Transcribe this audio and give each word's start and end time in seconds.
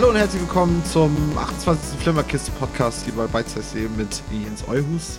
Hallo 0.00 0.12
und 0.12 0.16
herzlich 0.16 0.40
willkommen 0.40 0.82
zum 0.86 1.14
28. 1.36 2.00
Flimmerkiste-Podcast 2.00 3.04
hier 3.04 3.12
bei 3.12 3.26
Beizeis.de 3.26 3.86
mit 3.98 4.08
Jens 4.32 4.66
Euhus, 4.66 5.18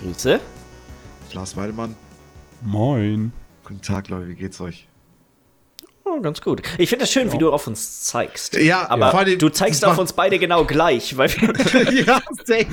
Grüße. 0.00 0.40
Lars 1.34 1.54
Weidemann. 1.54 1.94
Moin. 2.62 3.30
Guten 3.62 3.82
Tag, 3.82 4.08
Leute, 4.08 4.28
wie 4.28 4.36
geht's 4.36 4.58
euch? 4.62 4.88
Oh, 6.06 6.18
ganz 6.22 6.40
gut. 6.40 6.62
Ich 6.78 6.88
finde 6.88 7.04
es 7.04 7.12
schön, 7.12 7.30
wie 7.30 7.36
du 7.36 7.52
auf 7.52 7.66
uns 7.66 8.04
zeigst. 8.04 8.54
Ja, 8.56 8.88
aber 8.88 9.14
allem- 9.14 9.38
du 9.38 9.50
zeigst 9.50 9.84
auf 9.84 9.98
uns 9.98 10.14
beide 10.14 10.38
genau 10.38 10.64
gleich, 10.64 11.18
weil 11.18 11.28
wir 11.36 11.92
ja, 12.06 12.22
safe. 12.42 12.66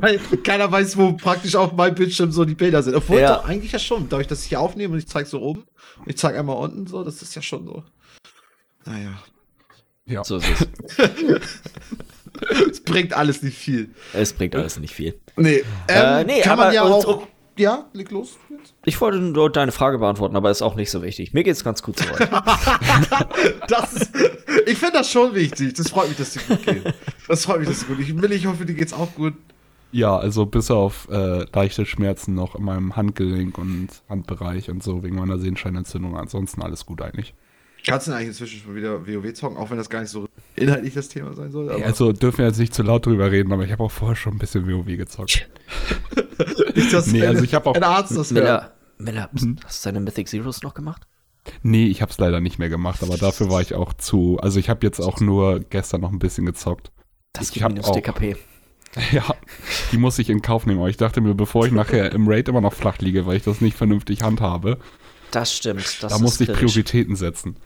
weil 0.00 0.18
keiner 0.42 0.72
weiß, 0.72 0.96
wo 0.96 1.12
praktisch 1.12 1.54
auf 1.54 1.74
meinem 1.74 1.96
Bildschirm 1.96 2.32
so 2.32 2.46
die 2.46 2.54
Bilder 2.54 2.82
sind. 2.82 2.94
Obwohl, 2.94 3.20
Ja. 3.20 3.36
doch, 3.36 3.44
eigentlich 3.46 3.72
ja 3.72 3.78
schon. 3.78 4.08
Dadurch, 4.08 4.26
dass 4.28 4.40
ich 4.40 4.48
hier 4.48 4.60
aufnehme 4.60 4.94
und 4.94 5.00
ich 5.00 5.06
zeige 5.06 5.28
so 5.28 5.38
oben, 5.42 5.64
und 5.98 6.08
ich 6.08 6.16
zeige 6.16 6.38
einmal 6.38 6.56
unten 6.56 6.86
so, 6.86 7.04
das 7.04 7.20
ist 7.20 7.34
ja 7.34 7.42
schon 7.42 7.66
so. 7.66 7.84
Naja, 8.86 9.18
Ja. 10.06 10.22
so 10.24 10.36
ist 10.36 10.46
es. 10.48 10.68
es 12.70 12.80
bringt 12.80 13.12
alles 13.14 13.42
nicht 13.42 13.56
viel. 13.58 13.90
Es 14.12 14.32
bringt 14.32 14.54
alles 14.54 14.78
nicht 14.78 14.94
viel. 14.94 15.18
Nee, 15.36 15.64
Äh, 15.88 16.20
ähm, 16.20 16.26
nee, 16.26 16.40
kann 16.42 16.56
man 16.58 16.66
aber 16.68 16.74
ja 16.74 16.82
auch... 16.82 17.04
und- 17.04 17.26
ja, 17.58 17.86
leg 17.94 18.10
los. 18.10 18.36
jetzt. 18.50 18.74
Ich 18.84 19.00
wollte 19.00 19.16
nur 19.16 19.50
deine 19.50 19.72
Frage 19.72 19.96
beantworten, 19.98 20.36
aber 20.36 20.50
ist 20.50 20.60
auch 20.60 20.74
nicht 20.74 20.90
so 20.90 21.02
wichtig. 21.02 21.32
Mir 21.32 21.42
geht's 21.42 21.64
ganz 21.64 21.82
gut 21.82 21.98
soweit. 21.98 22.28
Das 23.68 23.94
ist, 23.94 24.10
ich 24.66 24.76
finde 24.76 24.98
das 24.98 25.10
schon 25.10 25.34
wichtig. 25.34 25.72
Das 25.72 25.88
freut 25.88 26.08
mich, 26.08 26.18
dass 26.18 26.32
dir 26.34 26.40
gut 26.46 26.62
geht. 26.66 26.94
Das 27.28 27.44
freut 27.46 27.60
mich, 27.60 27.68
dass 27.68 27.80
dir 27.80 27.86
gut 27.86 27.98
geht. 27.98 28.08
Ich, 28.30 28.30
ich 28.42 28.46
hoffe, 28.46 28.66
dir 28.66 28.74
geht's 28.74 28.92
auch 28.92 29.14
gut. 29.14 29.32
Ja, 29.90 30.16
also 30.18 30.44
bis 30.44 30.70
auf 30.70 31.08
äh, 31.10 31.46
leichte 31.54 31.86
Schmerzen 31.86 32.34
noch 32.34 32.54
in 32.56 32.64
meinem 32.64 32.94
Handgelenk 32.94 33.56
und 33.56 33.88
Handbereich 34.10 34.68
und 34.68 34.82
so 34.82 35.02
wegen 35.02 35.16
meiner 35.16 35.38
Sehenscheinentzündung. 35.38 36.18
Ansonsten 36.18 36.60
alles 36.62 36.84
gut 36.84 37.00
eigentlich. 37.00 37.32
Kannst 37.86 38.06
du 38.06 38.10
denn 38.10 38.18
eigentlich 38.18 38.28
inzwischen 38.28 38.60
schon 38.60 38.74
wieder 38.74 39.06
WoW 39.06 39.32
zocken, 39.34 39.56
auch 39.56 39.70
wenn 39.70 39.76
das 39.78 39.88
gar 39.88 40.00
nicht 40.00 40.10
so 40.10 40.28
inhaltlich 40.56 40.94
das 40.94 41.08
Thema 41.08 41.32
sein 41.34 41.52
soll? 41.52 41.70
Aber 41.70 41.84
Also 41.84 42.12
dürfen 42.12 42.38
wir 42.38 42.46
jetzt 42.46 42.58
nicht 42.58 42.74
zu 42.74 42.82
laut 42.82 43.06
drüber 43.06 43.30
reden, 43.30 43.52
aber 43.52 43.64
ich 43.64 43.70
habe 43.72 43.84
auch 43.84 43.90
vorher 43.90 44.16
schon 44.16 44.34
ein 44.34 44.38
bisschen 44.38 44.66
WoW 44.68 44.86
gezockt. 44.96 45.48
nicht, 46.74 46.92
dass 46.92 47.06
nee, 47.08 47.24
also 47.24 47.44
ich 47.44 47.54
hab 47.54 47.66
auch- 47.66 47.74
ein 47.74 47.82
Arzt 47.84 48.16
das. 48.16 48.30
Miller, 48.32 48.72
Miller, 48.98 49.30
hast 49.64 49.84
du 49.84 49.88
deine 49.88 50.00
Mythic 50.00 50.28
Zeros 50.28 50.62
noch 50.62 50.74
gemacht? 50.74 51.02
Nee, 51.62 51.86
ich 51.86 52.02
habe 52.02 52.10
es 52.10 52.18
leider 52.18 52.40
nicht 52.40 52.58
mehr 52.58 52.68
gemacht, 52.68 53.02
aber 53.04 53.16
dafür 53.16 53.48
war 53.50 53.60
ich 53.60 53.74
auch 53.74 53.92
zu. 53.94 54.38
Also 54.42 54.58
ich 54.58 54.68
habe 54.68 54.84
jetzt 54.84 54.98
auch 54.98 55.20
nur 55.20 55.60
gestern 55.60 56.00
noch 56.00 56.10
ein 56.10 56.18
bisschen 56.18 56.44
gezockt. 56.44 56.90
Das 57.34 57.48
Ich 57.48 57.54
gibt 57.54 57.68
minus 57.68 57.86
auch. 57.86 57.94
DKP. 57.94 58.36
Ja, 59.12 59.22
die 59.92 59.98
muss 59.98 60.18
ich 60.18 60.30
in 60.30 60.40
Kauf 60.40 60.64
nehmen. 60.64 60.78
Aber 60.80 60.88
ich 60.88 60.96
dachte 60.96 61.20
mir, 61.20 61.34
bevor 61.34 61.66
ich 61.66 61.72
nachher 61.72 62.12
im 62.12 62.26
Raid 62.28 62.48
immer 62.48 62.62
noch 62.62 62.72
flach 62.72 62.96
liege, 62.98 63.26
weil 63.26 63.36
ich 63.36 63.42
das 63.42 63.60
nicht 63.60 63.76
vernünftig 63.76 64.22
handhabe, 64.22 64.78
Das 65.32 65.54
stimmt. 65.54 65.84
Das 65.84 65.98
da 65.98 66.16
ist 66.16 66.22
musste 66.22 66.44
ich 66.44 66.48
kritisch. 66.48 66.72
Prioritäten 66.72 67.14
setzen. 67.14 67.56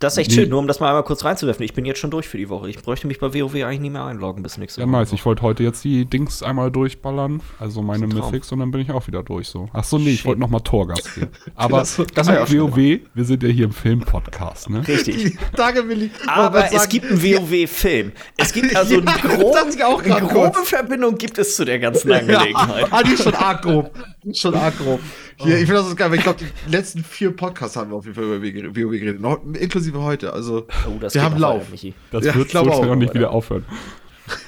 Das 0.00 0.12
ist 0.14 0.18
echt 0.18 0.32
schön, 0.32 0.48
nur 0.48 0.60
um 0.60 0.68
das 0.68 0.78
mal 0.78 0.88
einmal 0.88 1.02
kurz 1.02 1.24
reinzuwerfen. 1.24 1.64
Ich 1.64 1.74
bin 1.74 1.84
jetzt 1.84 1.98
schon 1.98 2.12
durch 2.12 2.28
für 2.28 2.38
die 2.38 2.48
Woche. 2.48 2.70
Ich 2.70 2.78
bräuchte 2.80 3.08
mich 3.08 3.18
bei 3.18 3.34
WoW 3.34 3.54
eigentlich 3.64 3.80
nie 3.80 3.90
mehr 3.90 4.04
einloggen 4.04 4.44
bis 4.44 4.56
nächste 4.56 4.80
Ja, 4.80 4.86
Woche. 4.86 4.92
nice. 4.92 5.12
Ich 5.12 5.24
wollte 5.26 5.42
heute 5.42 5.64
jetzt 5.64 5.82
die 5.82 6.04
Dings 6.04 6.40
einmal 6.42 6.70
durchballern, 6.70 7.40
also 7.58 7.82
meine. 7.82 8.06
Mythics, 8.06 8.52
und 8.52 8.60
dann 8.60 8.70
bin 8.70 8.80
ich 8.80 8.90
auch 8.92 9.06
wieder 9.08 9.24
durch 9.24 9.48
so. 9.48 9.68
Ach 9.72 9.82
so, 9.82 9.98
nee, 9.98 10.10
ich 10.10 10.24
wollte 10.24 10.40
nochmal 10.40 10.60
Torgas 10.60 11.02
geben. 11.14 11.32
Aber 11.56 11.78
Das- 11.78 12.00
das 12.14 12.26
schon 12.28 12.36
WoW, 12.60 12.76
wir 13.12 13.24
sind 13.24 13.42
ja 13.42 13.48
hier 13.48 13.64
im 13.64 13.72
Film-Podcast, 13.72 14.70
ne? 14.70 14.86
Richtig. 14.86 15.36
Danke, 15.56 15.88
Willi. 15.88 16.10
Aber 16.28 16.64
es 16.66 16.70
sagen- 16.72 16.90
gibt 16.90 17.06
einen 17.06 17.20
WoW-Film. 17.22 18.12
Es 18.36 18.52
gibt 18.52 18.76
also 18.76 18.94
Ja, 19.00 19.00
eine, 19.00 19.36
grobe, 19.36 20.04
eine 20.14 20.26
grobe. 20.28 20.58
Verbindung 20.64 21.16
gibt 21.18 21.38
es 21.38 21.56
zu 21.56 21.64
der 21.64 21.80
ganzen 21.80 22.12
Angelegenheit. 22.12 22.82
Ja, 22.82 22.86
ah, 22.90 23.02
die 23.02 23.12
ist 23.14 23.24
schon 23.24 23.34
arg 23.34 23.62
grob. 23.62 23.90
Die 24.22 24.30
ist 24.30 24.40
schon 24.40 24.54
arg 24.54 24.78
grob. 24.78 25.00
Hier, 25.38 25.54
ich 25.58 25.66
finde 25.66 25.74
das 25.74 25.88
ist 25.88 25.96
geil, 25.96 26.10
weil 26.10 26.18
ich 26.18 26.24
glaube, 26.24 26.40
die 26.40 26.70
letzten 26.70 27.04
vier 27.04 27.30
Podcasts 27.34 27.76
haben 27.76 27.90
wir 27.90 27.96
auf 27.96 28.04
jeden 28.04 28.14
Fall 28.14 28.24
über 28.24 28.36
WoW 28.42 28.90
geredet. 28.90 29.20
Noch, 29.20 29.40
inklusive 29.54 30.02
heute. 30.02 30.32
Also, 30.32 30.66
Oh, 30.86 30.98
das 31.00 31.14
wir 31.14 31.22
haben 31.22 31.38
Lauf. 31.38 31.60
weiter, 31.62 31.70
Michi. 31.70 31.94
Das 32.10 32.24
Ja, 32.24 32.34
wird 32.34 32.50
so 32.50 32.58
auch, 32.60 32.94
nicht 32.96 33.14
wieder 33.14 33.30
aufhören. 33.30 33.64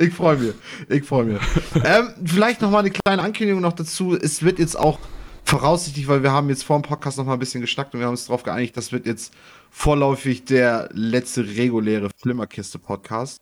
Ich 0.02 0.14
freue 0.14 0.38
mich. 0.38 0.54
Ich 0.88 1.04
freue 1.04 1.26
mich. 1.26 1.42
ähm, 1.84 2.14
vielleicht 2.24 2.62
noch 2.62 2.72
mal 2.72 2.80
eine 2.80 2.90
kleine 2.90 3.22
Ankündigung 3.22 3.60
noch 3.62 3.74
dazu. 3.74 4.16
Es 4.16 4.44
wird 4.44 4.58
jetzt 4.58 4.80
auch 4.80 4.98
voraussichtlich, 5.44 6.08
weil 6.08 6.24
wir 6.24 6.32
haben 6.32 6.48
jetzt 6.48 6.64
vor 6.64 6.80
dem 6.80 6.84
Podcast 6.84 7.18
noch 7.18 7.26
mal 7.26 7.34
ein 7.34 7.40
bisschen 7.40 7.60
geschnackt 7.60 7.94
und 7.94 8.00
wir 8.00 8.06
haben 8.06 8.14
uns 8.14 8.26
darauf 8.28 8.44
geeinigt, 8.44 8.78
das 8.78 8.94
wird 8.94 9.06
jetzt 9.06 9.34
vorläufig 9.70 10.46
der 10.46 10.88
letzte 10.94 11.46
reguläre 11.46 12.10
Flimmerkiste-Podcast. 12.22 13.40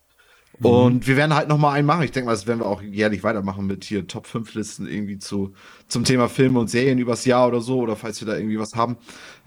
Und 0.62 1.06
wir 1.06 1.18
werden 1.18 1.36
halt 1.36 1.50
noch 1.50 1.58
mal 1.58 1.72
einen 1.74 1.86
machen. 1.86 2.04
Ich 2.04 2.12
denke 2.12 2.26
mal, 2.26 2.34
das 2.34 2.48
werden 2.48 2.60
wir 2.60 2.66
auch 2.66 2.82
jährlich 2.82 3.24
weitermachen 3.24 3.68
mit 3.68 3.84
hier 3.84 4.08
Top 4.08 4.26
5 4.26 4.54
Listen 4.56 4.88
irgendwie 4.88 5.20
zu, 5.20 5.54
zum 5.88 6.04
Thema 6.04 6.30
Filme 6.30 6.60
und 6.60 6.70
Serien 6.70 6.98
übers 6.98 7.26
Jahr 7.26 7.48
oder 7.48 7.62
so, 7.62 7.80
oder 7.80 7.96
falls 7.96 8.20
wir 8.22 8.28
da 8.28 8.36
irgendwie 8.36 8.60
was 8.60 8.76
haben. 8.76 8.98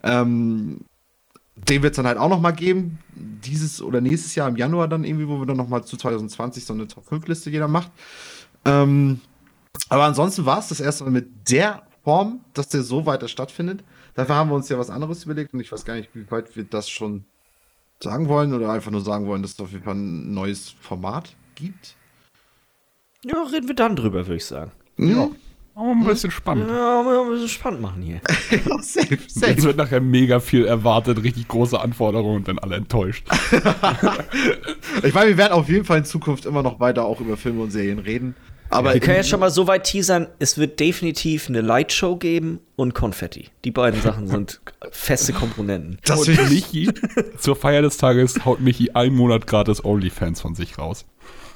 Ähm, 0.04 0.80
den 1.56 1.82
wird 1.82 1.92
es 1.92 1.96
dann 1.96 2.06
halt 2.06 2.16
auch 2.16 2.28
noch 2.28 2.40
mal 2.40 2.52
geben, 2.52 2.98
dieses 3.14 3.82
oder 3.82 4.00
nächstes 4.00 4.34
Jahr 4.34 4.48
im 4.48 4.56
Januar 4.56 4.88
dann 4.88 5.04
irgendwie, 5.04 5.28
wo 5.28 5.38
wir 5.40 5.46
dann 5.46 5.56
noch 5.56 5.68
mal 5.68 5.84
zu 5.84 5.96
2020 5.96 6.64
so 6.64 6.72
eine 6.72 6.86
Top-5-Liste 6.86 7.50
jeder 7.50 7.68
macht. 7.68 7.90
Ähm, 8.64 9.20
aber 9.88 10.04
ansonsten 10.04 10.46
war 10.46 10.60
es 10.60 10.68
das 10.68 10.80
erste 10.80 11.04
Mal 11.04 11.10
mit 11.10 11.50
der 11.50 11.82
Form, 12.04 12.40
dass 12.54 12.68
der 12.68 12.82
so 12.82 13.04
weiter 13.04 13.28
stattfindet. 13.28 13.84
Dafür 14.14 14.36
haben 14.36 14.50
wir 14.50 14.54
uns 14.54 14.68
ja 14.68 14.78
was 14.78 14.90
anderes 14.90 15.24
überlegt 15.24 15.52
und 15.52 15.60
ich 15.60 15.70
weiß 15.70 15.84
gar 15.84 15.94
nicht, 15.94 16.10
wie 16.14 16.30
weit 16.30 16.56
wir 16.56 16.64
das 16.64 16.88
schon 16.88 17.24
sagen 18.02 18.28
wollen 18.28 18.52
oder 18.54 18.70
einfach 18.70 18.90
nur 18.90 19.00
sagen 19.02 19.26
wollen, 19.26 19.42
dass 19.42 19.52
es 19.52 19.60
auf 19.60 19.72
jeden 19.72 19.84
Fall 19.84 19.94
ein 19.94 20.32
neues 20.32 20.74
Format 20.80 21.34
gibt. 21.54 21.96
Ja, 23.24 23.42
reden 23.42 23.68
wir 23.68 23.74
dann 23.74 23.96
drüber, 23.96 24.26
würde 24.26 24.36
ich 24.36 24.44
sagen. 24.46 24.72
Ja, 24.96 25.28
Aber 25.74 25.90
ein 25.90 26.04
bisschen 26.04 26.30
spannend. 26.30 26.68
Ja, 26.70 27.02
wir 27.04 27.24
müssen 27.30 27.44
es 27.44 27.50
spannend 27.50 27.82
machen 27.82 28.00
hier. 28.02 28.20
safe, 28.80 29.14
Jetzt 29.14 29.38
safe. 29.38 29.62
wird 29.62 29.76
nachher 29.76 30.00
mega 30.00 30.40
viel 30.40 30.64
erwartet, 30.64 31.22
richtig 31.22 31.46
große 31.48 31.78
Anforderungen 31.78 32.36
und 32.36 32.48
dann 32.48 32.58
alle 32.58 32.76
enttäuscht. 32.76 33.26
Ich 35.02 35.14
meine, 35.14 35.30
wir 35.30 35.36
werden 35.38 35.52
auf 35.52 35.68
jeden 35.68 35.84
Fall 35.84 35.98
in 35.98 36.04
Zukunft 36.04 36.44
immer 36.46 36.62
noch 36.62 36.80
weiter 36.80 37.04
auch 37.04 37.20
über 37.20 37.36
Filme 37.36 37.62
und 37.62 37.70
Serien 37.70 37.98
reden. 38.00 38.34
Aber 38.70 38.94
Wir 38.94 39.00
können 39.00 39.16
jetzt 39.16 39.28
schon 39.28 39.40
mal 39.40 39.50
so 39.50 39.66
weit 39.66 39.84
teasern, 39.84 40.28
es 40.38 40.56
wird 40.56 40.78
definitiv 40.78 41.48
eine 41.48 41.60
Lightshow 41.60 42.16
geben 42.16 42.60
und 42.76 42.94
Konfetti. 42.94 43.48
Die 43.64 43.72
beiden 43.72 44.00
Sachen 44.00 44.28
sind 44.28 44.60
feste 44.92 45.32
Komponenten. 45.32 45.98
das 46.04 46.28
und 46.28 46.50
Michi, 46.50 46.88
zur 47.38 47.56
Feier 47.56 47.82
des 47.82 47.96
Tages 47.96 48.44
haut 48.44 48.60
Michi 48.60 48.92
einen 48.92 49.16
Monat 49.16 49.48
gratis 49.48 49.84
OnlyFans 49.84 50.40
von 50.40 50.54
sich 50.54 50.78
raus. 50.78 51.04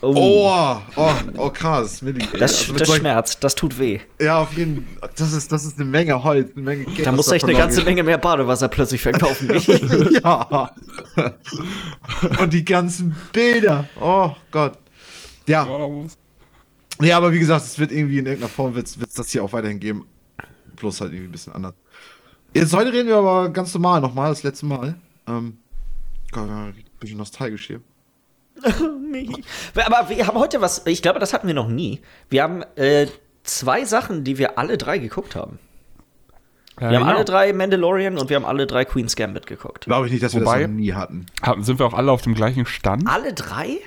Oh, 0.02 0.76
oh, 0.96 1.12
oh 1.38 1.50
krass. 1.50 2.02
Milli. 2.02 2.26
das, 2.38 2.68
Also 2.68 2.74
das 2.74 2.94
schmerzt, 2.94 3.42
das 3.42 3.54
tut 3.54 3.78
weh. 3.78 4.00
Ja, 4.20 4.40
auf 4.42 4.52
jeden 4.52 4.86
Fall. 5.00 5.10
Das 5.16 5.32
ist, 5.32 5.50
das 5.50 5.64
ist 5.64 5.78
eine 5.78 5.88
Menge 5.88 6.22
Holz, 6.22 6.50
eine 6.54 6.62
Menge 6.62 6.84
Geld. 6.84 7.06
Da 7.06 7.12
muss 7.12 7.30
ich 7.32 7.42
eine 7.42 7.54
ganze. 7.54 7.82
Menge 7.84 8.02
mehr 8.02 8.18
Badewasser 8.18 8.68
plötzlich 8.68 9.00
verkaufen. 9.00 9.50
ja. 10.22 10.70
Und 12.38 12.52
die 12.52 12.64
ganzen 12.64 13.16
Bilder. 13.32 13.88
Oh 14.00 14.32
Gott. 14.50 14.78
Ja. 15.46 15.66
Ja, 17.00 17.16
aber 17.16 17.32
wie 17.32 17.38
gesagt, 17.38 17.64
es 17.64 17.78
wird 17.78 17.92
irgendwie 17.92 18.18
in 18.18 18.26
irgendeiner 18.26 18.50
Form 18.50 18.74
wird 18.74 18.86
es 18.86 18.96
das 19.14 19.30
hier 19.30 19.42
auch 19.42 19.52
weiterhin 19.52 19.80
geben. 19.80 20.06
Bloß 20.76 21.00
halt 21.00 21.12
irgendwie 21.12 21.28
ein 21.28 21.32
bisschen 21.32 21.52
anders. 21.52 21.74
Jetzt 22.52 22.72
heute 22.72 22.92
reden 22.92 23.08
wir 23.08 23.16
aber 23.16 23.48
ganz 23.50 23.74
normal 23.74 24.00
nochmal, 24.00 24.30
das 24.30 24.42
letzte 24.42 24.66
Mal. 24.66 24.94
Ähm, 25.26 25.58
Gott, 26.30 26.48
ein 26.48 26.74
bisschen 27.00 27.18
nostalgisch 27.18 27.66
hier. 27.66 27.80
Aber 28.64 30.08
wir 30.08 30.26
haben 30.26 30.38
heute 30.38 30.60
was, 30.60 30.82
ich 30.86 31.02
glaube, 31.02 31.18
das 31.18 31.32
hatten 31.32 31.46
wir 31.48 31.54
noch 31.54 31.68
nie. 31.68 32.00
Wir 32.30 32.42
haben 32.44 32.62
äh, 32.76 33.08
zwei 33.42 33.84
Sachen, 33.84 34.22
die 34.24 34.38
wir 34.38 34.58
alle 34.58 34.78
drei 34.78 34.98
geguckt 34.98 35.34
haben. 35.34 35.58
Wir 36.78 36.98
haben 36.98 37.06
alle 37.06 37.24
drei 37.24 37.52
Mandalorian 37.52 38.18
und 38.18 38.30
wir 38.30 38.36
haben 38.36 38.44
alle 38.44 38.66
drei 38.66 38.84
Queen's 38.84 39.14
Gambit 39.14 39.46
geguckt. 39.46 39.84
Glaube 39.84 40.06
ich 40.06 40.12
nicht, 40.12 40.24
dass 40.24 40.34
wir 40.34 40.40
Wobei- 40.42 40.62
das 40.62 40.70
noch 40.70 40.76
nie 40.76 40.92
hatten. 40.92 41.26
Sind 41.60 41.78
wir 41.78 41.86
auch 41.86 41.94
alle 41.94 42.10
auf 42.10 42.22
dem 42.22 42.34
gleichen 42.34 42.66
Stand? 42.66 43.06
Alle 43.06 43.32
drei? 43.32 43.78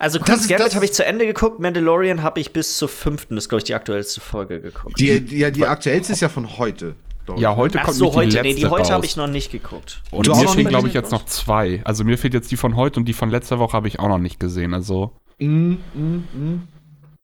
Also 0.00 0.18
Queen's 0.18 0.48
Gambit 0.48 0.74
habe 0.74 0.84
ich 0.86 0.92
zu 0.94 1.04
Ende 1.04 1.26
geguckt, 1.26 1.60
Mandalorian 1.60 2.22
habe 2.22 2.40
ich 2.40 2.52
bis 2.52 2.78
zur 2.78 2.88
fünften, 2.88 3.34
das 3.34 3.44
ist 3.44 3.48
glaube 3.50 3.60
ich 3.60 3.64
die 3.64 3.74
aktuellste 3.74 4.20
Folge 4.20 4.60
geguckt. 4.60 4.98
Die, 4.98 5.20
die, 5.20 5.38
ja, 5.38 5.50
die 5.50 5.66
aktuellste 5.66 6.14
ist 6.14 6.20
ja 6.20 6.28
von 6.30 6.58
heute. 6.58 6.94
Ja, 7.36 7.54
heute 7.54 7.78
Ach 7.80 7.84
kommt 7.84 7.96
so, 7.96 8.06
nicht 8.06 8.14
die 8.14 8.18
heute, 8.18 8.28
letzte 8.30 8.42
nee, 8.48 8.54
die 8.54 8.66
heute 8.66 8.92
habe 8.92 9.04
ich 9.04 9.16
noch 9.16 9.26
nicht 9.28 9.52
geguckt. 9.52 10.02
Und 10.10 10.26
Du 10.26 10.34
mir 10.34 10.48
fehlen, 10.48 10.66
glaube 10.68 10.88
ich, 10.88 10.94
jetzt 10.94 11.12
noch 11.12 11.26
zwei. 11.26 11.80
Also 11.84 12.02
mir 12.02 12.18
fehlt 12.18 12.34
jetzt 12.34 12.50
die 12.50 12.56
von 12.56 12.74
heute 12.76 12.98
und 12.98 13.06
die 13.06 13.12
von 13.12 13.30
letzter 13.30 13.58
Woche 13.60 13.74
habe 13.74 13.86
ich 13.88 14.00
auch 14.00 14.08
noch 14.08 14.18
nicht 14.18 14.40
gesehen. 14.40 14.74
Also 14.74 15.12
Mm, 15.38 15.76
mm, 15.94 16.24
mm. 16.34 16.68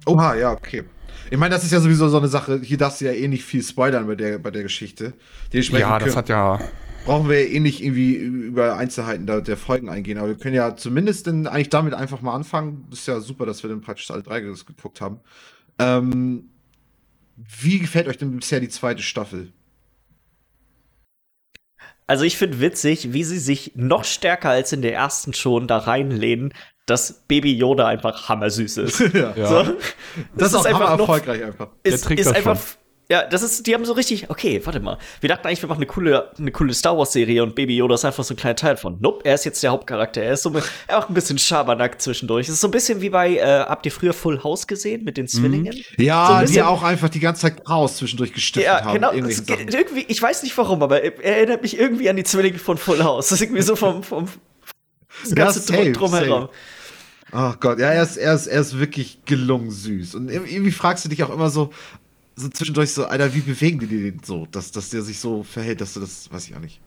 Oha, 0.07 0.37
ja, 0.37 0.53
okay. 0.53 0.85
Ich 1.31 1.37
meine, 1.39 1.55
das 1.55 1.65
ist 1.65 1.73
ja 1.73 1.81
sowieso 1.81 2.09
so 2.09 2.19
eine 2.19 2.29
Sache. 2.29 2.61
Hier 2.63 2.79
darfst 2.79 3.01
du 3.01 3.07
ja 3.07 3.13
eh 3.13 3.27
nicht 3.27 3.45
viel 3.45 3.63
spoilern 3.63 4.07
bei 4.07 4.15
der, 4.15 4.39
bei 4.39 4.51
der 4.51 4.63
Geschichte. 4.63 5.15
Ja, 5.53 5.99
das 5.99 6.09
können- 6.09 6.17
hat 6.17 6.29
ja 6.29 6.61
brauchen 7.07 7.29
wir 7.29 7.41
ja 7.43 7.49
eh 7.55 7.61
nicht 7.61 7.83
irgendwie 7.83 8.15
über 8.15 8.77
Einzelheiten 8.77 9.27
der, 9.27 9.41
der 9.41 9.57
Folgen 9.57 9.89
eingehen. 9.89 10.19
Aber 10.19 10.29
wir 10.29 10.37
können 10.37 10.55
ja 10.55 10.77
zumindest 10.77 11.27
dann 11.27 11.47
eigentlich 11.47 11.71
damit 11.71 11.95
einfach 11.95 12.21
mal 12.21 12.35
anfangen. 12.35 12.87
Das 12.91 13.01
ist 13.01 13.07
ja 13.07 13.21
super, 13.21 13.47
dass 13.47 13.63
wir 13.63 13.71
dann 13.71 13.81
praktisch 13.81 14.11
alle 14.11 14.23
drei 14.23 14.41
das 14.41 14.67
geguckt 14.67 15.01
haben. 15.01 15.21
Ähm, 15.79 16.51
wie 17.37 17.79
gefällt 17.79 18.09
euch 18.09 18.19
denn 18.19 18.37
bisher 18.37 18.61
die 18.61 18.69
zweite 18.69 19.03
Staffel? 19.03 19.53
Also 22.07 22.25
ich 22.25 22.37
finde 22.37 22.61
witzig, 22.61 23.13
wie 23.13 23.25
sie 23.25 23.39
sich 23.39 23.73
noch 23.75 24.05
stärker 24.05 24.51
als 24.51 24.73
in 24.73 24.83
der 24.83 24.95
ersten 24.95 25.35
schon 25.35 25.67
da 25.67 25.79
reinlehnen, 25.79 26.55
dass 26.87 27.25
Baby 27.27 27.53
Yoda 27.57 27.87
einfach 27.89 28.29
hammersüß 28.29 28.77
ist. 28.77 29.01
ja. 29.15 29.35
So, 29.35 29.77
Das, 30.37 30.51
ist 30.51 30.55
auch 30.55 30.65
einfach 30.65 30.81
hammer 30.81 30.91
noch- 30.99 31.09
erfolgreich 31.09 31.43
einfach. 31.45 31.69
Der 31.85 31.93
ist, 31.93 32.05
trägt 32.05 32.21
ist 32.21 32.27
das 32.27 32.37
einfach 32.37 32.57
schon. 32.57 32.79
Ja, 33.09 33.25
das 33.25 33.43
ist, 33.43 33.69
die 33.69 33.75
haben 33.75 33.85
so 33.85 33.93
richtig, 33.93 34.31
okay, 34.31 34.61
warte 34.65 34.81
mal. 34.81 34.99
Wir 35.21 35.29
dachten 35.29 35.47
eigentlich, 35.47 35.63
wir 35.63 35.69
machen 35.69 35.79
eine 35.79 35.87
coole, 35.87 36.33
eine 36.37 36.51
coole 36.51 36.75
Star 36.75 36.99
Wars-Serie 36.99 37.41
und 37.43 37.55
Baby 37.55 37.77
Yoda 37.77 37.95
ist 37.95 38.05
einfach 38.05 38.25
so 38.25 38.35
ein 38.35 38.37
kleiner 38.37 38.57
Teil 38.57 38.77
von. 38.77 38.97
Nope, 39.01 39.25
er 39.25 39.35
ist 39.37 39.45
jetzt 39.45 39.63
der 39.63 39.71
Hauptcharakter. 39.71 40.23
Er 40.23 40.33
ist 40.33 40.43
so 40.43 40.53
er 40.89 40.97
macht 40.99 41.11
ein 41.11 41.15
bisschen 41.15 41.39
Schabernack 41.39 42.03
zwischendurch. 42.03 42.49
Es 42.49 42.55
ist 42.55 42.61
so 42.61 42.67
ein 42.67 42.73
bisschen 42.73 43.01
wie 43.01 43.11
bei, 43.11 43.37
äh, 43.37 43.61
habt 43.61 43.87
ihr 43.87 43.93
früher 43.93 44.13
Full 44.13 44.43
House 44.43 44.67
gesehen 44.67 45.05
mit 45.05 45.17
den 45.17 45.29
Zwillingen? 45.29 45.73
Mhm. 45.97 46.05
Ja, 46.05 46.43
so 46.45 46.53
die 46.53 46.61
auch 46.63 46.83
einfach 46.83 47.09
die 47.09 47.21
ganze 47.21 47.43
Zeit 47.43 47.65
Chaos 47.65 47.97
zwischendurch 47.99 48.33
gestiftet 48.33 48.65
ja, 48.65 48.85
haben. 48.85 48.95
Genau, 48.95 49.13
irgendwie, 49.13 50.05
ich 50.09 50.21
weiß 50.21 50.43
nicht 50.43 50.59
warum, 50.59 50.83
aber 50.83 51.03
er 51.03 51.23
erinnert 51.23 51.63
mich 51.63 51.79
irgendwie 51.79 52.11
an 52.11 52.17
die 52.17 52.25
Zwillinge 52.25 52.59
von 52.59 52.77
Full 52.77 53.05
House. 53.05 53.29
Das 53.29 53.41
ist 53.41 53.43
irgendwie 53.43 53.63
so 53.63 53.77
vom, 53.77 54.03
vom 54.03 54.29
das 55.23 55.35
ganze 55.35 55.61
ja, 55.61 55.79
safe, 55.79 55.93
drumherum. 55.93 56.49
Ach 57.33 57.55
oh 57.55 57.59
Gott, 57.61 57.79
ja, 57.79 57.91
er 57.91 58.03
ist, 58.03 58.17
er, 58.17 58.35
ist, 58.35 58.47
er 58.47 58.61
ist 58.61 58.79
wirklich 58.79 59.25
gelungen 59.25 59.71
süß. 59.71 60.15
Und 60.17 60.29
irgendwie 60.29 60.73
fragst 60.73 61.05
du 61.05 61.09
dich 61.09 61.23
auch 61.23 61.31
immer 61.31 61.51
so, 61.51 61.73
so 62.37 62.49
zwischendurch 62.51 62.93
so, 62.93 63.07
Alter, 63.07 63.35
wie 63.35 63.41
bewegen 63.41 63.79
die 63.79 63.87
den 63.87 64.21
so, 64.23 64.47
dass, 64.47 64.71
dass 64.71 64.91
der 64.91 65.03
sich 65.03 65.19
so 65.19 65.43
verhält, 65.43 65.81
dass 65.81 65.95
du 65.95 66.01
das, 66.01 66.31
weiß 66.31 66.49
ich 66.49 66.55
auch 66.55 66.61
nicht. 66.61 66.81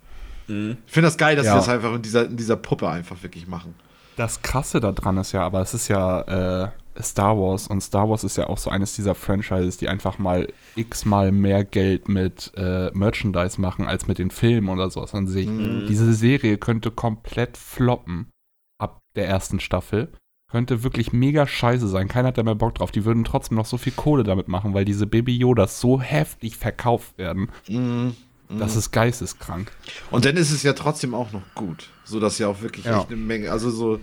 Mhm. 0.48 0.78
Ich 0.86 0.94
finde 0.94 1.07
das 1.07 1.18
geil, 1.18 1.36
dass 1.36 1.48
ja. 1.48 1.54
die 1.54 1.60
das 1.60 1.69
einfach 1.69 1.94
in 1.96 2.01
dieser, 2.01 2.25
in 2.25 2.38
dieser 2.38 2.56
Puppe 2.56 2.88
einfach 2.88 3.22
wirklich 3.24 3.48
machen. 3.48 3.74
Das 4.16 4.42
Krasse 4.42 4.80
daran 4.80 5.18
ist 5.18 5.31
ja, 5.31 5.42
aber 5.42 5.62
es 5.62 5.74
ist 5.74 5.88
ja 5.88 6.66
äh, 6.66 6.72
Star 7.01 7.38
Wars 7.38 7.68
und 7.68 7.81
Star 7.81 8.10
Wars 8.10 8.24
ist 8.24 8.38
ja 8.38 8.48
auch 8.48 8.57
so 8.57 8.69
eines 8.69 8.94
dieser 8.94 9.16
Franchises, 9.16 9.78
die 9.78 9.88
einfach 9.88 10.18
mal 10.18 10.51
x-mal 10.75 11.31
mehr 11.31 11.63
Geld 11.63 12.10
mit 12.10 12.51
äh, 12.56 12.92
Merchandise 12.94 13.60
machen 13.60 13.86
als 13.88 14.07
mit 14.07 14.18
den 14.18 14.31
Filmen 14.31 14.69
oder 14.69 14.90
sowas 14.90 15.16
an 15.16 15.28
sich. 15.28 15.48
Mhm. 15.48 15.86
Diese 15.88 16.13
Serie 16.13 16.57
könnte 16.57 16.92
komplett 16.92 17.57
floppen 17.57 18.30
ab 18.78 19.00
der 19.16 19.28
ersten 19.28 19.60
Staffel 19.60 20.12
könnte 20.51 20.84
wirklich 20.84 21.13
mega 21.13 21.48
scheiße 21.48 21.88
sein. 21.88 22.07
Keiner 22.07 22.30
hat 22.30 22.38
da 22.38 22.44
mehr 22.44 22.56
Bock 22.56 22.75
drauf. 22.75 22.92
Die 22.92 23.06
würden 23.06 23.24
trotzdem 23.24 23.57
noch 23.57 23.66
so 23.66 23.78
viel 23.78 23.94
Kohle 23.94 24.24
damit 24.24 24.48
machen, 24.48 24.74
weil 24.74 24.86
diese 24.86 25.07
Baby 25.07 25.38
Yodas 25.38 25.80
so 25.80 26.01
heftig 26.01 26.57
verkauft 26.57 27.18
werden. 27.18 27.50
Mm, 27.68 27.78
mm. 27.78 28.60
Das 28.60 28.75
ist 28.75 28.92
geisteskrank. 28.92 29.72
Und 30.12 30.25
dann 30.25 30.38
ist 30.38 30.51
es 30.51 30.63
ja 30.63 30.74
trotzdem 30.74 31.13
auch 31.13 31.31
noch 31.31 31.44
gut. 31.56 31.90
So 32.04 32.19
dass 32.19 32.40
ja 32.40 32.48
auch 32.48 32.62
wirklich 32.62 32.86
ja. 32.86 33.00
echt 33.00 33.07
eine 33.07 33.18
Menge, 33.18 33.51
also 33.51 33.69
so 33.69 34.00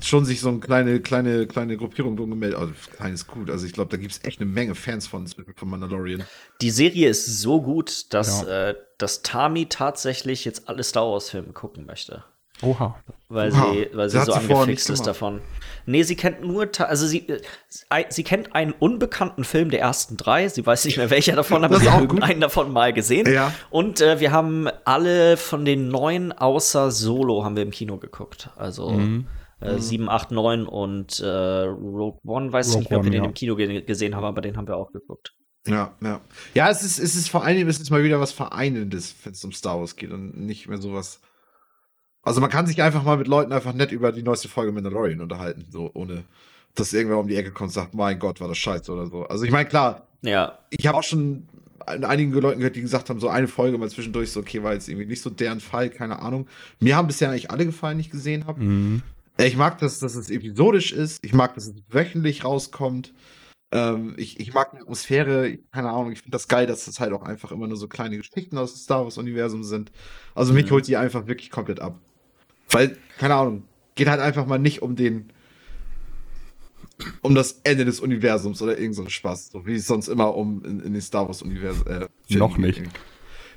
schon 0.00 0.24
sich 0.24 0.40
so 0.40 0.48
eine 0.48 0.60
kleine, 0.60 1.00
kleine, 1.00 1.46
kleine 1.46 1.76
Gruppierung 1.76 2.16
drum 2.16 2.30
gemeldet. 2.30 2.58
Also 2.58 2.72
klein 2.96 3.14
ist 3.14 3.26
gut. 3.26 3.50
Also 3.50 3.66
ich 3.66 3.72
glaube, 3.72 3.90
da 3.90 3.96
gibt 3.96 4.12
es 4.12 4.24
echt 4.24 4.40
eine 4.40 4.50
Menge 4.50 4.74
Fans 4.74 5.06
von, 5.06 5.26
von 5.26 5.68
Mandalorian. 5.68 6.24
Die 6.60 6.70
Serie 6.70 7.08
ist 7.08 7.26
so 7.26 7.62
gut, 7.62 8.12
dass, 8.12 8.42
ja. 8.42 8.70
äh, 8.70 8.74
dass 8.98 9.22
Tami 9.22 9.66
tatsächlich 9.66 10.44
jetzt 10.44 10.68
alle 10.68 10.82
Star 10.82 11.10
Wars-Filme 11.10 11.52
gucken 11.52 11.86
möchte. 11.86 12.24
Oha. 12.64 12.96
Weil 13.28 13.52
Oha. 13.52 13.72
sie, 13.72 13.88
weil 13.92 14.10
sie 14.10 14.20
so 14.20 14.32
angefixt 14.32 14.90
ist 14.90 15.06
davon. 15.06 15.40
Nee, 15.86 16.02
sie 16.02 16.16
kennt 16.16 16.42
nur, 16.42 16.68
also 16.78 17.06
sie, 17.06 17.28
äh, 17.28 18.04
sie 18.08 18.24
kennt 18.24 18.54
einen 18.54 18.72
unbekannten 18.72 19.44
Film 19.44 19.70
der 19.70 19.80
ersten 19.80 20.16
drei. 20.16 20.48
Sie 20.48 20.64
weiß 20.64 20.84
nicht 20.86 20.96
mehr 20.96 21.10
welcher 21.10 21.36
davon, 21.36 21.64
aber 21.64 21.78
sie 21.78 21.90
hat 21.90 22.22
einen 22.22 22.40
davon 22.40 22.72
mal 22.72 22.92
gesehen. 22.92 23.30
Ja. 23.30 23.52
Und 23.70 24.00
äh, 24.00 24.20
wir 24.20 24.32
haben 24.32 24.68
alle 24.84 25.36
von 25.36 25.64
den 25.64 25.88
neun 25.88 26.32
außer 26.32 26.90
Solo 26.90 27.44
haben 27.44 27.56
wir 27.56 27.62
im 27.62 27.70
Kino 27.70 27.98
geguckt. 27.98 28.50
Also 28.56 28.90
mhm. 28.90 29.26
äh, 29.60 29.78
7, 29.78 30.08
8, 30.08 30.30
9 30.30 30.66
und 30.66 31.20
äh, 31.20 31.26
Rogue 31.26 32.20
One, 32.24 32.52
weiß 32.52 32.70
ich 32.70 32.76
nicht 32.78 32.90
mehr, 32.90 32.98
ob 32.98 33.04
wir 33.04 33.12
den 33.12 33.22
ja. 33.22 33.28
im 33.28 33.34
Kino 33.34 33.56
gesehen 33.56 34.14
haben, 34.14 34.24
aber 34.24 34.40
den 34.40 34.56
haben 34.56 34.68
wir 34.68 34.76
auch 34.76 34.92
geguckt. 34.92 35.34
Ja, 35.66 35.94
ja. 36.02 36.20
Ja, 36.52 36.70
es 36.70 36.82
ist, 36.82 36.98
es 36.98 37.16
ist 37.16 37.30
vor 37.30 37.44
allem, 37.44 37.68
es 37.68 37.80
ist 37.80 37.90
mal 37.90 38.04
wieder 38.04 38.20
was 38.20 38.32
Vereinendes, 38.32 39.14
wenn 39.24 39.32
es 39.32 39.44
um 39.44 39.52
Star 39.52 39.80
Wars 39.80 39.96
geht 39.96 40.10
und 40.10 40.36
nicht 40.36 40.68
mehr 40.68 40.78
sowas 40.78 41.20
also 42.24 42.40
man 42.40 42.50
kann 42.50 42.66
sich 42.66 42.82
einfach 42.82 43.02
mal 43.02 43.16
mit 43.16 43.28
Leuten 43.28 43.52
einfach 43.52 43.74
nett 43.74 43.92
über 43.92 44.12
die 44.12 44.22
neueste 44.22 44.48
Folge 44.48 44.72
Mandalorian 44.72 45.20
unterhalten, 45.20 45.66
so 45.70 45.90
ohne 45.94 46.24
dass 46.74 46.92
irgendwer 46.92 47.18
um 47.18 47.28
die 47.28 47.36
Ecke 47.36 47.52
kommt 47.52 47.68
und 47.68 47.74
sagt, 47.74 47.94
mein 47.94 48.18
Gott, 48.18 48.40
war 48.40 48.48
das 48.48 48.58
scheiße 48.58 48.90
oder 48.90 49.06
so. 49.06 49.24
Also 49.24 49.44
ich 49.44 49.52
meine, 49.52 49.68
klar, 49.68 50.08
ja. 50.22 50.58
ich 50.70 50.86
habe 50.86 50.98
auch 50.98 51.04
schon 51.04 51.46
einigen 51.86 52.32
Leuten 52.32 52.58
gehört, 52.58 52.76
die 52.76 52.80
gesagt 52.80 53.10
haben, 53.10 53.20
so 53.20 53.28
eine 53.28 53.46
Folge 53.46 53.78
mal 53.78 53.90
zwischendurch, 53.90 54.32
so 54.32 54.40
okay, 54.40 54.62
war 54.62 54.72
jetzt 54.72 54.88
irgendwie 54.88 55.06
nicht 55.06 55.22
so 55.22 55.30
deren 55.30 55.60
Fall, 55.60 55.90
keine 55.90 56.20
Ahnung. 56.20 56.48
Mir 56.80 56.96
haben 56.96 57.06
bisher 57.06 57.30
eigentlich 57.30 57.50
alle 57.50 57.66
gefallen, 57.66 57.98
die 57.98 58.02
ich 58.02 58.10
gesehen 58.10 58.46
habe. 58.46 58.60
Mhm. 58.60 59.02
Ich 59.36 59.56
mag 59.56 59.78
das, 59.78 59.98
dass 59.98 60.14
es 60.14 60.30
episodisch 60.30 60.92
ist. 60.92 61.24
Ich 61.24 61.32
mag, 61.32 61.54
dass 61.54 61.66
es 61.66 61.74
wöchentlich 61.90 62.44
rauskommt. 62.44 63.12
Ähm, 63.72 64.14
ich, 64.16 64.38
ich 64.38 64.54
mag 64.54 64.70
die 64.72 64.78
Atmosphäre, 64.78 65.58
keine 65.72 65.90
Ahnung, 65.90 66.12
ich 66.12 66.20
finde 66.20 66.30
das 66.30 66.46
geil, 66.46 66.66
dass 66.66 66.84
das 66.84 67.00
halt 67.00 67.12
auch 67.12 67.22
einfach 67.22 67.50
immer 67.50 67.66
nur 67.66 67.76
so 67.76 67.88
kleine 67.88 68.16
Geschichten 68.16 68.56
aus 68.56 68.74
dem 68.74 68.78
Star 68.78 69.04
Wars-Universum 69.04 69.64
sind. 69.64 69.90
Also 70.34 70.52
mich 70.52 70.66
mhm. 70.66 70.70
holt 70.70 70.86
die 70.86 70.96
einfach 70.96 71.26
wirklich 71.26 71.50
komplett 71.50 71.80
ab. 71.80 72.00
Weil, 72.70 72.96
keine 73.18 73.34
Ahnung, 73.34 73.64
geht 73.94 74.08
halt 74.08 74.20
einfach 74.20 74.46
mal 74.46 74.58
nicht 74.58 74.82
um 74.82 74.96
den, 74.96 75.30
um 77.22 77.34
das 77.34 77.60
Ende 77.64 77.84
des 77.84 78.00
Universums 78.00 78.62
oder 78.62 78.78
irgend 78.78 78.96
so 78.96 79.02
ein 79.02 79.10
Spaß, 79.10 79.50
so 79.50 79.66
wie 79.66 79.74
es 79.74 79.86
sonst 79.86 80.08
immer 80.08 80.34
um 80.34 80.64
in, 80.64 80.80
in 80.80 80.92
den 80.92 81.02
Star 81.02 81.26
Wars 81.26 81.42
Universum. 81.42 81.86
Äh, 81.86 82.08
Noch 82.36 82.56
nicht. 82.56 82.82
Ging. 82.82 82.90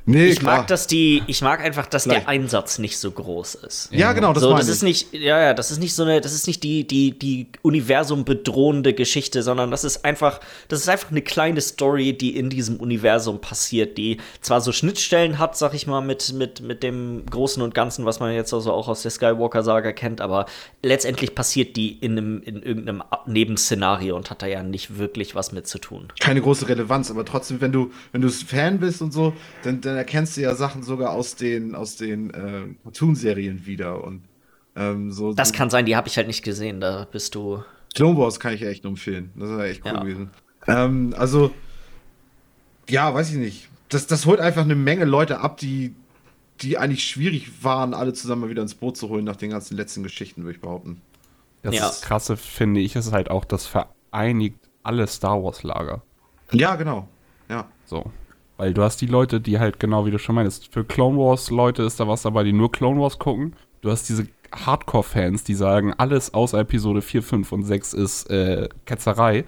Nee, 0.10 0.28
ich 0.28 0.40
klar. 0.40 0.60
mag, 0.60 0.68
dass 0.68 0.88
die, 0.88 1.22
ich 1.28 1.42
mag 1.42 1.62
einfach, 1.62 1.86
dass 1.86 2.04
Vielleicht. 2.04 2.22
der 2.22 2.30
Einsatz 2.30 2.80
nicht 2.80 2.98
so 2.98 3.12
groß 3.12 3.56
ist. 3.56 3.90
Ja, 3.92 4.14
genau, 4.14 4.32
das, 4.32 4.42
so, 4.42 4.56
das 4.56 4.70
ist 4.70 4.82
nicht, 4.82 5.14
ja, 5.14 5.38
ja, 5.38 5.54
das 5.54 5.70
ist 5.70 5.80
nicht 5.80 5.94
so 5.94 6.04
eine, 6.04 6.22
das 6.22 6.34
ist 6.34 6.48
nicht 6.48 6.64
die, 6.64 6.88
die, 6.88 7.12
die 7.12 7.48
Universum 7.62 8.24
bedrohende 8.24 8.94
Geschichte, 8.94 9.44
sondern 9.44 9.70
das 9.70 9.84
ist 9.84 10.06
einfach, 10.06 10.40
das 10.70 10.80
ist 10.80 10.88
einfach 10.88 11.12
eine 11.12 11.22
kleine 11.22 11.60
Story, 11.60 12.18
die 12.18 12.38
in 12.38 12.50
diesem 12.50 12.78
Universum 12.78 13.42
passiert, 13.42 13.98
die 13.98 14.18
zwar 14.40 14.62
so 14.62 14.72
Schnittstellen 14.72 15.40
hat, 15.40 15.58
sag 15.58 15.74
ich 15.74 15.88
mal, 15.88 16.00
mit, 16.00 16.32
mit, 16.32 16.62
mit 16.62 16.84
dem 16.84 17.26
Großen 17.30 17.62
und 17.62 17.76
Ganzen, 17.76 18.06
was 18.06 18.22
man 18.22 18.34
jetzt 18.34 18.54
also 18.54 18.72
auch 18.72 18.88
aus 18.88 19.02
der 19.02 19.12
Skywalker-Saga 19.12 19.92
kennt, 19.92 20.22
aber 20.22 20.46
letztendlich 20.82 21.36
passiert 21.36 21.76
die 21.76 21.98
in 22.00 22.14
einem, 22.14 22.42
in 22.44 22.64
irgendeinem 22.64 23.04
Nebenszenario 23.26 24.16
und 24.16 24.30
hat 24.32 24.42
da 24.42 24.46
ja 24.46 24.64
nicht 24.64 24.98
wirklich 24.98 25.36
was 25.36 25.52
mit 25.52 25.68
zu 25.68 25.80
tun. 25.80 26.14
Keine 26.22 26.42
große 26.42 26.70
Relevanz, 26.70 27.12
aber 27.12 27.26
trotzdem, 27.26 27.60
wenn 27.60 27.74
du, 27.74 27.92
wenn 28.14 28.22
du 28.22 28.30
Fan 28.30 28.80
bist 28.80 29.02
und 29.02 29.12
so, 29.12 29.34
dann, 29.64 29.82
dann 29.82 29.97
erkennst 29.98 30.38
du 30.38 30.42
ja 30.42 30.56
Sachen 30.56 30.84
sogar 30.84 31.12
aus 31.12 31.36
den, 31.36 31.76
aus 31.76 31.96
den 31.96 32.30
äh, 32.32 32.64
Cartoon-Serien 32.84 33.66
wieder. 33.66 34.04
Und, 34.04 34.24
ähm, 34.76 35.12
so, 35.12 35.34
das 35.34 35.54
kann 35.54 35.70
sein, 35.70 35.86
die 35.86 35.96
habe 35.96 36.08
ich 36.08 36.18
halt 36.18 36.28
nicht 36.28 36.44
gesehen, 36.44 36.80
da 36.80 37.08
bist 37.12 37.36
du. 37.36 37.64
Clone 37.96 38.18
Wars 38.18 38.40
kann 38.40 38.54
ich 38.54 38.62
echt 38.62 38.84
nur 38.84 38.92
empfehlen. 38.92 39.32
Das 39.36 39.50
ist 39.50 39.58
ja 39.58 39.66
echt 39.66 39.86
cool 39.86 39.92
ja. 39.94 40.00
gewesen. 40.00 40.30
Ähm, 40.68 41.16
also, 41.18 41.52
ja, 42.90 43.14
weiß 43.14 43.32
ich 43.32 43.38
nicht. 43.38 43.70
Das, 43.90 44.08
das 44.08 44.26
holt 44.26 44.40
einfach 44.40 44.64
eine 44.64 44.76
Menge 44.76 45.06
Leute 45.06 45.40
ab, 45.40 45.58
die, 45.58 45.96
die 46.62 46.78
eigentlich 46.78 47.06
schwierig 47.06 47.64
waren, 47.64 47.94
alle 47.94 48.14
zusammen 48.14 48.42
mal 48.42 48.50
wieder 48.50 48.62
ins 48.62 48.76
Boot 48.76 48.98
zu 48.98 49.10
holen 49.10 49.26
nach 49.26 49.36
den 49.36 49.50
ganzen 49.52 49.78
letzten 49.78 50.04
Geschichten, 50.04 50.44
würde 50.44 50.56
ich 50.56 50.62
behaupten. 50.62 51.02
Das 51.64 51.76
ja. 51.76 51.92
Krasse, 52.02 52.38
finde 52.38 52.82
ich, 52.82 52.96
ist 52.96 53.12
halt 53.12 53.32
auch, 53.32 53.46
das 53.46 53.66
vereinigt 53.66 54.60
alle 54.84 55.08
Star 55.08 55.42
Wars-Lager. 55.44 56.02
Ja, 56.52 56.76
genau. 56.76 57.08
Ja. 57.50 57.68
So. 57.86 58.12
Weil 58.58 58.74
du 58.74 58.82
hast 58.82 59.00
die 59.02 59.06
Leute, 59.06 59.40
die 59.40 59.60
halt 59.60 59.80
genau 59.80 60.06
wie 60.06 60.12
du 60.12 60.20
schon 60.20 60.36
meinst, 60.36 60.74
für 60.74 60.84
Clone 60.84 61.18
Wars 61.18 61.52
Leute 61.52 61.84
ist 61.84 62.00
da 62.00 62.08
was 62.08 62.24
dabei, 62.24 62.44
die 62.44 62.54
nur 62.54 62.72
Clone 62.72 63.00
Wars 63.00 63.20
gucken. 63.20 63.56
Du 63.82 63.92
hast 63.92 64.10
diese 64.10 64.28
Hardcore-Fans, 64.52 65.44
die 65.44 65.54
sagen, 65.54 65.94
alles 65.98 66.34
außer 66.34 66.60
Episode 66.60 67.02
4, 67.02 67.22
5 67.22 67.52
und 67.52 67.64
6 67.64 67.94
ist 67.94 68.30
äh, 68.30 68.70
Ketzerei. 68.86 69.46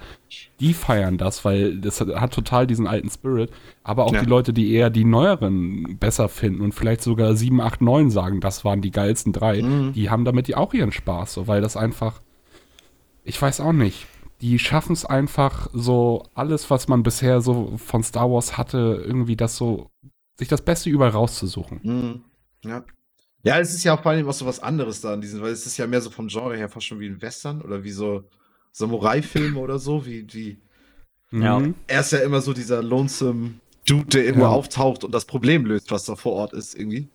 Die 0.60 0.74
feiern 0.74 1.18
das, 1.18 1.44
weil 1.46 1.78
das 1.78 2.02
hat, 2.02 2.10
hat 2.10 2.34
total 2.34 2.68
diesen 2.68 2.86
alten 2.86 3.10
Spirit. 3.10 3.52
Aber 3.84 4.06
auch 4.06 4.14
ja. 4.14 4.22
die 4.22 4.30
Leute, 4.30 4.54
die 4.54 4.74
eher 4.74 4.90
die 4.90 5.06
neueren 5.06 5.98
besser 5.98 6.30
finden 6.30 6.62
und 6.62 6.74
vielleicht 6.74 7.02
sogar 7.02 7.36
7, 7.36 7.62
8, 7.62 7.82
9 7.82 8.12
sagen, 8.12 8.42
das 8.42 8.66
waren 8.66 8.82
die 8.82 8.92
geilsten 8.92 9.34
drei, 9.34 9.62
mhm. 9.62 9.94
die 9.94 10.10
haben 10.10 10.26
damit 10.26 10.48
ja 10.48 10.58
auch 10.58 10.74
ihren 10.74 10.92
Spaß, 10.92 11.34
so, 11.34 11.48
weil 11.48 11.62
das 11.62 11.78
einfach, 11.78 12.22
ich 13.24 13.42
weiß 13.42 13.62
auch 13.62 13.74
nicht 13.74 14.06
die 14.42 14.60
schaffen 14.60 14.94
es 14.94 15.06
einfach 15.06 15.70
so, 15.74 16.24
alles, 16.34 16.70
was 16.70 16.88
man 16.88 17.04
bisher 17.04 17.42
so 17.42 17.78
von 17.78 18.04
Star 18.04 18.32
Wars 18.32 18.58
hatte, 18.58 19.04
irgendwie 19.06 19.36
das 19.36 19.58
so, 19.58 19.90
sich 20.38 20.48
das 20.48 20.62
Beste 20.62 20.90
überall 20.90 21.12
rauszusuchen. 21.12 21.80
Mhm. 21.84 22.22
Ja. 22.64 22.84
Ja, 23.44 23.60
es 23.60 23.74
ist 23.74 23.86
ja 23.86 23.96
vor 23.96 24.12
allem 24.12 24.28
auch 24.28 24.34
so 24.34 24.46
was 24.46 24.62
anderes 24.62 25.00
da 25.02 25.14
in 25.14 25.22
diesem, 25.22 25.42
weil 25.42 25.52
es 25.52 25.66
ist 25.66 25.78
ja 25.78 25.88
mehr 25.88 26.02
so 26.02 26.10
vom 26.10 26.28
Genre 26.28 26.58
her 26.58 26.68
fast 26.68 26.88
schon 26.88 27.00
wie 27.00 27.08
ein 27.08 27.22
Western 27.22 27.62
oder 27.62 27.84
wie 27.84 27.92
so 27.92 28.26
Samurai-Filme 28.74 29.60
oder 29.60 29.80
so, 29.80 30.06
wie, 30.06 30.26
wie. 30.34 30.58
Ja. 31.32 31.62
Er 31.88 32.00
ist 32.02 32.12
ja 32.12 32.20
immer 32.20 32.42
so 32.42 32.54
dieser 32.54 32.84
lonesome 32.84 33.54
Dude, 33.88 34.06
der 34.06 34.26
irgendwo 34.26 34.46
ja. 34.46 34.52
auftaucht 34.52 35.04
und 35.04 35.14
das 35.14 35.26
Problem 35.26 35.66
löst, 35.66 35.90
was 35.92 36.06
da 36.06 36.16
vor 36.16 36.34
Ort 36.34 36.54
ist, 36.54 36.76
irgendwie. 36.76 37.08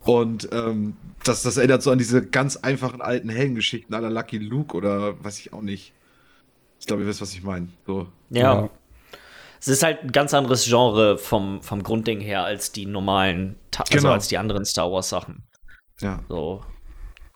Und 0.00 0.48
ähm, 0.52 0.96
das, 1.24 1.42
das 1.42 1.56
erinnert 1.56 1.82
so 1.82 1.90
an 1.90 1.98
diese 1.98 2.24
ganz 2.24 2.56
einfachen 2.56 3.00
alten 3.00 3.28
Heldengeschichten 3.28 3.94
aller 3.94 4.10
Lucky 4.10 4.38
Luke 4.38 4.76
oder 4.76 5.22
weiß 5.24 5.38
ich 5.40 5.52
auch 5.52 5.62
nicht. 5.62 5.92
Ich 6.82 6.86
glaube, 6.88 7.02
ihr 7.02 7.08
wisst, 7.08 7.20
was 7.20 7.32
ich 7.32 7.44
meine. 7.44 7.68
So. 7.86 8.08
Ja. 8.30 8.62
ja. 8.62 8.70
Es 9.60 9.68
ist 9.68 9.84
halt 9.84 10.02
ein 10.02 10.10
ganz 10.10 10.34
anderes 10.34 10.64
Genre 10.64 11.16
vom, 11.16 11.62
vom 11.62 11.84
Grundding 11.84 12.20
her 12.20 12.42
als 12.42 12.72
die 12.72 12.86
normalen, 12.86 13.54
also 13.78 13.98
genau. 13.98 14.10
als 14.10 14.26
die 14.26 14.36
anderen 14.36 14.64
Star 14.64 14.90
Wars 14.90 15.08
Sachen. 15.08 15.44
Ja. 16.00 16.24
So. 16.28 16.64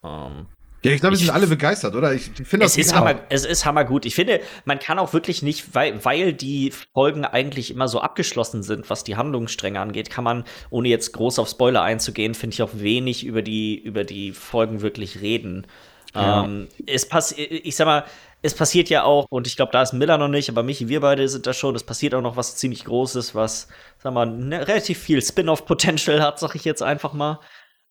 Ähm, 0.02 0.46
ja, 0.82 0.90
ich 0.90 1.00
glaube, 1.00 1.12
wir 1.12 1.18
sind 1.18 1.30
alle 1.30 1.46
begeistert, 1.46 1.94
oder? 1.94 2.12
Ich, 2.12 2.32
ich 2.40 2.48
finde 2.48 2.66
das 2.66 2.72
es 2.72 2.86
ist 2.86 2.94
hammer, 2.96 3.20
Es 3.28 3.44
ist 3.44 3.64
hammergut. 3.64 4.04
Ich 4.04 4.16
finde, 4.16 4.40
man 4.64 4.80
kann 4.80 4.98
auch 4.98 5.12
wirklich 5.12 5.42
nicht, 5.42 5.76
weil, 5.76 6.04
weil 6.04 6.32
die 6.32 6.72
Folgen 6.92 7.24
eigentlich 7.24 7.70
immer 7.70 7.86
so 7.86 8.00
abgeschlossen 8.00 8.64
sind, 8.64 8.90
was 8.90 9.04
die 9.04 9.14
Handlungsstränge 9.14 9.78
angeht, 9.78 10.10
kann 10.10 10.24
man, 10.24 10.42
ohne 10.70 10.88
jetzt 10.88 11.12
groß 11.12 11.38
auf 11.38 11.48
Spoiler 11.48 11.82
einzugehen, 11.82 12.34
finde 12.34 12.54
ich 12.54 12.62
auch 12.62 12.70
wenig 12.72 13.24
über 13.24 13.42
die, 13.42 13.78
über 13.78 14.02
die 14.02 14.32
Folgen 14.32 14.80
wirklich 14.80 15.20
reden. 15.20 15.68
Ja. 16.16 16.44
Ähm, 16.44 16.68
es 16.86 17.08
passiert, 17.08 17.50
ich 17.50 17.76
sag 17.76 17.86
mal, 17.86 18.04
es 18.42 18.54
passiert 18.54 18.88
ja 18.88 19.04
auch, 19.04 19.26
und 19.28 19.46
ich 19.46 19.56
glaube, 19.56 19.72
da 19.72 19.82
ist 19.82 19.92
Miller 19.92 20.18
noch 20.18 20.28
nicht, 20.28 20.48
aber 20.48 20.62
Michi, 20.62 20.88
wir 20.88 21.00
beide 21.00 21.28
sind 21.28 21.46
da 21.46 21.52
schon, 21.52 21.74
es 21.74 21.84
passiert 21.84 22.14
auch 22.14 22.22
noch 22.22 22.36
was 22.36 22.56
ziemlich 22.56 22.84
Großes, 22.84 23.34
was, 23.34 23.68
sag 23.98 24.14
mal, 24.14 24.26
ne, 24.26 24.66
relativ 24.66 24.98
viel 24.98 25.20
Spin-off-Potential 25.20 26.22
hat, 26.22 26.38
sag 26.38 26.54
ich 26.54 26.64
jetzt 26.64 26.82
einfach 26.82 27.12
mal. 27.12 27.40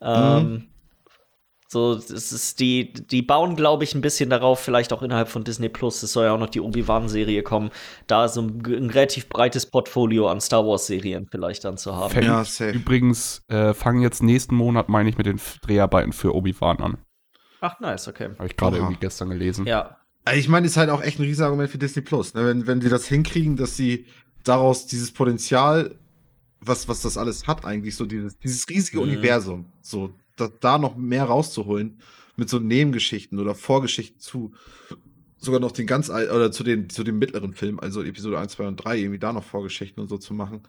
Ähm, 0.01 0.44
mhm. 0.44 0.67
So, 1.67 1.96
das 1.96 2.32
ist 2.32 2.60
die, 2.60 2.94
die 2.94 3.24
bauen, 3.24 3.55
glaube 3.55 3.84
ich, 3.84 3.96
ein 3.96 4.01
bisschen 4.01 4.29
darauf, 4.29 4.60
vielleicht 4.60 4.94
auch 4.94 5.01
innerhalb 5.01 5.29
von 5.29 5.44
Disney 5.44 5.67
Plus. 5.67 6.03
Es 6.03 6.13
soll 6.13 6.25
ja 6.25 6.34
auch 6.34 6.39
noch 6.39 6.50
die 6.50 6.62
Obi-Wan-Serie 6.62 7.41
kommen, 7.41 7.72
da 8.05 8.27
so 8.27 8.41
ein, 8.41 8.63
ein, 8.65 8.89
relativ 8.91 9.27
breites 9.29 9.65
Portfolio 9.65 10.29
an 10.29 10.39
Star 10.39 10.65
Wars-Serien 10.65 11.27
vielleicht 11.29 11.65
dann 11.65 11.77
zu 11.77 11.96
haben. 11.96 12.24
Ja, 12.24 12.46
safe. 12.46 12.70
Übrigens 12.72 13.44
äh, 13.48 13.74
fangen 13.74 14.01
jetzt 14.01 14.22
nächsten 14.22 14.55
Monat, 14.55 14.89
meine 14.89 15.10
ich, 15.10 15.17
mit 15.17 15.25
den 15.25 15.41
Dreharbeiten 15.63 16.13
für 16.13 16.36
Obi-Wan 16.36 16.77
an. 16.82 16.98
Ach, 17.65 17.79
nice, 17.79 18.07
okay. 18.07 18.29
Habe 18.38 18.48
ich 18.48 18.55
gerade 18.55 18.77
irgendwie 18.77 18.98
gestern 19.00 19.29
gelesen. 19.29 19.65
Ja. 19.65 19.98
Also 20.24 20.39
ich 20.39 20.48
meine, 20.48 20.67
ist 20.67 20.77
halt 20.77 20.91
auch 20.91 21.01
echt 21.01 21.19
ein 21.19 21.24
Riesenargument 21.24 21.69
für 21.69 21.79
Disney 21.79 22.03
Plus. 22.03 22.36
Ne? 22.36 22.45
Wenn, 22.45 22.67
wenn 22.67 22.79
die 22.79 22.89
das 22.89 23.07
hinkriegen, 23.07 23.57
dass 23.57 23.75
sie 23.75 24.05
daraus 24.43 24.86
dieses 24.86 25.12
Potenzial, 25.12 25.95
was, 26.62 26.88
was 26.88 27.01
das 27.01 27.17
alles 27.17 27.48
hat, 27.48 27.65
eigentlich, 27.65 27.95
so 27.95 28.05
dieses, 28.05 28.38
dieses 28.38 28.69
riesige 28.69 28.98
mhm. 28.98 29.03
Universum, 29.03 29.65
so 29.81 30.13
da, 30.36 30.50
da 30.60 30.77
noch 30.77 30.95
mehr 30.95 31.24
rauszuholen 31.24 32.00
mit 32.36 32.50
so 32.50 32.60
Nebengeschichten 32.60 33.39
oder 33.39 33.55
Vorgeschichten 33.55 34.19
zu 34.19 34.53
sogar 35.38 35.60
noch 35.60 35.72
den 35.72 35.88
ganz 35.88 36.10
oder 36.10 36.51
zu 36.51 36.63
den 36.63 36.89
zu 36.89 37.03
dem 37.03 37.17
mittleren 37.17 37.53
Film, 37.53 37.79
also 37.79 38.03
Episode 38.03 38.39
1, 38.39 38.53
2 38.53 38.67
und 38.67 38.77
3, 38.77 38.98
irgendwie 38.98 39.19
da 39.19 39.34
noch 39.34 39.43
Vorgeschichten 39.43 40.01
und 40.01 40.10
so 40.10 40.17
zu 40.17 40.34
machen. 40.34 40.62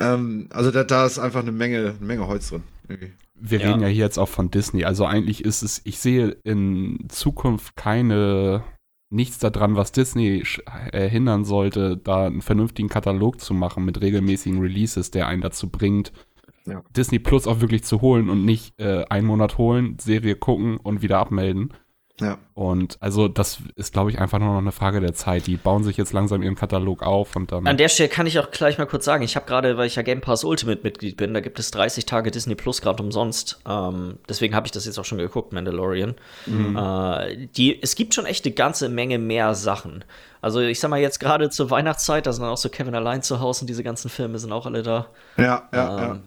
Ähm, 0.00 0.48
also 0.50 0.70
da, 0.70 0.84
da 0.84 1.06
ist 1.06 1.18
einfach 1.18 1.40
eine 1.40 1.52
Menge, 1.52 1.78
eine 1.78 2.06
Menge 2.06 2.26
Holz 2.26 2.48
drin. 2.48 2.62
Irgendwie. 2.88 3.12
Wir 3.34 3.60
ja. 3.60 3.68
reden 3.68 3.80
ja 3.80 3.88
hier 3.88 4.04
jetzt 4.04 4.18
auch 4.18 4.28
von 4.28 4.50
Disney. 4.50 4.84
Also 4.84 5.04
eigentlich 5.06 5.44
ist 5.44 5.62
es, 5.62 5.80
ich 5.84 5.98
sehe 5.98 6.36
in 6.44 7.06
Zukunft 7.08 7.76
keine, 7.76 8.64
nichts 9.10 9.38
daran, 9.38 9.76
was 9.76 9.92
Disney 9.92 10.44
äh, 10.92 11.08
hindern 11.08 11.44
sollte, 11.44 11.96
da 11.96 12.26
einen 12.26 12.42
vernünftigen 12.42 12.88
Katalog 12.88 13.40
zu 13.40 13.54
machen 13.54 13.84
mit 13.84 14.00
regelmäßigen 14.00 14.60
Releases, 14.60 15.10
der 15.10 15.26
einen 15.26 15.42
dazu 15.42 15.70
bringt, 15.70 16.12
ja. 16.66 16.82
Disney 16.94 17.18
Plus 17.18 17.46
auch 17.46 17.60
wirklich 17.60 17.84
zu 17.84 18.00
holen 18.00 18.28
und 18.28 18.44
nicht 18.44 18.78
äh, 18.78 19.04
einen 19.08 19.26
Monat 19.26 19.58
holen, 19.58 19.98
Serie 19.98 20.36
gucken 20.36 20.76
und 20.76 21.02
wieder 21.02 21.18
abmelden. 21.18 21.72
Ja. 22.20 22.38
Und 22.54 22.98
also 23.00 23.28
das 23.28 23.58
ist, 23.76 23.92
glaube 23.92 24.10
ich, 24.10 24.18
einfach 24.18 24.38
nur 24.38 24.48
noch 24.48 24.58
eine 24.58 24.72
Frage 24.72 25.00
der 25.00 25.14
Zeit. 25.14 25.46
Die 25.46 25.56
bauen 25.56 25.84
sich 25.84 25.96
jetzt 25.96 26.12
langsam 26.12 26.42
ihren 26.42 26.54
Katalog 26.54 27.02
auf 27.02 27.36
und 27.36 27.52
dann. 27.52 27.66
An 27.66 27.76
der 27.76 27.88
Stelle 27.88 28.08
kann 28.08 28.26
ich 28.26 28.38
auch 28.38 28.50
gleich 28.50 28.78
mal 28.78 28.86
kurz 28.86 29.04
sagen, 29.04 29.22
ich 29.22 29.36
habe 29.36 29.46
gerade, 29.46 29.76
weil 29.76 29.86
ich 29.86 29.96
ja 29.96 30.02
Game 30.02 30.20
Pass 30.20 30.44
Ultimate 30.44 30.82
Mitglied 30.82 31.16
bin, 31.16 31.34
da 31.34 31.40
gibt 31.40 31.58
es 31.58 31.70
30 31.70 32.06
Tage 32.06 32.30
Disney 32.30 32.54
Plus 32.54 32.82
gerade 32.82 33.02
umsonst. 33.02 33.60
Ähm, 33.68 34.18
deswegen 34.28 34.54
habe 34.54 34.66
ich 34.66 34.72
das 34.72 34.84
jetzt 34.84 34.98
auch 34.98 35.04
schon 35.04 35.18
geguckt, 35.18 35.52
Mandalorian. 35.52 36.14
Mhm. 36.46 36.76
Äh, 36.76 37.48
die, 37.56 37.82
es 37.82 37.94
gibt 37.94 38.14
schon 38.14 38.26
echt 38.26 38.44
eine 38.44 38.54
ganze 38.54 38.88
Menge 38.88 39.18
mehr 39.18 39.54
Sachen. 39.54 40.04
Also 40.42 40.60
ich 40.60 40.80
sag 40.80 40.90
mal 40.90 41.00
jetzt 41.00 41.20
gerade 41.20 41.50
zur 41.50 41.70
Weihnachtszeit, 41.70 42.26
da 42.26 42.32
sind 42.32 42.42
dann 42.42 42.52
auch 42.52 42.56
so 42.56 42.68
Kevin 42.68 42.94
allein 42.94 43.22
zu 43.22 43.40
Hause 43.40 43.62
und 43.62 43.66
diese 43.68 43.82
ganzen 43.82 44.08
Filme 44.08 44.38
sind 44.38 44.52
auch 44.52 44.66
alle 44.66 44.82
da. 44.82 45.08
Ja, 45.36 45.68
ja, 45.72 45.98
ähm, 45.98 46.04
ja. 46.04 46.20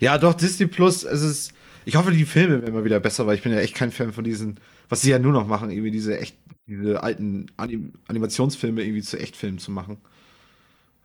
Ja, 0.00 0.18
doch, 0.18 0.34
Disney 0.34 0.66
Plus, 0.66 1.04
es 1.04 1.22
ist. 1.22 1.52
Ich 1.84 1.94
hoffe, 1.94 2.10
die 2.10 2.24
Filme 2.24 2.54
werden 2.54 2.66
immer 2.66 2.84
wieder 2.84 2.98
besser, 2.98 3.26
weil 3.26 3.36
ich 3.36 3.42
bin 3.42 3.52
ja 3.52 3.60
echt 3.60 3.74
kein 3.74 3.92
Fan 3.92 4.12
von 4.12 4.24
diesen, 4.24 4.58
was 4.88 5.02
sie 5.02 5.10
ja 5.10 5.18
nur 5.18 5.32
noch 5.32 5.46
machen, 5.46 5.70
irgendwie 5.70 5.90
diese 5.90 6.18
echt, 6.18 6.36
diese 6.66 7.02
alten 7.02 7.46
Anim 7.56 7.92
Animationsfilme 8.08 8.82
irgendwie 8.82 9.02
zu 9.02 9.18
Echtfilmen 9.18 9.58
zu 9.58 9.70
machen. 9.70 9.98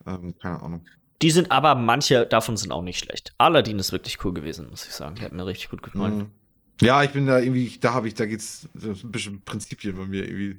Ähm, 0.06 0.34
keine 0.40 0.62
Ahnung. 0.62 0.84
Die 1.22 1.30
sind 1.30 1.52
aber, 1.52 1.76
manche 1.76 2.26
davon 2.26 2.56
sind 2.56 2.72
auch 2.72 2.82
nicht 2.82 2.98
schlecht. 2.98 3.32
Aladdin 3.38 3.78
ist 3.78 3.92
wirklich 3.92 4.24
cool 4.24 4.34
gewesen, 4.34 4.68
muss 4.70 4.86
ich 4.86 4.92
sagen. 4.92 5.14
Der 5.16 5.26
hat 5.26 5.32
mir 5.32 5.46
richtig 5.46 5.70
gut 5.70 5.82
gefallen. 5.82 6.18
Mhm. 6.18 6.30
Ja, 6.80 7.02
ich 7.04 7.10
bin 7.10 7.26
da 7.26 7.38
irgendwie, 7.38 7.78
da 7.80 7.94
habe 7.94 8.08
ich, 8.08 8.14
da 8.14 8.26
geht's 8.26 8.68
ein 8.74 9.12
bisschen 9.12 9.40
Prinzipien 9.42 9.96
bei 9.96 10.04
mir 10.04 10.24
irgendwie. 10.24 10.58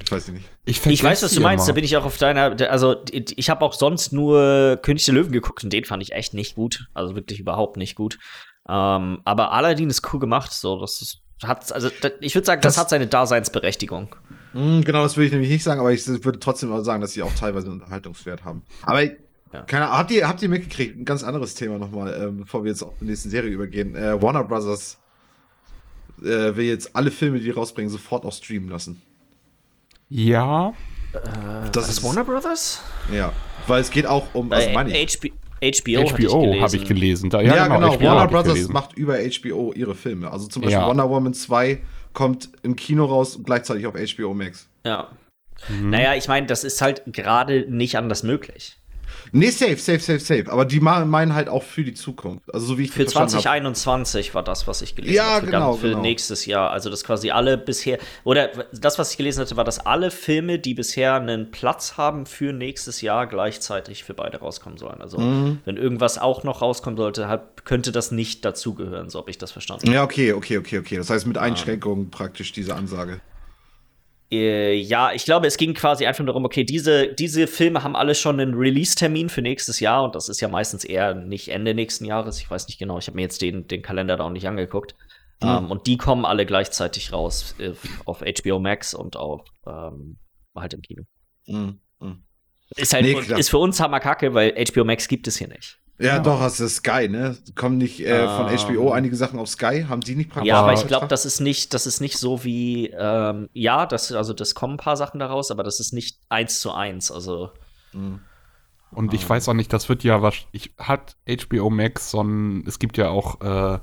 Ich 0.00 0.12
weiß 0.12 0.28
nicht. 0.28 0.48
Ich, 0.64 0.86
ich 0.86 1.02
weiß, 1.02 1.24
was 1.24 1.32
du 1.32 1.40
meinst. 1.40 1.64
Mal. 1.64 1.72
Da 1.72 1.74
bin 1.74 1.84
ich 1.84 1.96
auch 1.96 2.04
auf 2.04 2.16
deiner. 2.16 2.56
Also, 2.70 3.02
ich 3.10 3.50
habe 3.50 3.64
auch 3.64 3.72
sonst 3.72 4.12
nur 4.12 4.78
König 4.82 5.04
der 5.04 5.14
Löwen 5.14 5.32
geguckt 5.32 5.64
und 5.64 5.72
den 5.72 5.84
fand 5.84 6.02
ich 6.02 6.12
echt 6.12 6.34
nicht 6.34 6.54
gut. 6.54 6.86
Also 6.94 7.16
wirklich 7.16 7.40
überhaupt 7.40 7.76
nicht 7.76 7.96
gut. 7.96 8.18
Ähm, 8.68 9.20
aber 9.24 9.50
Aladdin 9.52 9.90
ist 9.90 10.12
cool 10.12 10.20
gemacht. 10.20 10.52
So, 10.52 10.78
das 10.80 11.02
ist, 11.02 11.22
hat, 11.44 11.72
also 11.72 11.88
ich 12.20 12.34
würde 12.34 12.46
sagen, 12.46 12.60
das, 12.62 12.74
das, 12.74 12.80
hat 12.80 12.90
seine 12.90 13.06
Daseinsberechtigung. 13.06 14.14
Mh, 14.54 14.82
genau, 14.82 15.02
das 15.02 15.16
würde 15.16 15.26
ich 15.26 15.32
nämlich 15.32 15.50
nicht 15.50 15.62
sagen, 15.62 15.80
aber 15.80 15.92
ich 15.92 16.06
würde 16.06 16.38
trotzdem 16.40 16.82
sagen, 16.82 17.00
dass 17.00 17.12
sie 17.12 17.22
auch 17.22 17.32
teilweise 17.34 17.66
einen 17.66 17.80
Unterhaltungswert 17.80 18.44
haben. 18.44 18.62
Aber 18.82 19.02
ja. 19.02 19.62
keine 19.66 19.86
Ahnung, 19.86 19.98
habt 19.98 20.10
ihr, 20.10 20.28
habt 20.28 20.42
ihr 20.42 20.48
mitgekriegt? 20.48 20.98
Ein 20.98 21.04
ganz 21.04 21.22
anderes 21.22 21.54
Thema 21.54 21.78
nochmal, 21.78 22.12
äh, 22.12 22.30
bevor 22.30 22.64
wir 22.64 22.70
jetzt 22.70 22.82
auf 22.82 22.94
die 23.00 23.04
nächste 23.04 23.28
Serie 23.28 23.50
übergehen. 23.50 23.94
Äh, 23.94 24.20
Warner 24.20 24.44
Brothers 24.44 24.98
äh, 26.20 26.56
will 26.56 26.64
jetzt 26.64 26.94
alle 26.96 27.10
Filme, 27.10 27.38
die, 27.38 27.44
die 27.44 27.50
rausbringen, 27.50 27.90
sofort 27.90 28.24
auch 28.24 28.32
streamen 28.32 28.68
lassen. 28.68 29.00
Ja. 30.08 30.70
Äh, 31.12 31.70
das 31.72 31.88
ist 31.88 32.02
Warner 32.02 32.24
Brothers? 32.24 32.82
Ja, 33.12 33.32
weil 33.66 33.80
es 33.80 33.90
geht 33.90 34.06
auch 34.06 34.34
um 34.34 34.50
also 34.52 34.70
Money. 34.70 35.06
HBO, 35.06 35.28
HBO, 35.60 36.04
HBO 36.08 36.60
habe 36.60 36.76
ich 36.76 36.84
gelesen. 36.86 37.30
Da, 37.30 37.40
ja, 37.40 37.56
ja, 37.56 37.66
genau. 37.68 37.96
genau. 37.96 38.10
Warner 38.10 38.28
Brothers 38.28 38.68
macht 38.68 38.96
über 38.96 39.18
HBO 39.18 39.72
ihre 39.74 39.94
Filme. 39.94 40.30
Also 40.30 40.46
zum 40.46 40.62
Beispiel 40.62 40.80
ja. 40.80 40.86
Wonder 40.86 41.08
Woman 41.10 41.34
2 41.34 41.80
kommt 42.12 42.50
im 42.62 42.76
Kino 42.76 43.04
raus 43.04 43.36
und 43.36 43.44
gleichzeitig 43.44 43.86
auf 43.86 43.94
HBO 43.94 44.34
Max. 44.34 44.68
Ja. 44.84 45.08
Mhm. 45.68 45.90
Naja, 45.90 46.14
ich 46.14 46.28
meine, 46.28 46.46
das 46.46 46.64
ist 46.64 46.80
halt 46.80 47.02
gerade 47.06 47.66
nicht 47.68 47.96
anders 47.96 48.22
möglich. 48.22 48.76
Nee, 49.32 49.50
safe, 49.50 49.76
safe, 49.76 50.00
safe, 50.00 50.20
safe. 50.20 50.44
Aber 50.50 50.64
die 50.64 50.80
meinen 50.80 51.34
halt 51.34 51.48
auch 51.48 51.62
für 51.62 51.84
die 51.84 51.94
Zukunft. 51.94 52.42
Also 52.52 52.66
so 52.66 52.78
wie 52.78 52.84
ich 52.84 52.90
Für 52.90 53.06
2021 53.06 54.28
hab. 54.28 54.34
war 54.34 54.42
das, 54.42 54.66
was 54.66 54.82
ich 54.82 54.94
gelesen 54.94 55.14
ja, 55.14 55.24
habe. 55.24 55.46
Für, 55.46 55.52
genau, 55.52 55.74
für 55.74 55.88
genau. 55.90 56.02
nächstes 56.02 56.46
Jahr. 56.46 56.70
Also 56.70 56.90
das 56.90 57.04
quasi 57.04 57.30
alle 57.30 57.58
bisher, 57.58 57.98
oder 58.24 58.48
das, 58.72 58.98
was 58.98 59.12
ich 59.12 59.16
gelesen 59.16 59.40
hatte, 59.40 59.56
war, 59.56 59.64
dass 59.64 59.78
alle 59.80 60.10
Filme, 60.10 60.58
die 60.58 60.74
bisher 60.74 61.14
einen 61.14 61.50
Platz 61.50 61.96
haben 61.96 62.26
für 62.26 62.52
nächstes 62.52 63.00
Jahr, 63.00 63.26
gleichzeitig 63.26 64.04
für 64.04 64.14
beide 64.14 64.38
rauskommen 64.38 64.78
sollen. 64.78 65.00
Also 65.00 65.18
mhm. 65.18 65.58
wenn 65.64 65.76
irgendwas 65.76 66.18
auch 66.18 66.44
noch 66.44 66.62
rauskommen 66.62 66.96
sollte, 66.96 67.28
halt, 67.28 67.64
könnte 67.64 67.92
das 67.92 68.10
nicht 68.10 68.44
dazugehören, 68.44 69.10
so 69.10 69.18
habe 69.18 69.30
ich 69.30 69.38
das 69.38 69.52
verstanden. 69.52 69.90
Ja, 69.92 70.02
okay, 70.02 70.32
okay, 70.32 70.58
okay, 70.58 70.78
okay. 70.78 70.96
Das 70.96 71.10
heißt 71.10 71.26
mit 71.26 71.38
Einschränkungen 71.38 72.06
ah. 72.06 72.16
praktisch 72.16 72.52
diese 72.52 72.74
Ansage. 72.74 73.20
Äh, 74.30 74.74
ja, 74.74 75.12
ich 75.12 75.24
glaube, 75.24 75.46
es 75.46 75.56
ging 75.56 75.72
quasi 75.72 76.06
einfach 76.06 76.24
darum, 76.24 76.44
okay, 76.44 76.64
diese, 76.64 77.14
diese 77.14 77.46
Filme 77.46 77.82
haben 77.82 77.96
alle 77.96 78.14
schon 78.14 78.38
einen 78.40 78.54
Release-Termin 78.54 79.30
für 79.30 79.40
nächstes 79.40 79.80
Jahr 79.80 80.04
und 80.04 80.14
das 80.14 80.28
ist 80.28 80.40
ja 80.40 80.48
meistens 80.48 80.84
eher 80.84 81.14
nicht 81.14 81.48
Ende 81.48 81.74
nächsten 81.74 82.04
Jahres. 82.04 82.38
Ich 82.38 82.50
weiß 82.50 82.66
nicht 82.68 82.78
genau, 82.78 82.98
ich 82.98 83.06
habe 83.06 83.16
mir 83.16 83.22
jetzt 83.22 83.40
den, 83.40 83.66
den 83.68 83.80
Kalender 83.80 84.16
da 84.16 84.24
auch 84.24 84.30
nicht 84.30 84.46
angeguckt. 84.46 84.94
Mhm. 85.40 85.48
Um, 85.48 85.70
und 85.70 85.86
die 85.86 85.96
kommen 85.96 86.24
alle 86.24 86.46
gleichzeitig 86.46 87.12
raus 87.12 87.54
äh, 87.58 87.72
auf 88.04 88.22
HBO 88.22 88.58
Max 88.58 88.92
und 88.92 89.16
auch 89.16 89.44
ähm, 89.66 90.18
halt 90.54 90.74
im 90.74 90.82
Kino. 90.82 91.04
Mhm. 91.46 91.80
Mhm. 92.00 92.22
Ist 92.76 92.92
halt 92.92 93.04
nee, 93.04 93.18
ist 93.38 93.48
für 93.48 93.58
uns 93.58 93.80
Hammerkacke, 93.80 94.34
weil 94.34 94.52
HBO 94.52 94.84
Max 94.84 95.08
gibt 95.08 95.26
es 95.26 95.38
hier 95.38 95.48
nicht. 95.48 95.77
Ja, 95.98 96.06
ja, 96.06 96.18
doch, 96.20 96.38
hast 96.38 96.60
du 96.60 96.68
Sky, 96.68 97.08
ne? 97.08 97.36
Kommen 97.56 97.76
nicht 97.78 98.00
äh, 98.00 98.28
von 98.28 98.46
HBO 98.46 98.88
ähm. 98.88 98.92
einige 98.92 99.16
Sachen 99.16 99.38
auf 99.38 99.48
Sky? 99.48 99.86
Haben 99.88 100.00
die 100.00 100.14
nicht 100.14 100.30
praktisch? 100.30 100.48
Ja, 100.48 100.60
aber 100.60 100.72
ich 100.72 100.86
glaube, 100.86 101.08
das 101.08 101.26
ist 101.26 101.40
nicht, 101.40 101.74
das 101.74 101.86
ist 101.86 102.00
nicht 102.00 102.18
so 102.18 102.44
wie, 102.44 102.90
ähm, 102.96 103.48
ja, 103.52 103.84
das, 103.84 104.12
also 104.12 104.32
das 104.32 104.54
kommen 104.54 104.74
ein 104.74 104.78
paar 104.78 104.96
Sachen 104.96 105.18
daraus, 105.18 105.50
aber 105.50 105.64
das 105.64 105.80
ist 105.80 105.92
nicht 105.92 106.20
eins 106.28 106.60
zu 106.60 106.72
eins. 106.72 107.10
Also. 107.10 107.50
Mhm. 107.92 108.20
Und 108.92 109.12
ich 109.12 109.28
weiß 109.28 109.48
auch 109.48 109.54
nicht, 109.54 109.72
das 109.72 109.88
wird 109.88 110.04
ja 110.04 110.22
was. 110.22 110.34
Ich 110.52 110.72
hat 110.78 111.16
HBO 111.28 111.68
Max 111.68 112.12
so 112.12 112.22
ein, 112.22 112.64
es 112.66 112.78
gibt 112.78 112.96
ja 112.96 113.08
auch 113.10 113.40
äh, 113.40 113.78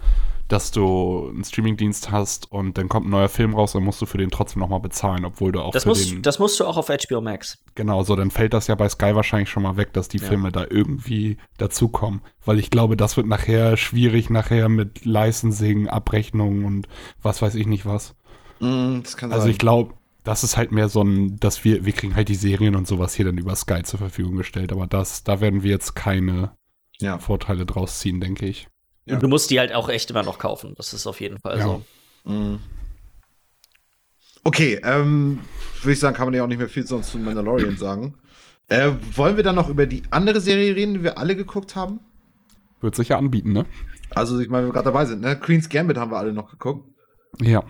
dass 0.47 0.71
du 0.71 1.29
einen 1.29 1.43
Streamingdienst 1.43 2.11
hast 2.11 2.51
und 2.51 2.77
dann 2.77 2.87
kommt 2.87 3.07
ein 3.07 3.09
neuer 3.09 3.29
Film 3.29 3.55
raus, 3.55 3.73
dann 3.73 3.83
musst 3.83 4.01
du 4.01 4.05
für 4.05 4.17
den 4.17 4.29
trotzdem 4.29 4.59
nochmal 4.59 4.79
bezahlen, 4.79 5.25
obwohl 5.25 5.51
du 5.51 5.61
auch 5.61 5.71
das 5.71 5.83
für 5.83 5.89
musst, 5.89 6.11
den 6.11 6.21
Das 6.21 6.37
musst 6.37 6.59
du 6.59 6.65
auch 6.65 6.77
auf 6.77 6.87
HBO 6.87 7.21
Max. 7.21 7.57
Genau, 7.73 8.03
so 8.03 8.15
dann 8.15 8.29
fällt 8.29 8.53
das 8.53 8.67
ja 8.67 8.75
bei 8.75 8.87
Sky 8.87 9.15
wahrscheinlich 9.15 9.49
schon 9.49 9.63
mal 9.63 9.77
weg, 9.77 9.93
dass 9.93 10.07
die 10.07 10.19
ja. 10.19 10.27
Filme 10.27 10.51
da 10.51 10.65
irgendwie 10.69 11.37
dazukommen. 11.57 12.21
Weil 12.45 12.59
ich 12.59 12.69
glaube, 12.69 12.95
das 12.95 13.17
wird 13.17 13.27
nachher 13.27 13.75
schwierig, 13.77 14.29
nachher 14.29 14.69
mit 14.69 15.03
Licensing, 15.03 15.87
Abrechnungen 15.87 16.65
und 16.65 16.87
was 17.21 17.41
weiß 17.41 17.55
ich 17.55 17.65
nicht 17.65 17.85
was. 17.85 18.15
Mm, 18.59 19.01
das 19.01 19.17
kann 19.17 19.31
also 19.31 19.43
sein. 19.43 19.51
ich 19.51 19.57
glaube, 19.57 19.95
das 20.23 20.43
ist 20.43 20.57
halt 20.57 20.71
mehr 20.71 20.89
so 20.89 21.01
ein, 21.01 21.37
dass 21.39 21.63
wir, 21.63 21.85
wir 21.85 21.93
kriegen 21.93 22.15
halt 22.15 22.29
die 22.29 22.35
Serien 22.35 22.75
und 22.75 22.87
sowas 22.87 23.15
hier 23.15 23.25
dann 23.25 23.37
über 23.37 23.55
Sky 23.55 23.83
zur 23.83 23.99
Verfügung 23.99 24.35
gestellt, 24.35 24.71
aber 24.71 24.85
das, 24.85 25.23
da 25.23 25.41
werden 25.41 25.63
wir 25.63 25.71
jetzt 25.71 25.95
keine 25.95 26.51
ja. 26.99 27.17
Vorteile 27.19 27.65
draus 27.65 27.99
ziehen, 27.99 28.19
denke 28.19 28.45
ich. 28.45 28.67
Ja. 29.05 29.17
Du 29.17 29.27
musst 29.27 29.51
die 29.51 29.59
halt 29.59 29.73
auch 29.73 29.89
echt 29.89 30.09
immer 30.09 30.23
noch 30.23 30.39
kaufen. 30.39 30.73
Das 30.77 30.93
ist 30.93 31.05
auf 31.05 31.21
jeden 31.21 31.39
Fall 31.39 31.59
ja. 31.59 31.63
so. 31.63 31.85
Mhm. 32.23 32.59
Okay, 34.43 34.79
ähm, 34.83 35.39
würde 35.81 35.93
ich 35.93 35.99
sagen, 35.99 36.15
kann 36.15 36.27
man 36.27 36.33
ja 36.33 36.43
auch 36.43 36.47
nicht 36.47 36.57
mehr 36.57 36.69
viel 36.69 36.85
sonst 36.85 37.11
zu 37.11 37.17
Mandalorian 37.17 37.77
sagen. 37.77 38.15
Äh, 38.67 38.91
wollen 39.15 39.37
wir 39.37 39.43
dann 39.43 39.55
noch 39.55 39.69
über 39.69 39.85
die 39.85 40.03
andere 40.09 40.39
Serie 40.41 40.75
reden, 40.75 40.95
die 40.95 41.03
wir 41.03 41.17
alle 41.17 41.35
geguckt 41.35 41.75
haben? 41.75 41.99
Wird 42.81 42.95
sich 42.95 43.09
ja 43.09 43.17
anbieten, 43.17 43.53
ne? 43.53 43.65
Also, 44.11 44.39
ich 44.39 44.49
meine, 44.49 44.63
wenn 44.63 44.69
wir 44.69 44.73
gerade 44.73 44.85
dabei 44.85 45.05
sind, 45.05 45.21
ne? 45.21 45.35
Queen's 45.35 45.69
Gambit 45.69 45.97
haben 45.97 46.11
wir 46.11 46.17
alle 46.17 46.33
noch 46.33 46.49
geguckt. 46.49 46.87
Ja. 47.41 47.63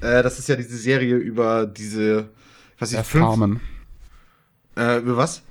Äh, 0.00 0.22
das 0.22 0.38
ist 0.38 0.48
ja 0.48 0.56
diese 0.56 0.76
Serie 0.76 1.16
über 1.16 1.66
diese, 1.66 2.30
was 2.78 2.92
ich, 2.92 2.98
fünf, 3.00 3.60
Äh, 4.76 4.98
über 4.98 5.16
was? 5.16 5.42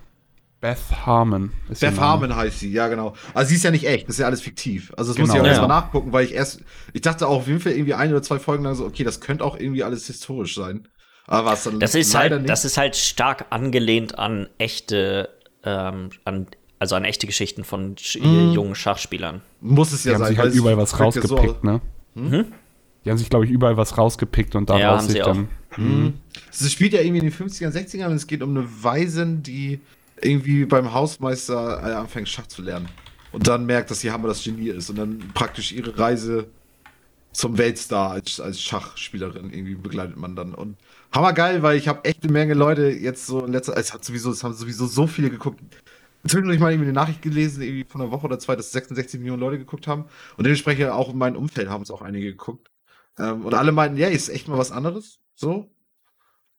Beth 0.62 0.78
Harmon. 1.06 1.52
Beth 1.68 2.00
Harmon 2.00 2.36
heißt 2.36 2.60
sie, 2.60 2.72
ja 2.72 2.88
genau. 2.88 3.16
Also 3.34 3.50
sie 3.50 3.56
ist 3.56 3.64
ja 3.64 3.72
nicht 3.72 3.88
echt, 3.88 4.08
das 4.08 4.16
ist 4.16 4.20
ja 4.20 4.28
alles 4.28 4.42
fiktiv. 4.42 4.94
Also 4.96 5.10
das 5.10 5.16
genau. 5.16 5.28
muss 5.28 5.36
ich 5.36 5.42
auch 5.42 5.46
ja. 5.46 5.50
erstmal 5.50 5.70
nachgucken, 5.70 6.14
weil 6.14 6.24
ich 6.24 6.34
erst, 6.34 6.62
ich 6.94 7.02
dachte 7.02 7.28
auch 7.28 7.38
auf 7.38 7.48
jeden 7.48 7.60
Fall 7.60 7.72
irgendwie 7.72 7.96
ein 7.96 8.12
oder 8.12 8.22
zwei 8.22 8.38
Folgen 8.38 8.64
lang 8.64 8.76
so, 8.76 8.86
okay, 8.86 9.04
das 9.04 9.20
könnte 9.20 9.44
auch 9.44 9.58
irgendwie 9.58 9.84
alles 9.84 10.06
historisch 10.06 10.54
sein. 10.54 10.88
Aber 11.26 11.50
was 11.50 11.64
dann 11.64 11.80
das 11.80 11.96
ist 11.96 12.14
halt, 12.14 12.32
nicht. 12.34 12.50
das 12.50 12.64
ist 12.64 12.78
halt 12.78 12.96
stark 12.96 13.48
angelehnt 13.50 14.20
an 14.20 14.50
echte, 14.60 15.30
ähm, 15.64 16.12
an, 16.26 16.46
also 16.78 16.96
an 16.96 17.06
echte 17.06 17.26
Geschichten 17.26 17.64
von 17.64 17.96
mm. 17.96 18.52
jungen 18.54 18.76
Schachspielern. 18.76 19.42
Muss 19.62 19.92
es 19.92 20.04
ja 20.04 20.12
Die 20.12 20.18
sein. 20.18 20.26
Haben 20.26 20.30
sich 20.30 20.40
halt 20.40 20.54
überall 20.54 20.78
was 20.78 21.00
rausgepickt, 21.00 21.62
so, 21.62 21.68
ne? 21.68 21.82
Hm? 22.16 22.46
Die 23.04 23.10
haben 23.10 23.18
sich, 23.18 23.30
glaube 23.30 23.46
ich, 23.46 23.52
überall 23.52 23.78
was 23.78 23.98
rausgepickt 23.98 24.56
und 24.56 24.70
daraus 24.70 25.08
ja, 25.08 25.10
sich 25.10 25.22
dann. 25.22 25.48
Mhm. 25.78 26.14
Es 26.52 26.72
spielt 26.72 26.94
ja 26.94 27.02
irgendwie 27.02 27.26
in 27.26 27.32
den 27.32 27.34
50ern, 27.34 27.72
60ern 27.72 28.08
und 28.08 28.14
es 28.14 28.28
geht 28.28 28.44
um 28.44 28.56
eine 28.56 28.68
Waisin, 28.84 29.42
die 29.42 29.80
irgendwie 30.22 30.66
beim 30.66 30.94
Hausmeister 30.94 31.82
äh, 31.84 31.94
anfängt, 31.94 32.30
Schach 32.30 32.48
zu 32.48 32.62
lernen. 32.62 32.90
Und 33.32 33.48
dann 33.48 33.66
merkt, 33.66 33.92
dass 33.92 34.02
sie 34.02 34.12
Hammer 34.12 34.28
das 34.28 34.44
Genie 34.44 34.70
ist 34.70 34.90
und 34.90 34.98
dann 34.98 35.20
praktisch 35.34 35.72
ihre 35.72 35.98
Reise 35.98 36.48
zum 37.32 37.58
Weltstar 37.58 38.12
als, 38.12 38.40
als 38.40 38.62
Schachspielerin 38.62 39.54
irgendwie 39.54 39.76
begleitet 39.76 40.18
man 40.18 40.36
dann. 40.36 40.54
Und 40.54 40.78
hammergeil, 41.14 41.64
weil 41.64 41.78
ich 41.78 41.88
habe 41.88 42.04
echt 42.04 42.24
eine 42.24 42.32
Menge 42.32 42.54
Leute 42.54 42.90
jetzt 42.90 43.26
so 43.26 43.46
in 43.46 43.54
letzter 43.54 43.78
es 43.78 43.94
hat 43.94 44.04
sowieso, 44.04 44.32
es 44.32 44.44
haben 44.44 44.54
sowieso 44.54 44.86
so 44.86 45.08
viele 45.08 45.30
geguckt. 45.30 45.62
Zwischendurch 46.28 46.60
mal 46.60 46.72
irgendwie 46.72 46.90
eine 46.90 47.00
Nachricht 47.00 47.22
gelesen, 47.22 47.64
irgendwie 47.64 47.86
von 47.86 48.02
einer 48.02 48.12
Woche 48.12 48.26
oder 48.26 48.38
zwei, 48.38 48.56
dass 48.56 48.72
66 48.72 49.20
Millionen 49.20 49.40
Leute 49.40 49.58
geguckt 49.58 49.88
haben. 49.88 50.06
Und 50.38 50.44
dementsprechend 50.44 50.90
auch 50.90 51.10
in 51.10 51.18
meinem 51.18 51.36
Umfeld 51.36 51.70
haben 51.70 51.82
es 51.82 51.90
auch 51.90 52.02
einige 52.02 52.28
geguckt. 52.28 52.70
Ähm, 53.18 53.46
und 53.46 53.54
alle 53.54 53.72
meinten, 53.72 53.98
ja, 53.98 54.08
ist 54.08 54.30
echt 54.30 54.48
mal 54.48 54.58
was 54.58 54.72
anderes. 54.72 55.20
So. 55.36 55.72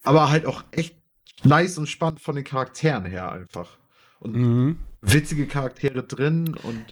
Aber 0.02 0.30
halt 0.30 0.46
auch 0.46 0.64
echt 0.72 0.96
nice 1.44 1.78
und 1.78 1.88
spannend 1.88 2.20
von 2.20 2.34
den 2.34 2.44
Charakteren 2.44 3.04
her 3.04 3.30
einfach. 3.32 3.78
Und 4.20 4.36
mhm. 4.36 4.78
witzige 5.00 5.46
Charaktere 5.46 6.02
drin 6.02 6.56
und. 6.62 6.84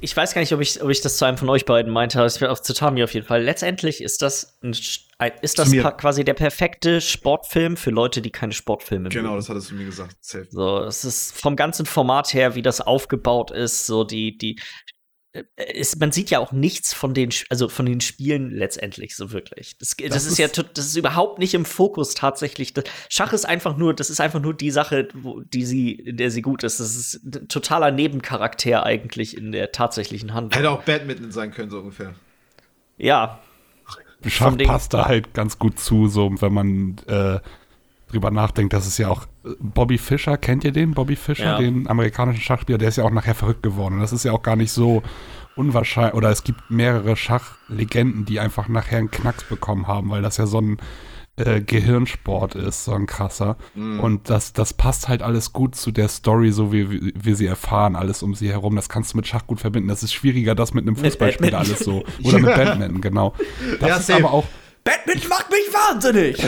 Ich 0.00 0.16
weiß 0.16 0.32
gar 0.32 0.40
nicht, 0.42 0.52
ob 0.52 0.60
ich, 0.60 0.80
ob 0.80 0.90
ich 0.90 1.00
das 1.00 1.16
zu 1.16 1.24
einem 1.24 1.38
von 1.38 1.48
euch 1.48 1.64
beiden 1.64 1.92
meinte, 1.92 2.18
aber 2.18 2.26
es 2.26 2.40
wäre 2.40 2.52
auch 2.52 2.60
zu 2.60 2.72
Tami 2.72 3.02
auf 3.02 3.12
jeden 3.14 3.26
Fall. 3.26 3.42
Letztendlich 3.42 4.00
ist 4.00 4.22
das, 4.22 4.60
ein, 4.62 5.32
ist 5.42 5.58
das 5.58 5.72
quasi 5.72 6.24
der 6.24 6.34
perfekte 6.34 7.00
Sportfilm 7.00 7.76
für 7.76 7.90
Leute, 7.90 8.22
die 8.22 8.30
keine 8.30 8.52
Sportfilme 8.52 9.08
Genau, 9.08 9.30
mögen. 9.30 9.36
das 9.38 9.48
hattest 9.48 9.72
du 9.72 9.74
mir 9.74 9.86
gesagt. 9.86 10.18
Safe. 10.20 10.46
So, 10.48 10.84
es 10.84 11.04
ist 11.04 11.36
vom 11.36 11.56
ganzen 11.56 11.84
Format 11.84 12.32
her, 12.32 12.54
wie 12.54 12.62
das 12.62 12.80
aufgebaut 12.80 13.50
ist, 13.50 13.86
so 13.86 14.04
die, 14.04 14.38
die 14.38 14.60
ist, 15.56 16.00
man 16.00 16.12
sieht 16.12 16.30
ja 16.30 16.38
auch 16.38 16.52
nichts 16.52 16.92
von 16.92 17.14
den, 17.14 17.30
also 17.50 17.68
von 17.68 17.86
den 17.86 18.00
Spielen 18.00 18.50
letztendlich 18.50 19.16
so 19.16 19.32
wirklich. 19.32 19.76
Das, 19.78 19.96
das, 19.96 20.08
das 20.08 20.26
ist, 20.26 20.32
ist, 20.32 20.38
ja, 20.38 20.48
das 20.48 20.86
ist 20.86 20.96
überhaupt 20.96 21.38
nicht 21.38 21.54
im 21.54 21.64
Fokus 21.64 22.14
tatsächlich. 22.14 22.74
Das 22.74 22.84
Schach 23.08 23.32
ist 23.32 23.46
einfach 23.46 23.76
nur, 23.76 23.94
das 23.94 24.10
ist 24.10 24.20
einfach 24.20 24.40
nur 24.40 24.54
die 24.54 24.70
Sache, 24.70 25.08
wo, 25.14 25.40
die 25.40 25.64
sie, 25.64 25.92
in 25.92 26.16
der 26.16 26.30
sie 26.30 26.42
gut 26.42 26.62
ist. 26.64 26.80
Das 26.80 26.94
ist 26.94 27.24
ein 27.24 27.48
totaler 27.48 27.90
Nebencharakter 27.90 28.84
eigentlich 28.84 29.36
in 29.36 29.52
der 29.52 29.72
tatsächlichen 29.72 30.34
Handlung. 30.34 30.56
Hätte 30.56 30.70
auch 30.70 30.82
Badminton 30.82 31.32
sein 31.32 31.52
können, 31.52 31.70
so 31.70 31.80
ungefähr. 31.80 32.14
Ja. 32.98 33.40
Schach 34.26 34.56
passt 34.58 34.94
da 34.94 35.06
halt 35.06 35.34
ganz 35.34 35.58
gut 35.58 35.78
zu, 35.78 36.08
so 36.08 36.30
wenn 36.40 36.52
man 36.52 36.96
äh, 37.06 37.38
drüber 38.08 38.30
nachdenkt, 38.30 38.72
dass 38.72 38.86
es 38.86 38.98
ja 38.98 39.08
auch 39.08 39.26
Bobby 39.60 39.98
Fischer, 39.98 40.36
kennt 40.36 40.64
ihr 40.64 40.72
den? 40.72 40.92
Bobby 40.92 41.16
Fischer, 41.16 41.44
ja. 41.44 41.58
den 41.58 41.88
amerikanischen 41.88 42.40
Schachspieler, 42.40 42.78
der 42.78 42.88
ist 42.88 42.96
ja 42.96 43.04
auch 43.04 43.10
nachher 43.10 43.34
verrückt 43.34 43.62
geworden. 43.62 43.94
Und 43.94 44.00
das 44.00 44.12
ist 44.12 44.24
ja 44.24 44.32
auch 44.32 44.42
gar 44.42 44.56
nicht 44.56 44.72
so 44.72 45.02
unwahrscheinlich, 45.56 46.14
oder 46.14 46.30
es 46.30 46.44
gibt 46.44 46.70
mehrere 46.70 47.16
Schachlegenden, 47.16 48.24
die 48.24 48.40
einfach 48.40 48.68
nachher 48.68 48.98
einen 48.98 49.10
Knacks 49.10 49.44
bekommen 49.44 49.86
haben, 49.86 50.10
weil 50.10 50.22
das 50.22 50.36
ja 50.36 50.46
so 50.46 50.60
ein 50.60 50.78
äh, 51.36 51.60
Gehirnsport 51.60 52.54
ist, 52.54 52.84
so 52.84 52.92
ein 52.92 53.06
krasser. 53.06 53.56
Mm. 53.74 54.00
Und 54.00 54.30
das, 54.30 54.52
das 54.52 54.72
passt 54.72 55.08
halt 55.08 55.22
alles 55.22 55.52
gut 55.52 55.74
zu 55.74 55.90
der 55.90 56.08
Story, 56.08 56.50
so 56.52 56.72
wie, 56.72 57.12
wir 57.14 57.36
sie 57.36 57.46
erfahren, 57.46 57.96
alles 57.96 58.22
um 58.22 58.34
sie 58.34 58.50
herum. 58.50 58.76
Das 58.76 58.88
kannst 58.88 59.12
du 59.12 59.16
mit 59.16 59.26
Schach 59.26 59.46
gut 59.46 59.60
verbinden. 59.60 59.88
Das 59.88 60.02
ist 60.02 60.12
schwieriger, 60.12 60.54
das 60.54 60.74
mit 60.74 60.86
einem 60.86 60.96
Fußballspieler 60.96 61.58
alles 61.58 61.80
so. 61.80 62.04
Oder 62.22 62.38
mit 62.38 62.54
Badminton, 62.54 63.00
genau. 63.00 63.34
Das 63.80 63.88
ja, 63.88 63.96
ist 63.96 64.06
safe. 64.06 64.24
aber 64.24 64.32
auch 64.32 64.44
Badminton 64.86 65.28
macht 65.28 65.50
mich 65.50 65.72
wahnsinnig. 65.72 66.38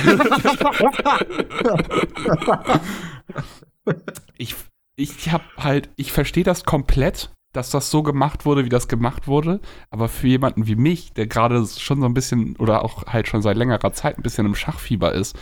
ich 4.39 4.55
ich 4.99 5.31
habe 5.31 5.45
halt, 5.57 5.91
ich 5.97 6.13
verstehe 6.13 6.45
das 6.45 6.65
komplett, 6.65 7.31
dass 7.53 7.71
das 7.71 7.91
so 7.91 8.03
gemacht 8.03 8.45
wurde, 8.45 8.65
wie 8.65 8.69
das 8.69 8.89
gemacht 8.89 9.29
wurde. 9.29 9.61
Aber 9.91 10.09
für 10.09 10.27
jemanden 10.27 10.67
wie 10.67 10.77
mich, 10.77 11.13
der 11.13 11.27
gerade 11.27 11.65
schon 11.67 12.01
so 12.01 12.07
ein 12.07 12.15
bisschen 12.15 12.57
oder 12.57 12.85
auch 12.85 13.07
halt 13.07 13.29
schon 13.29 13.43
seit 13.43 13.57
längerer 13.57 13.93
Zeit 13.93 14.19
ein 14.19 14.23
bisschen 14.23 14.47
im 14.47 14.55
Schachfieber 14.55 15.13
ist, 15.13 15.37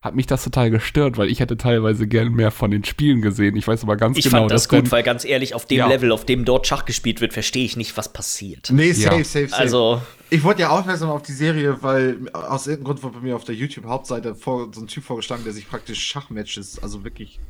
hat 0.00 0.14
mich 0.14 0.26
das 0.26 0.44
total 0.44 0.70
gestört, 0.70 1.18
weil 1.18 1.28
ich 1.28 1.40
hätte 1.40 1.56
teilweise 1.56 2.06
gern 2.06 2.32
mehr 2.32 2.52
von 2.52 2.70
den 2.70 2.84
Spielen 2.84 3.20
gesehen. 3.20 3.56
Ich 3.56 3.66
weiß 3.66 3.82
aber 3.82 3.96
ganz 3.96 4.16
ich 4.16 4.24
genau, 4.24 4.36
Ich 4.36 4.40
fand 4.42 4.50
das 4.52 4.68
gut, 4.68 4.92
weil 4.92 5.02
ganz 5.02 5.24
ehrlich, 5.24 5.54
auf 5.54 5.66
dem 5.66 5.78
ja. 5.78 5.88
Level, 5.88 6.12
auf 6.12 6.24
dem 6.24 6.44
dort 6.44 6.68
Schach 6.68 6.84
gespielt 6.84 7.20
wird, 7.20 7.32
verstehe 7.32 7.64
ich 7.64 7.76
nicht, 7.76 7.96
was 7.96 8.12
passiert. 8.12 8.70
Nee, 8.70 8.92
safe, 8.92 9.16
ja. 9.18 9.24
safe, 9.24 9.48
safe. 9.48 9.60
Also 9.60 10.00
ich 10.30 10.44
wurde 10.44 10.60
ja 10.62 10.68
aufmerksam 10.70 11.10
auf 11.10 11.22
die 11.22 11.32
Serie, 11.32 11.82
weil 11.82 12.16
aus 12.32 12.68
irgendeinem 12.68 12.84
Grund 12.84 13.02
wurde 13.02 13.16
bei 13.16 13.22
mir 13.26 13.34
auf 13.34 13.42
der 13.42 13.56
YouTube-Hauptseite 13.56 14.36
so 14.36 14.70
ein 14.76 14.86
Typ 14.86 15.02
vorgeschlagen, 15.02 15.42
der 15.42 15.52
sich 15.52 15.68
praktisch 15.68 16.00
Schachmatches, 16.00 16.80
also 16.80 17.02
wirklich 17.02 17.40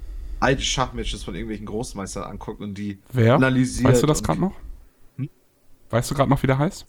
alte 0.41 0.63
Schachmatches 0.63 1.25
von 1.25 1.35
irgendwelchen 1.35 1.67
Großmeistern 1.67 2.23
anguckt 2.23 2.63
und 2.63 2.79
die 2.79 2.99
Wer? 3.13 3.35
analysiert. 3.35 3.91
Weißt 3.91 4.03
du 4.03 4.07
das 4.07 4.23
gerade 4.23 4.41
noch? 4.41 4.55
Hm? 5.17 5.29
Weißt 5.91 6.11
du 6.11 6.15
gerade 6.15 6.31
noch, 6.31 6.43
wie 6.43 6.47
der 6.47 6.59
heißt? 6.59 6.87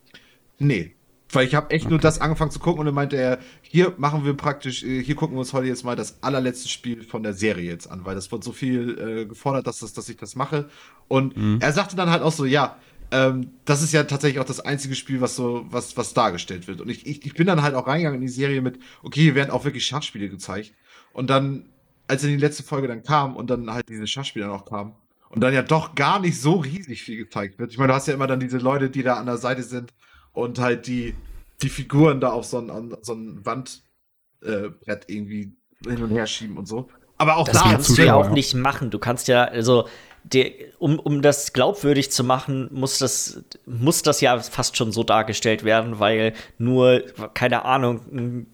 Nee. 0.60 0.96
Weil 1.32 1.46
ich 1.46 1.54
habe 1.54 1.70
echt 1.70 1.86
okay. 1.86 1.92
nur 1.92 2.00
das 2.00 2.20
angefangen 2.20 2.50
zu 2.50 2.60
gucken 2.60 2.80
und 2.80 2.86
dann 2.88 2.96
meinte 2.96 3.16
er, 3.16 3.40
hier 3.62 3.94
machen 3.98 4.26
wir 4.26 4.34
praktisch, 4.34 4.84
äh, 4.84 5.04
hier 5.04 5.16
gucken 5.16 5.36
wir 5.36 5.42
uns 5.42 5.54
heute 5.54 5.68
jetzt 5.68 5.84
mal 5.84 5.96
das 5.96 6.24
allerletzte 6.24 6.70
Spiel 6.70 7.04
von 7.04 7.22
der 7.22 7.34
Serie 7.34 7.70
jetzt 7.70 7.90
an, 7.90 8.04
weil 8.04 8.16
das 8.16 8.32
wird 8.32 8.44
so 8.44 8.52
viel 8.52 8.98
äh, 8.98 9.26
gefordert, 9.26 9.68
dass, 9.68 9.80
das, 9.80 9.94
dass 9.94 10.10
ich 10.10 10.18
das 10.18 10.36
mache. 10.36 10.70
Und 11.08 11.38
mhm. 11.38 11.60
er 11.62 11.72
sagte 11.72 11.96
dann 11.96 12.10
halt 12.10 12.24
auch 12.24 12.32
so, 12.32 12.46
ja, 12.46 12.78
ähm, 13.12 13.52
das 13.66 13.84
ist 13.84 13.94
ja 13.94 14.04
tatsächlich 14.04 14.40
auch 14.40 14.46
das 14.46 14.60
einzige 14.60 14.96
Spiel, 14.96 15.22
was 15.22 15.36
so, 15.36 15.66
was, 15.70 15.98
was 15.98 16.14
dargestellt 16.14 16.68
wird. 16.68 16.82
Und 16.82 16.90
ich, 16.90 17.06
ich, 17.06 17.26
ich 17.26 17.34
bin 17.36 17.46
dann 17.46 17.62
halt 17.62 17.76
auch 17.76 17.86
reingegangen 17.86 18.20
in 18.20 18.26
die 18.26 18.34
Serie 18.34 18.62
mit, 18.62 18.80
okay, 19.04 19.22
hier 19.22 19.36
werden 19.36 19.52
auch 19.52 19.66
wirklich 19.66 19.86
Schachspiele 19.86 20.30
gezeigt. 20.30 20.74
Und 21.14 21.30
dann, 21.30 21.70
als 22.08 22.24
in 22.24 22.30
die 22.30 22.38
letzte 22.38 22.64
Folge 22.64 22.88
dann 22.88 23.04
kam 23.04 23.36
und 23.36 23.52
dann 23.52 23.72
halt 23.72 23.88
diese 23.90 24.08
Schachspiele 24.08 24.48
noch 24.48 24.66
kamen 24.66 24.94
und 25.30 25.42
dann 25.42 25.54
ja 25.54 25.62
doch 25.62 25.94
gar 25.94 26.20
nicht 26.20 26.40
so 26.40 26.56
riesig 26.56 27.04
viel 27.04 27.18
gezeigt 27.18 27.60
wird. 27.60 27.72
Ich 27.72 27.78
meine, 27.78 27.90
du 27.90 27.94
hast 27.94 28.08
ja 28.08 28.16
immer 28.16 28.28
dann 28.28 28.40
diese 28.40 28.58
Leute, 28.58 28.90
die 28.90 29.04
da 29.04 29.16
an 29.16 29.28
der 29.28 29.38
Seite 29.38 29.62
sind 29.62 29.94
und 30.34 30.60
halt 30.60 30.88
die, 30.88 31.16
die 31.62 31.70
Figuren 31.70 32.20
da 32.20 32.32
auf 32.32 32.46
so 32.46 32.60
ein, 32.60 32.96
so 33.02 33.14
ein 33.14 33.46
Wandbrett 33.46 35.10
äh, 35.10 35.14
irgendwie 35.14 35.54
hin 35.86 36.04
und 36.04 36.10
her 36.12 36.28
schieben 36.28 36.58
und 36.58 36.68
so. 36.68 36.90
Aber 37.18 37.38
auch 37.38 37.48
das 37.48 37.62
da 37.62 37.72
kannst 37.72 37.98
du 37.98 38.06
ja 38.06 38.16
auch 38.16 38.30
nicht 38.30 38.54
machen. 38.54 38.92
Du 38.92 39.00
kannst 39.00 39.28
ja, 39.28 39.44
also, 39.44 39.88
der, 40.24 40.52
um, 40.80 41.00
um 41.00 41.22
das 41.22 41.54
glaubwürdig 41.54 42.12
zu 42.12 42.24
machen, 42.24 42.70
muss 42.72 42.98
das, 42.98 43.44
muss 43.66 44.04
das 44.04 44.22
ja 44.22 44.40
fast 44.40 44.78
schon 44.78 44.92
so 44.92 45.04
dargestellt 45.04 45.64
werden, 45.64 46.00
weil 46.00 46.34
nur, 46.58 47.04
keine 47.34 47.66
Ahnung, 47.66 48.46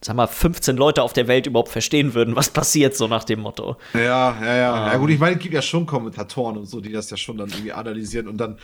sag 0.00 0.16
mal, 0.16 0.26
15 0.26 0.76
Leute 0.76 1.02
auf 1.02 1.12
der 1.12 1.28
Welt 1.28 1.46
überhaupt 1.46 1.70
verstehen 1.70 2.14
würden, 2.14 2.36
was 2.36 2.50
passiert, 2.50 2.96
so 2.96 3.06
nach 3.06 3.24
dem 3.24 3.40
Motto. 3.40 3.76
Ja, 3.94 4.36
ja, 4.40 4.56
ja. 4.56 4.86
Ähm. 4.86 4.92
Ja, 4.92 4.98
gut, 4.98 5.10
ich 5.10 5.18
meine, 5.18 5.36
es 5.36 5.42
gibt 5.42 5.54
ja 5.54 5.62
schon 5.62 5.86
Kommentatoren 5.86 6.56
und 6.56 6.66
so, 6.66 6.80
die 6.80 6.92
das 6.92 7.10
ja 7.10 7.16
schon 7.16 7.36
dann 7.36 7.48
irgendwie 7.48 7.72
analysieren 7.72 8.28
und 8.28 8.38
dann 8.38 8.58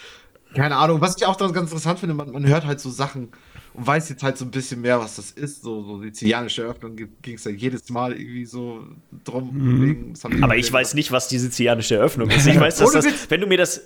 keine 0.54 0.76
Ahnung, 0.76 1.00
was 1.00 1.16
ich 1.16 1.26
auch 1.26 1.38
ganz 1.38 1.70
interessant 1.70 1.98
finde, 1.98 2.14
man, 2.14 2.30
man, 2.30 2.46
hört 2.46 2.66
halt 2.66 2.80
so 2.80 2.90
Sachen 2.90 3.28
und 3.74 3.86
weiß 3.86 4.08
jetzt 4.08 4.22
halt 4.22 4.36
so 4.36 4.44
ein 4.44 4.50
bisschen 4.50 4.80
mehr, 4.80 5.00
was 5.00 5.16
das 5.16 5.30
ist. 5.30 5.62
So, 5.62 5.82
so 5.82 6.00
sizilianische 6.00 6.62
Eröffnung 6.62 6.96
ging 6.96 7.34
es 7.34 7.44
ja 7.44 7.50
jedes 7.50 7.88
Mal 7.90 8.12
irgendwie 8.12 8.44
so 8.44 8.84
drum. 9.24 9.50
Mhm. 9.52 10.14
Aber 10.42 10.56
ich 10.56 10.72
weiß 10.72 10.94
nicht, 10.94 11.12
was 11.12 11.28
die 11.28 11.38
sizilianische 11.38 11.96
Eröffnung 11.96 12.30
ist. 12.30 12.46
Ich 12.46 12.58
weiß, 12.58 12.76
dass 12.76 12.92
das, 12.92 13.30
wenn 13.30 13.40
du 13.40 13.46
mir 13.46 13.58
das 13.58 13.80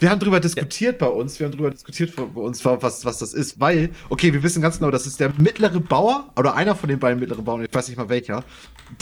wir 0.00 0.10
haben 0.10 0.18
darüber 0.18 0.40
diskutiert 0.40 1.00
ja. 1.00 1.06
bei 1.06 1.12
uns, 1.12 1.38
wir 1.38 1.44
haben 1.44 1.52
darüber 1.52 1.70
diskutiert 1.70 2.16
bei 2.16 2.40
uns, 2.40 2.64
was, 2.64 3.04
was 3.04 3.18
das 3.18 3.34
ist, 3.34 3.60
weil, 3.60 3.90
okay, 4.08 4.32
wir 4.32 4.42
wissen 4.42 4.62
ganz 4.62 4.78
genau, 4.78 4.90
das 4.90 5.06
ist 5.06 5.20
der 5.20 5.30
mittlere 5.36 5.78
Bauer, 5.78 6.32
oder 6.36 6.54
einer 6.54 6.74
von 6.74 6.88
den 6.88 6.98
beiden 6.98 7.20
mittleren 7.20 7.44
Bauern, 7.44 7.62
ich 7.62 7.74
weiß 7.74 7.88
nicht 7.88 7.98
mal 7.98 8.08
welcher, 8.08 8.42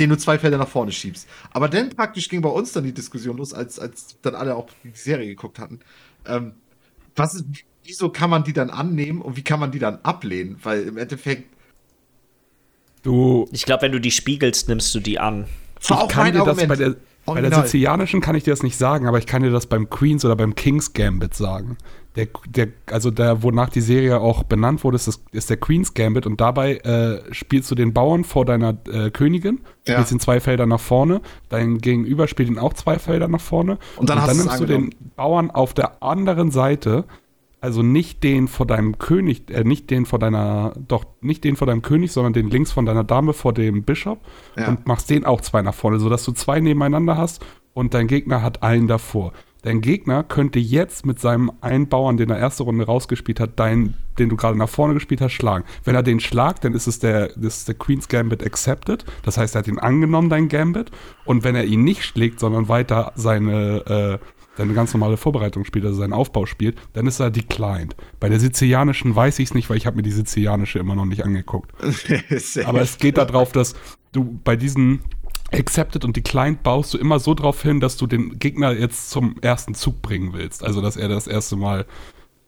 den 0.00 0.10
du 0.10 0.18
zwei 0.18 0.40
Felder 0.40 0.58
nach 0.58 0.68
vorne 0.68 0.90
schiebst. 0.90 1.28
Aber 1.52 1.68
dann 1.68 1.90
praktisch 1.90 2.28
ging 2.28 2.42
bei 2.42 2.48
uns 2.48 2.72
dann 2.72 2.82
die 2.82 2.92
Diskussion 2.92 3.36
los, 3.36 3.54
als, 3.54 3.78
als 3.78 4.16
dann 4.22 4.34
alle 4.34 4.56
auch 4.56 4.68
die 4.82 4.90
Serie 4.92 5.28
geguckt 5.28 5.60
hatten. 5.60 5.78
Ähm, 6.26 6.54
was 7.18 7.34
ist, 7.34 7.44
wieso 7.84 8.10
kann 8.10 8.30
man 8.30 8.44
die 8.44 8.52
dann 8.52 8.70
annehmen 8.70 9.20
und 9.20 9.36
wie 9.36 9.42
kann 9.42 9.60
man 9.60 9.70
die 9.70 9.78
dann 9.78 9.98
ablehnen? 10.02 10.58
Weil 10.62 10.82
im 10.82 10.98
Endeffekt. 10.98 11.44
Du. 13.02 13.48
Ich 13.52 13.64
glaube, 13.64 13.82
wenn 13.82 13.92
du 13.92 14.00
die 14.00 14.10
spiegelst, 14.10 14.68
nimmst 14.68 14.94
du 14.94 15.00
die 15.00 15.18
an. 15.18 15.46
War 15.88 16.02
auch 16.02 16.08
kann 16.08 16.32
dir 16.32 16.44
das 16.44 16.66
bei 16.66 16.76
der, 16.76 16.96
bei 17.24 17.40
der 17.40 17.54
sizilianischen 17.54 18.20
kann 18.20 18.34
ich 18.34 18.44
dir 18.44 18.50
das 18.50 18.62
nicht 18.62 18.76
sagen, 18.76 19.06
aber 19.06 19.18
ich 19.18 19.26
kann 19.26 19.42
dir 19.42 19.50
das 19.50 19.66
beim 19.66 19.88
Queens 19.88 20.24
oder 20.24 20.34
beim 20.34 20.54
Kings 20.54 20.92
Gambit 20.92 21.34
sagen. 21.34 21.76
Der, 22.18 22.26
der, 22.48 22.66
also 22.90 23.12
der, 23.12 23.44
wonach 23.44 23.68
die 23.68 23.80
Serie 23.80 24.20
auch 24.20 24.42
benannt 24.42 24.82
wurde, 24.82 24.96
ist, 24.96 25.06
das, 25.06 25.22
ist 25.30 25.50
der 25.50 25.56
Queen's 25.56 25.94
Gambit. 25.94 26.26
Und 26.26 26.40
dabei 26.40 26.78
äh, 26.78 27.22
spielst 27.32 27.70
du 27.70 27.76
den 27.76 27.94
Bauern 27.94 28.24
vor 28.24 28.44
deiner 28.44 28.76
äh, 28.92 29.12
Königin, 29.12 29.60
ja. 29.86 29.94
spielst 29.94 30.10
ihn 30.10 30.18
zwei 30.18 30.40
Felder 30.40 30.66
nach 30.66 30.80
vorne, 30.80 31.20
dein 31.48 31.78
Gegenüber 31.78 32.26
spielt 32.26 32.48
ihn 32.48 32.58
auch 32.58 32.74
zwei 32.74 32.98
Felder 32.98 33.28
nach 33.28 33.40
vorne. 33.40 33.78
Und 33.94 34.10
dann, 34.10 34.18
und 34.18 34.26
dann 34.26 34.36
nimmst 34.36 34.58
du 34.58 34.66
den 34.66 34.90
Bauern 35.14 35.52
auf 35.52 35.74
der 35.74 36.02
anderen 36.02 36.50
Seite. 36.50 37.04
Also 37.60 37.82
nicht 37.82 38.22
den 38.24 38.48
vor 38.48 38.66
deinem 38.66 38.98
König, 38.98 39.50
äh, 39.50 39.62
nicht 39.62 39.88
den 39.90 40.04
vor 40.04 40.18
deiner, 40.18 40.74
doch 40.88 41.04
nicht 41.20 41.44
den 41.44 41.54
vor 41.54 41.68
deinem 41.68 41.82
König, 41.82 42.10
sondern 42.10 42.32
den 42.32 42.50
links 42.50 42.72
von 42.72 42.84
deiner 42.84 43.04
Dame 43.04 43.32
vor 43.32 43.52
dem 43.52 43.84
Bischof 43.84 44.18
ja. 44.56 44.68
und 44.68 44.86
machst 44.88 45.08
den 45.08 45.24
auch 45.24 45.40
zwei 45.40 45.62
nach 45.62 45.74
vorne, 45.74 46.00
sodass 46.00 46.24
du 46.24 46.32
zwei 46.32 46.58
nebeneinander 46.58 47.16
hast. 47.16 47.44
Und 47.74 47.94
dein 47.94 48.08
Gegner 48.08 48.42
hat 48.42 48.64
einen 48.64 48.88
davor. 48.88 49.32
Dein 49.68 49.82
Gegner 49.82 50.24
könnte 50.24 50.58
jetzt 50.58 51.04
mit 51.04 51.20
seinem 51.20 51.52
einen 51.60 51.90
Bauern, 51.90 52.16
den 52.16 52.30
er 52.30 52.38
erste 52.38 52.62
Runde 52.62 52.86
rausgespielt 52.86 53.38
hat, 53.38 53.60
deinen, 53.60 53.92
den 54.18 54.30
du 54.30 54.36
gerade 54.36 54.56
nach 54.56 54.70
vorne 54.70 54.94
gespielt 54.94 55.20
hast, 55.20 55.34
schlagen. 55.34 55.66
Wenn 55.84 55.94
er 55.94 56.02
den 56.02 56.20
schlagt, 56.20 56.64
dann 56.64 56.72
ist 56.72 56.86
es 56.86 57.00
der, 57.00 57.28
das 57.36 57.58
ist 57.58 57.68
der 57.68 57.74
Queen's 57.74 58.08
Gambit 58.08 58.42
accepted. 58.42 59.04
Das 59.24 59.36
heißt, 59.36 59.54
er 59.54 59.58
hat 59.58 59.68
ihn 59.68 59.78
angenommen, 59.78 60.30
dein 60.30 60.48
Gambit. 60.48 60.90
Und 61.26 61.44
wenn 61.44 61.54
er 61.54 61.66
ihn 61.66 61.84
nicht 61.84 62.02
schlägt, 62.02 62.40
sondern 62.40 62.70
weiter 62.70 63.12
seine, 63.14 64.18
äh, 64.20 64.26
seine 64.56 64.72
ganz 64.72 64.94
normale 64.94 65.18
Vorbereitung 65.18 65.66
spielt, 65.66 65.84
also 65.84 65.98
seinen 65.98 66.14
Aufbau 66.14 66.46
spielt, 66.46 66.78
dann 66.94 67.06
ist 67.06 67.20
er 67.20 67.30
declined. 67.30 67.94
Bei 68.20 68.30
der 68.30 68.40
sizilianischen 68.40 69.14
weiß 69.14 69.38
ich 69.38 69.50
es 69.50 69.54
nicht, 69.54 69.68
weil 69.68 69.76
ich 69.76 69.84
habe 69.84 69.96
mir 69.96 70.02
die 70.02 70.12
sizilianische 70.12 70.78
immer 70.78 70.94
noch 70.94 71.04
nicht 71.04 71.26
angeguckt. 71.26 71.72
Aber 72.64 72.80
es 72.80 72.96
geht 72.96 73.18
darauf, 73.18 73.52
dass 73.52 73.74
du 74.12 74.40
bei 74.44 74.56
diesen 74.56 75.00
Accepted 75.52 76.04
und 76.04 76.16
Declined 76.16 76.62
baust 76.62 76.94
du 76.94 76.98
immer 76.98 77.18
so 77.18 77.34
drauf 77.34 77.62
hin, 77.62 77.80
dass 77.80 77.96
du 77.96 78.06
den 78.06 78.38
Gegner 78.38 78.72
jetzt 78.72 79.10
zum 79.10 79.36
ersten 79.40 79.74
Zug 79.74 80.02
bringen 80.02 80.32
willst. 80.32 80.64
Also, 80.64 80.80
dass 80.80 80.96
er 80.96 81.08
das 81.08 81.26
erste 81.26 81.56
Mal 81.56 81.86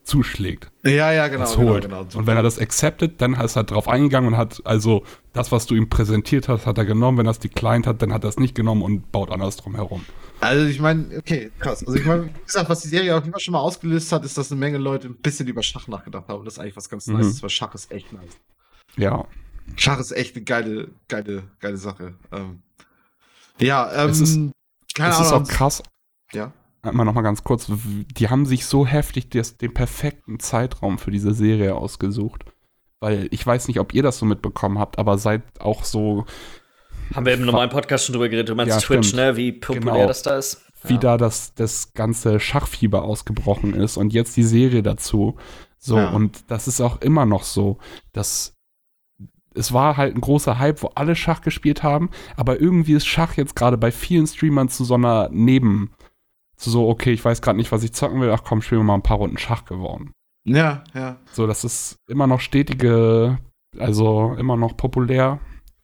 zuschlägt. 0.03 0.71
Ja, 0.83 1.11
ja, 1.11 1.27
genau. 1.27 1.55
genau, 1.55 1.79
genau 1.79 1.99
und 2.01 2.27
wenn 2.27 2.35
er 2.35 2.43
das 2.43 2.59
accepted, 2.59 3.21
dann 3.21 3.33
ist 3.33 3.55
er 3.55 3.63
drauf 3.63 3.87
eingegangen 3.87 4.33
und 4.33 4.37
hat 4.37 4.61
also 4.65 5.03
das, 5.33 5.51
was 5.51 5.67
du 5.67 5.75
ihm 5.75 5.89
präsentiert 5.89 6.47
hast, 6.47 6.65
hat 6.65 6.77
er 6.77 6.85
genommen. 6.85 7.19
Wenn 7.19 7.27
er 7.27 7.31
es 7.31 7.39
declined 7.39 7.87
hat, 7.87 8.01
dann 8.01 8.11
hat 8.11 8.23
er 8.23 8.29
es 8.29 8.39
nicht 8.39 8.55
genommen 8.55 8.81
und 8.81 9.11
baut 9.11 9.31
anders 9.31 9.57
drum 9.57 9.75
herum. 9.75 10.03
Also 10.39 10.65
ich 10.65 10.79
meine, 10.79 11.17
okay, 11.17 11.51
krass. 11.59 11.85
Also 11.85 11.99
ich 11.99 12.05
meine, 12.05 12.25
wie 12.25 12.45
gesagt, 12.45 12.69
was 12.69 12.81
die 12.81 12.87
Serie 12.87 13.15
auch 13.15 13.23
immer 13.23 13.39
schon 13.39 13.51
mal 13.51 13.59
ausgelöst 13.59 14.11
hat, 14.11 14.25
ist, 14.25 14.37
dass 14.37 14.51
eine 14.51 14.59
Menge 14.59 14.79
Leute 14.79 15.07
ein 15.07 15.15
bisschen 15.15 15.47
über 15.47 15.61
Schach 15.61 15.87
nachgedacht 15.87 16.27
haben. 16.27 16.39
Und 16.39 16.45
das 16.45 16.55
ist 16.55 16.59
eigentlich 16.59 16.77
was 16.77 16.89
ganz 16.89 17.07
mhm. 17.07 17.17
Nice, 17.17 17.41
weil 17.43 17.49
Schach 17.49 17.73
ist 17.75 17.91
echt 17.91 18.11
nice. 18.11 18.39
Ja. 18.97 19.25
Schach 19.75 19.99
ist 19.99 20.11
echt 20.11 20.35
eine 20.35 20.43
geile, 20.43 20.89
geile, 21.07 21.43
geile 21.59 21.77
Sache. 21.77 22.15
Ähm, 22.31 22.63
ja, 23.61 23.91
ähm, 23.93 24.09
es 24.09 24.21
ist, 24.21 24.39
keine 24.95 25.09
es 25.11 25.17
Ahnung. 25.17 25.43
ist 25.43 25.51
auch 25.51 25.55
krass. 25.55 25.83
Ja. 26.33 26.53
Mal 26.83 27.05
noch 27.05 27.13
mal 27.13 27.21
ganz 27.21 27.43
kurz. 27.43 27.71
Die 28.17 28.29
haben 28.29 28.45
sich 28.45 28.65
so 28.65 28.87
heftig 28.87 29.29
des, 29.29 29.57
den 29.57 29.73
perfekten 29.73 30.39
Zeitraum 30.39 30.97
für 30.97 31.11
diese 31.11 31.33
Serie 31.33 31.75
ausgesucht. 31.75 32.45
Weil 32.99 33.27
ich 33.31 33.45
weiß 33.45 33.67
nicht, 33.67 33.79
ob 33.79 33.93
ihr 33.93 34.03
das 34.03 34.17
so 34.19 34.25
mitbekommen 34.25 34.79
habt, 34.79 34.97
aber 34.99 35.17
seit 35.17 35.43
auch 35.59 35.83
so. 35.83 36.25
Haben 37.13 37.25
wir 37.25 37.33
im 37.33 37.45
normalen 37.45 37.69
Podcast 37.69 38.05
schon 38.05 38.13
drüber 38.13 38.29
geredet. 38.29 38.49
Du 38.49 38.55
meinst 38.55 38.73
ja, 38.73 38.79
Twitch, 38.79 39.09
stimmt. 39.09 39.21
ne? 39.21 39.37
Wie 39.37 39.51
populär 39.51 39.93
genau. 39.93 40.07
das 40.07 40.23
da 40.23 40.37
ist. 40.37 40.65
Wie 40.83 40.93
ja. 40.93 40.99
da 40.99 41.17
das, 41.17 41.53
das 41.53 41.93
ganze 41.93 42.39
Schachfieber 42.39 43.03
ausgebrochen 43.03 43.73
ist 43.73 43.97
und 43.97 44.13
jetzt 44.13 44.35
die 44.37 44.43
Serie 44.43 44.81
dazu. 44.81 45.37
So, 45.77 45.97
ja. 45.97 46.09
und 46.09 46.49
das 46.49 46.67
ist 46.67 46.79
auch 46.81 47.01
immer 47.01 47.25
noch 47.25 47.43
so, 47.43 47.77
dass 48.13 48.55
es 49.53 49.73
war 49.73 49.97
halt 49.97 50.15
ein 50.15 50.21
großer 50.21 50.59
Hype, 50.59 50.81
wo 50.81 50.91
alle 50.95 51.15
Schach 51.15 51.41
gespielt 51.41 51.83
haben, 51.83 52.09
aber 52.35 52.59
irgendwie 52.59 52.93
ist 52.93 53.05
Schach 53.05 53.35
jetzt 53.35 53.55
gerade 53.55 53.77
bei 53.77 53.91
vielen 53.91 54.27
Streamern 54.27 54.69
zu 54.69 54.83
so 54.83 54.95
einer 54.95 55.29
Neben, 55.31 55.91
zu 56.55 56.69
so, 56.69 56.87
okay, 56.87 57.11
ich 57.11 57.23
weiß 57.23 57.41
gerade 57.41 57.57
nicht, 57.57 57.71
was 57.71 57.83
ich 57.83 57.93
zocken 57.93 58.21
will, 58.21 58.31
ach 58.31 58.43
komm, 58.43 58.61
spielen 58.61 58.81
wir 58.81 58.85
mal 58.85 58.95
ein 58.95 59.03
paar 59.03 59.17
Runden 59.17 59.37
Schach 59.37 59.65
geworden. 59.65 60.11
Ja, 60.43 60.83
ja. 60.93 61.17
So, 61.31 61.47
das 61.47 61.63
ist 61.63 61.97
immer 62.07 62.27
noch 62.27 62.39
stetige, 62.39 63.37
also 63.77 64.35
immer 64.37 64.57
noch 64.57 64.77
populär. 64.77 65.39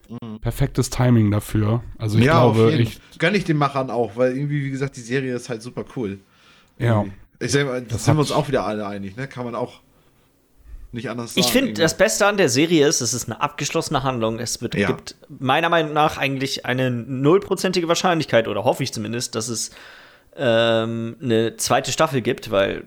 Mhm. 0.10 0.40
Perfektes 0.40 0.90
Timing 0.90 1.32
dafür. 1.32 1.84
Also 1.98 2.18
ich 2.18 2.26
ja, 2.26 2.40
glaube, 2.40 2.72
ich. 2.74 3.00
Gönn 3.20 3.36
ich 3.36 3.44
den 3.44 3.58
Machern 3.58 3.90
auch, 3.90 4.16
weil 4.16 4.36
irgendwie, 4.38 4.64
wie 4.64 4.70
gesagt, 4.70 4.96
die 4.96 5.02
Serie 5.02 5.36
ist 5.36 5.50
halt 5.50 5.62
super 5.62 5.84
cool. 5.96 6.20
Ja. 6.80 7.06
Ich 7.40 7.52
sag 7.52 7.66
mal, 7.66 7.82
das 7.82 8.06
sind 8.06 8.16
wir 8.16 8.22
uns 8.22 8.32
auch 8.32 8.48
wieder 8.48 8.66
alle 8.66 8.88
einig, 8.88 9.16
ne? 9.16 9.28
Kann 9.28 9.46
man 9.46 9.54
auch 9.54 9.82
nicht 10.92 11.10
anders 11.10 11.34
sagen. 11.34 11.46
Ich 11.46 11.52
finde, 11.52 11.74
das 11.74 11.98
Beste 11.98 12.26
an 12.26 12.38
der 12.38 12.50
Serie 12.50 12.88
ist, 12.88 13.02
es 13.02 13.14
ist 13.14 13.26
eine 13.26 13.42
abgeschlossene 13.42 14.04
Handlung. 14.04 14.40
Es 14.40 14.62
wird, 14.62 14.76
ja. 14.76 14.88
gibt 14.88 15.16
meiner 15.28 15.70
Meinung 15.70 15.94
nach 15.94 16.18
eigentlich 16.18 16.66
eine 16.66 16.90
nullprozentige 16.92 17.88
Wahrscheinlichkeit, 17.88 18.48
oder 18.48 18.64
hoffe 18.64 18.84
ich 18.84 18.94
zumindest, 18.94 19.36
dass 19.36 19.50
es 19.50 19.72
ähm, 20.36 21.18
eine 21.22 21.58
zweite 21.58 21.92
Staffel 21.92 22.22
gibt, 22.22 22.52
weil 22.52 22.86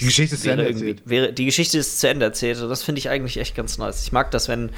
die 0.00 0.06
Geschichte 0.06 0.34
ist 0.34 0.42
zu 0.42 0.50
Ende 0.50 0.66
erzählt. 0.66 1.02
Wäre, 1.04 1.32
die 1.32 1.44
Geschichte 1.44 1.78
ist 1.78 2.00
zu 2.00 2.08
Ende 2.08 2.24
erzählt. 2.24 2.60
Und 2.60 2.68
das 2.68 2.82
finde 2.82 2.98
ich 2.98 3.08
eigentlich 3.08 3.36
echt 3.36 3.54
ganz 3.54 3.78
nice. 3.78 4.02
Ich 4.02 4.12
mag 4.12 4.30
das, 4.32 4.48
wenn 4.48 4.70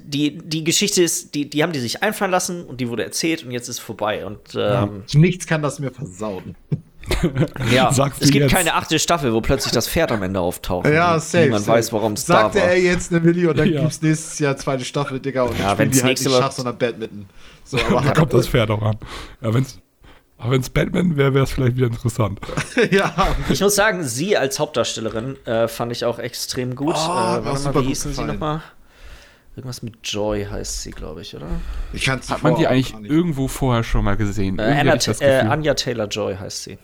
die, 0.00 0.38
die 0.38 0.64
Geschichte 0.64 1.02
ist, 1.02 1.34
die, 1.34 1.48
die 1.48 1.62
haben 1.62 1.72
die 1.72 1.80
sich 1.80 2.02
einfallen 2.02 2.30
lassen 2.30 2.64
und 2.64 2.80
die 2.80 2.88
wurde 2.88 3.04
erzählt 3.04 3.44
und 3.44 3.50
jetzt 3.50 3.68
ist 3.68 3.78
vorbei. 3.78 4.26
Und 4.26 4.54
ähm, 4.54 5.02
ja. 5.06 5.18
nichts 5.18 5.46
kann 5.46 5.62
das 5.62 5.78
mir 5.78 5.90
versauen. 5.90 6.56
Ja, 7.72 7.90
es 8.20 8.30
gibt 8.30 8.34
jetzt? 8.34 8.52
keine 8.52 8.74
achte 8.74 8.98
Staffel, 8.98 9.32
wo 9.32 9.40
plötzlich 9.40 9.72
das 9.72 9.88
Pferd 9.88 10.12
am 10.12 10.22
Ende 10.22 10.40
auftaucht. 10.40 10.86
Ja, 10.86 11.18
safe. 11.18 11.44
Niemand 11.44 11.64
safe. 11.64 11.78
weiß, 11.78 11.92
warum 11.92 12.12
es 12.14 12.24
da 12.24 12.34
war. 12.34 12.42
Sagte 12.44 12.60
er 12.60 12.78
jetzt 12.78 13.12
eine 13.12 13.20
Milli 13.20 13.46
und 13.46 13.58
dann 13.58 13.70
ja. 13.70 13.84
es 13.84 14.02
nächstes 14.02 14.38
Jahr 14.38 14.56
zweite 14.56 14.84
Staffel, 14.84 15.20
Digga. 15.20 15.42
Und 15.42 15.58
ja, 15.58 15.76
wenn 15.78 15.90
es 15.90 16.02
halt 16.02 16.18
nicht 16.18 16.30
Schach, 16.30 16.52
sondern 16.52 16.78
Badminton. 16.78 17.26
So, 17.64 17.78
aber 17.78 18.00
da 18.02 18.12
kommt 18.12 18.32
das 18.34 18.48
Pferd 18.48 18.70
auch 18.70 18.82
an. 18.82 18.96
Ja, 19.40 19.54
wenn's, 19.54 19.78
aber 20.42 20.52
wenn 20.52 20.60
es 20.60 20.70
Batman 20.70 21.16
wäre, 21.16 21.34
wäre 21.34 21.44
es 21.44 21.52
vielleicht 21.52 21.76
wieder 21.76 21.86
interessant. 21.86 22.40
ja. 22.90 23.14
Ich 23.48 23.60
muss 23.60 23.76
sagen, 23.76 24.02
sie 24.02 24.36
als 24.36 24.58
Hauptdarstellerin 24.58 25.36
äh, 25.46 25.68
fand 25.68 25.92
ich 25.92 26.04
auch 26.04 26.18
extrem 26.18 26.74
gut. 26.74 26.96
Oh, 26.96 26.98
äh, 26.98 27.44
warte 27.44 27.62
mal, 27.70 27.74
wie 27.82 27.88
hießen 27.88 28.12
sie 28.12 28.24
nochmal? 28.24 28.60
Irgendwas 29.54 29.82
mit 29.82 29.94
Joy 30.02 30.46
heißt 30.50 30.82
sie, 30.82 30.90
glaube 30.90 31.22
ich, 31.22 31.36
oder? 31.36 31.46
Ich 31.92 32.08
Hat 32.08 32.42
man 32.42 32.56
die 32.56 32.66
eigentlich 32.66 32.94
irgendwo 33.08 33.46
vorher 33.46 33.84
schon 33.84 34.04
mal 34.04 34.16
gesehen? 34.16 34.58
Äh, 34.58 34.62
Anna, 34.62 34.94
äh, 35.20 35.40
Anja 35.40 35.74
Taylor 35.74 36.08
Joy 36.08 36.36
heißt 36.36 36.64
sie. 36.64 36.78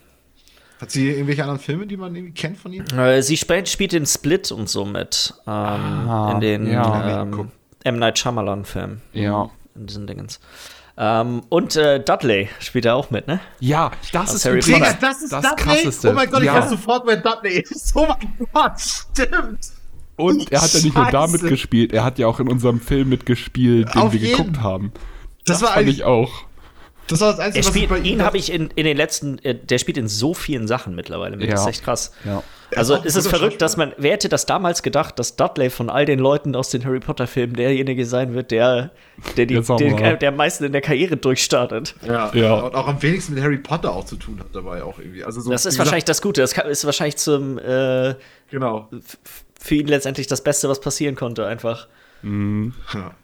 Hat 0.80 0.90
sie 0.92 1.10
irgendwelche 1.10 1.42
anderen 1.42 1.60
Filme, 1.60 1.86
die 1.86 1.96
man 1.96 2.14
irgendwie 2.14 2.34
kennt 2.34 2.58
von 2.58 2.72
ihr? 2.72 2.84
Äh, 2.92 3.22
sie 3.22 3.36
spielt, 3.36 3.68
spielt 3.68 3.92
in 3.92 4.06
Split 4.06 4.52
und 4.52 4.68
so 4.68 4.84
mit. 4.84 5.34
Ähm, 5.46 5.52
ah, 5.52 6.32
in 6.32 6.40
den 6.40 6.70
ja. 6.70 7.22
ähm, 7.22 7.50
M. 7.84 7.98
Night 7.98 8.18
Shyamalan-Filmen. 8.18 9.00
Ja. 9.12 9.50
In 9.74 9.86
diesen 9.86 10.06
Dingens. 10.06 10.40
Ähm, 10.96 11.42
und 11.48 11.76
äh, 11.76 12.02
Dudley 12.02 12.48
spielt 12.58 12.84
er 12.84 12.96
auch 12.96 13.10
mit, 13.10 13.28
ne? 13.28 13.40
Ja, 13.60 13.92
das 14.12 14.34
ist 14.34 14.44
Harry 14.44 14.60
Potter. 14.60 14.98
das 15.00 15.22
ist 15.22 15.32
das 15.32 15.42
Dudley. 15.42 15.64
Krasseste. 15.64 16.10
Oh 16.10 16.12
mein 16.12 16.28
Gott, 16.28 16.40
ich 16.40 16.46
ja. 16.46 16.54
weiß 16.54 16.70
sofort, 16.70 17.06
wer 17.06 17.16
Dudley 17.16 17.60
ist. 17.60 17.92
Oh 17.96 18.06
mein 18.08 18.48
Gott, 18.52 18.80
stimmt. 18.80 19.60
Und 20.16 20.50
er 20.50 20.60
hat 20.60 20.72
ja 20.74 20.80
nicht 20.80 20.94
Scheiße. 20.94 20.98
nur 20.98 21.10
da 21.12 21.26
mitgespielt, 21.28 21.92
er 21.92 22.02
hat 22.02 22.18
ja 22.18 22.26
auch 22.26 22.40
in 22.40 22.48
unserem 22.48 22.80
Film 22.80 23.08
mitgespielt, 23.08 23.94
den 23.94 24.02
Auf 24.02 24.12
wir 24.12 24.18
jeden. 24.18 24.36
geguckt 24.36 24.60
haben. 24.60 24.92
Das, 25.46 25.60
das 25.60 25.68
war 25.68 25.74
fand 25.74 25.88
ich 25.88 26.02
auch. 26.02 26.47
Das 27.08 27.20
war 27.20 27.32
das 27.32 27.40
Einzige, 27.40 27.64
was 27.64 27.72
spielt, 27.72 27.84
ich 27.84 27.90
bei 27.90 27.98
ihm. 27.98 28.22
habe 28.22 28.36
ich 28.38 28.52
in, 28.52 28.70
in 28.74 28.84
den 28.84 28.96
letzten, 28.96 29.38
äh, 29.44 29.54
der 29.54 29.78
spielt 29.78 29.98
in 29.98 30.08
so 30.08 30.34
vielen 30.34 30.68
Sachen 30.68 30.94
mittlerweile 30.94 31.36
mit. 31.36 31.46
Ja. 31.46 31.52
Das 31.52 31.62
ist 31.62 31.68
echt 31.68 31.84
krass. 31.84 32.12
Ja. 32.24 32.42
Also 32.76 32.96
ist 32.96 33.16
es 33.16 33.26
verrückt, 33.26 33.62
dass 33.62 33.76
man, 33.76 33.94
wer 33.96 34.12
hätte 34.12 34.28
das 34.28 34.44
damals 34.44 34.82
gedacht, 34.82 35.18
dass 35.18 35.36
Dudley 35.36 35.70
von 35.70 35.88
all 35.88 36.04
den 36.04 36.18
Leuten 36.18 36.54
aus 36.54 36.70
den 36.70 36.84
Harry 36.84 37.00
Potter-Filmen 37.00 37.56
derjenige 37.56 38.04
sein 38.04 38.34
wird, 38.34 38.50
der, 38.50 38.90
der, 39.36 39.46
die, 39.46 39.60
den, 39.60 40.18
der 40.18 40.28
am 40.28 40.36
meisten 40.36 40.64
in 40.64 40.72
der 40.72 40.82
Karriere 40.82 41.16
durchstartet. 41.16 41.94
Ja, 42.06 42.30
ja. 42.34 42.54
Und 42.54 42.74
auch 42.74 42.86
am 42.86 43.00
wenigsten 43.02 43.34
mit 43.34 43.42
Harry 43.42 43.56
Potter 43.56 43.92
auch 43.94 44.04
zu 44.04 44.16
tun 44.16 44.38
hat 44.40 44.48
dabei 44.52 44.82
auch 44.82 44.98
irgendwie. 44.98 45.24
Also 45.24 45.40
so, 45.40 45.50
das 45.50 45.64
ist 45.64 45.78
wahrscheinlich 45.78 46.04
das 46.04 46.20
Gute. 46.20 46.42
Das 46.42 46.52
ist 46.52 46.84
wahrscheinlich 46.84 47.16
zum 47.16 47.58
äh, 47.58 48.14
genau. 48.50 48.90
für 49.58 49.74
ihn 49.74 49.86
letztendlich 49.86 50.26
das 50.26 50.44
Beste, 50.44 50.68
was 50.68 50.80
passieren 50.80 51.14
konnte, 51.14 51.46
einfach. 51.46 51.88
Mhm. 52.22 52.74
Ja. 52.92 53.14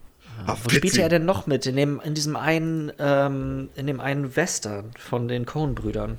Ach, 0.46 0.56
Wo 0.62 0.70
spielte 0.70 1.02
er 1.02 1.08
denn 1.08 1.24
noch 1.24 1.46
mit? 1.46 1.66
In, 1.66 1.76
dem, 1.76 2.00
in 2.04 2.14
diesem 2.14 2.36
einen, 2.36 2.92
ähm, 2.98 3.70
in 3.76 3.86
dem 3.86 4.00
einen 4.00 4.36
Western 4.36 4.90
von 4.98 5.28
den 5.28 5.46
Coen-Brüdern. 5.46 6.18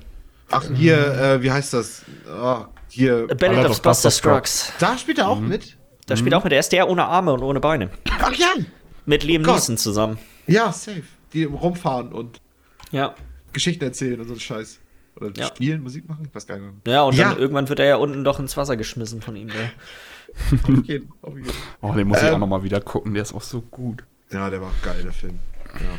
Ach, 0.50 0.64
hier, 0.74 0.98
äh, 1.14 1.42
wie 1.42 1.50
heißt 1.50 1.72
das? 1.74 2.02
Oh, 2.28 2.64
hier. 2.88 3.26
A 3.30 3.34
Ballad 3.34 3.70
of 3.70 3.82
Buster 3.82 4.10
Scruggs. 4.10 4.72
Da 4.78 4.96
spielt 4.96 5.18
er 5.18 5.28
auch 5.28 5.40
mhm. 5.40 5.48
mit? 5.48 5.76
Da 6.06 6.14
mhm. 6.14 6.18
spielt 6.18 6.32
er 6.32 6.38
auch 6.38 6.44
mit. 6.44 6.52
Er 6.52 6.60
ist 6.60 6.72
der 6.72 6.88
ohne 6.88 7.04
Arme 7.04 7.32
und 7.32 7.42
ohne 7.42 7.60
Beine. 7.60 7.90
Ach 8.20 8.32
ja! 8.34 8.52
Mit 9.04 9.24
Liam 9.24 9.42
oh 9.46 9.52
Neeson 9.52 9.76
zusammen. 9.76 10.18
Ja, 10.46 10.72
safe. 10.72 11.02
Die 11.32 11.44
rumfahren 11.44 12.12
und 12.12 12.40
ja. 12.90 13.14
Geschichten 13.52 13.84
erzählen 13.84 14.20
und 14.20 14.28
so 14.28 14.38
Scheiß. 14.38 14.78
Oder 15.16 15.30
ja. 15.36 15.46
spielen, 15.46 15.82
Musik 15.82 16.08
machen? 16.08 16.26
Ich 16.28 16.34
weiß 16.34 16.46
gar 16.46 16.58
nicht. 16.58 16.86
Ja, 16.86 17.02
und 17.02 17.16
ja. 17.16 17.30
dann 17.30 17.38
irgendwann 17.38 17.68
wird 17.68 17.80
er 17.80 17.86
ja 17.86 17.96
unten 17.96 18.22
doch 18.22 18.38
ins 18.38 18.56
Wasser 18.56 18.76
geschmissen 18.76 19.22
von 19.22 19.34
ihm. 19.34 19.48
Der. 19.48 19.70
Auf 20.62 20.84
jeden, 20.84 21.12
auf 21.22 21.36
jeden. 21.36 21.50
Oh, 21.80 21.92
den 21.92 22.08
muss 22.08 22.18
ähm, 22.20 22.26
ich 22.26 22.32
auch 22.32 22.38
nochmal 22.38 22.62
wieder 22.62 22.80
gucken, 22.80 23.14
der 23.14 23.22
ist 23.22 23.34
auch 23.34 23.42
so 23.42 23.60
gut. 23.60 24.04
Ja, 24.30 24.50
der 24.50 24.60
war 24.60 24.72
geil, 24.82 25.02
der 25.02 25.12
Film. 25.12 25.38
Ja. 25.74 25.98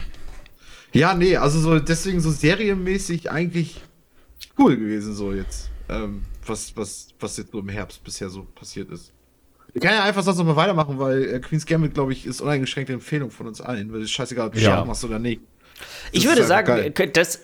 Ja, 0.94 1.14
nee, 1.14 1.36
also 1.36 1.60
so 1.60 1.80
deswegen 1.80 2.22
so 2.22 2.32
serienmäßig 2.32 3.30
eigentlich 3.30 3.82
cool 4.58 4.78
gewesen, 4.78 5.14
so 5.14 5.34
jetzt. 5.34 5.70
Ähm, 5.90 6.24
was, 6.46 6.76
was, 6.76 7.10
was 7.20 7.38
jetzt 7.38 7.52
so 7.52 7.60
im 7.60 7.70
Herbst 7.70 8.04
bisher 8.04 8.30
so 8.30 8.44
passiert 8.44 8.90
ist. 8.90 9.14
Ich 9.74 9.82
kann 9.82 9.94
ja 9.94 10.04
einfach 10.04 10.24
sonst 10.24 10.38
noch 10.38 10.46
mal 10.46 10.56
weitermachen, 10.56 10.98
weil 10.98 11.24
äh, 11.24 11.40
Queen's 11.40 11.66
Gambit, 11.66 11.94
glaube 11.94 12.14
ich, 12.14 12.26
ist 12.26 12.42
uneingeschränkte 12.42 12.94
Empfehlung 12.94 13.32
von 13.32 13.48
uns 13.48 13.62
allen, 13.62 13.92
weil 13.94 14.02
es 14.02 14.12
scheißegal, 14.12 14.48
ob 14.48 14.54
du 14.54 14.60
ja. 14.60 14.84
machst 14.84 15.04
oder 15.04 15.20
nicht. 15.20 15.42
Das 15.78 16.24
ich 16.24 16.28
würde 16.28 16.44
sagen, 16.44 16.68
geil. 16.68 17.10
das, 17.14 17.42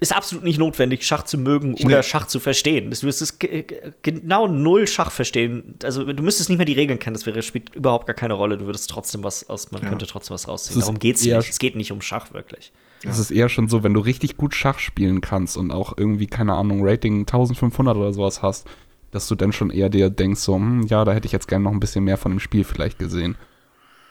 ist 0.00 0.16
absolut 0.16 0.44
nicht 0.44 0.58
notwendig, 0.58 1.06
Schach 1.06 1.24
zu 1.24 1.38
mögen 1.38 1.74
oder 1.74 1.98
nee. 1.98 2.02
Schach 2.02 2.26
zu 2.26 2.40
verstehen. 2.40 2.90
Du 2.90 3.02
wirst 3.02 3.20
es 3.20 3.38
genau 3.38 4.48
null 4.48 4.86
Schach 4.86 5.10
verstehen. 5.10 5.74
Also 5.84 6.10
du 6.10 6.22
müsstest 6.22 6.48
nicht 6.48 6.58
mehr 6.58 6.64
die 6.64 6.72
Regeln 6.72 6.98
kennen, 6.98 7.14
das 7.14 7.26
wäre, 7.26 7.42
spielt 7.42 7.74
überhaupt 7.74 8.06
gar 8.06 8.14
keine 8.14 8.34
Rolle. 8.34 8.56
Du 8.56 8.66
würdest 8.66 8.88
trotzdem 8.88 9.22
was 9.22 9.48
aus, 9.48 9.70
man 9.72 9.82
ja. 9.82 9.88
könnte 9.88 10.06
trotzdem 10.06 10.34
was 10.34 10.48
rausziehen. 10.48 10.80
Darum 10.80 10.98
geht 10.98 11.16
es 11.16 11.24
nicht. 11.24 11.48
Es 11.48 11.58
geht 11.58 11.76
nicht 11.76 11.92
um 11.92 12.00
Schach 12.00 12.32
wirklich. 12.32 12.72
Es 13.02 13.16
ja. 13.16 13.22
ist 13.22 13.30
eher 13.30 13.48
schon 13.48 13.68
so, 13.68 13.82
wenn 13.82 13.94
du 13.94 14.00
richtig 14.00 14.36
gut 14.36 14.54
Schach 14.54 14.78
spielen 14.78 15.20
kannst 15.20 15.56
und 15.56 15.70
auch 15.70 15.94
irgendwie, 15.96 16.26
keine 16.26 16.54
Ahnung, 16.54 16.80
Rating 16.82 17.20
1500 17.20 17.96
oder 17.96 18.12
sowas 18.12 18.42
hast, 18.42 18.66
dass 19.10 19.28
du 19.28 19.34
dann 19.34 19.52
schon 19.52 19.70
eher 19.70 19.88
dir 19.88 20.10
denkst, 20.10 20.40
so, 20.40 20.54
hm, 20.54 20.86
ja, 20.86 21.04
da 21.04 21.12
hätte 21.12 21.26
ich 21.26 21.32
jetzt 21.32 21.48
gerne 21.48 21.64
noch 21.64 21.72
ein 21.72 21.80
bisschen 21.80 22.04
mehr 22.04 22.16
von 22.16 22.32
dem 22.32 22.40
Spiel 22.40 22.64
vielleicht 22.64 22.98
gesehen. 22.98 23.36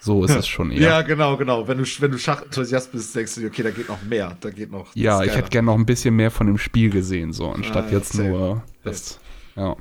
So 0.01 0.23
ist 0.23 0.35
es 0.35 0.47
schon 0.47 0.71
eher. 0.71 0.81
Ja, 0.81 1.01
genau, 1.01 1.35
genau. 1.35 1.67
Wenn 1.67 1.77
du, 1.77 1.83
wenn 1.83 2.11
du 2.11 2.17
Schachenthusiast 2.17 2.91
bist, 2.91 3.15
denkst 3.15 3.35
du 3.35 3.41
dir, 3.41 3.47
okay, 3.47 3.63
da 3.63 3.71
geht 3.71 3.89
noch 3.89 4.01
mehr. 4.03 4.37
Da 4.39 4.49
geht 4.49 4.71
noch. 4.71 4.95
Ja, 4.95 5.23
ich 5.23 5.35
hätte 5.35 5.49
gerne 5.49 5.65
noch 5.65 5.75
ein 5.75 5.85
bisschen 5.85 6.15
mehr 6.15 6.31
von 6.31 6.47
dem 6.47 6.57
Spiel 6.57 6.89
gesehen, 6.89 7.33
so, 7.33 7.49
anstatt 7.49 7.87
ah, 7.89 7.91
jetzt 7.91 8.13
safe. 8.13 8.29
nur 8.29 8.63
das. 8.83 9.19
Ja. 9.55 9.75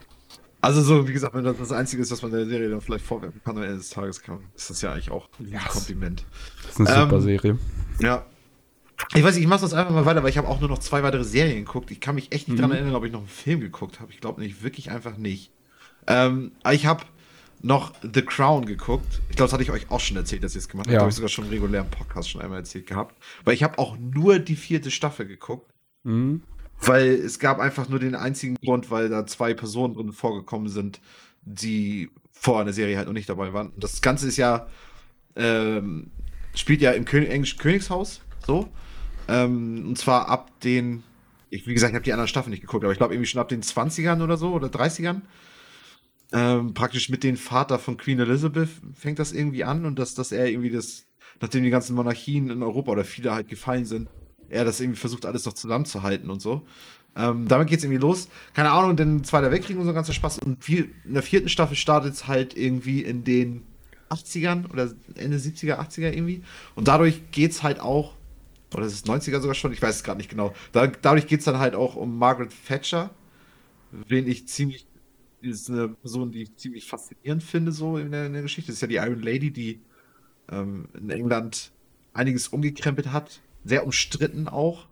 Also 0.60 0.82
so, 0.82 1.06
wie 1.06 1.12
gesagt, 1.12 1.34
wenn 1.34 1.44
das 1.44 1.56
das 1.56 1.70
Einzige 1.70 2.02
ist, 2.02 2.10
was 2.10 2.20
man 2.20 2.32
der 2.32 2.46
Serie 2.46 2.68
dann 2.68 2.80
vielleicht 2.80 3.04
vorwerfen 3.04 3.40
kann 3.44 3.56
am 3.56 3.62
Ende 3.62 3.76
des 3.76 3.90
Tages, 3.90 4.20
kann, 4.20 4.40
ist 4.56 4.70
das 4.70 4.82
ja 4.82 4.92
eigentlich 4.92 5.12
auch 5.12 5.28
ein 5.38 5.52
yes. 5.52 5.64
Kompliment. 5.68 6.24
Das 6.62 6.72
ist 6.72 6.80
eine 6.80 7.02
ähm, 7.02 7.10
super 7.10 7.20
Serie. 7.20 7.58
Ja. 8.00 8.26
Ich 9.14 9.22
weiß 9.22 9.36
nicht, 9.36 9.44
ich 9.44 9.48
mach 9.48 9.60
das 9.60 9.72
einfach 9.72 9.94
mal 9.94 10.04
weiter, 10.04 10.24
weil 10.24 10.30
ich 10.30 10.38
habe 10.38 10.48
auch 10.48 10.58
nur 10.58 10.68
noch 10.68 10.78
zwei 10.78 11.04
weitere 11.04 11.22
Serien 11.22 11.64
geguckt. 11.64 11.92
Ich 11.92 12.00
kann 12.00 12.16
mich 12.16 12.32
echt 12.32 12.48
nicht 12.48 12.58
mhm. 12.58 12.62
daran 12.62 12.76
erinnern, 12.76 12.96
ob 12.96 13.04
ich 13.04 13.12
noch 13.12 13.20
einen 13.20 13.28
Film 13.28 13.60
geguckt 13.60 14.00
habe. 14.00 14.10
Ich 14.12 14.20
glaube 14.20 14.40
nicht, 14.40 14.64
wirklich 14.64 14.90
einfach 14.90 15.16
nicht. 15.16 15.52
Ähm, 16.08 16.50
ich 16.72 16.86
habe 16.86 17.04
noch 17.62 17.92
The 18.02 18.22
Crown 18.22 18.66
geguckt. 18.66 19.20
Ich 19.30 19.36
glaube, 19.36 19.48
das 19.48 19.52
hatte 19.52 19.62
ich 19.62 19.70
euch 19.70 19.90
auch 19.90 20.00
schon 20.00 20.16
erzählt, 20.16 20.44
dass 20.44 20.52
ich 20.52 20.58
es 20.58 20.68
gemacht 20.68 20.86
habe. 20.86 20.94
Ja. 20.94 21.00
habe 21.00 21.10
ich 21.10 21.16
sogar 21.16 21.28
schon 21.28 21.44
im 21.44 21.50
regulären 21.50 21.90
Podcast 21.90 22.30
schon 22.30 22.40
einmal 22.40 22.58
erzählt 22.58 22.86
gehabt. 22.86 23.16
Weil 23.44 23.54
ich 23.54 23.62
habe 23.62 23.78
auch 23.78 23.96
nur 23.98 24.38
die 24.38 24.56
vierte 24.56 24.90
Staffel 24.90 25.26
geguckt. 25.26 25.72
Mhm. 26.04 26.42
Weil 26.80 27.08
es 27.08 27.38
gab 27.38 27.58
einfach 27.58 27.88
nur 27.88 27.98
den 27.98 28.14
einzigen 28.14 28.56
Grund, 28.56 28.90
weil 28.90 29.08
da 29.08 29.26
zwei 29.26 29.52
Personen 29.54 29.94
drin 29.94 30.12
vorgekommen 30.12 30.68
sind, 30.68 31.00
die 31.42 32.10
vor 32.30 32.60
einer 32.60 32.72
Serie 32.72 32.96
halt 32.96 33.08
noch 33.08 33.14
nicht 33.14 33.28
dabei 33.28 33.52
waren. 33.52 33.70
Und 33.70 33.82
das 33.82 34.00
Ganze 34.00 34.28
ist 34.28 34.36
ja, 34.36 34.68
ähm, 35.34 36.10
spielt 36.54 36.80
ja 36.80 36.92
im 36.92 37.04
König, 37.04 37.30
englischen 37.30 37.58
Königshaus, 37.58 38.20
so. 38.46 38.68
Ähm, 39.26 39.88
und 39.88 39.98
zwar 39.98 40.28
ab 40.28 40.60
den, 40.60 41.02
ich, 41.50 41.66
wie 41.66 41.74
gesagt, 41.74 41.90
ich 41.90 41.94
habe 41.96 42.04
die 42.04 42.12
anderen 42.12 42.28
Staffeln 42.28 42.50
nicht 42.52 42.60
geguckt, 42.60 42.84
aber 42.84 42.92
ich 42.92 42.98
glaube 42.98 43.14
irgendwie 43.14 43.28
schon 43.28 43.40
ab 43.40 43.48
den 43.48 43.62
20ern 43.62 44.22
oder 44.22 44.36
so 44.36 44.52
oder 44.52 44.68
30ern. 44.68 45.22
Ähm, 46.32 46.74
praktisch 46.74 47.08
mit 47.08 47.24
dem 47.24 47.36
Vater 47.36 47.78
von 47.78 47.96
Queen 47.96 48.20
Elizabeth 48.20 48.68
fängt 48.94 49.18
das 49.18 49.32
irgendwie 49.32 49.64
an 49.64 49.86
und 49.86 49.98
dass, 49.98 50.14
dass 50.14 50.30
er 50.30 50.48
irgendwie 50.48 50.70
das, 50.70 51.06
nachdem 51.40 51.64
die 51.64 51.70
ganzen 51.70 51.96
Monarchien 51.96 52.50
in 52.50 52.62
Europa 52.62 52.92
oder 52.92 53.04
viele 53.04 53.32
halt 53.32 53.48
gefallen 53.48 53.86
sind, 53.86 54.08
er 54.50 54.64
das 54.64 54.80
irgendwie 54.80 54.98
versucht, 54.98 55.24
alles 55.26 55.46
noch 55.46 55.54
zusammenzuhalten 55.54 56.30
und 56.30 56.40
so. 56.40 56.66
Ähm, 57.16 57.48
damit 57.48 57.72
es 57.72 57.82
irgendwie 57.82 58.00
los. 58.00 58.28
Keine 58.54 58.70
Ahnung, 58.70 58.96
denn 58.96 59.24
Zweiter 59.24 59.50
Weltkrieg 59.50 59.78
und 59.78 59.86
so 59.86 59.92
ganzer 59.92 60.12
Spaß. 60.12 60.38
Und 60.38 60.62
viel, 60.62 60.94
in 61.04 61.14
der 61.14 61.22
vierten 61.22 61.48
Staffel 61.48 61.76
startet 61.76 62.14
es 62.14 62.28
halt 62.28 62.56
irgendwie 62.56 63.02
in 63.02 63.24
den 63.24 63.64
80ern 64.10 64.70
oder 64.70 64.92
Ende 65.16 65.36
70er, 65.36 65.78
80er 65.78 66.12
irgendwie. 66.12 66.42
Und 66.74 66.88
dadurch 66.88 67.30
geht 67.30 67.52
es 67.52 67.62
halt 67.62 67.80
auch, 67.80 68.14
oder 68.74 68.84
ist 68.84 68.92
es 68.92 69.04
90er 69.04 69.40
sogar 69.40 69.54
schon, 69.54 69.72
ich 69.72 69.82
weiß 69.82 69.96
es 69.96 70.04
gerade 70.04 70.18
nicht 70.18 70.30
genau. 70.30 70.54
Da, 70.72 70.86
dadurch 70.86 71.26
geht 71.26 71.40
es 71.40 71.44
dann 71.44 71.58
halt 71.58 71.74
auch 71.74 71.96
um 71.96 72.18
Margaret 72.18 72.52
Thatcher, 72.66 73.10
wen 73.90 74.28
ich 74.28 74.46
ziemlich, 74.48 74.86
ist 75.40 75.70
eine 75.70 75.88
Person, 75.88 76.32
die 76.32 76.42
ich 76.42 76.56
ziemlich 76.56 76.86
faszinierend 76.86 77.42
finde, 77.42 77.72
so 77.72 77.96
in 77.96 78.10
der, 78.10 78.26
in 78.26 78.32
der 78.32 78.42
Geschichte. 78.42 78.70
Das 78.70 78.76
ist 78.76 78.82
ja 78.82 78.88
die 78.88 78.96
Iron 78.96 79.22
Lady, 79.22 79.50
die 79.50 79.80
ähm, 80.50 80.88
in 80.94 81.10
England 81.10 81.72
einiges 82.12 82.48
umgekrempelt 82.48 83.12
hat 83.12 83.40
sehr 83.64 83.84
umstritten 83.84 84.48
auch. 84.48 84.86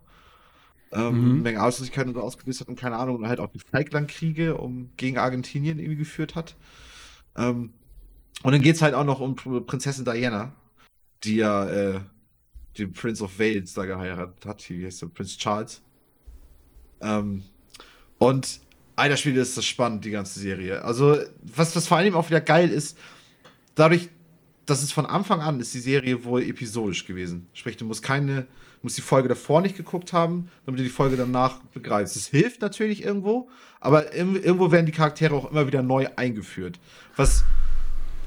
Ähm, 0.93 1.37
mhm. 1.37 1.43
Menge 1.43 1.61
Arbeitslosigkeit 1.61 2.07
und 2.07 2.15
so 2.15 2.21
ausgelöst 2.21 2.61
hat 2.61 2.69
und 2.69 2.79
keine 2.79 2.97
Ahnung, 2.97 3.17
und 3.17 3.29
halt 3.29 3.41
auch 3.41 3.51
die 3.51 3.59
Falklandkriege 3.59 4.57
um, 4.57 4.91
gegen 4.97 5.19
Argentinien 5.19 5.79
irgendwie 5.79 5.97
geführt 5.97 6.37
hat. 6.37 6.57
Ähm, 7.37 7.73
und 8.43 8.53
dann 8.53 8.63
geht 8.63 8.77
es 8.77 8.83
halt 8.83 8.95
auch 8.95 9.05
noch 9.05 9.21
um 9.21 9.35
Prinzessin 9.35 10.05
Diana, 10.05 10.55
die 11.25 11.37
ja 11.37 11.69
äh, 11.69 12.01
den 12.79 12.93
Prince 12.93 13.25
of 13.25 13.39
Wales 13.39 13.75
da 13.75 13.85
geheiratet 13.85 14.47
hat. 14.47 14.71
Wie 14.71 14.85
heißt 14.85 15.03
der? 15.03 15.09
Prinz 15.09 15.37
Charles. 15.37 15.83
Ähm, 17.01 17.43
und 18.19 18.61
alter 18.97 19.17
Spiel 19.17 19.37
ist 19.37 19.57
das 19.57 19.65
spannend, 19.65 20.05
die 20.05 20.11
ganze 20.11 20.41
Serie. 20.41 20.83
Also, 20.83 21.19
was, 21.43 21.77
was 21.77 21.87
vor 21.87 21.99
allem 21.99 22.15
auch 22.15 22.29
wieder 22.29 22.41
geil 22.41 22.71
ist, 22.71 22.99
dadurch, 23.75 24.09
dass 24.65 24.83
es 24.83 24.91
von 24.91 25.07
Anfang 25.07 25.41
an 25.41 25.61
ist 25.61 25.73
die 25.75 25.81
Serie 25.81 26.25
wohl 26.25 26.43
episodisch 26.43 27.07
gewesen. 27.07 27.47
Sprich, 27.53 27.77
du 27.77 27.85
musst 27.85 28.03
keine 28.03 28.47
musst 28.87 28.99
die 28.99 29.03
Folge 29.03 29.29
davor 29.29 29.63
nicht 29.63 29.77
geguckt 29.77 30.13
haben, 30.13 30.49
damit 30.65 30.79
du 30.79 30.85
die 30.85 30.91
Folge 30.91 31.17
danach 31.17 31.59
begreifst. 31.75 32.15
Es 32.15 32.29
hilft 32.29 32.61
natürlich 32.61 33.05
irgendwo, 33.05 33.49
aber 33.81 34.15
irgendwo 34.15 34.71
werden 34.71 34.87
die 34.87 34.93
Charaktere 34.93 35.35
auch 35.35 35.51
immer 35.51 35.67
wieder 35.67 35.83
neu 35.83 36.07
eingeführt. 36.15 36.79
Was 37.17 37.45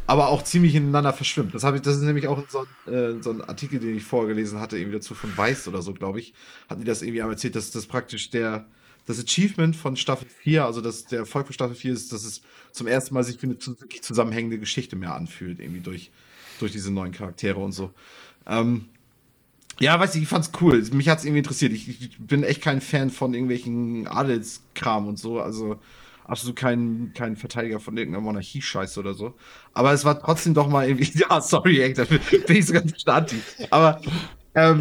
aber 0.06 0.28
auch 0.30 0.42
ziemlich 0.42 0.74
ineinander 0.74 1.14
verschwimmt. 1.14 1.54
Das, 1.54 1.64
ich, 1.64 1.82
das 1.82 1.98
ist 1.98 2.02
nämlich 2.02 2.28
auch 2.28 2.44
so, 2.50 2.66
äh, 2.92 3.22
so 3.22 3.30
ein 3.30 3.42
Artikel, 3.42 3.80
den 3.80 3.96
ich 3.96 4.04
vorgelesen 4.04 4.60
hatte, 4.60 4.78
irgendwie 4.78 4.98
dazu 4.98 5.14
von 5.14 5.38
Weiß 5.38 5.68
oder 5.68 5.84
so, 5.84 5.94
glaube 5.94 6.20
ich. 6.20 6.34
Hatten 6.68 6.82
die 6.82 6.88
das 6.88 7.04
irgendwie 7.04 7.22
einmal 7.22 7.36
erzählt, 7.36 7.56
dass 7.56 7.70
das 7.70 7.86
praktisch 7.86 8.32
der, 8.32 8.66
das 9.10 9.20
Achievement 9.20 9.76
von 9.76 9.96
Staffel 9.96 10.28
4, 10.44 10.66
also 10.66 10.82
dass 10.82 11.06
der 11.06 11.20
Erfolg 11.20 11.48
von 11.48 11.54
Staffel 11.56 11.76
4 11.76 11.94
ist, 11.94 12.14
dass 12.14 12.24
es 12.24 12.44
zum 12.72 12.86
ersten 12.86 13.16
Mal 13.16 13.24
sich 13.24 13.42
wie 13.42 13.48
eine 13.48 13.56
wirklich 13.60 14.04
zusammenhängende 14.04 14.60
Geschichte 14.60 14.96
mehr 14.96 15.16
anfühlt, 15.16 15.60
irgendwie 15.60 15.80
durch, 15.80 16.12
durch 16.60 16.72
diese 16.74 16.92
neuen 16.92 17.12
Charaktere 17.12 17.60
und 17.60 17.72
so. 17.72 17.92
Ähm, 18.46 18.86
ja, 19.80 20.00
weiß 20.00 20.14
ich, 20.14 20.22
ich 20.22 20.28
fand's 20.28 20.52
cool. 20.62 20.80
Mich 20.92 21.10
hat's 21.10 21.24
irgendwie 21.24 21.40
interessiert. 21.40 21.74
Ich, 21.74 21.90
ich 21.90 22.20
bin 22.20 22.44
echt 22.44 22.62
kein 22.62 22.82
Fan 22.82 23.10
von 23.10 23.34
irgendwelchen 23.34 24.06
Adelskram 24.06 25.08
und 25.08 25.18
so. 25.18 25.42
Also 25.42 25.80
absolut 26.26 26.56
kein, 26.56 27.12
kein 27.16 27.36
Verteidiger 27.36 27.80
von 27.80 27.98
irgendeiner 27.98 28.24
Monarchie-Scheiße 28.24 29.00
oder 29.00 29.16
so. 29.16 29.34
Aber 29.74 29.92
es 29.92 30.06
war 30.06 30.22
trotzdem 30.22 30.54
doch 30.54 30.70
mal 30.70 30.88
irgendwie, 30.88 31.12
ja, 31.28 31.42
sorry, 31.42 31.82
ey, 31.82 31.94
da 31.96 32.06
bin 32.06 32.22
ich 32.48 32.68
so 32.68 32.74
ganz 32.74 32.94
anti. 33.08 33.38
Aber 33.72 34.02
ähm, 34.54 34.80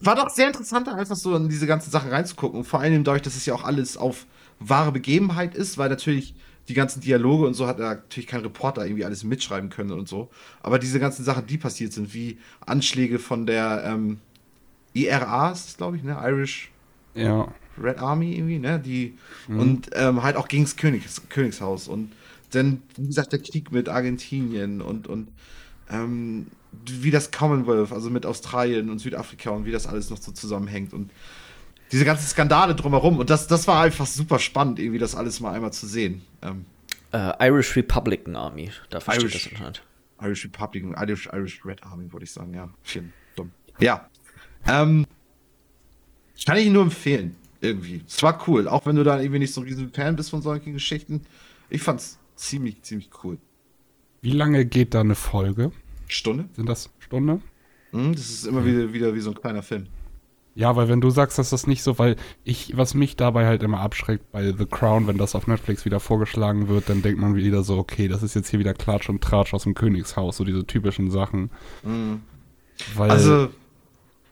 war 0.00 0.16
doch 0.16 0.30
sehr 0.30 0.46
interessant, 0.46 0.88
einfach 0.88 1.16
so 1.16 1.36
in 1.36 1.48
diese 1.48 1.66
ganze 1.66 1.90
Sache 1.90 2.10
reinzugucken. 2.10 2.64
vor 2.64 2.80
allem 2.80 3.04
dadurch, 3.04 3.22
dass 3.22 3.36
es 3.36 3.46
ja 3.46 3.54
auch 3.54 3.64
alles 3.64 3.96
auf 3.96 4.26
wahre 4.58 4.92
Begebenheit 4.92 5.54
ist, 5.54 5.78
weil 5.78 5.88
natürlich 5.88 6.34
die 6.68 6.74
ganzen 6.74 7.00
Dialoge 7.00 7.46
und 7.46 7.54
so 7.54 7.66
hat 7.66 7.78
natürlich 7.78 8.26
kein 8.28 8.42
Reporter 8.42 8.84
irgendwie 8.84 9.04
alles 9.04 9.24
mitschreiben 9.24 9.70
können 9.70 9.92
und 9.92 10.08
so. 10.08 10.30
Aber 10.62 10.78
diese 10.78 11.00
ganzen 11.00 11.24
Sachen, 11.24 11.46
die 11.46 11.58
passiert 11.58 11.92
sind, 11.92 12.14
wie 12.14 12.38
Anschläge 12.64 13.18
von 13.18 13.46
der 13.46 13.82
ähm, 13.84 14.18
IRA, 14.92 15.50
ist 15.50 15.78
glaube 15.78 15.96
ich, 15.96 16.02
ne? 16.02 16.16
Irish 16.22 16.70
ja. 17.14 17.52
Red 17.82 17.98
Army 17.98 18.34
irgendwie, 18.34 18.58
ne? 18.58 18.78
Die, 18.78 19.16
mhm. 19.48 19.60
Und 19.60 19.90
ähm, 19.94 20.22
halt 20.22 20.36
auch 20.36 20.48
gegen 20.48 20.64
das 20.64 20.76
Königs, 20.76 21.22
Königshaus. 21.28 21.88
Und 21.88 22.12
dann, 22.52 22.82
wie 22.96 23.06
gesagt, 23.06 23.32
der 23.32 23.40
Krieg 23.40 23.72
mit 23.72 23.88
Argentinien 23.88 24.80
und, 24.80 25.06
und 25.06 25.28
ähm, 25.90 26.46
wie 26.86 27.10
das 27.10 27.30
Commonwealth, 27.30 27.92
also 27.92 28.10
mit 28.10 28.26
Australien 28.26 28.90
und 28.90 28.98
Südafrika 28.98 29.50
und 29.50 29.64
wie 29.64 29.72
das 29.72 29.86
alles 29.86 30.10
noch 30.10 30.18
so 30.18 30.32
zusammenhängt. 30.32 30.92
Und 30.92 31.10
diese 31.92 32.04
ganzen 32.04 32.26
Skandale 32.26 32.74
drumherum. 32.74 33.18
Und 33.18 33.30
das, 33.30 33.46
das 33.46 33.66
war 33.66 33.82
einfach 33.82 34.06
super 34.06 34.38
spannend, 34.38 34.78
irgendwie 34.78 34.98
das 34.98 35.14
alles 35.14 35.40
mal 35.40 35.52
einmal 35.52 35.72
zu 35.72 35.86
sehen. 35.86 36.22
Ähm, 36.42 36.64
uh, 37.12 37.32
Irish 37.40 37.76
Republican 37.76 38.36
Army, 38.36 38.70
da 38.90 39.00
versteht 39.00 39.34
das 39.34 39.48
anscheinend. 39.50 39.82
Irish 40.20 40.44
Republican, 40.44 40.94
Irish, 40.96 41.28
Irish 41.32 41.64
Red 41.64 41.82
Army, 41.82 42.12
würde 42.12 42.24
ich 42.24 42.32
sagen, 42.32 42.54
ja. 42.54 42.68
Vielen 42.82 43.12
dumm. 43.36 43.50
Ja. 43.78 44.08
Ähm, 44.66 45.06
kann 46.44 46.56
ich 46.56 46.70
nur 46.70 46.82
empfehlen, 46.82 47.36
irgendwie. 47.60 48.02
Es 48.06 48.22
war 48.22 48.46
cool, 48.48 48.68
auch 48.68 48.86
wenn 48.86 48.96
du 48.96 49.04
da 49.04 49.20
irgendwie 49.20 49.40
nicht 49.40 49.52
so 49.52 49.60
ein 49.60 49.66
riesen 49.66 49.92
Fan 49.92 50.16
bist 50.16 50.30
von 50.30 50.42
solchen 50.42 50.72
Geschichten. 50.72 51.22
Ich 51.68 51.82
fand's 51.82 52.18
ziemlich, 52.36 52.82
ziemlich 52.82 53.10
cool. 53.24 53.38
Wie 54.22 54.32
lange 54.32 54.66
geht 54.66 54.94
da 54.94 55.00
eine 55.00 55.14
Folge? 55.14 55.72
Stunde? 56.10 56.48
Sind 56.52 56.68
das 56.68 56.90
Stunde? 56.98 57.40
Mhm, 57.92 58.12
das 58.12 58.30
ist 58.30 58.46
immer 58.46 58.64
wieder, 58.64 58.92
wieder 58.92 59.14
wie 59.14 59.20
so 59.20 59.30
ein 59.30 59.36
kleiner 59.36 59.62
Film. 59.62 59.86
Ja, 60.54 60.74
weil 60.74 60.88
wenn 60.88 61.00
du 61.00 61.10
sagst, 61.10 61.38
dass 61.38 61.50
das 61.50 61.66
nicht 61.66 61.82
so, 61.82 61.98
weil 61.98 62.16
ich, 62.44 62.76
was 62.76 62.94
mich 62.94 63.16
dabei 63.16 63.46
halt 63.46 63.62
immer 63.62 63.80
abschreckt 63.80 64.32
bei 64.32 64.52
The 64.52 64.66
Crown, 64.66 65.06
wenn 65.06 65.16
das 65.16 65.34
auf 65.34 65.46
Netflix 65.46 65.84
wieder 65.84 66.00
vorgeschlagen 66.00 66.68
wird, 66.68 66.88
dann 66.88 67.02
denkt 67.02 67.20
man 67.20 67.36
wieder 67.36 67.62
so, 67.62 67.78
okay, 67.78 68.08
das 68.08 68.22
ist 68.22 68.34
jetzt 68.34 68.48
hier 68.48 68.58
wieder 68.58 68.74
Klatsch 68.74 69.08
und 69.08 69.22
Tratsch 69.22 69.54
aus 69.54 69.62
dem 69.62 69.74
Königshaus, 69.74 70.36
so 70.36 70.44
diese 70.44 70.66
typischen 70.66 71.10
Sachen. 71.10 71.50
Mhm. 71.84 72.20
Weil, 72.96 73.10
also, 73.10 73.48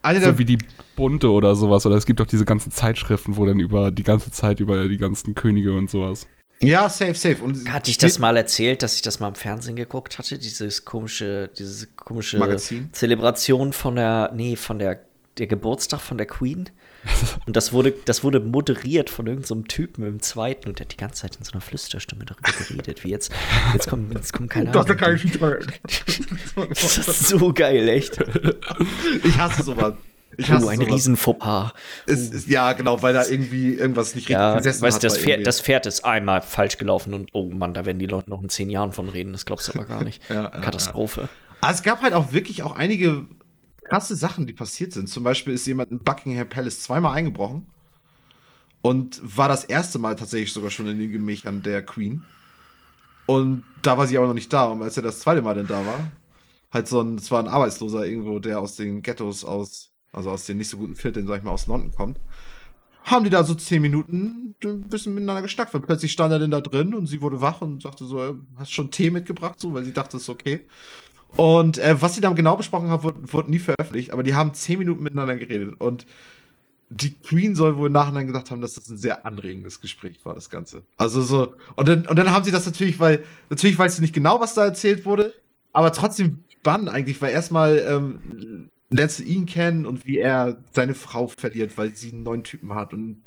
eine 0.03 0.21
so 0.21 0.39
wie 0.39 0.45
die 0.45 0.59
Bunte 0.97 1.31
oder 1.31 1.55
sowas, 1.55 1.87
oder 1.87 1.97
es 1.97 2.07
gibt 2.07 2.21
auch 2.21 2.27
diese 2.27 2.45
ganzen 2.45 2.73
Zeitschriften, 2.73 3.37
wo 3.37 3.47
dann 3.47 3.61
über 3.61 3.91
die 3.91 4.03
ganze 4.03 4.31
Zeit 4.31 4.61
über 4.61 4.89
die 4.89 4.99
ganzen 4.99 5.35
Könige 5.35 5.77
und 5.77 5.89
sowas. 5.89 6.27
Ja, 6.61 6.89
safe, 6.89 7.15
safe. 7.15 7.43
Und 7.43 7.73
hatte 7.73 7.91
ich 7.91 7.99
das 7.99 8.19
mal 8.19 8.37
erzählt, 8.37 8.83
dass 8.83 8.97
ich 8.97 9.03
das 9.03 9.21
mal 9.21 9.29
im 9.29 9.35
Fernsehen 9.35 9.77
geguckt 9.77 10.19
hatte, 10.19 10.39
dieses 10.39 10.85
komische, 10.85 11.51
diese 11.57 11.87
komische 11.89 12.39
Magazin? 12.39 12.91
Zelebration 12.93 13.73
von 13.73 13.97
der, 13.97 14.33
nee, 14.35 14.57
von 14.57 14.79
der 14.79 15.01
der 15.39 15.47
Geburtstag 15.47 16.01
von 16.01 16.19
der 16.19 16.27
Queen. 16.27 16.69
Und 17.47 17.57
das 17.57 17.73
wurde, 17.73 17.93
das 18.05 18.25
wurde 18.25 18.41
moderiert 18.41 19.09
von 19.09 19.27
irgendeinem 19.27 19.63
so 19.63 19.69
Typen 19.69 20.05
im 20.05 20.21
zweiten 20.21 20.69
und 20.69 20.79
der 20.79 20.85
hat 20.85 20.93
die 20.93 20.97
ganze 20.97 21.23
Zeit 21.23 21.37
in 21.37 21.45
so 21.45 21.53
einer 21.53 21.61
Flüsterstimme 21.61 22.25
darüber 22.25 22.51
geredet, 22.51 23.05
wie 23.05 23.11
jetzt, 23.11 23.33
jetzt 23.73 23.89
kommt, 23.89 24.13
jetzt 24.13 24.33
kommt 24.33 24.51
keine 24.51 24.71
Ahnung. 24.71 24.85
Das 26.69 26.99
ist 26.99 27.29
so 27.29 27.53
geil, 27.53 27.89
echt. 27.89 28.19
Ich 29.25 29.39
hasse 29.39 29.63
sowas. 29.63 29.95
Ich 30.41 30.53
oh, 30.53 30.69
ein 30.69 30.81
riesen 30.81 31.17
Fauxpas. 31.17 31.73
ja, 32.47 32.73
genau, 32.73 33.03
weil 33.03 33.13
da 33.13 33.27
irgendwie 33.27 33.75
irgendwas 33.75 34.15
nicht 34.15 34.29
ja, 34.29 34.53
richtig 34.53 34.71
gesessen 34.71 34.83
weißt, 34.83 34.97
hat. 34.97 35.05
Das 35.05 35.19
Pferd, 35.19 35.45
das 35.45 35.61
Pferd 35.61 35.85
ist 35.87 36.05
einmal 36.05 36.43
falsch 36.43 36.79
gelaufen 36.79 37.13
und 37.13 37.31
oh 37.33 37.51
Mann, 37.51 37.75
da 37.75 37.85
werden 37.85 37.99
die 37.99 38.07
Leute 38.07 38.31
noch 38.31 38.41
in 38.41 38.49
zehn 38.49 38.71
Jahren 38.71 38.93
von 38.93 39.09
reden. 39.09 39.33
Das 39.33 39.47
glaubst 39.47 39.67
du 39.67 39.73
aber 39.73 39.85
gar 39.85 40.05
nicht. 40.05 40.23
ja, 40.31 40.49
Katastrophe. 40.49 41.23
Ja. 41.23 41.29
Aber 41.61 41.73
es 41.73 41.83
gab 41.83 42.03
halt 42.03 42.15
auch 42.15 42.33
wirklich 42.33 42.63
auch 42.63 42.77
einige 42.77 43.27
krasse 43.83 44.15
Sachen, 44.15 44.47
die 44.47 44.53
passiert 44.53 44.93
sind. 44.93 45.09
Zum 45.09 45.25
Beispiel 45.25 45.55
ist 45.55 45.67
jemand 45.67 45.91
in 45.91 45.99
Buckingham 45.99 46.49
Palace 46.49 46.83
zweimal 46.83 47.17
eingebrochen. 47.17 47.67
und 48.81 49.21
war 49.25 49.49
das 49.49 49.65
erste 49.65 49.99
Mal 49.99 50.15
tatsächlich 50.15 50.53
sogar 50.53 50.71
schon 50.71 50.87
in 50.87 51.01
den 51.01 51.11
Gemächern 51.11 51.65
der 51.65 51.85
Queen. 51.85 52.25
Und 53.27 53.65
da 53.83 53.99
war 53.99 54.07
sie 54.07 54.17
aber 54.17 54.29
noch 54.29 54.35
nicht 54.35 54.53
da. 54.53 54.67
Und 54.67 54.83
als 54.83 54.97
er 54.97 55.03
das 55.03 55.19
zweite 55.19 55.43
Mal 55.43 55.55
denn 55.55 55.67
da 55.67 55.85
war, 55.85 56.13
halt 56.71 56.87
so 56.87 57.01
ein, 57.01 57.17
es 57.17 57.31
war 57.33 57.43
ein 57.43 57.49
Arbeitsloser 57.49 58.07
irgendwo, 58.07 58.39
der 58.39 58.61
aus 58.61 58.77
den 58.77 59.03
Ghettos 59.03 59.45
aus, 59.45 59.91
also 60.13 60.31
aus 60.31 60.47
den 60.47 60.59
nicht 60.59 60.69
so 60.69 60.79
guten 60.79 60.97
Vierteln, 60.97 61.27
sag 61.27 61.39
ich 61.39 61.45
mal, 61.45 61.51
aus 61.51 61.67
London 61.67 61.93
kommt, 61.93 62.19
haben 63.05 63.25
die 63.25 63.31
da 63.31 63.45
so 63.45 63.55
zehn 63.55 63.83
Minuten 63.83 64.55
ein 64.65 64.89
bisschen 64.89 65.15
miteinander 65.15 65.43
gestackt. 65.43 65.73
Weil 65.75 65.81
plötzlich 65.81 66.13
stand 66.13 66.33
er 66.33 66.39
denn 66.39 66.51
da 66.51 66.61
drin 66.61 66.95
und 66.95 67.07
sie 67.07 67.21
wurde 67.21 67.41
wach 67.41 67.61
und 67.61 67.83
sagte 67.83 68.05
so, 68.05 68.39
hast 68.57 68.73
schon 68.73 68.91
Tee 68.91 69.11
mitgebracht, 69.11 69.61
so, 69.61 69.75
weil 69.75 69.85
sie 69.85 69.93
dachte, 69.93 70.17
es 70.17 70.25
ist 70.25 70.29
okay. 70.29 70.61
Und 71.37 71.79
äh, 71.79 72.01
was 72.01 72.15
sie 72.15 72.21
dann 72.21 72.35
genau 72.35 72.57
besprochen 72.57 72.89
haben, 72.89 73.03
wurde, 73.03 73.33
wurde 73.33 73.51
nie 73.51 73.59
veröffentlicht, 73.59 74.13
aber 74.13 74.23
die 74.23 74.35
haben 74.35 74.55
zehn 74.55 74.79
Minuten 74.79 75.03
miteinander 75.03 75.37
geredet. 75.37 75.75
Und 75.79 76.07
die 76.91 77.15
Queen 77.15 77.55
soll 77.55 77.77
wohl 77.77 77.89
im 77.89 77.93
Nachhinein 77.93 78.27
gesagt 78.27 78.51
haben, 78.51 78.63
dass 78.63 78.75
das 78.75 78.89
ein 78.89 78.97
sehr 78.97 79.27
anregendes 79.27 79.81
Gespräch 79.81 80.25
war, 80.25 80.35
das 80.35 80.49
Ganze. 80.49 80.83
Also 80.97 81.21
so, 81.21 81.55
und 81.77 81.87
dann, 81.87 82.07
und 82.07 82.19
dann 82.19 82.31
haben 82.31 82.45
sie 82.45 82.51
das 82.51 82.65
natürlich, 82.65 82.99
weil, 82.99 83.25
natürlich 83.51 83.79
weiß 83.79 83.97
sie 83.97 84.03
nicht 84.03 84.15
genau, 84.15 84.41
was 84.41 84.55
da 84.55 84.65
erzählt 84.65 85.05
wurde, 85.05 85.35
aber 85.73 85.93
trotzdem 85.93 86.45
spannend 86.61 86.89
eigentlich, 86.89 87.21
weil 87.21 87.33
erstmal 87.33 87.79
ähm, 87.87 88.71
lernst 88.91 89.19
du 89.19 89.25
ihn 89.25 89.47
kennen 89.47 89.87
und 89.87 90.07
wie 90.07 90.19
er 90.19 90.59
seine 90.73 90.95
Frau 90.95 91.29
verliert, 91.29 91.77
weil 91.77 91.95
sie 91.95 92.13
einen 92.13 92.23
neuen 92.23 92.45
Typen 92.45 92.75
hat 92.75 92.93
und 92.93 93.23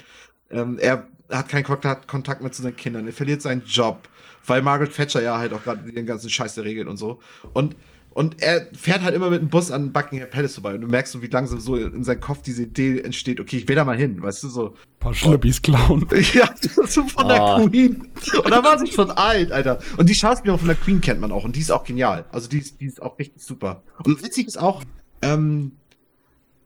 ähm, 0.50 0.78
er 0.80 1.08
hat 1.30 1.50
keinen 1.50 1.64
Kontakt, 1.64 2.42
mehr 2.42 2.52
zu 2.52 2.62
seinen 2.62 2.76
Kindern, 2.76 3.08
er 3.08 3.14
verliert 3.14 3.42
seinen 3.42 3.64
Job, 3.66 4.10
weil 4.46 4.62
Margaret 4.62 4.94
Thatcher 4.94 5.22
ja 5.22 5.38
halt 5.38 5.54
auch 5.54 5.64
gerade 5.64 5.90
den 5.92 6.06
ganzen 6.06 6.30
Scheiß 6.30 6.58
regelt 6.60 6.88
und 6.88 6.98
so. 6.98 7.20
Und 7.54 7.76
und 8.14 8.42
er 8.42 8.68
fährt 8.74 9.04
halt 9.04 9.16
immer 9.16 9.30
mit 9.30 9.42
dem 9.42 9.48
Bus 9.48 9.72
an 9.72 9.94
Buckingham 9.94 10.30
Palace 10.30 10.56
vorbei. 10.56 10.76
Und 10.76 10.82
du 10.82 10.88
merkst 10.88 11.14
so, 11.14 11.22
wie 11.22 11.28
langsam 11.28 11.62
so 11.62 11.78
in 11.78 12.04
seinem 12.04 12.20
Kopf 12.20 12.42
diese 12.42 12.64
Idee 12.64 13.00
entsteht, 13.00 13.40
okay, 13.40 13.58
ich 13.58 13.68
will 13.70 13.76
da 13.76 13.86
mal 13.86 13.96
hin, 13.96 14.22
weißt 14.22 14.44
du, 14.44 14.50
so. 14.50 14.68
Ein 14.68 15.00
paar 15.00 15.14
Schlippis 15.14 15.62
klauen. 15.62 16.06
Ja, 16.34 16.50
so 16.88 17.04
von 17.08 17.26
oh. 17.26 17.28
der 17.30 17.42
ah. 17.42 17.66
Queen. 17.66 18.10
Und 18.44 18.52
da 18.52 18.64
war 18.64 18.78
sie 18.80 18.88
schon 18.88 19.12
alt, 19.12 19.52
Alter. 19.54 19.80
Und 19.98 20.10
die 20.10 20.16
Schauspielerin 20.16 20.60
von 20.60 20.68
der 20.68 20.78
Queen 20.78 21.00
kennt 21.00 21.22
man 21.22 21.32
auch. 21.32 21.46
Und 21.46 21.56
die 21.56 21.62
ist 21.62 21.72
auch 21.72 21.86
genial. 21.86 22.26
Also 22.32 22.50
die 22.50 22.60
ist, 22.60 22.82
die 22.82 22.88
ist 22.88 23.02
auch 23.02 23.18
richtig 23.18 23.42
super. 23.42 23.84
Und 24.04 24.22
witzig 24.22 24.48
ist 24.48 24.58
auch, 24.60 24.84
ähm, 25.22 25.74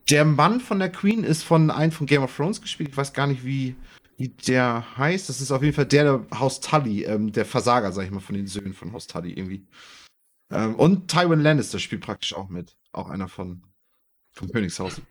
der 0.10 0.26
Mann 0.26 0.60
von 0.60 0.80
der 0.80 0.92
Queen 0.92 1.24
ist 1.24 1.44
von 1.44 1.72
einem 1.72 1.92
von 1.92 2.06
Game 2.06 2.24
of 2.24 2.36
Thrones 2.36 2.62
gespielt. 2.62 2.90
Ich 2.90 2.98
weiß 2.98 3.14
gar 3.14 3.28
nicht, 3.28 3.44
wie, 3.44 3.76
wie 4.18 4.30
der 4.30 4.98
heißt. 4.98 5.30
Das 5.30 5.42
ist 5.42 5.52
auf 5.52 5.64
jeden 5.64 5.76
Fall 5.76 5.88
der, 5.88 6.04
der 6.04 6.40
Haus 6.40 6.60
Tully, 6.60 7.04
ähm, 7.04 7.32
der 7.32 7.46
Versager, 7.46 7.92
sag 7.92 8.06
ich 8.06 8.12
mal, 8.12 8.20
von 8.20 8.36
den 8.36 8.48
Söhnen 8.48 8.74
von 8.74 8.94
Haus 8.94 9.08
Tully 9.08 9.34
irgendwie. 9.34 9.66
Ähm, 10.52 10.76
und 10.76 11.08
Tywin 11.08 11.40
Lannister 11.40 11.80
spielt 11.80 12.02
praktisch 12.02 12.36
auch 12.36 12.50
mit. 12.50 12.78
Auch 12.92 13.10
einer 13.10 13.28
von 13.28 13.64
vom 14.32 14.52
Königshaus. 14.52 15.02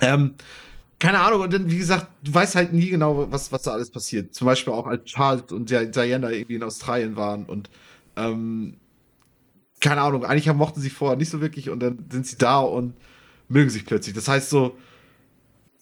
Ähm, 0.00 0.34
keine 0.98 1.20
Ahnung, 1.20 1.42
und 1.42 1.52
dann, 1.52 1.70
wie 1.70 1.78
gesagt, 1.78 2.08
du 2.24 2.34
weißt 2.34 2.56
halt 2.56 2.72
nie 2.72 2.88
genau, 2.88 3.30
was, 3.30 3.52
was 3.52 3.62
da 3.62 3.72
alles 3.72 3.90
passiert. 3.90 4.34
Zum 4.34 4.46
Beispiel 4.46 4.72
auch 4.72 4.86
als 4.86 5.04
Charles 5.04 5.52
und 5.52 5.70
Diana 5.70 6.30
irgendwie 6.30 6.54
in 6.54 6.62
Australien 6.62 7.16
waren 7.16 7.46
und 7.46 7.70
ähm, 8.16 8.78
keine 9.80 10.00
Ahnung, 10.00 10.24
eigentlich 10.24 10.52
mochten 10.54 10.80
sie 10.80 10.90
vorher 10.90 11.16
nicht 11.16 11.30
so 11.30 11.40
wirklich 11.40 11.70
und 11.70 11.80
dann 11.80 12.06
sind 12.10 12.26
sie 12.26 12.36
da 12.36 12.60
und 12.60 12.94
mögen 13.48 13.70
sich 13.70 13.86
plötzlich. 13.86 14.14
Das 14.14 14.28
heißt 14.28 14.50
so, 14.50 14.76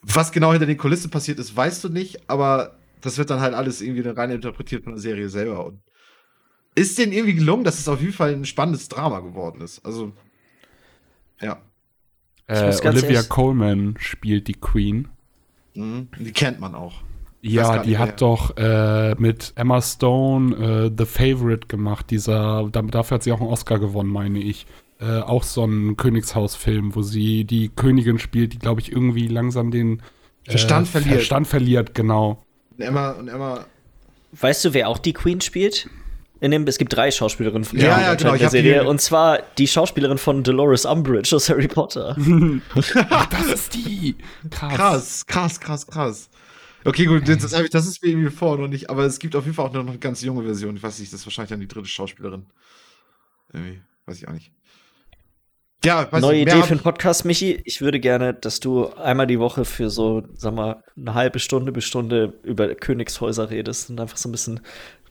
was 0.02 0.32
genau 0.32 0.52
hinter 0.52 0.66
den 0.66 0.76
Kulissen 0.76 1.11
passiert 1.11 1.38
ist, 1.38 1.56
weißt 1.56 1.85
du 1.85 1.88
nicht, 1.88 2.28
aber 2.28 2.76
das 3.00 3.18
wird 3.18 3.30
dann 3.30 3.40
halt 3.40 3.54
alles 3.54 3.80
irgendwie 3.80 4.09
rein 4.09 4.30
interpretiert 4.30 4.85
von 4.85 4.94
der 4.94 5.00
Serie 5.00 5.28
selber 5.28 5.66
und 5.66 5.80
ist 6.74 6.98
denen 6.98 7.12
irgendwie 7.12 7.35
gelungen, 7.35 7.64
dass 7.64 7.78
es 7.78 7.88
auf 7.88 8.00
jeden 8.00 8.12
Fall 8.12 8.35
ein 8.35 8.44
spannendes 8.44 8.88
Drama 8.88 9.20
geworden 9.20 9.62
ist. 9.62 9.85
Also, 9.85 10.12
ja. 11.40 11.61
Äh, 12.46 12.76
Olivia 12.87 13.22
Coleman 13.22 13.96
spielt 13.98 14.46
die 14.46 14.54
Queen. 14.54 15.09
Mhm, 15.74 16.09
die 16.18 16.32
kennt 16.32 16.61
man 16.61 16.74
auch. 16.74 17.02
Ja, 17.52 17.78
die 17.78 17.98
hat 17.98 18.20
doch 18.20 18.56
äh, 18.56 19.14
mit 19.16 19.52
Emma 19.56 19.80
Stone 19.80 20.56
äh, 20.56 20.90
The 20.96 21.04
Favorite 21.04 21.68
gemacht. 21.68 22.11
Dieser, 22.11 22.68
dafür 22.70 23.16
hat 23.16 23.22
sie 23.22 23.32
auch 23.32 23.40
einen 23.40 23.50
Oscar 23.50 23.78
gewonnen, 23.78 24.11
meine 24.11 24.38
ich. 24.38 24.66
Äh, 24.98 25.20
auch 25.20 25.42
so 25.42 25.64
ein 25.64 25.96
Königshausfilm, 25.96 26.94
wo 26.94 27.02
sie 27.02 27.44
die 27.44 27.68
Königin 27.68 28.18
spielt, 28.18 28.54
die, 28.54 28.59
glaube 28.59 28.80
ich, 28.80 28.90
irgendwie 28.90 29.28
langsam 29.28 29.70
den 29.70 30.00
äh, 30.46 30.50
Verstand 30.50 30.88
verliert. 30.88 31.14
Verstand 31.14 31.46
verliert, 31.46 31.94
genau. 31.94 32.42
Und 32.76 32.85
Emma, 32.85 33.11
und 33.11 33.28
Emma. 33.28 33.66
Weißt 34.32 34.64
du, 34.64 34.72
wer 34.74 34.88
auch 34.88 34.98
die 34.98 35.12
Queen 35.12 35.40
spielt? 35.40 35.88
In 36.40 36.50
dem, 36.50 36.66
es 36.66 36.76
gibt 36.76 36.94
drei 36.94 37.11
Schauspielerinnen 37.11 37.64
von 37.64 37.78
ja, 37.78 38.00
ja, 38.00 38.14
genau, 38.14 38.37
der 38.37 38.50
Serie. 38.50 38.82
Die, 38.82 38.87
und 38.87 39.00
zwar 39.00 39.40
die 39.56 39.66
Schauspielerin 39.66 40.18
von 40.18 40.42
Dolores 40.42 40.85
Umbridge 40.85 41.35
aus 41.35 41.48
Harry 41.48 41.68
Potter. 41.68 42.16
Ach, 43.11 43.26
das 43.26 43.46
ist 43.46 43.74
die. 43.74 44.16
Krass. 44.50 44.76
Krass, 44.76 45.26
krass, 45.26 45.61
krass, 45.61 45.87
krass. 45.87 46.30
Okay, 46.87 47.07
gut, 47.07 47.29
das, 47.29 47.51
das 47.51 47.87
ist 47.87 48.03
mir 48.03 48.11
irgendwie 48.11 48.31
vor 48.31 48.57
noch 48.59 48.68
nicht, 48.68 48.90
aber 48.90 49.05
es 49.05 49.18
gibt 49.18 49.35
auf 49.35 49.44
jeden 49.44 49.57
Fall 49.57 49.66
auch 49.66 49.72
noch 49.72 49.87
eine 49.87 49.99
ganz 49.99 50.22
junge 50.22 50.44
Version. 50.44 50.77
Ich 50.77 50.83
weiß 50.83 51.01
nicht, 51.01 51.12
das 51.12 51.20
ist 51.20 51.27
wahrscheinlich 51.27 51.51
dann 51.51 51.61
die 51.61 51.66
dritte 51.66 51.88
Schauspielerin. 51.88 52.46
Irgendwie, 53.53 53.81
weiß 54.07 54.18
ich 54.18 54.29
auch 54.29 54.33
nicht. 54.33 54.53
Ja, 55.87 56.09
Neue 56.18 56.40
Idee 56.40 56.64
für 56.64 56.72
einen 56.72 56.81
Podcast, 56.81 57.25
Michi. 57.25 57.61
Ich 57.64 57.81
würde 57.81 58.01
gerne, 58.01 58.35
dass 58.35 58.59
du 58.59 58.88
einmal 58.94 59.29
die 59.29 59.38
Woche 59.38 59.64
für 59.64 59.88
so, 59.88 60.25
sag 60.37 60.53
mal, 60.53 60.83
eine 60.96 61.14
halbe 61.14 61.38
Stunde 61.38 61.70
bis 61.70 61.85
Stunde 61.85 62.33
über 62.42 62.75
Königshäuser 62.75 63.51
redest 63.51 63.88
und 63.90 64.01
einfach 64.01 64.16
so 64.16 64.29
ein 64.29 64.33
bisschen, 64.33 64.59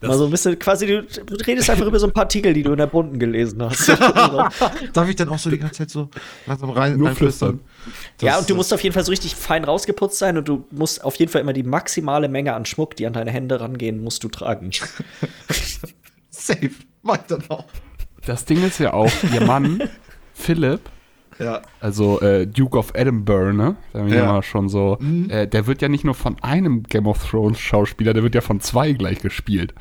das 0.00 0.08
mal 0.10 0.18
so 0.18 0.26
ein 0.26 0.30
bisschen, 0.30 0.58
quasi, 0.58 0.86
du, 0.86 1.02
du, 1.02 1.34
redest 1.46 1.70
einfach 1.70 1.86
über 1.86 1.98
so 1.98 2.06
ein 2.06 2.12
paar 2.12 2.24
Artikel, 2.24 2.52
die 2.52 2.62
du 2.62 2.72
in 2.72 2.76
der 2.76 2.88
Bunten 2.88 3.18
gelesen 3.18 3.62
hast. 3.62 3.88
Darf 4.92 5.08
ich 5.08 5.16
dann 5.16 5.30
auch 5.30 5.38
so 5.38 5.48
die 5.48 5.56
ganze 5.56 5.78
Zeit 5.78 5.88
so 5.88 6.10
langsam 6.46 6.68
rein, 6.68 6.98
Nur 6.98 7.12
flüstern? 7.12 7.60
Ja, 8.20 8.38
und 8.38 8.50
du 8.50 8.54
musst 8.54 8.74
auf 8.74 8.82
jeden 8.82 8.92
Fall 8.92 9.04
so 9.04 9.12
richtig 9.12 9.34
fein 9.34 9.64
rausgeputzt 9.64 10.18
sein 10.18 10.36
und 10.36 10.46
du 10.46 10.66
musst 10.72 11.02
auf 11.02 11.16
jeden 11.16 11.32
Fall 11.32 11.40
immer 11.40 11.54
die 11.54 11.62
maximale 11.62 12.28
Menge 12.28 12.52
an 12.52 12.66
Schmuck, 12.66 12.96
die 12.96 13.06
an 13.06 13.14
deine 13.14 13.30
Hände 13.30 13.60
rangehen, 13.60 14.04
musst 14.04 14.22
du 14.24 14.28
tragen. 14.28 14.72
Safe. 16.28 16.70
Mach 17.02 17.16
dann 17.28 17.44
auch. 17.48 17.64
Das 18.26 18.44
Ding 18.44 18.62
ist 18.62 18.78
ja 18.78 18.92
auch, 18.92 19.10
ihr 19.32 19.40
Mann 19.40 19.80
Philip, 20.36 20.80
ja. 21.38 21.62
also 21.80 22.20
äh, 22.20 22.46
Duke 22.46 22.78
of 22.78 22.92
Edinburgh, 22.94 23.52
ne? 23.52 23.76
Da 23.92 24.00
bin 24.00 24.08
ich 24.08 24.14
ja. 24.14 24.26
mal 24.26 24.42
schon 24.42 24.68
so. 24.68 24.98
Mhm. 25.00 25.30
Äh, 25.30 25.46
der 25.48 25.66
wird 25.66 25.80
ja 25.80 25.88
nicht 25.88 26.04
nur 26.04 26.14
von 26.14 26.36
einem 26.42 26.82
Game 26.82 27.06
of 27.06 27.26
Thrones 27.28 27.58
Schauspieler, 27.58 28.12
der 28.12 28.22
wird 28.22 28.34
ja 28.34 28.42
von 28.42 28.60
zwei 28.60 28.92
gleich 28.92 29.20
gespielt. 29.20 29.74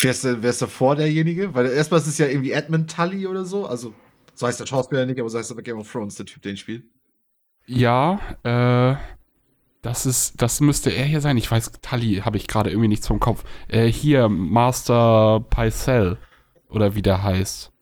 Wer 0.00 0.10
ist, 0.10 0.24
wer 0.24 0.50
ist 0.50 0.62
davor 0.62 0.96
derjenige? 0.96 1.54
Weil 1.54 1.66
erstmal 1.66 2.00
ist 2.00 2.06
es 2.06 2.18
ja 2.18 2.26
irgendwie 2.26 2.52
Edmund 2.52 2.94
Tully 2.94 3.26
oder 3.26 3.44
so. 3.44 3.66
Also, 3.66 3.92
so 4.34 4.46
heißt 4.46 4.58
der 4.58 4.66
Schauspieler 4.66 5.04
nicht, 5.06 5.20
aber 5.20 5.28
so 5.28 5.38
heißt 5.38 5.50
er 5.50 5.56
bei 5.56 5.62
Game 5.62 5.78
of 5.78 5.90
Thrones, 5.90 6.14
der 6.14 6.26
Typ, 6.26 6.42
den 6.42 6.56
spielt. 6.56 6.84
Ja, 7.66 8.18
äh, 8.44 8.96
das 9.82 10.06
ist, 10.06 10.40
das 10.40 10.60
müsste 10.60 10.90
er 10.90 11.04
hier 11.04 11.20
sein. 11.20 11.36
Ich 11.36 11.50
weiß, 11.50 11.72
Tully 11.82 12.22
habe 12.24 12.38
ich 12.38 12.48
gerade 12.48 12.70
irgendwie 12.70 12.88
nicht 12.88 13.04
zum 13.04 13.20
Kopf. 13.20 13.44
Äh, 13.68 13.86
hier, 13.86 14.28
Master 14.28 15.44
Pycelle. 15.50 16.16
Oder 16.70 16.94
wie 16.94 17.02
der 17.02 17.22
heißt. 17.22 17.72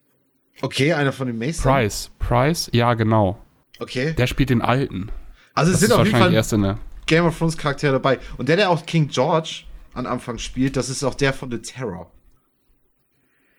Okay, 0.62 0.92
einer 0.92 1.12
von 1.12 1.26
den 1.26 1.38
Mason. 1.38 1.62
Price. 1.62 2.10
Price? 2.18 2.70
Ja, 2.72 2.94
genau. 2.94 3.38
Okay. 3.78 4.14
Der 4.14 4.26
spielt 4.26 4.50
den 4.50 4.62
alten. 4.62 5.10
Also 5.54 5.72
es 5.72 5.80
das 5.80 5.88
sind 5.88 5.98
auf 5.98 6.06
jeden 6.06 6.18
Fall 6.18 6.32
erste, 6.32 6.58
ne? 6.58 6.78
Game 7.06 7.24
of 7.24 7.38
Thrones 7.38 7.56
Charaktere 7.56 7.92
dabei. 7.92 8.18
Und 8.36 8.48
der, 8.48 8.56
der 8.56 8.70
auch 8.70 8.84
King 8.84 9.08
George 9.08 9.64
am 9.94 10.06
Anfang 10.06 10.38
spielt, 10.38 10.76
das 10.76 10.88
ist 10.88 11.04
auch 11.04 11.14
der 11.14 11.32
von 11.32 11.50
The 11.50 11.58
Terror. 11.58 12.10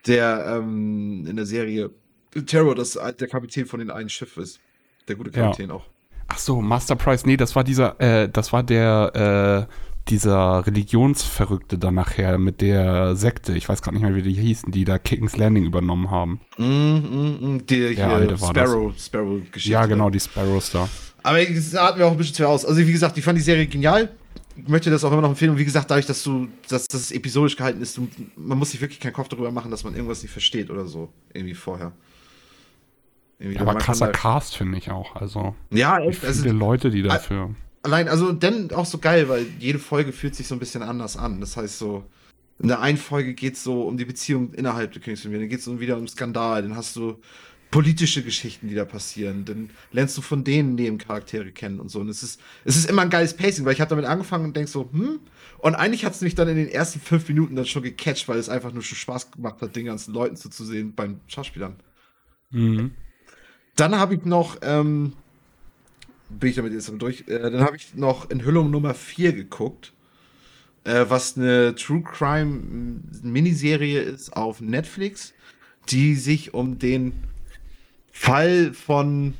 Der 0.06 0.58
ähm, 0.58 1.26
in 1.26 1.36
der 1.36 1.46
Serie 1.46 1.90
The 2.34 2.42
Terror, 2.42 2.74
das 2.74 2.92
der 2.92 3.28
Kapitän 3.28 3.66
von 3.66 3.80
den 3.80 3.90
einen 3.90 4.08
Schiff 4.08 4.36
ist. 4.36 4.60
Der 5.08 5.16
gute 5.16 5.30
Kapitän 5.30 5.70
ja. 5.70 5.76
auch. 5.76 5.86
Ach 6.28 6.38
so, 6.38 6.60
Master 6.60 6.94
Price, 6.94 7.24
nee, 7.24 7.38
das 7.38 7.56
war 7.56 7.64
dieser, 7.64 7.98
äh, 8.00 8.28
das 8.28 8.52
war 8.52 8.62
der, 8.62 9.66
äh, 9.66 9.72
dieser 10.10 10.66
Religionsverrückte 10.66 11.78
dann 11.78 11.94
nachher 11.94 12.38
mit 12.38 12.60
der 12.60 13.16
Sekte, 13.16 13.54
ich 13.54 13.68
weiß 13.68 13.82
gerade 13.82 13.96
nicht 13.96 14.04
mehr, 14.04 14.14
wie 14.14 14.22
die 14.22 14.32
hießen, 14.32 14.72
die 14.72 14.84
da 14.84 14.98
King's 14.98 15.36
Landing 15.36 15.64
übernommen 15.64 16.10
haben. 16.10 16.40
Mm, 16.56 16.64
mm, 16.64 17.54
mm, 17.54 17.66
die 17.66 17.76
ja, 17.88 18.18
hier 18.18 18.36
Sparrow, 18.36 18.92
Sparrow-Geschichte. 18.98 19.70
Ja, 19.70 19.86
genau, 19.86 20.10
die 20.10 20.20
Sparrows 20.20 20.70
da. 20.70 20.88
Aber 21.22 21.44
das 21.44 21.74
atmen 21.74 22.00
wir 22.00 22.06
auch 22.06 22.12
ein 22.12 22.16
bisschen 22.16 22.34
zu 22.34 22.48
aus. 22.48 22.64
Also, 22.64 22.80
wie 22.80 22.92
gesagt, 22.92 23.18
ich 23.18 23.24
fand 23.24 23.38
die 23.38 23.42
Serie 23.42 23.66
genial. 23.66 24.08
Ich 24.56 24.68
möchte 24.68 24.90
das 24.90 25.04
auch 25.04 25.12
immer 25.12 25.22
noch 25.22 25.30
empfehlen. 25.30 25.52
Und 25.52 25.58
wie 25.58 25.64
gesagt, 25.64 25.90
dadurch, 25.90 26.06
dass 26.06 26.22
du, 26.22 26.48
dass 26.68 26.86
das 26.86 27.12
episodisch 27.12 27.56
gehalten 27.56 27.80
ist, 27.80 27.96
du, 27.96 28.08
man 28.36 28.58
muss 28.58 28.70
sich 28.70 28.80
wirklich 28.80 28.98
keinen 28.98 29.12
Kopf 29.12 29.28
darüber 29.28 29.52
machen, 29.52 29.70
dass 29.70 29.84
man 29.84 29.94
irgendwas 29.94 30.22
nicht 30.22 30.32
versteht 30.32 30.70
oder 30.70 30.86
so. 30.86 31.10
Irgendwie 31.32 31.54
vorher. 31.54 31.92
Irgendwie 33.38 33.60
aber 33.60 33.74
krasser 33.76 34.08
Cast, 34.08 34.56
finde 34.56 34.78
ich 34.78 34.90
auch. 34.90 35.14
Also, 35.16 35.54
ja, 35.70 35.98
echt. 35.98 36.18
Viele 36.20 36.32
also, 36.32 36.50
Leute, 36.50 36.90
die 36.90 37.02
dafür. 37.02 37.54
Allein, 37.82 38.08
also 38.08 38.32
dann 38.32 38.70
auch 38.72 38.86
so 38.86 38.98
geil, 38.98 39.28
weil 39.28 39.46
jede 39.58 39.78
Folge 39.78 40.12
fühlt 40.12 40.34
sich 40.34 40.46
so 40.48 40.54
ein 40.54 40.58
bisschen 40.58 40.82
anders 40.82 41.16
an. 41.16 41.40
Das 41.40 41.56
heißt 41.56 41.78
so, 41.78 42.04
in 42.58 42.68
der 42.68 42.80
einen 42.80 42.98
Folge 42.98 43.34
geht 43.34 43.54
es 43.54 43.62
so 43.62 43.82
um 43.82 43.96
die 43.96 44.04
Beziehung 44.04 44.52
innerhalb 44.54 44.92
der 44.92 45.00
Königsfamilie, 45.00 45.42
dann 45.42 45.48
geht 45.48 45.60
es 45.60 45.80
wieder 45.80 45.96
um 45.96 46.08
Skandal, 46.08 46.62
dann 46.62 46.74
hast 46.74 46.96
du 46.96 47.18
politische 47.70 48.22
Geschichten, 48.22 48.68
die 48.68 48.74
da 48.74 48.84
passieren, 48.84 49.44
dann 49.44 49.70
lernst 49.92 50.16
du 50.16 50.22
von 50.22 50.42
denen 50.42 50.74
Nebencharaktere 50.74 51.52
kennen 51.52 51.80
und 51.80 51.90
so. 51.90 52.00
Und 52.00 52.08
es 52.08 52.22
ist, 52.22 52.40
es 52.64 52.76
ist 52.76 52.88
immer 52.88 53.02
ein 53.02 53.10
geiles 53.10 53.34
Pacing, 53.34 53.64
weil 53.64 53.74
ich 53.74 53.80
habe 53.80 53.90
damit 53.90 54.06
angefangen 54.06 54.46
und 54.46 54.56
denk 54.56 54.68
so, 54.68 54.88
hm? 54.90 55.20
Und 55.58 55.74
eigentlich 55.74 56.04
hat 56.04 56.14
es 56.14 56.20
mich 56.20 56.34
dann 56.34 56.48
in 56.48 56.56
den 56.56 56.68
ersten 56.68 57.00
fünf 57.00 57.28
Minuten 57.28 57.56
dann 57.56 57.66
schon 57.66 57.82
gecatcht, 57.82 58.26
weil 58.28 58.38
es 58.38 58.48
einfach 58.48 58.72
nur 58.72 58.82
schon 58.82 58.96
Spaß 58.96 59.32
gemacht 59.32 59.60
hat, 59.60 59.76
den 59.76 59.84
ganzen 59.84 60.14
Leuten 60.14 60.36
zuzusehen 60.36 60.94
beim 60.94 61.20
Schauspielern. 61.26 61.76
Mhm. 62.50 62.92
Dann 63.76 63.96
habe 63.96 64.14
ich 64.14 64.24
noch 64.24 64.56
ähm, 64.62 65.12
bin 66.28 66.50
ich 66.50 66.56
damit 66.56 66.72
jetzt 66.72 66.90
durch. 66.98 67.24
Äh, 67.28 67.38
dann 67.38 67.60
habe 67.60 67.76
ich 67.76 67.94
noch 67.94 68.30
Enthüllung 68.30 68.70
Nummer 68.70 68.94
4 68.94 69.32
geguckt, 69.32 69.92
äh, 70.84 71.06
was 71.08 71.36
eine 71.36 71.74
True 71.74 72.02
Crime 72.02 73.00
Miniserie 73.22 74.00
ist 74.00 74.36
auf 74.36 74.60
Netflix, 74.60 75.34
die 75.88 76.14
sich 76.14 76.54
um 76.54 76.78
den 76.78 77.12
Fall 78.10 78.72
von 78.74 79.34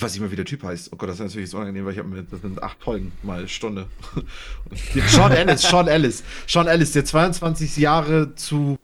ich 0.00 0.02
weiß 0.02 0.12
nicht 0.12 0.22
mehr, 0.22 0.30
wie 0.30 0.36
der 0.36 0.46
Typ 0.46 0.62
heißt. 0.62 0.94
Oh 0.94 0.96
Gott, 0.96 1.10
das 1.10 1.16
ist 1.16 1.26
natürlich 1.26 1.50
so 1.50 1.58
unangenehm, 1.58 1.84
weil 1.84 1.92
ich 1.92 1.98
habe 1.98 2.08
mit, 2.08 2.32
das 2.32 2.40
sind 2.40 2.62
acht 2.62 2.82
Folgen 2.82 3.12
mal 3.22 3.46
Stunde. 3.48 3.86
Sean 5.08 5.30
Ellis, 5.30 5.60
Sean 5.60 5.88
Ellis. 5.88 6.24
Sean 6.46 6.68
Ellis, 6.68 6.92
der 6.92 7.04
22 7.04 7.76
Jahre 7.76 8.34
zu 8.34 8.78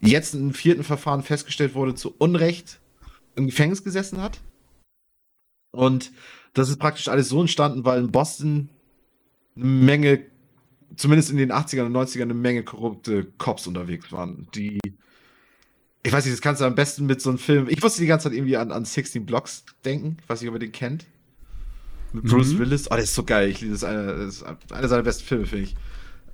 jetzt 0.00 0.34
im 0.34 0.52
vierten 0.52 0.82
Verfahren 0.82 1.22
festgestellt 1.22 1.76
wurde, 1.76 1.94
zu 1.94 2.12
Unrecht 2.18 2.80
im 3.36 3.46
Gefängnis 3.46 3.84
gesessen 3.84 4.20
hat. 4.20 4.40
Und 5.78 6.10
das 6.54 6.68
ist 6.70 6.78
praktisch 6.78 7.06
alles 7.06 7.28
so 7.28 7.40
entstanden, 7.40 7.84
weil 7.84 8.00
in 8.00 8.10
Boston 8.10 8.68
eine 9.54 9.64
Menge, 9.64 10.24
zumindest 10.96 11.30
in 11.30 11.36
den 11.36 11.52
80ern 11.52 11.86
und 11.86 11.96
90ern, 11.96 12.22
eine 12.22 12.34
Menge 12.34 12.64
korrupte 12.64 13.26
Cops 13.38 13.68
unterwegs 13.68 14.10
waren, 14.10 14.48
die 14.56 14.80
ich 16.02 16.12
weiß 16.12 16.24
nicht, 16.24 16.34
das 16.34 16.40
kannst 16.40 16.60
du 16.60 16.64
am 16.64 16.74
besten 16.74 17.06
mit 17.06 17.20
so 17.22 17.30
einem 17.30 17.38
Film. 17.38 17.68
Ich 17.68 17.80
musste 17.80 18.00
die 18.00 18.08
ganze 18.08 18.24
Zeit 18.24 18.36
irgendwie 18.36 18.56
an, 18.56 18.72
an 18.72 18.84
16 18.84 19.24
Blocks 19.24 19.64
denken. 19.84 20.16
Ich 20.20 20.28
weiß 20.28 20.40
nicht, 20.40 20.48
ob 20.48 20.56
ihr 20.56 20.60
den 20.60 20.72
kennt. 20.72 21.06
Mit 22.12 22.24
Bruce 22.24 22.54
mhm. 22.54 22.58
Willis. 22.60 22.90
Oh, 22.90 22.94
der 22.94 23.04
ist 23.04 23.14
so 23.14 23.22
geil. 23.24 23.48
Ich 23.48 23.60
liebe 23.60 23.74
das. 23.74 23.84
Eine, 23.84 24.06
das 24.06 24.36
ist 24.36 24.44
einer 24.72 24.88
seiner 24.88 25.02
besten 25.02 25.24
Filme, 25.24 25.46
finde 25.46 25.64
ich. 25.64 25.76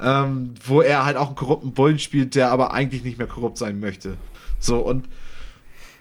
Ähm, 0.00 0.54
wo 0.64 0.80
er 0.80 1.04
halt 1.04 1.16
auch 1.18 1.26
einen 1.26 1.36
korrupten 1.36 1.72
Bullen 1.72 1.98
spielt, 1.98 2.34
der 2.34 2.50
aber 2.50 2.72
eigentlich 2.72 3.04
nicht 3.04 3.18
mehr 3.18 3.26
korrupt 3.26 3.58
sein 3.58 3.80
möchte. 3.80 4.16
So, 4.58 4.78
und 4.78 5.08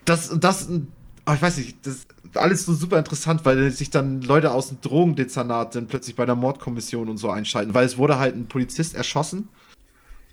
das, 0.05 0.29
und 0.29 0.43
das, 0.43 0.69
oh, 0.69 1.33
ich 1.33 1.41
weiß 1.41 1.57
nicht, 1.57 1.85
das 1.85 2.05
alles 2.35 2.65
so 2.65 2.73
super 2.73 2.97
interessant, 2.97 3.45
weil 3.45 3.71
sich 3.71 3.89
dann 3.89 4.21
Leute 4.21 4.51
aus 4.51 4.69
dem 4.69 4.81
Drogendezernat 4.81 5.75
dann 5.75 5.87
plötzlich 5.87 6.15
bei 6.15 6.25
der 6.25 6.35
Mordkommission 6.35 7.09
und 7.09 7.17
so 7.17 7.29
einschalten, 7.29 7.73
weil 7.73 7.85
es 7.85 7.97
wurde 7.97 8.19
halt 8.19 8.35
ein 8.35 8.47
Polizist 8.47 8.95
erschossen 8.95 9.49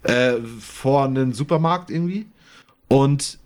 äh, 0.02 0.36
vor 0.60 1.04
einem 1.04 1.32
Supermarkt 1.32 1.90
irgendwie. 1.90 2.26
Und 2.88 3.38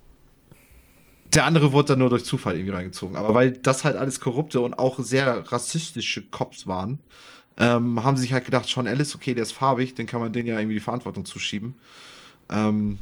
der 1.34 1.44
andere 1.44 1.72
wurde 1.72 1.88
dann 1.88 1.98
nur 1.98 2.10
durch 2.10 2.24
Zufall 2.24 2.54
irgendwie 2.54 2.74
reingezogen. 2.74 3.16
Aber 3.16 3.34
weil 3.34 3.52
das 3.52 3.84
halt 3.84 3.96
alles 3.96 4.20
korrupte 4.20 4.60
und 4.60 4.78
auch 4.78 4.98
sehr 5.00 5.50
rassistische 5.50 6.22
Cops 6.22 6.66
waren, 6.66 7.00
ähm, 7.56 8.02
haben 8.02 8.16
sie 8.16 8.22
sich 8.22 8.32
halt 8.32 8.44
gedacht, 8.44 8.68
Sean 8.68 8.86
Ellis, 8.86 9.14
okay, 9.14 9.34
der 9.34 9.42
ist 9.42 9.52
farbig, 9.52 9.94
den 9.94 10.06
kann 10.06 10.20
man 10.20 10.32
denen 10.32 10.48
ja 10.48 10.58
irgendwie 10.58 10.76
die 10.76 10.80
Verantwortung 10.80 11.24
zuschieben. 11.24 11.74
Ähm, 12.50 12.98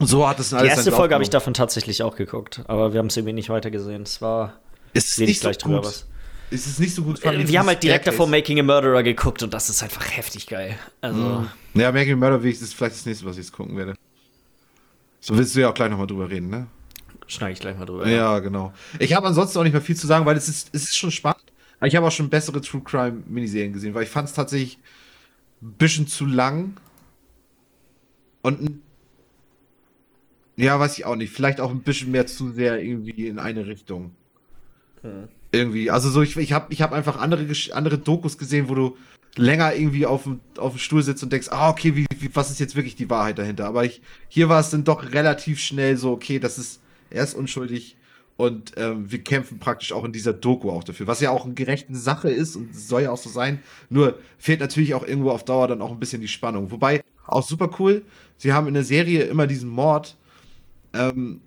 so 0.00 0.28
hat 0.28 0.38
es 0.40 0.52
alles. 0.52 0.64
Die 0.64 0.70
erste 0.70 0.92
Folge 0.92 1.14
habe 1.14 1.24
ich 1.24 1.30
davon 1.30 1.54
tatsächlich 1.54 2.02
auch 2.02 2.16
geguckt, 2.16 2.62
aber 2.66 2.92
wir 2.92 2.98
haben 2.98 3.06
es 3.06 3.16
irgendwie 3.16 3.32
nicht 3.32 3.48
weitergesehen. 3.48 4.02
Es 4.02 4.20
war 4.22 4.54
ist 4.92 5.18
nicht 5.18 5.40
gleich 5.40 5.56
so 5.60 5.68
drüber 5.68 5.84
was. 5.84 6.06
Ist 6.50 6.66
es 6.66 6.78
nicht 6.78 6.94
so 6.94 7.02
gut? 7.02 7.22
Äh, 7.24 7.46
wir 7.46 7.58
haben 7.58 7.66
halt 7.66 7.82
direkt 7.82 8.06
davor 8.06 8.26
Making 8.26 8.60
a 8.60 8.62
Murderer 8.62 9.02
geguckt 9.02 9.42
und 9.42 9.52
das 9.52 9.68
ist 9.68 9.82
einfach 9.82 10.04
heftig 10.10 10.46
geil. 10.46 10.78
Also. 11.00 11.20
Mhm. 11.20 11.48
Ja, 11.74 11.92
Making 11.92 12.14
a 12.14 12.16
Murderer 12.16 12.44
ist 12.44 12.74
vielleicht 12.74 12.96
das 12.96 13.04
nächste, 13.06 13.26
was 13.26 13.32
ich 13.36 13.44
jetzt 13.44 13.52
gucken 13.52 13.76
werde. 13.76 13.94
So 15.20 15.36
willst 15.36 15.54
du 15.54 15.60
ja 15.60 15.70
auch 15.70 15.74
gleich 15.74 15.90
nochmal 15.90 16.06
drüber 16.06 16.30
reden, 16.30 16.48
ne? 16.48 16.68
Schneide 17.26 17.52
ich 17.52 17.60
gleich 17.60 17.76
mal 17.76 17.84
drüber. 17.84 18.08
Ja, 18.08 18.34
ja. 18.34 18.38
genau. 18.38 18.72
Ich 18.98 19.12
habe 19.12 19.26
ansonsten 19.26 19.58
auch 19.58 19.62
nicht 19.64 19.72
mehr 19.72 19.82
viel 19.82 19.96
zu 19.96 20.06
sagen, 20.06 20.24
weil 20.24 20.36
es 20.36 20.48
ist, 20.48 20.70
es 20.72 20.84
ist 20.84 20.96
schon 20.96 21.10
spannend. 21.10 21.42
Ich 21.82 21.94
habe 21.94 22.06
auch 22.06 22.12
schon 22.12 22.30
bessere 22.30 22.60
True 22.60 22.80
Crime 22.82 23.22
Miniserien 23.26 23.72
gesehen, 23.72 23.94
weil 23.94 24.04
ich 24.04 24.08
fand 24.08 24.28
es 24.28 24.34
tatsächlich 24.34 24.78
ein 25.60 25.72
bisschen 25.72 26.06
zu 26.06 26.24
lang. 26.24 26.76
Und 28.42 28.80
ja, 30.58 30.78
weiß 30.78 30.98
ich 30.98 31.06
auch 31.06 31.14
nicht. 31.14 31.32
Vielleicht 31.32 31.60
auch 31.60 31.70
ein 31.70 31.82
bisschen 31.82 32.10
mehr 32.10 32.26
zu 32.26 32.50
sehr 32.50 32.82
irgendwie 32.82 33.28
in 33.28 33.38
eine 33.38 33.66
Richtung. 33.66 34.10
Hm. 35.02 35.28
Irgendwie. 35.52 35.90
Also 35.90 36.10
so, 36.10 36.20
ich, 36.20 36.36
ich 36.36 36.52
habe 36.52 36.72
ich 36.72 36.82
hab 36.82 36.92
einfach 36.92 37.16
andere, 37.16 37.46
andere 37.72 37.98
Dokus 37.98 38.36
gesehen, 38.36 38.68
wo 38.68 38.74
du 38.74 38.96
länger 39.36 39.74
irgendwie 39.74 40.04
auf 40.04 40.24
dem, 40.24 40.40
auf 40.58 40.72
dem 40.72 40.78
Stuhl 40.78 41.02
sitzt 41.02 41.22
und 41.22 41.32
denkst, 41.32 41.48
ah, 41.50 41.70
okay, 41.70 41.94
wie, 41.94 42.06
wie, 42.18 42.34
was 42.34 42.50
ist 42.50 42.58
jetzt 42.58 42.74
wirklich 42.74 42.96
die 42.96 43.08
Wahrheit 43.08 43.38
dahinter? 43.38 43.66
Aber 43.66 43.84
ich, 43.84 44.02
hier 44.26 44.48
war 44.48 44.58
es 44.58 44.70
dann 44.70 44.82
doch 44.82 45.12
relativ 45.12 45.60
schnell 45.60 45.96
so, 45.96 46.10
okay, 46.10 46.40
das 46.40 46.58
ist, 46.58 46.80
er 47.08 47.22
ist 47.22 47.34
unschuldig 47.34 47.96
und 48.36 48.72
ähm, 48.76 49.10
wir 49.10 49.22
kämpfen 49.22 49.60
praktisch 49.60 49.92
auch 49.92 50.04
in 50.04 50.12
dieser 50.12 50.32
Doku 50.32 50.70
auch 50.70 50.82
dafür, 50.82 51.06
was 51.06 51.20
ja 51.20 51.30
auch 51.30 51.44
eine 51.44 51.54
gerechte 51.54 51.94
Sache 51.94 52.30
ist 52.30 52.56
und 52.56 52.74
soll 52.74 53.02
ja 53.02 53.12
auch 53.12 53.18
so 53.18 53.30
sein. 53.30 53.60
Nur 53.90 54.18
fehlt 54.38 54.58
natürlich 54.58 54.94
auch 54.94 55.06
irgendwo 55.06 55.30
auf 55.30 55.44
Dauer 55.44 55.68
dann 55.68 55.82
auch 55.82 55.92
ein 55.92 56.00
bisschen 56.00 56.20
die 56.20 56.28
Spannung. 56.28 56.72
Wobei, 56.72 57.00
auch 57.28 57.46
super 57.46 57.70
cool, 57.78 58.02
sie 58.36 58.52
haben 58.52 58.66
in 58.66 58.74
der 58.74 58.84
Serie 58.84 59.22
immer 59.24 59.46
diesen 59.46 59.68
Mord 59.68 60.17
ähm, 60.92 61.40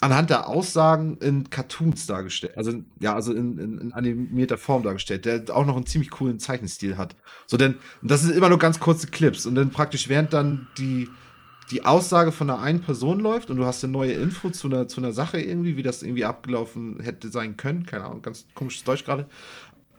anhand 0.00 0.30
der 0.30 0.48
Aussagen 0.48 1.16
in 1.18 1.48
Cartoons 1.48 2.06
dargestellt. 2.06 2.56
Also, 2.56 2.82
ja, 3.00 3.14
also 3.14 3.32
in, 3.32 3.58
in, 3.58 3.78
in, 3.78 3.92
animierter 3.92 4.58
Form 4.58 4.82
dargestellt, 4.82 5.24
der 5.24 5.44
auch 5.50 5.64
noch 5.64 5.76
einen 5.76 5.86
ziemlich 5.86 6.10
coolen 6.10 6.38
Zeichenstil 6.38 6.98
hat. 6.98 7.16
So, 7.46 7.56
denn, 7.56 7.76
das 8.02 8.22
sind 8.22 8.36
immer 8.36 8.50
nur 8.50 8.58
ganz 8.58 8.80
kurze 8.80 9.06
Clips. 9.06 9.46
Und 9.46 9.54
dann 9.54 9.70
praktisch, 9.70 10.08
während 10.08 10.32
dann 10.32 10.66
die, 10.78 11.08
die 11.70 11.84
Aussage 11.86 12.32
von 12.32 12.50
einer 12.50 12.60
einen 12.60 12.82
Person 12.82 13.20
läuft 13.20 13.50
und 13.50 13.56
du 13.56 13.64
hast 13.64 13.82
eine 13.82 13.92
neue 13.92 14.12
Info 14.12 14.50
zu 14.50 14.68
einer, 14.68 14.88
zu 14.88 15.00
einer 15.00 15.12
Sache 15.12 15.40
irgendwie, 15.40 15.76
wie 15.76 15.82
das 15.82 16.02
irgendwie 16.02 16.26
abgelaufen 16.26 17.00
hätte 17.00 17.28
sein 17.30 17.56
können. 17.56 17.86
Keine 17.86 18.04
Ahnung, 18.04 18.20
ganz 18.20 18.46
komisches 18.54 18.84
Deutsch 18.84 19.04
gerade. 19.04 19.26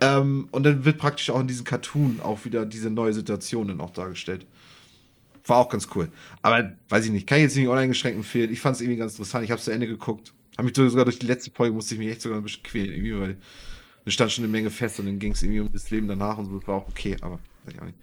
Ähm, 0.02 0.50
und 0.52 0.64
dann 0.64 0.86
wird 0.86 0.98
praktisch 0.98 1.30
auch 1.30 1.40
in 1.40 1.48
diesem 1.48 1.66
Cartoon 1.66 2.20
auch 2.22 2.46
wieder 2.46 2.66
diese 2.66 2.90
neue 2.90 3.14
Situation 3.14 3.70
dann 3.70 3.82
auch 3.82 3.92
dargestellt. 3.92 4.46
War 5.48 5.58
auch 5.58 5.70
ganz 5.70 5.88
cool. 5.96 6.10
Aber 6.41 6.74
weiß 6.89 7.06
ich 7.06 7.12
nicht, 7.12 7.28
kann 7.28 7.38
ich 7.38 7.43
jetzt 7.43 7.56
nicht 7.56 7.68
uneingeschränkt 7.68 8.18
empfehlen. 8.18 8.52
Ich 8.52 8.60
fand 8.60 8.76
es 8.76 8.82
irgendwie 8.82 8.98
ganz 8.98 9.14
interessant. 9.14 9.43
Ich 9.43 9.52
habe 9.52 9.60
es 9.60 9.66
zu 9.66 9.72
Ende 9.72 9.88
geguckt. 9.88 10.34
Habe 10.58 10.68
mich 10.68 10.76
sogar 10.76 11.06
durch 11.06 11.20
die 11.20 11.28
letzte 11.28 11.52
Folge 11.52 11.76
musste 11.76 11.96
ich 11.96 12.00
mich 12.00 12.10
echt 12.10 12.22
sogar 12.22 12.39
ein 12.39 12.43
bisschen 12.43 12.64
quälen, 12.64 12.91
irgendwie, 12.91 13.20
weil 13.20 13.38
da 14.06 14.12
stand 14.12 14.32
schon 14.32 14.43
eine 14.43 14.52
Menge 14.52 14.70
fest 14.70 15.00
und 15.00 15.08
dann 15.08 15.20
ging 15.20 15.34
es 15.34 15.43
irgendwie 15.43 15.60
um 15.60 15.72
das 15.72 15.89
Leben 15.91 16.08
danach 16.08 16.38
und 16.38 16.46
so. 16.46 16.60
Das 16.60 16.68
war 16.68 16.76
auch 16.76 16.88
okay, 16.88 17.18
aber 17.22 17.39
weiß 17.66 17.74
ich 17.74 17.82
auch 17.82 17.86
nicht. 17.86 17.98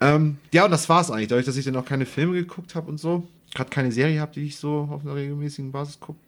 Ähm, 0.00 0.38
ja, 0.52 0.64
und 0.64 0.70
das 0.70 0.88
war's 0.88 1.10
eigentlich. 1.10 1.28
Dadurch, 1.28 1.46
dass 1.46 1.56
ich 1.56 1.64
dann 1.64 1.76
auch 1.76 1.84
keine 1.84 2.06
Filme 2.06 2.34
geguckt 2.34 2.74
habe 2.74 2.88
und 2.90 2.98
so, 2.98 3.28
gerade 3.54 3.70
keine 3.70 3.92
Serie 3.92 4.20
habe, 4.20 4.32
die 4.32 4.46
ich 4.46 4.56
so 4.56 4.88
auf 4.90 5.02
einer 5.02 5.14
regelmäßigen 5.14 5.70
Basis 5.72 6.00
gucke, 6.00 6.18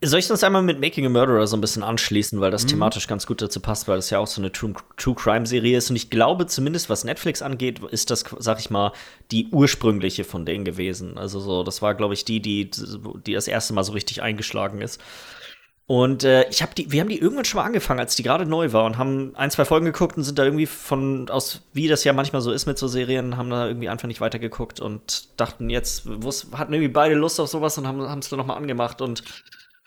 soll 0.00 0.20
ich 0.20 0.30
uns 0.30 0.44
einmal 0.44 0.62
mit 0.62 0.80
Making 0.80 1.06
a 1.06 1.08
Murderer 1.08 1.46
so 1.46 1.56
ein 1.56 1.60
bisschen 1.60 1.82
anschließen, 1.82 2.40
weil 2.40 2.52
das 2.52 2.64
mhm. 2.64 2.68
thematisch 2.68 3.08
ganz 3.08 3.26
gut 3.26 3.42
dazu 3.42 3.58
passt, 3.58 3.88
weil 3.88 3.96
das 3.96 4.10
ja 4.10 4.18
auch 4.20 4.28
so 4.28 4.40
eine 4.40 4.52
True, 4.52 4.74
True 4.96 5.14
Crime 5.16 5.46
Serie 5.46 5.78
ist. 5.78 5.90
Und 5.90 5.96
ich 5.96 6.08
glaube, 6.08 6.46
zumindest 6.46 6.88
was 6.88 7.04
Netflix 7.04 7.42
angeht, 7.42 7.80
ist 7.90 8.10
das, 8.10 8.24
sag 8.38 8.60
ich 8.60 8.70
mal, 8.70 8.92
die 9.32 9.48
ursprüngliche 9.50 10.22
von 10.22 10.46
denen 10.46 10.64
gewesen. 10.64 11.18
Also 11.18 11.40
so, 11.40 11.64
das 11.64 11.82
war, 11.82 11.94
glaube 11.94 12.14
ich, 12.14 12.24
die, 12.24 12.40
die, 12.40 12.70
die 13.26 13.32
das 13.32 13.48
erste 13.48 13.74
Mal 13.74 13.82
so 13.82 13.92
richtig 13.92 14.22
eingeschlagen 14.22 14.80
ist. 14.80 15.00
Und 15.88 16.22
äh, 16.22 16.46
ich 16.50 16.60
habe 16.60 16.74
die, 16.74 16.92
wir 16.92 17.00
haben 17.00 17.08
die 17.08 17.18
irgendwann 17.18 17.46
schon 17.46 17.60
mal 17.60 17.64
angefangen, 17.64 17.98
als 17.98 18.14
die 18.14 18.22
gerade 18.22 18.44
neu 18.44 18.74
war 18.74 18.84
und 18.84 18.98
haben 18.98 19.34
ein, 19.36 19.50
zwei 19.50 19.64
Folgen 19.64 19.86
geguckt 19.86 20.18
und 20.18 20.22
sind 20.22 20.38
da 20.38 20.44
irgendwie 20.44 20.66
von 20.66 21.30
aus, 21.30 21.62
wie 21.72 21.88
das 21.88 22.04
ja 22.04 22.12
manchmal 22.12 22.42
so 22.42 22.52
ist 22.52 22.66
mit 22.66 22.76
so 22.76 22.88
Serien, 22.88 23.38
haben 23.38 23.48
da 23.48 23.66
irgendwie 23.66 23.88
einfach 23.88 24.06
nicht 24.06 24.20
weitergeguckt 24.20 24.80
und 24.80 25.40
dachten 25.40 25.70
jetzt, 25.70 26.04
hatten 26.06 26.74
irgendwie 26.74 26.88
beide 26.88 27.14
Lust 27.14 27.40
auf 27.40 27.48
sowas 27.48 27.78
und 27.78 27.86
haben 27.86 28.18
es 28.18 28.28
dann 28.28 28.38
nochmal 28.38 28.58
angemacht 28.58 29.00
und 29.00 29.24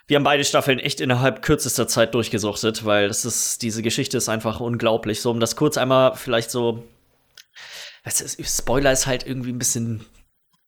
wir 0.06 0.16
haben 0.16 0.24
beide 0.24 0.44
Staffeln 0.44 0.78
echt 0.78 1.00
innerhalb 1.00 1.42
kürzester 1.42 1.86
Zeit 1.88 2.14
durchgesuchtet, 2.14 2.84
weil 2.84 3.08
das 3.08 3.24
ist, 3.24 3.62
diese 3.62 3.82
Geschichte 3.82 4.16
ist 4.16 4.28
einfach 4.28 4.60
unglaublich. 4.60 5.20
So, 5.20 5.30
um 5.30 5.40
das 5.40 5.56
kurz 5.56 5.76
einmal 5.76 6.16
vielleicht 6.16 6.50
so. 6.50 6.84
Spoiler 8.04 8.90
ist 8.90 9.06
halt 9.06 9.24
irgendwie 9.26 9.52
ein 9.52 9.58
bisschen 9.58 10.04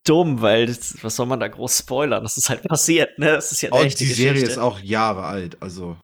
dumm, 0.05 0.41
weil 0.41 0.67
das, 0.67 1.03
was 1.03 1.17
soll 1.17 1.27
man 1.27 1.41
da 1.41 1.49
groß 1.49 1.79
spoilern? 1.79 2.23
Das 2.23 2.37
ist 2.37 2.49
halt 2.49 2.63
passiert, 2.69 3.19
ne? 3.19 3.33
Das 3.33 3.51
ist 3.51 3.63
ja 3.63 3.73
eine 3.73 3.89
die 3.89 4.05
Serie 4.05 4.43
ist 4.43 4.59
auch 4.59 4.79
Jahre 4.79 5.25
alt, 5.25 5.57
also. 5.61 5.97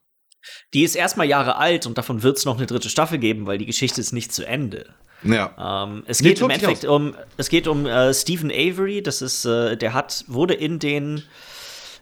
Die 0.73 0.83
ist 0.83 0.97
erstmal 0.97 1.29
Jahre 1.29 1.57
alt 1.57 1.87
und 1.87 1.99
davon 1.99 2.23
wird 2.23 2.39
es 2.39 2.45
noch 2.45 2.57
eine 2.57 2.67
dritte 2.67 2.89
Staffel 2.89 3.19
geben, 3.19 3.47
weil 3.47 3.59
die 3.59 3.67
Geschichte 3.67 4.01
ist 4.01 4.13
nicht 4.13 4.33
zu 4.33 4.45
Ende. 4.45 4.95
Ja. 5.23 5.85
Ähm, 5.85 6.03
es, 6.07 6.21
geht 6.21 6.41
im 6.41 6.49
Endeffekt 6.49 6.87
um, 6.87 7.15
es 7.37 7.51
geht 7.51 7.69
um 7.69 7.87
äh, 7.87 8.15
Stephen 8.15 8.51
Avery, 8.51 9.03
das 9.03 9.21
ist, 9.21 9.45
äh, 9.45 9.77
der 9.77 9.93
hat, 9.93 10.25
wurde 10.29 10.55
in 10.55 10.79
den 10.79 11.23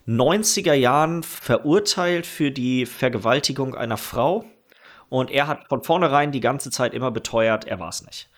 90er 0.09 0.73
Jahren 0.73 1.23
verurteilt 1.23 2.27
für 2.27 2.51
die 2.51 2.87
Vergewaltigung 2.87 3.75
einer 3.75 3.99
Frau. 3.99 4.45
Und 5.11 5.31
er 5.31 5.47
hat 5.47 5.69
von 5.69 5.85
vornherein 5.85 6.33
die 6.33 6.41
ganze 6.41 6.71
Zeit 6.71 6.95
immer 6.95 7.11
beteuert, 7.11 7.67
er 7.67 7.79
war 7.79 7.91
es 7.91 8.05
nicht. 8.05 8.29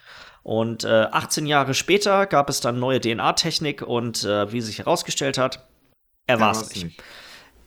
Und 0.43 0.85
äh, 0.85 1.07
18 1.11 1.47
Jahre 1.47 1.75
später 1.75 2.27
gab 2.27 2.49
es 2.49 2.61
dann 2.61 2.79
neue 2.79 3.01
DNA-Technik 3.01 3.83
und 3.83 4.25
äh, 4.25 4.51
wie 4.53 4.61
sich 4.61 4.79
herausgestellt 4.79 5.39
hat, 5.39 5.69
er 6.27 6.41
war 6.41 6.53
es 6.53 6.71
nicht. 6.71 6.85
nicht. 6.85 7.03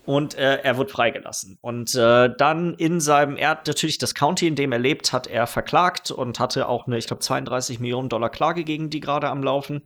Und 0.06 0.36
äh, 0.36 0.58
er 0.62 0.76
wurde 0.76 0.90
freigelassen. 0.90 1.58
Und 1.62 1.96
äh, 1.96 2.30
dann 2.38 2.74
in 2.74 3.00
seinem, 3.00 3.38
er 3.38 3.52
hat 3.52 3.68
natürlich 3.68 4.00
das 4.00 4.14
County, 4.14 4.48
in 4.48 4.56
dem 4.56 4.74
er 4.74 4.80
lebt, 4.80 5.14
hat 5.14 5.28
er 5.28 5.48
verklagt 5.48 6.12
und 6.12 6.40
hatte 6.40 6.68
auch 6.68 6.88
eine, 6.88 6.98
ich 6.98 7.08
glaube, 7.08 7.22
32 7.22 7.80
Millionen 7.80 8.10
Dollar 8.10 8.30
Klage 8.30 8.66
gegen 8.66 8.90
die 8.90 9.00
gerade 9.00 9.30
am 9.30 9.44
Laufen. 9.44 9.84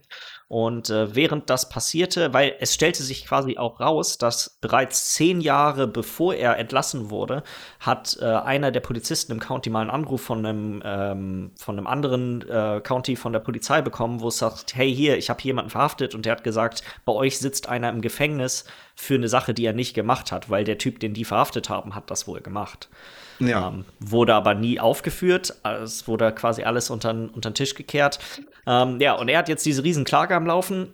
Und 0.49 0.89
äh, 0.89 1.13
während 1.13 1.49
das 1.49 1.67
passierte, 1.67 2.33
weil 2.33 2.55
es 2.61 2.73
stellte 2.73 3.03
sich 3.03 3.25
quasi 3.25 3.57
auch 3.57 3.81
raus, 3.81 4.17
dass 4.17 4.57
bereits 4.61 5.13
zehn 5.13 5.41
Jahre 5.41 5.87
bevor 5.87 6.35
er 6.35 6.57
entlassen 6.57 7.09
wurde, 7.09 7.43
hat 7.81 8.17
äh, 8.21 8.25
einer 8.25 8.71
der 8.71 8.79
Polizisten 8.79 9.33
im 9.33 9.41
County 9.41 9.69
mal 9.69 9.81
einen 9.81 9.89
Anruf 9.89 10.21
von 10.21 10.45
einem, 10.45 10.81
ähm, 10.85 11.51
von 11.57 11.77
einem 11.77 11.85
anderen 11.85 12.47
äh, 12.47 12.79
County 12.81 13.17
von 13.17 13.33
der 13.33 13.41
Polizei 13.41 13.81
bekommen, 13.81 14.21
wo 14.21 14.29
es 14.29 14.37
sagt, 14.37 14.73
hey 14.73 14.93
hier, 14.93 15.17
ich 15.17 15.29
habe 15.29 15.41
jemanden 15.41 15.69
verhaftet 15.69 16.15
und 16.15 16.25
der 16.25 16.31
hat 16.31 16.45
gesagt, 16.45 16.81
bei 17.03 17.11
euch 17.11 17.39
sitzt 17.39 17.67
einer 17.67 17.89
im 17.89 17.99
Gefängnis 17.99 18.63
für 18.95 19.15
eine 19.15 19.27
Sache, 19.27 19.53
die 19.53 19.65
er 19.65 19.73
nicht 19.73 19.95
gemacht 19.95 20.31
hat, 20.31 20.49
weil 20.49 20.63
der 20.63 20.77
Typ, 20.77 21.01
den 21.01 21.13
die 21.13 21.25
verhaftet 21.25 21.69
haben, 21.69 21.93
hat 21.93 22.09
das 22.09 22.25
wohl 22.25 22.39
gemacht. 22.39 22.87
Ja. 23.39 23.69
Ähm, 23.69 23.85
wurde 23.99 24.33
aber 24.33 24.53
nie 24.53 24.79
aufgeführt. 24.79 25.53
Es 25.63 26.07
wurde 26.07 26.31
quasi 26.33 26.63
alles 26.63 26.89
unter, 26.89 27.11
unter 27.11 27.49
den 27.49 27.55
Tisch 27.55 27.75
gekehrt. 27.75 28.19
Ähm, 28.65 28.99
ja, 28.99 29.13
und 29.13 29.29
er 29.29 29.39
hat 29.39 29.49
jetzt 29.49 29.65
diese 29.65 29.83
Riesenklage 29.83 30.35
am 30.35 30.45
Laufen. 30.45 30.93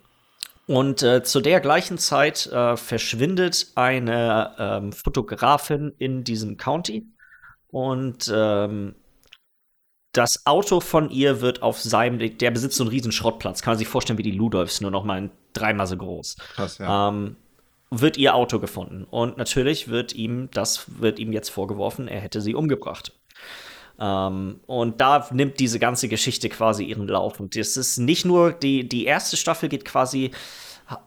Und 0.66 1.02
äh, 1.02 1.22
zu 1.22 1.40
der 1.40 1.60
gleichen 1.60 1.98
Zeit 1.98 2.46
äh, 2.46 2.76
verschwindet 2.76 3.68
eine 3.74 4.54
ähm, 4.58 4.92
Fotografin 4.92 5.92
in 5.98 6.24
diesem 6.24 6.56
County. 6.56 7.06
Und 7.68 8.32
ähm, 8.34 8.94
das 10.12 10.46
Auto 10.46 10.80
von 10.80 11.10
ihr 11.10 11.40
wird 11.40 11.62
auf 11.62 11.80
seinem, 11.80 12.38
der 12.38 12.50
besitzt 12.50 12.76
so 12.76 12.84
einen 12.84 12.90
riesen 12.90 13.12
Schrottplatz. 13.12 13.62
Kann 13.62 13.72
man 13.72 13.78
sich 13.78 13.88
vorstellen, 13.88 14.18
wie 14.18 14.22
die 14.22 14.30
Ludolfs, 14.30 14.80
nur 14.80 14.90
noch 14.90 15.04
mal 15.04 15.30
dreimal 15.52 15.86
so 15.86 15.96
groß. 15.96 16.36
Krass, 16.54 16.78
ja. 16.78 17.08
Ähm, 17.08 17.36
wird 18.00 18.16
ihr 18.16 18.34
Auto 18.34 18.58
gefunden. 18.58 19.04
Und 19.04 19.36
natürlich 19.36 19.88
wird 19.88 20.14
ihm, 20.14 20.48
das 20.52 21.00
wird 21.00 21.18
ihm 21.18 21.32
jetzt 21.32 21.50
vorgeworfen, 21.50 22.08
er 22.08 22.20
hätte 22.20 22.40
sie 22.40 22.54
umgebracht. 22.54 23.12
Ähm, 23.98 24.60
und 24.66 25.00
da 25.00 25.28
nimmt 25.32 25.60
diese 25.60 25.78
ganze 25.78 26.08
Geschichte 26.08 26.48
quasi 26.48 26.84
ihren 26.84 27.08
Lauf. 27.08 27.40
Und 27.40 27.56
das 27.56 27.76
ist 27.76 27.98
nicht 27.98 28.24
nur 28.24 28.52
die, 28.52 28.88
die 28.88 29.04
erste 29.04 29.36
Staffel 29.36 29.68
geht 29.68 29.84
quasi 29.84 30.32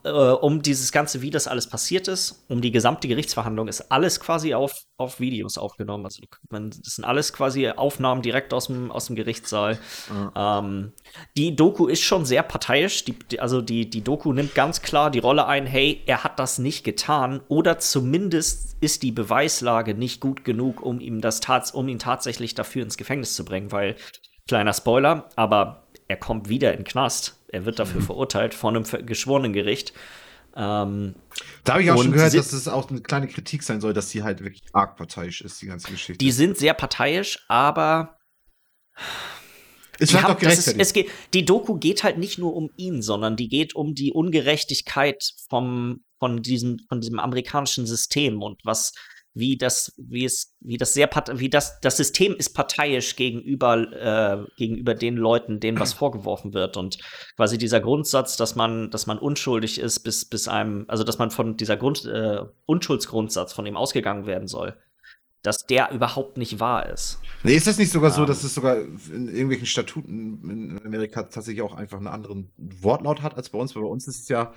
äh, 0.03 0.09
um 0.09 0.61
dieses 0.61 0.91
Ganze, 0.91 1.21
wie 1.21 1.29
das 1.29 1.47
alles 1.47 1.67
passiert 1.67 2.07
ist, 2.07 2.45
um 2.47 2.61
die 2.61 2.71
gesamte 2.71 3.07
Gerichtsverhandlung, 3.07 3.67
ist 3.67 3.91
alles 3.91 4.19
quasi 4.19 4.53
auf, 4.53 4.73
auf 4.97 5.19
Videos 5.19 5.57
aufgenommen. 5.57 6.05
Also 6.05 6.23
man, 6.49 6.71
das 6.71 6.95
sind 6.95 7.05
alles 7.05 7.31
quasi 7.33 7.69
Aufnahmen 7.69 8.21
direkt 8.21 8.53
aus 8.53 8.67
dem, 8.67 8.91
aus 8.91 9.07
dem 9.07 9.15
Gerichtssaal. 9.15 9.77
Mhm. 10.09 10.31
Ähm, 10.35 10.93
die 11.37 11.55
Doku 11.55 11.87
ist 11.87 12.01
schon 12.01 12.25
sehr 12.25 12.43
parteiisch. 12.43 13.05
Die, 13.05 13.39
also 13.39 13.61
die, 13.61 13.89
die 13.89 14.03
Doku 14.03 14.33
nimmt 14.33 14.55
ganz 14.55 14.81
klar 14.81 15.11
die 15.11 15.19
Rolle 15.19 15.45
ein, 15.45 15.67
hey, 15.67 16.01
er 16.05 16.23
hat 16.23 16.39
das 16.39 16.57
nicht 16.57 16.83
getan 16.83 17.41
oder 17.47 17.77
zumindest 17.79 18.77
ist 18.81 19.03
die 19.03 19.11
Beweislage 19.11 19.93
nicht 19.93 20.21
gut 20.21 20.43
genug, 20.43 20.81
um 20.81 20.99
ihm 20.99 21.21
das 21.21 21.39
tats 21.39 21.71
um 21.71 21.87
ihn 21.87 21.99
tatsächlich 21.99 22.55
dafür 22.55 22.83
ins 22.83 22.97
Gefängnis 22.97 23.35
zu 23.35 23.45
bringen, 23.45 23.71
weil 23.71 23.95
kleiner 24.47 24.73
Spoiler, 24.73 25.29
aber 25.35 25.83
er 26.07 26.17
kommt 26.17 26.49
wieder 26.49 26.71
in 26.71 26.79
den 26.79 26.85
Knast. 26.85 27.36
Er 27.47 27.65
wird 27.65 27.79
dafür 27.79 28.01
mhm. 28.01 28.05
verurteilt 28.05 28.53
von 28.53 28.75
einem 28.75 29.05
geschworenen 29.05 29.53
Gericht. 29.53 29.93
Ähm, 30.55 31.15
da 31.63 31.73
habe 31.73 31.83
ich 31.83 31.91
auch 31.91 32.01
schon 32.01 32.11
gehört, 32.11 32.33
dass 32.33 32.51
es 32.51 32.67
auch 32.67 32.89
eine 32.89 33.01
kleine 33.01 33.27
Kritik 33.27 33.61
sein 33.61 33.79
soll, 33.79 33.93
dass 33.93 34.09
sie 34.09 34.23
halt 34.23 34.41
wirklich 34.41 34.63
arg 34.73 34.97
parteiisch 34.97 35.41
ist, 35.41 35.61
die 35.61 35.67
ganze 35.67 35.91
Geschichte. 35.91 36.17
Die 36.17 36.31
sind 36.31 36.57
sehr 36.57 36.73
parteiisch, 36.73 37.45
aber 37.47 38.17
es 39.99 40.13
wird 40.13 40.23
doch 40.23 40.37
gerechtfertigt. 40.37 40.81
Ist, 40.81 40.87
es 40.87 40.93
geht, 40.93 41.11
die 41.33 41.45
Doku 41.45 41.75
geht 41.75 42.03
halt 42.03 42.17
nicht 42.17 42.39
nur 42.39 42.55
um 42.55 42.71
ihn, 42.75 43.01
sondern 43.01 43.35
die 43.35 43.49
geht 43.49 43.75
um 43.75 43.93
die 43.93 44.11
Ungerechtigkeit 44.11 45.31
vom, 45.49 46.03
von, 46.19 46.41
diesem, 46.41 46.79
von 46.87 47.01
diesem 47.01 47.19
amerikanischen 47.19 47.85
System 47.85 48.41
und 48.41 48.59
was 48.63 48.93
wie 49.37 49.57
das, 49.57 49.93
wie 49.97 50.25
es, 50.25 50.55
wie 50.59 50.77
das 50.77 50.93
sehr, 50.93 51.09
wie 51.33 51.49
das, 51.49 51.79
das 51.81 51.97
System 51.97 52.35
ist 52.35 52.49
parteiisch 52.49 53.15
gegenüber, 53.15 53.77
äh, 53.77 54.45
gegenüber 54.57 54.95
den 54.95 55.15
Leuten, 55.15 55.59
denen 55.59 55.79
was 55.79 55.93
vorgeworfen 55.93 56.53
wird. 56.53 56.77
Und 56.77 56.97
quasi 57.35 57.57
dieser 57.57 57.79
Grundsatz, 57.79 58.37
dass 58.37 58.55
man, 58.55 58.89
dass 58.89 59.07
man 59.07 59.19
unschuldig 59.19 59.79
ist, 59.79 59.99
bis, 59.99 60.25
bis 60.25 60.47
einem, 60.47 60.85
also 60.87 61.03
dass 61.03 61.17
man 61.17 61.31
von 61.31 61.57
dieser 61.57 61.77
Grund, 61.77 62.05
äh, 62.05 62.41
Unschuldsgrundsatz, 62.65 63.53
von 63.53 63.65
dem 63.65 63.77
ausgegangen 63.77 64.25
werden 64.25 64.47
soll, 64.47 64.75
dass 65.43 65.59
der 65.59 65.91
überhaupt 65.91 66.37
nicht 66.37 66.59
wahr 66.59 66.89
ist. 66.89 67.19
Nee, 67.43 67.55
ist 67.55 67.67
das 67.67 67.77
nicht 67.77 67.91
sogar 67.91 68.11
so, 68.11 68.21
ähm. 68.21 68.27
dass 68.27 68.43
es 68.43 68.53
sogar 68.53 68.77
in 68.77 69.27
irgendwelchen 69.27 69.67
Statuten 69.67 70.49
in 70.49 70.85
Amerika 70.85 71.23
tatsächlich 71.23 71.61
auch 71.61 71.75
einfach 71.75 71.97
einen 71.97 72.07
anderen 72.07 72.49
Wortlaut 72.57 73.21
hat 73.21 73.37
als 73.37 73.49
bei 73.49 73.59
uns? 73.59 73.75
Weil 73.75 73.83
bei 73.83 73.89
uns 73.89 74.07
ist 74.07 74.21
es 74.21 74.27
ja 74.27 74.53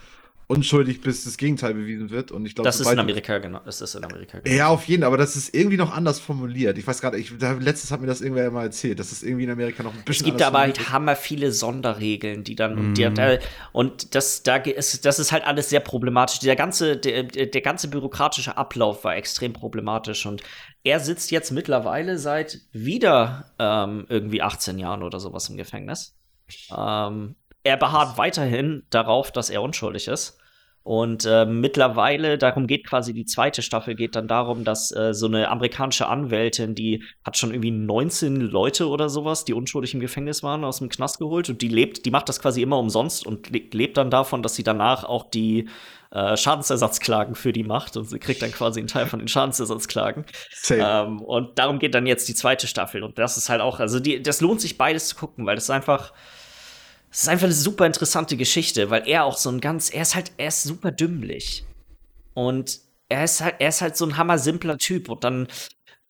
unschuldig, 0.50 1.00
bis 1.00 1.24
das 1.24 1.36
Gegenteil 1.36 1.74
bewiesen 1.74 2.10
wird. 2.10 2.32
Und 2.32 2.44
ich 2.44 2.56
glaube, 2.56 2.66
das 2.66 2.80
ist 2.80 2.90
in 2.90 2.98
Amerika 2.98 3.38
genau. 3.38 3.60
Das 3.64 3.80
ist 3.80 3.94
in 3.94 4.04
Amerika. 4.04 4.40
Genau. 4.40 4.56
Ja, 4.56 4.68
auf 4.68 4.84
jeden 4.84 5.02
Fall. 5.02 5.06
Aber 5.06 5.16
das 5.16 5.36
ist 5.36 5.54
irgendwie 5.54 5.76
noch 5.76 5.94
anders 5.94 6.18
formuliert. 6.18 6.76
Ich 6.76 6.86
weiß 6.86 7.00
gerade, 7.00 7.18
ich, 7.18 7.30
letztes 7.60 7.92
hat 7.92 8.00
mir 8.00 8.08
das 8.08 8.20
irgendwer 8.20 8.50
mal 8.50 8.64
erzählt, 8.64 8.98
dass 8.98 9.12
es 9.12 9.22
irgendwie 9.22 9.44
in 9.44 9.50
Amerika 9.50 9.84
noch 9.84 9.94
ein 9.94 10.02
bisschen. 10.04 10.26
Es 10.26 10.30
gibt 10.30 10.42
aber 10.42 10.58
halt 10.58 10.90
hammer 10.90 11.14
viele 11.14 11.52
Sonderregeln, 11.52 12.42
die 12.42 12.56
dann 12.56 12.74
mm. 12.74 12.78
und, 12.78 12.98
die, 12.98 13.08
mhm. 13.08 13.38
und 13.72 14.14
das 14.16 14.42
da 14.42 14.56
ist 14.56 15.06
das 15.06 15.20
ist 15.20 15.30
halt 15.30 15.44
alles 15.44 15.70
sehr 15.70 15.80
problematisch. 15.80 16.40
Der 16.40 16.56
ganze 16.56 16.96
der, 16.96 17.22
der 17.22 17.60
ganze 17.60 17.88
bürokratische 17.88 18.56
Ablauf 18.56 19.04
war 19.04 19.14
extrem 19.14 19.52
problematisch 19.52 20.26
und 20.26 20.42
er 20.82 20.98
sitzt 20.98 21.30
jetzt 21.30 21.52
mittlerweile 21.52 22.18
seit 22.18 22.60
wieder 22.72 23.52
ähm, 23.60 24.06
irgendwie 24.08 24.42
18 24.42 24.78
Jahren 24.80 25.04
oder 25.04 25.20
sowas 25.20 25.48
im 25.48 25.56
Gefängnis. 25.56 26.16
Ähm, 26.76 27.36
er 27.62 27.76
beharrt 27.76 28.18
weiterhin 28.18 28.82
darauf, 28.90 29.30
dass 29.30 29.50
er 29.50 29.62
unschuldig 29.62 30.08
ist. 30.08 30.39
Und 30.82 31.26
äh, 31.26 31.44
mittlerweile, 31.44 32.38
darum 32.38 32.66
geht 32.66 32.86
quasi 32.86 33.12
die 33.12 33.26
zweite 33.26 33.60
Staffel, 33.60 33.94
geht 33.94 34.16
dann 34.16 34.28
darum, 34.28 34.64
dass 34.64 34.90
äh, 34.94 35.12
so 35.12 35.26
eine 35.26 35.50
amerikanische 35.50 36.08
Anwältin, 36.08 36.74
die 36.74 37.04
hat 37.22 37.36
schon 37.36 37.52
irgendwie 37.52 37.70
19 37.70 38.40
Leute 38.40 38.88
oder 38.88 39.10
sowas, 39.10 39.44
die 39.44 39.52
unschuldig 39.52 39.92
im 39.92 40.00
Gefängnis 40.00 40.42
waren, 40.42 40.64
aus 40.64 40.78
dem 40.78 40.88
Knast 40.88 41.18
geholt. 41.18 41.50
Und 41.50 41.60
die 41.60 41.68
lebt, 41.68 42.06
die 42.06 42.10
macht 42.10 42.30
das 42.30 42.40
quasi 42.40 42.62
immer 42.62 42.78
umsonst 42.78 43.26
und 43.26 43.50
le 43.50 43.60
lebt 43.72 43.98
dann 43.98 44.10
davon, 44.10 44.42
dass 44.42 44.54
sie 44.54 44.62
danach 44.62 45.04
auch 45.04 45.28
die 45.28 45.68
äh, 46.12 46.36
Schadensersatzklagen 46.36 47.34
für 47.34 47.52
die 47.52 47.62
macht 47.62 47.96
und 47.96 48.08
sie 48.08 48.18
kriegt 48.18 48.40
dann 48.42 48.50
quasi 48.50 48.80
einen 48.80 48.88
Teil 48.88 49.06
von 49.06 49.18
den 49.18 49.28
Schadensersatzklagen. 49.28 50.24
Ähm, 50.80 51.20
und 51.20 51.58
darum 51.58 51.78
geht 51.78 51.94
dann 51.94 52.06
jetzt 52.06 52.26
die 52.28 52.34
zweite 52.34 52.66
Staffel. 52.66 53.02
Und 53.02 53.18
das 53.18 53.36
ist 53.36 53.48
halt 53.48 53.60
auch, 53.60 53.80
also 53.80 54.00
die, 54.00 54.22
das 54.22 54.40
lohnt 54.40 54.60
sich 54.60 54.78
beides 54.78 55.08
zu 55.08 55.16
gucken, 55.16 55.46
weil 55.46 55.54
das 55.54 55.64
ist 55.64 55.70
einfach 55.70 56.12
es 57.10 57.22
ist 57.22 57.28
einfach 57.28 57.46
eine 57.46 57.54
super 57.54 57.86
interessante 57.86 58.36
Geschichte, 58.36 58.90
weil 58.90 59.06
er 59.06 59.24
auch 59.24 59.36
so 59.36 59.50
ein 59.50 59.60
ganz, 59.60 59.90
er 59.90 60.02
ist 60.02 60.14
halt, 60.14 60.32
er 60.36 60.48
ist 60.48 60.62
super 60.62 60.92
dümmlich. 60.92 61.64
Und 62.34 62.80
er 63.08 63.24
ist 63.24 63.40
halt, 63.40 63.56
er 63.58 63.68
ist 63.68 63.82
halt 63.82 63.96
so 63.96 64.06
ein 64.06 64.16
hammer 64.16 64.38
simpler 64.38 64.78
Typ 64.78 65.08
und 65.08 65.24
dann 65.24 65.48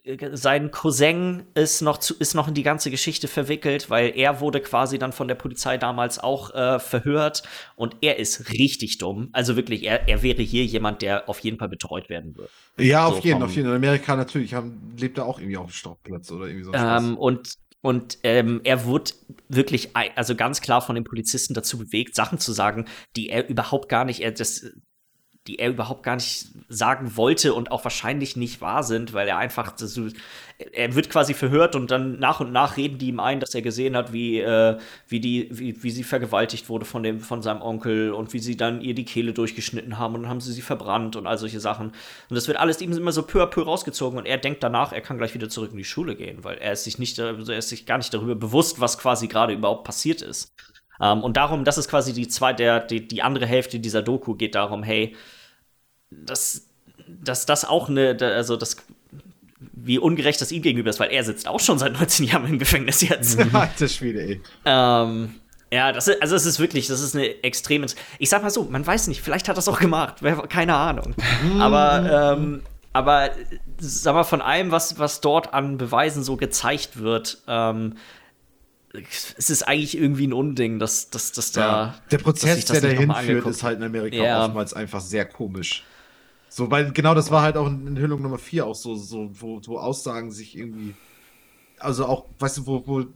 äh, 0.05 0.37
sein 0.37 0.71
Cousin 0.71 1.45
ist 1.55 1.81
noch 1.81 1.97
zu, 1.99 2.15
ist 2.19 2.35
noch 2.35 2.49
in 2.49 2.55
die 2.55 2.63
ganze 2.63 2.91
Geschichte 2.91 3.29
verwickelt, 3.29 3.89
weil 3.89 4.13
er 4.15 4.41
wurde 4.41 4.61
quasi 4.61 4.99
dann 4.99 5.13
von 5.13 5.27
der 5.27 5.35
Polizei 5.37 5.79
damals 5.79 6.19
auch 6.19 6.55
äh, 6.55 6.79
verhört 6.79 7.45
und 7.77 7.97
er 8.03 8.19
ist 8.19 8.53
richtig 8.53 8.99
dumm. 8.99 9.31
Also 9.33 9.57
wirklich, 9.57 9.85
er, 9.85 10.07
er 10.07 10.23
wäre 10.23 10.43
hier 10.43 10.67
jemand, 10.67 11.01
der 11.01 11.31
auf 11.31 11.39
jeden 11.41 11.59
Fall 11.59 11.71
betreut 11.71 12.11
werden 12.11 12.37
würde. 12.37 12.51
Ja, 12.77 13.09
so 13.09 13.17
auf 13.17 13.25
jeden, 13.25 13.43
auf 13.43 13.55
jeden. 13.57 13.71
In 13.71 13.77
Amerika 13.77 14.17
natürlich 14.17 14.53
haben, 14.53 14.95
lebt 14.99 15.17
er 15.17 15.25
auch 15.25 15.39
irgendwie 15.39 15.57
auf 15.57 15.67
dem 15.67 15.73
Staubblatz 15.73 16.31
oder 16.31 16.47
irgendwie 16.47 16.65
so. 16.65 16.75
Ähm, 16.75 17.17
und 17.17 17.55
und 17.83 18.19
ähm, 18.25 18.61
er 18.65 18.85
wurde 18.85 19.13
wirklich, 19.49 19.91
also 19.95 20.35
ganz 20.35 20.61
klar 20.61 20.83
von 20.83 20.95
den 20.95 21.05
Polizisten 21.05 21.55
dazu 21.55 21.79
bewegt, 21.79 22.15
Sachen 22.15 22.39
zu 22.39 22.53
sagen, 22.53 22.87
die 23.17 23.31
er 23.31 23.49
überhaupt 23.49 23.89
gar 23.89 24.05
nicht, 24.05 24.21
er, 24.21 24.33
das, 24.33 24.67
die 25.47 25.59
er 25.59 25.71
überhaupt 25.71 26.03
gar 26.03 26.17
nicht 26.17 26.49
sagen 26.69 27.17
wollte 27.17 27.55
und 27.55 27.73
auch 27.73 27.83
wahrscheinlich 27.83 28.37
nicht 28.37 28.61
wahr 28.61 28.83
sind, 28.83 29.15
weil 29.15 29.27
er 29.27 29.39
einfach 29.39 29.73
so, 29.77 30.09
er 30.73 30.95
wird 30.95 31.09
quasi 31.09 31.33
verhört 31.33 31.75
und 31.75 31.91
dann 31.91 32.19
nach 32.19 32.41
und 32.41 32.53
nach 32.53 32.77
reden 32.77 32.99
die 32.99 33.09
ihm 33.09 33.21
ein, 33.21 33.41
dass 33.41 33.55
er 33.55 33.63
gesehen 33.63 33.97
hat, 33.97 34.13
wie, 34.13 34.39
äh, 34.41 34.77
wie, 35.09 35.19
die, 35.19 35.49
wie, 35.51 35.83
wie 35.83 35.91
sie 35.91 36.05
vergewaltigt 36.05 36.69
wurde 36.69 36.85
von, 36.85 37.03
dem, 37.03 37.21
von 37.21 37.41
seinem 37.41 37.63
Onkel 37.63 38.13
und 38.13 38.35
wie 38.35 38.39
sie 38.39 38.59
dann 38.59 38.83
ihr 38.83 38.95
die 38.95 39.07
Kehle 39.07 39.33
durchgeschnitten 39.33 39.99
haben 39.99 40.15
und 40.15 40.23
dann 40.23 40.31
haben 40.31 40.41
sie 40.43 40.53
sie 40.53 40.61
verbrannt 40.61 41.17
und 41.17 41.27
all 41.27 41.39
solche 41.39 41.61
Sachen. 41.61 41.89
Und 41.89 42.37
das 42.37 42.47
wird 42.47 42.59
alles 42.59 42.83
ihm 42.83 42.93
immer 42.93 43.13
so 43.13 43.23
peu 43.23 43.43
à 43.43 43.47
peu 43.47 43.63
rausgezogen 43.63 44.19
und 44.19 44.27
er 44.27 44.37
denkt 44.37 44.63
danach, 44.63 44.93
er 44.93 45.01
kann 45.01 45.17
gleich 45.17 45.33
wieder 45.33 45.49
zurück 45.49 45.71
in 45.71 45.79
die 45.79 45.85
Schule 45.85 46.17
gehen, 46.17 46.45
weil 46.45 46.59
er 46.59 46.73
ist 46.73 46.85
sich 46.85 46.99
nicht, 46.99 47.19
also 47.19 47.51
er 47.51 47.59
ist 47.59 47.71
sich 47.71 47.87
gar 47.87 47.97
nicht 47.97 48.13
darüber 48.13 48.35
bewusst, 48.35 48.79
was 48.79 48.99
quasi 48.99 49.27
gerade 49.27 49.55
überhaupt 49.55 49.85
passiert 49.85 50.21
ist. 50.21 50.53
Ähm, 51.01 51.23
und 51.23 51.37
darum, 51.37 51.65
das 51.65 51.79
ist 51.79 51.89
quasi 51.89 52.13
die 52.13 52.29
zweite, 52.29 52.63
der, 52.63 52.81
die, 52.81 53.07
die 53.07 53.23
andere 53.23 53.47
Hälfte 53.47 53.81
dieser 53.81 54.03
Doku 54.03 54.35
geht 54.35 54.55
darum, 54.55 54.83
hey, 54.83 55.17
dass, 56.11 56.67
dass 57.07 57.47
das 57.47 57.65
auch 57.65 57.89
eine, 57.89 58.17
also 58.21 58.57
das, 58.57 58.77
wie 59.61 59.99
ungerecht 59.99 60.41
das 60.41 60.53
ihm 60.53 60.63
gegenüber 60.63 60.91
ist, 60.91 61.01
weil 61.01 61.11
er 61.11 61.25
sitzt 61.25 61.49
auch 61.49 61.61
schon 61.61 61.79
seit 61.79 61.93
19 61.93 62.27
Jahren 62.27 62.47
im 62.47 62.59
Gefängnis 62.59 63.01
jetzt. 63.01 63.39
Alter 63.53 63.89
Schwede, 63.89 64.23
ey. 64.23 64.41
Ähm, 64.65 65.35
ja, 65.73 65.93
das 65.93 66.09
ist, 66.09 66.21
also 66.21 66.35
es 66.35 66.47
ist 66.47 66.59
wirklich, 66.59 66.89
das 66.89 67.01
ist 67.01 67.15
eine 67.15 67.45
extreme. 67.45 67.87
Ich 68.19 68.29
sag 68.29 68.43
mal 68.43 68.51
so, 68.51 68.65
man 68.65 68.85
weiß 68.85 69.07
nicht, 69.07 69.23
vielleicht 69.23 69.49
hat 69.49 69.57
er 69.57 69.61
es 69.61 69.69
auch 69.69 69.79
gemacht, 69.79 70.17
keine 70.49 70.75
Ahnung. 70.75 71.15
aber, 71.61 72.35
ähm, 72.37 72.63
aber 72.93 73.31
sag 73.79 74.15
mal, 74.15 74.25
von 74.25 74.43
allem, 74.43 74.73
was, 74.73 74.99
was 74.99 75.21
dort 75.21 75.55
an 75.55 75.79
Beweisen 75.79 76.25
so 76.25 76.37
gezeigt 76.37 76.99
wird, 77.01 77.39
ähm, 77.47 77.95
es 78.93 79.51
ist 79.51 79.63
eigentlich 79.63 79.97
irgendwie 79.97 80.27
ein 80.27 80.33
Unding, 80.33 80.79
dass, 80.79 81.11
dass, 81.11 81.33
dass 81.33 81.53
da. 81.53 81.61
Ja. 81.61 81.95
Der 82.11 82.19
Prozess, 82.19 82.65
der 82.65 82.81
dahin 82.81 83.13
führt, 83.13 83.47
ist 83.47 83.63
halt 83.63 83.79
in 83.79 83.85
Amerika 83.85 84.17
ja. 84.17 84.45
oftmals 84.45 84.75
einfach 84.75 85.01
sehr 85.01 85.25
komisch. 85.25 85.85
So, 86.49 86.71
weil 86.71 86.93
genau 86.93 87.15
das 87.15 87.31
war 87.31 87.43
halt 87.43 87.57
auch 87.57 87.69
in 87.69 87.87
Enthüllung 87.87 88.23
Nummer 88.23 88.39
4 88.39 88.67
auch 88.67 88.75
so, 88.75 88.97
so 88.97 89.31
wo, 89.33 89.61
wo 89.65 89.79
Aussagen 89.79 90.33
sich 90.33 90.57
irgendwie. 90.57 90.95
Also 91.79 92.07
auch, 92.07 92.27
weißt 92.41 92.59
du, 92.59 92.67
wo, 92.67 92.87
wo 92.87 93.07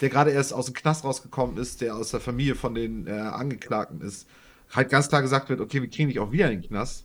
der 0.00 0.08
gerade 0.08 0.30
erst 0.30 0.54
aus 0.54 0.66
dem 0.66 0.74
Knast 0.74 1.04
rausgekommen 1.04 1.58
ist, 1.58 1.82
der 1.82 1.94
aus 1.94 2.10
der 2.10 2.20
Familie 2.20 2.54
von 2.54 2.74
den 2.74 3.06
äh, 3.06 3.10
Angeklagten 3.10 4.00
ist, 4.00 4.26
halt 4.70 4.88
ganz 4.88 5.08
klar 5.08 5.22
gesagt 5.22 5.50
wird, 5.50 5.60
okay, 5.60 5.82
wir 5.82 5.90
kriegen 5.90 6.08
dich 6.08 6.18
auch 6.18 6.32
wieder 6.32 6.50
in 6.50 6.62
den 6.62 6.68
Knast. 6.68 7.04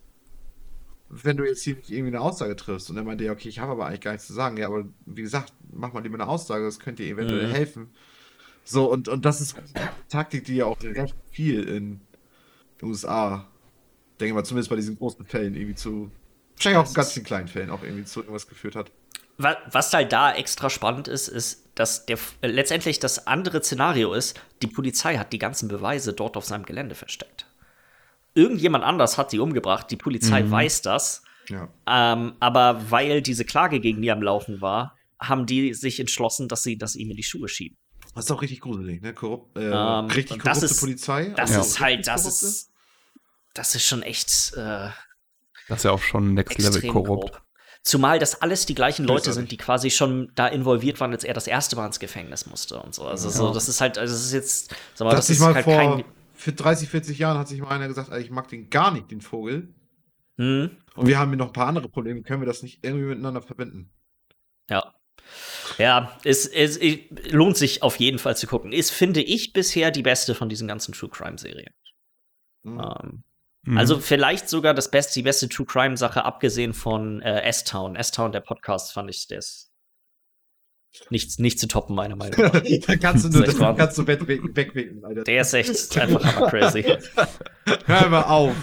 Wenn 1.09 1.37
du 1.37 1.43
jetzt 1.43 1.63
hier 1.63 1.75
irgendwie 1.75 2.07
eine 2.07 2.21
Aussage 2.21 2.55
triffst. 2.55 2.89
Und 2.89 2.97
er 2.97 3.03
meinte, 3.03 3.23
ja, 3.23 3.33
okay, 3.33 3.49
ich 3.49 3.59
habe 3.59 3.73
aber 3.73 3.85
eigentlich 3.85 4.01
gar 4.01 4.13
nichts 4.13 4.27
zu 4.27 4.33
sagen. 4.33 4.57
Ja, 4.57 4.67
aber 4.67 4.85
wie 5.05 5.21
gesagt, 5.21 5.53
mach 5.75 5.93
mal 5.93 6.03
lieber 6.03 6.15
eine 6.15 6.27
Aussage, 6.27 6.65
das 6.65 6.79
könnte 6.79 7.03
dir 7.03 7.11
eventuell 7.11 7.47
mhm. 7.47 7.51
helfen. 7.51 7.89
So, 8.63 8.89
und, 8.89 9.07
und 9.07 9.25
das 9.25 9.41
ist 9.41 9.57
eine 9.57 9.89
Taktik, 10.09 10.45
die 10.45 10.55
ja 10.55 10.65
auch 10.65 10.81
recht 10.81 11.15
viel 11.31 11.63
in 11.67 11.99
den 12.79 12.89
USA, 12.89 13.47
denke 14.19 14.35
mal, 14.35 14.43
zumindest 14.43 14.69
bei 14.69 14.75
diesen 14.75 14.97
großen 14.97 15.25
Fällen 15.25 15.55
irgendwie 15.55 15.75
zu, 15.75 16.11
wahrscheinlich 16.55 16.81
auch 16.81 16.87
in 16.87 16.93
ganz 16.93 17.11
vielen 17.11 17.25
kleinen 17.25 17.47
Fällen 17.47 17.69
auch 17.69 17.83
irgendwie 17.83 18.05
zu 18.05 18.21
irgendwas 18.21 18.47
geführt 18.47 18.75
hat. 18.75 18.91
Was 19.37 19.91
halt 19.93 20.13
da 20.13 20.33
extra 20.33 20.69
spannend 20.69 21.07
ist, 21.07 21.27
ist, 21.27 21.63
dass 21.75 22.05
der, 22.05 22.19
äh, 22.41 22.47
letztendlich 22.47 22.99
das 22.99 23.25
andere 23.25 23.63
Szenario 23.63 24.13
ist, 24.13 24.39
die 24.61 24.67
Polizei 24.67 25.17
hat 25.17 25.33
die 25.33 25.39
ganzen 25.39 25.67
Beweise 25.67 26.13
dort 26.13 26.37
auf 26.37 26.45
seinem 26.45 26.65
Gelände 26.65 26.93
versteckt. 26.95 27.47
Irgendjemand 28.35 28.83
anders 28.83 29.17
hat 29.17 29.31
sie 29.31 29.39
umgebracht, 29.39 29.89
die 29.89 29.95
Polizei 29.95 30.43
mhm. 30.43 30.51
weiß 30.51 30.83
das. 30.83 31.23
Ja. 31.49 31.67
Ähm, 31.87 32.33
aber 32.39 32.91
weil 32.91 33.21
diese 33.21 33.43
Klage 33.43 33.79
gegen 33.79 34.01
die 34.01 34.11
am 34.11 34.21
Laufen 34.21 34.61
war, 34.61 34.95
haben 35.27 35.45
die 35.45 35.73
sich 35.73 35.99
entschlossen, 35.99 36.47
dass 36.47 36.63
sie 36.63 36.77
das 36.77 36.95
ihm 36.95 37.09
in 37.09 37.17
die 37.17 37.23
Schuhe 37.23 37.47
schieben. 37.47 37.77
Das 38.15 38.25
ist 38.25 38.31
auch 38.31 38.41
richtig 38.41 38.61
gruselig, 38.61 39.01
ne? 39.01 39.13
Korrupt, 39.13 39.57
äh, 39.57 39.69
ähm, 39.69 40.05
richtig 40.05 40.39
korrupte 40.39 40.65
ist, 40.65 40.79
Polizei. 40.79 41.33
Das 41.35 41.55
ist 41.55 41.79
halt, 41.79 42.07
das 42.07 42.25
ist, 42.25 42.69
das 43.53 43.75
ist 43.75 43.85
schon 43.85 44.03
echt. 44.03 44.53
Äh, 44.55 44.89
das 45.67 45.79
ist 45.79 45.83
ja 45.83 45.91
auch 45.91 46.01
schon 46.01 46.33
Next 46.33 46.57
Level 46.59 46.81
korrupt. 46.91 47.31
Grob. 47.31 47.41
Zumal 47.81 48.17
das 48.17 48.41
alles 48.41 48.65
die 48.65 48.75
gleichen 48.75 49.05
Leute 49.05 49.33
sind, 49.33 49.51
die 49.51 49.57
quasi 49.57 49.89
schon 49.89 50.31
da 50.35 50.47
involviert 50.47 51.01
waren, 51.01 51.11
als 51.11 51.25
er 51.25 51.33
das 51.33 51.47
erste 51.47 51.75
Mal 51.75 51.85
ins 51.87 51.99
Gefängnis 51.99 52.45
musste 52.45 52.79
und 52.79 52.95
so. 52.95 53.03
Also 53.03 53.27
ja. 53.27 53.33
so, 53.33 53.53
das 53.53 53.67
ist 53.67 53.81
halt, 53.81 53.97
also 53.97 54.13
das 54.13 54.23
ist 54.23 54.31
jetzt, 54.31 54.75
sag 54.93 55.05
mal, 55.05 55.11
das, 55.11 55.27
das 55.27 55.35
ist 55.35 55.41
mal 55.41 55.53
halt 55.53 55.65
vor, 55.65 55.75
kein. 55.75 56.05
Für 56.33 56.53
30, 56.53 56.89
40 56.89 57.19
Jahren 57.19 57.37
hat 57.37 57.47
sich 57.47 57.59
mal 57.59 57.69
einer 57.69 57.87
gesagt, 57.87 58.13
ich 58.13 58.29
mag 58.29 58.47
den 58.47 58.69
gar 58.69 58.91
nicht, 58.91 59.11
den 59.11 59.21
Vogel. 59.21 59.73
Mhm. 60.37 60.77
Und 60.95 61.07
wir 61.07 61.19
haben 61.19 61.29
hier 61.29 61.37
noch 61.37 61.47
ein 61.47 61.53
paar 61.53 61.67
andere 61.67 61.89
Probleme. 61.89 62.21
Können 62.21 62.41
wir 62.41 62.45
das 62.45 62.63
nicht 62.63 62.83
irgendwie 62.85 63.05
miteinander 63.05 63.41
verbinden? 63.41 63.91
Ja. 64.69 64.93
Ja, 65.77 66.17
es, 66.23 66.45
es, 66.45 66.77
es, 66.77 66.99
lohnt 67.29 67.57
sich 67.57 67.83
auf 67.83 67.97
jeden 67.97 68.19
Fall 68.19 68.37
zu 68.37 68.47
gucken. 68.47 68.71
Ist, 68.71 68.91
finde 68.91 69.21
ich, 69.21 69.53
bisher 69.53 69.91
die 69.91 70.03
beste 70.03 70.35
von 70.35 70.49
diesen 70.49 70.67
ganzen 70.67 70.93
True 70.93 71.09
Crime-Serien. 71.09 71.73
Mhm. 72.63 72.79
Ähm, 72.79 73.23
Mhm. 73.65 73.77
Also 73.77 73.99
vielleicht 73.99 74.49
sogar 74.49 74.73
das 74.73 74.91
beste, 74.91 75.13
die 75.13 75.23
beste 75.23 75.47
True 75.47 75.65
Crime 75.65 75.95
Sache, 75.95 76.25
abgesehen 76.25 76.73
von 76.73 77.21
äh, 77.21 77.41
S-Town. 77.43 77.95
S-Town, 77.95 78.31
der 78.31 78.41
Podcast, 78.41 78.91
fand 78.93 79.09
ich, 79.09 79.27
der 79.27 79.39
ist 79.39 79.69
nicht, 81.09 81.39
nicht 81.39 81.59
zu 81.59 81.67
toppen, 81.67 81.95
meiner 81.95 82.15
Meinung 82.15 82.39
nach. 82.39 82.51
da 82.87 82.95
kannst 82.97 83.25
du 83.25 83.29
nur 83.29 83.45
das 83.45 83.57
kannst 83.57 83.97
du 83.97 84.05
wegwinken, 84.05 85.03
Alter. 85.03 85.23
Der 85.23 85.41
ist 85.41 85.53
echt 85.53 85.97
einfach 85.97 86.23
hammer 86.23 86.49
crazy. 86.49 86.83
Hör 87.85 88.09
mal 88.09 88.23
auf. 88.23 88.53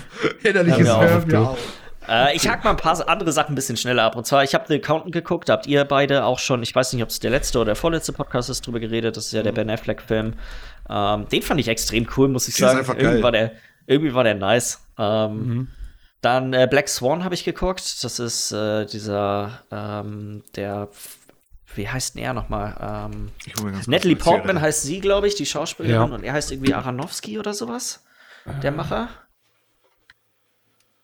Innerliches 0.44 0.86
Hör, 0.86 1.08
Hör 1.08 1.26
mir 1.26 1.40
auf. 1.40 1.79
Äh, 2.08 2.34
ich 2.34 2.48
hack 2.48 2.64
mal 2.64 2.70
ein 2.70 2.76
paar 2.76 3.08
andere 3.08 3.32
Sachen 3.32 3.52
ein 3.52 3.54
bisschen 3.54 3.76
schneller 3.76 4.04
ab. 4.04 4.16
Und 4.16 4.26
zwar, 4.26 4.42
ich 4.44 4.54
habe 4.54 4.64
The 4.68 4.76
Accountant 4.76 5.12
geguckt, 5.12 5.50
habt 5.50 5.66
ihr 5.66 5.84
beide 5.84 6.24
auch 6.24 6.38
schon, 6.38 6.62
ich 6.62 6.74
weiß 6.74 6.92
nicht, 6.92 7.02
ob 7.02 7.10
es 7.10 7.20
der 7.20 7.30
letzte 7.30 7.58
oder 7.58 7.66
der 7.66 7.76
vorletzte 7.76 8.12
Podcast 8.12 8.50
ist, 8.50 8.66
drüber 8.66 8.80
geredet. 8.80 9.16
Das 9.16 9.26
ist 9.26 9.32
ja 9.32 9.42
der 9.42 9.52
mhm. 9.52 9.56
Ben 9.56 9.70
Affleck-Film. 9.70 10.34
Ähm, 10.88 11.28
den 11.28 11.42
fand 11.42 11.60
ich 11.60 11.68
extrem 11.68 12.08
cool, 12.16 12.28
muss 12.28 12.48
ich 12.48 12.56
sagen. 12.56 12.84
Irgendwie 12.98 13.22
war 13.22 13.32
der, 13.32 13.52
irgendwie 13.86 14.14
war 14.14 14.24
der 14.24 14.34
nice. 14.34 14.80
Ähm, 14.98 15.46
mhm. 15.46 15.68
Dann 16.20 16.52
äh, 16.52 16.66
Black 16.70 16.88
Swan 16.88 17.24
habe 17.24 17.34
ich 17.34 17.44
geguckt. 17.44 18.04
Das 18.04 18.18
ist 18.18 18.52
äh, 18.52 18.86
dieser, 18.86 19.62
ähm, 19.70 20.42
der, 20.56 20.88
wie 21.74 21.88
heißt 21.88 22.14
denn 22.14 22.22
er 22.22 22.34
nochmal? 22.34 23.08
Ähm, 23.08 23.30
Natalie 23.86 24.16
Portman 24.16 24.60
heißt 24.60 24.82
sie, 24.82 25.00
glaube 25.00 25.28
ich, 25.28 25.34
die 25.34 25.46
Schauspielerin. 25.46 26.10
Ja. 26.10 26.14
Und 26.14 26.24
er 26.24 26.32
heißt 26.32 26.50
irgendwie 26.50 26.74
Aronofsky 26.74 27.38
oder 27.38 27.54
sowas. 27.54 28.04
Der 28.62 28.72
Macher. 28.72 29.08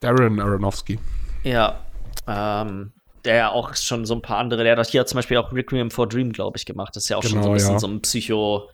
Darren 0.01 0.40
Aronofsky. 0.40 0.99
Ja. 1.44 1.80
Ähm, 2.26 2.92
der 3.24 3.36
ja 3.36 3.51
auch 3.51 3.74
schon 3.74 4.05
so 4.05 4.14
ein 4.14 4.22
paar 4.22 4.38
andere, 4.38 4.62
der 4.62 4.76
hat 4.76 4.86
hier 4.86 5.05
zum 5.07 5.16
Beispiel 5.18 5.36
auch 5.36 5.53
Requiem 5.53 5.90
for 5.90 6.09
Dream, 6.09 6.32
glaube 6.32 6.57
ich, 6.57 6.64
gemacht. 6.64 6.94
Das 6.94 7.05
ist 7.05 7.09
ja 7.09 7.16
auch 7.16 7.22
genau, 7.22 7.34
schon 7.34 7.42
so 7.42 7.49
ein 7.51 7.55
bisschen 7.55 7.72
ja. 7.72 7.78
so 7.78 7.86
ein 7.88 8.01
Psycho- 8.03 8.68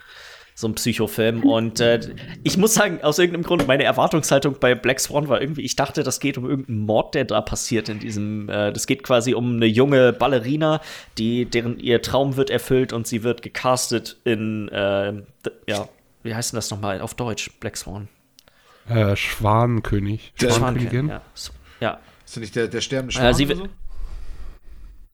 so 0.54 0.68
ein 0.68 0.74
Psychofilm. 0.74 1.44
Und 1.44 1.80
äh, 1.80 2.00
ich 2.42 2.56
muss 2.56 2.74
sagen, 2.74 3.02
aus 3.02 3.18
irgendeinem 3.18 3.44
Grund, 3.44 3.66
meine 3.66 3.84
Erwartungshaltung 3.84 4.56
bei 4.60 4.74
Black 4.74 5.00
Swan 5.00 5.28
war 5.28 5.40
irgendwie, 5.40 5.62
ich 5.62 5.76
dachte, 5.76 6.02
das 6.02 6.20
geht 6.20 6.38
um 6.38 6.48
irgendeinen 6.48 6.80
Mord, 6.80 7.14
der 7.14 7.24
da 7.24 7.40
passiert 7.40 7.88
in 7.88 7.98
diesem, 7.98 8.48
äh, 8.48 8.72
das 8.72 8.86
geht 8.86 9.02
quasi 9.02 9.34
um 9.34 9.56
eine 9.56 9.66
junge 9.66 10.12
Ballerina, 10.12 10.80
die, 11.18 11.46
deren 11.46 11.78
ihr 11.78 12.02
Traum 12.02 12.36
wird 12.36 12.50
erfüllt 12.50 12.92
und 12.92 13.06
sie 13.06 13.22
wird 13.22 13.42
gecastet 13.42 14.18
in, 14.24 14.68
äh, 14.68 15.22
ja, 15.66 15.88
wie 16.22 16.34
heißt 16.34 16.52
denn 16.52 16.58
das 16.58 16.70
nochmal 16.70 17.00
auf 17.00 17.14
Deutsch, 17.14 17.50
Black 17.58 17.76
Swan? 17.76 18.08
Äh, 18.92 19.16
Schwanenkönig. 19.16 20.32
Schwankönigin. 20.36 21.08
Ja. 21.08 21.22
ja. 21.80 22.00
Ist 22.24 22.36
nicht 22.36 22.56
der, 22.56 22.68
der 22.68 22.80
sterbende 22.80 23.12
Schwan? 23.12 23.26
Äh, 23.26 23.34
sie, 23.34 23.46
so? 23.46 23.68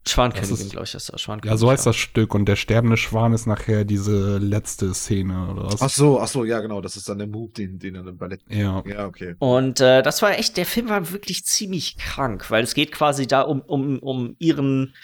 Schwankönigin, 0.07 0.69
glaube 0.71 0.85
ich, 0.85 0.95
ist 0.95 1.13
das. 1.13 1.21
Schwankönigin, 1.21 1.51
ja, 1.51 1.59
so 1.59 1.71
heißt 1.71 1.87
das 1.87 1.97
Stück. 1.97 2.35
Und 2.35 2.47
der 2.47 2.57
sterbende 2.57 2.97
Schwan 2.97 3.33
ist 3.33 3.47
nachher 3.47 3.85
diese 3.85 4.39
letzte 4.39 4.95
Szene, 4.95 5.49
oder 5.51 5.65
was? 5.65 5.83
Ach 5.83 5.91
so, 5.91 6.21
ach 6.21 6.29
so, 6.29 6.45
ja, 6.45 6.61
genau. 6.61 6.81
Das 6.81 6.97
ist 6.97 7.09
dann 7.09 7.19
der 7.19 7.27
Move, 7.27 7.53
den, 7.53 7.79
den 7.79 7.95
er 7.95 8.07
im 8.07 8.17
Ballett. 8.17 8.41
Ja. 8.49 8.83
Ja, 8.87 9.07
okay. 9.07 9.35
Und 9.39 9.81
äh, 9.81 10.03
das 10.03 10.23
war 10.23 10.39
echt, 10.39 10.57
der 10.57 10.67
Film 10.67 10.89
war 10.89 11.13
wirklich 11.13 11.45
ziemlich 11.45 11.99
krank, 11.99 12.51
weil 12.51 12.65
es 12.65 12.75
geht 12.75 12.93
quasi 12.93 13.27
da 13.27 13.43
um, 13.43 13.61
um, 13.61 13.99
um 13.99 14.37
ihren 14.39 14.95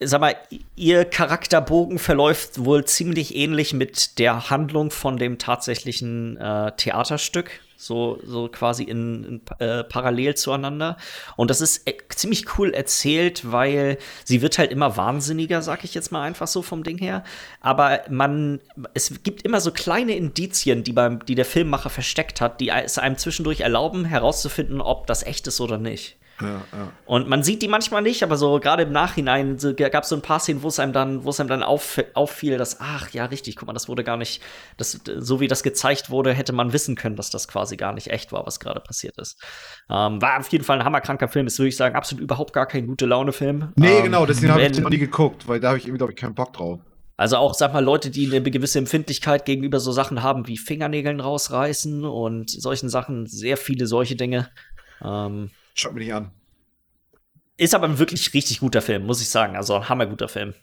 sag 0.00 0.20
mal, 0.20 0.36
ihr 0.74 1.04
Charakterbogen 1.04 1.98
verläuft 1.98 2.64
wohl 2.64 2.84
ziemlich 2.84 3.34
ähnlich 3.36 3.72
mit 3.72 4.18
der 4.18 4.50
Handlung 4.50 4.90
von 4.90 5.16
dem 5.16 5.38
tatsächlichen 5.38 6.36
äh, 6.36 6.72
Theaterstück 6.76 7.60
so, 7.76 8.18
so 8.24 8.48
quasi 8.48 8.84
in, 8.84 9.24
in 9.24 9.40
äh, 9.58 9.84
parallel 9.84 10.34
zueinander. 10.34 10.96
Und 11.36 11.50
das 11.50 11.60
ist 11.60 11.86
äh, 11.86 11.94
ziemlich 12.08 12.58
cool 12.58 12.72
erzählt, 12.72 13.50
weil 13.50 13.98
sie 14.24 14.42
wird 14.42 14.58
halt 14.58 14.70
immer 14.70 14.96
wahnsinniger, 14.96 15.62
sag 15.62 15.84
ich 15.84 15.94
jetzt 15.94 16.12
mal 16.12 16.22
einfach 16.22 16.46
so 16.46 16.62
vom 16.62 16.82
Ding 16.82 16.98
her. 16.98 17.24
Aber 17.60 18.00
man, 18.08 18.60
es 18.94 19.22
gibt 19.22 19.42
immer 19.42 19.60
so 19.60 19.70
kleine 19.70 20.16
Indizien, 20.16 20.84
die 20.84 20.92
beim, 20.92 21.24
die 21.26 21.34
der 21.34 21.44
Filmmacher 21.44 21.90
versteckt 21.90 22.40
hat, 22.40 22.60
die 22.60 22.68
es 22.68 22.98
einem 22.98 23.18
zwischendurch 23.18 23.60
erlauben, 23.60 24.04
herauszufinden, 24.04 24.80
ob 24.80 25.06
das 25.06 25.22
echt 25.24 25.46
ist 25.46 25.60
oder 25.60 25.78
nicht. 25.78 26.16
Ja, 26.40 26.62
Und 27.06 27.28
man 27.28 27.42
sieht 27.42 27.62
die 27.62 27.68
manchmal 27.68 28.02
nicht, 28.02 28.22
aber 28.22 28.36
so 28.36 28.58
gerade 28.58 28.82
im 28.82 28.92
Nachhinein 28.92 29.58
so, 29.58 29.72
gab 29.74 30.02
es 30.02 30.08
so 30.08 30.16
ein 30.16 30.22
paar 30.22 30.40
Szenen, 30.40 30.62
wo 30.62 30.68
es 30.68 30.80
einem 30.80 30.92
dann, 30.92 31.24
wo 31.24 31.30
es 31.30 31.38
einem 31.38 31.48
dann 31.48 31.62
auf, 31.62 32.02
auffiel, 32.14 32.58
dass, 32.58 32.80
ach 32.80 33.10
ja, 33.10 33.26
richtig, 33.26 33.56
guck 33.56 33.68
mal, 33.68 33.72
das 33.72 33.88
wurde 33.88 34.02
gar 34.02 34.16
nicht, 34.16 34.42
das, 34.76 35.00
so 35.18 35.40
wie 35.40 35.46
das 35.46 35.62
gezeigt 35.62 36.10
wurde, 36.10 36.32
hätte 36.32 36.52
man 36.52 36.72
wissen 36.72 36.96
können, 36.96 37.14
dass 37.14 37.30
das 37.30 37.46
quasi 37.46 37.76
gar 37.76 37.92
nicht 37.92 38.08
echt 38.08 38.32
war, 38.32 38.46
was 38.46 38.58
gerade 38.58 38.80
passiert 38.80 39.16
ist. 39.18 39.40
Ähm, 39.88 40.20
war 40.20 40.40
auf 40.40 40.48
jeden 40.48 40.64
Fall 40.64 40.80
ein 40.80 40.84
hammerkranker 40.84 41.28
Film, 41.28 41.46
ist, 41.46 41.58
würde 41.58 41.68
ich 41.68 41.76
sagen, 41.76 41.94
absolut 41.94 42.24
überhaupt 42.24 42.52
gar 42.52 42.66
kein 42.66 42.86
gute 42.86 43.06
Laune-Film. 43.06 43.72
Nee, 43.76 43.98
ähm, 43.98 44.04
genau, 44.04 44.26
deswegen 44.26 44.52
habe 44.52 44.62
ich 44.62 44.72
den 44.72 44.82
noch 44.82 44.90
nie 44.90 44.98
geguckt, 44.98 45.46
weil 45.46 45.60
da 45.60 45.68
habe 45.68 45.78
ich 45.78 45.84
irgendwie, 45.84 45.98
glaube 45.98 46.12
ich, 46.12 46.18
keinen 46.18 46.34
Bock 46.34 46.52
drauf. 46.52 46.80
Also 47.16 47.36
auch, 47.36 47.54
sag 47.54 47.72
mal, 47.72 47.84
Leute, 47.84 48.10
die 48.10 48.34
eine 48.34 48.42
gewisse 48.42 48.80
Empfindlichkeit 48.80 49.44
gegenüber 49.44 49.78
so 49.78 49.92
Sachen 49.92 50.24
haben 50.24 50.48
wie 50.48 50.56
Fingernägeln 50.56 51.20
rausreißen 51.20 52.04
und 52.04 52.50
solchen 52.50 52.88
Sachen, 52.88 53.26
sehr 53.26 53.56
viele 53.56 53.86
solche 53.86 54.16
Dinge. 54.16 54.50
Ähm, 55.00 55.50
Schaut 55.74 55.92
mir 55.92 56.00
nicht 56.00 56.14
an. 56.14 56.30
Ist 57.56 57.74
aber 57.74 57.86
ein 57.86 57.98
wirklich 57.98 58.32
richtig 58.34 58.60
guter 58.60 58.82
Film, 58.82 59.06
muss 59.06 59.20
ich 59.20 59.28
sagen. 59.28 59.56
Also 59.56 59.74
ein 59.74 59.88
hammerguter 59.88 60.28
Film. 60.28 60.54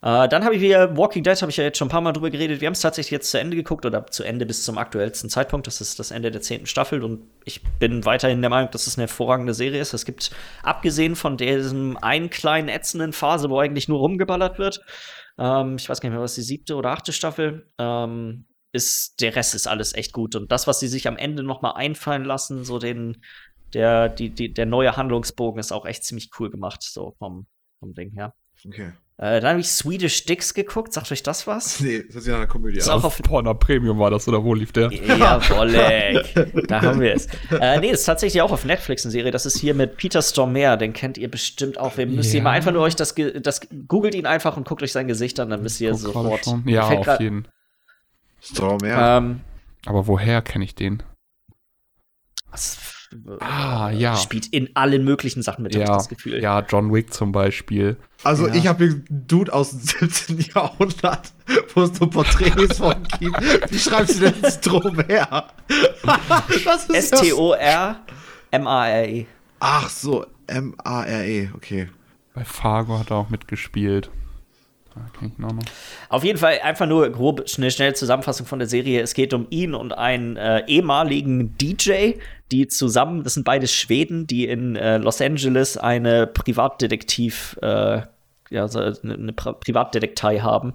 Äh, 0.00 0.28
dann 0.28 0.44
habe 0.44 0.54
ich 0.54 0.60
wieder 0.60 0.96
Walking 0.96 1.24
Dead, 1.24 1.40
habe 1.40 1.50
ich 1.50 1.56
ja 1.56 1.64
jetzt 1.64 1.78
schon 1.78 1.88
ein 1.88 1.90
paar 1.90 2.00
Mal 2.00 2.12
drüber 2.12 2.30
geredet. 2.30 2.60
Wir 2.60 2.66
haben 2.66 2.74
es 2.74 2.80
tatsächlich 2.80 3.10
jetzt 3.10 3.30
zu 3.30 3.40
Ende 3.40 3.56
geguckt 3.56 3.84
oder 3.84 4.06
zu 4.06 4.22
Ende 4.22 4.46
bis 4.46 4.64
zum 4.64 4.78
aktuellsten 4.78 5.28
Zeitpunkt. 5.28 5.66
Das 5.66 5.80
ist 5.80 5.98
das 5.98 6.12
Ende 6.12 6.30
der 6.30 6.40
zehnten 6.40 6.66
Staffel 6.66 7.02
und 7.02 7.26
ich 7.44 7.62
bin 7.80 8.04
weiterhin 8.04 8.40
der 8.40 8.50
Meinung, 8.50 8.70
dass 8.70 8.86
es 8.86 8.96
eine 8.96 9.08
hervorragende 9.08 9.54
Serie 9.54 9.80
ist. 9.80 9.94
Es 9.94 10.04
gibt, 10.04 10.30
abgesehen 10.62 11.16
von 11.16 11.36
diesem 11.36 11.96
einen 11.96 12.30
kleinen 12.30 12.68
ätzenden 12.68 13.12
Phase, 13.12 13.50
wo 13.50 13.58
eigentlich 13.58 13.88
nur 13.88 13.98
rumgeballert 13.98 14.58
wird, 14.58 14.82
ähm, 15.38 15.76
ich 15.78 15.88
weiß 15.88 16.00
gar 16.00 16.08
nicht 16.08 16.14
mehr, 16.14 16.22
was 16.22 16.36
die 16.36 16.42
siebte 16.42 16.76
oder 16.76 16.90
achte 16.90 17.12
Staffel, 17.12 17.66
ähm, 17.78 18.44
ist 18.72 19.20
der 19.20 19.34
Rest 19.34 19.54
ist 19.54 19.66
alles 19.66 19.94
echt 19.94 20.12
gut. 20.12 20.36
Und 20.36 20.52
das, 20.52 20.66
was 20.66 20.78
sie 20.78 20.88
sich 20.88 21.08
am 21.08 21.16
Ende 21.16 21.42
noch 21.42 21.62
mal 21.62 21.72
einfallen 21.72 22.24
lassen, 22.24 22.64
so 22.64 22.78
den 22.78 23.22
der, 23.74 24.08
die, 24.08 24.30
die, 24.30 24.52
der 24.52 24.66
neue 24.66 24.96
Handlungsbogen 24.96 25.60
ist 25.60 25.72
auch 25.72 25.86
echt 25.86 26.04
ziemlich 26.04 26.30
cool 26.38 26.50
gemacht, 26.50 26.82
so 26.82 27.14
vom, 27.18 27.46
vom 27.80 27.94
Ding 27.94 28.10
her. 28.12 28.34
Okay. 28.66 28.92
Äh, 29.20 29.40
dann 29.40 29.50
habe 29.50 29.60
ich 29.60 29.68
Swedish 29.68 30.26
Dicks 30.26 30.54
geguckt. 30.54 30.92
Sagt 30.92 31.10
euch 31.10 31.24
das 31.24 31.48
was? 31.48 31.80
Nee, 31.80 32.04
das 32.06 32.16
ist 32.16 32.28
ja 32.28 32.36
eine 32.36 32.46
Komödie. 32.46 32.78
Ist 32.78 32.88
auch 32.88 33.02
auf 33.02 33.20
Porno 33.20 33.52
Premium 33.52 33.98
war 33.98 34.10
das, 34.10 34.28
oder 34.28 34.44
wo 34.44 34.54
lief 34.54 34.70
der? 34.70 34.92
Jawolle. 34.92 36.24
da 36.68 36.82
haben 36.82 37.00
wir 37.00 37.14
es. 37.14 37.26
Äh, 37.50 37.80
nee, 37.80 37.90
das 37.90 38.00
ist 38.00 38.06
tatsächlich 38.06 38.42
auch 38.42 38.52
auf 38.52 38.64
Netflix 38.64 39.04
eine 39.04 39.10
Serie. 39.10 39.32
Das 39.32 39.44
ist 39.44 39.58
hier 39.58 39.74
mit 39.74 39.96
Peter 39.96 40.22
Stormare. 40.22 40.78
Den 40.78 40.92
kennt 40.92 41.18
ihr 41.18 41.28
bestimmt 41.28 41.78
auch. 41.78 41.96
Wir 41.96 42.06
müsst 42.06 42.32
ja. 42.32 42.38
ihr 42.38 42.42
mal 42.44 42.52
einfach 42.52 42.70
nur 42.70 42.82
euch 42.82 42.94
das, 42.94 43.16
das, 43.42 43.60
googelt 43.88 44.14
ihn 44.14 44.26
einfach 44.26 44.56
und 44.56 44.68
guckt 44.68 44.84
euch 44.84 44.92
sein 44.92 45.08
Gesicht 45.08 45.40
an, 45.40 45.50
dann 45.50 45.64
wisst 45.64 45.80
ihr 45.80 45.94
sofort. 45.96 46.46
Ja, 46.66 46.88
auf 46.88 47.20
jeden. 47.20 47.48
Stormare. 48.40 49.18
Ähm, 49.18 49.40
Aber 49.84 50.06
woher 50.06 50.42
kenne 50.42 50.64
ich 50.64 50.76
den? 50.76 51.02
Was 52.52 52.76
ah, 53.40 53.90
ja. 53.90 54.16
spielt 54.16 54.46
in 54.46 54.74
allen 54.74 55.04
möglichen 55.04 55.42
Sachen 55.42 55.62
mit, 55.62 55.74
ja, 55.74 55.82
habe 55.82 55.92
ich 55.92 55.96
das 55.98 56.08
Gefühl. 56.08 56.42
Ja, 56.42 56.60
John 56.60 56.92
Wick 56.92 57.12
zum 57.12 57.32
Beispiel. 57.32 57.96
Also 58.24 58.46
ja. 58.48 58.54
ich 58.54 58.66
habe 58.66 58.84
hier 58.84 58.94
einen 58.94 59.26
Dude 59.26 59.52
aus 59.52 59.70
dem 59.70 59.80
17. 59.80 60.38
Jahrhundert, 60.54 61.32
wo 61.74 61.82
es 61.82 61.96
so 61.96 62.06
Porträts 62.06 62.78
von 62.78 63.02
gibt. 63.18 63.40
Wie 63.70 63.78
schreibst 63.78 64.20
du 64.20 64.30
denn 64.30 64.50
Strom 64.50 65.00
her? 65.06 65.48
S-T-O-R-M-A-R-E. 66.92 67.96
Ach 69.60 69.88
so, 69.88 70.26
M-A-R-E, 70.46 71.50
okay. 71.54 71.88
Bei 72.34 72.44
Fargo 72.44 72.98
hat 72.98 73.10
er 73.10 73.16
auch 73.16 73.30
mitgespielt. 73.30 74.10
Auf 76.08 76.24
jeden 76.24 76.38
Fall 76.38 76.58
einfach 76.62 76.86
nur 76.86 77.08
grob 77.10 77.44
eine 77.56 77.70
schnelle 77.70 77.94
Zusammenfassung 77.94 78.46
von 78.46 78.58
der 78.58 78.68
Serie. 78.68 79.00
Es 79.00 79.14
geht 79.14 79.32
um 79.32 79.46
ihn 79.50 79.74
und 79.74 79.92
einen 79.92 80.36
äh, 80.36 80.64
ehemaligen 80.66 81.56
DJ, 81.58 82.14
die 82.50 82.68
zusammen, 82.68 83.24
das 83.24 83.34
sind 83.34 83.44
beide 83.44 83.66
Schweden, 83.66 84.26
die 84.26 84.46
in 84.46 84.76
äh, 84.76 84.98
Los 84.98 85.20
Angeles 85.20 85.76
eine 85.76 86.26
Privatdetektiv, 86.26 87.58
äh, 87.62 88.02
ja, 88.50 88.68
so 88.68 88.80
eine, 88.80 89.14
eine 89.14 89.32
Privatdetektei 89.32 90.40
haben. 90.40 90.74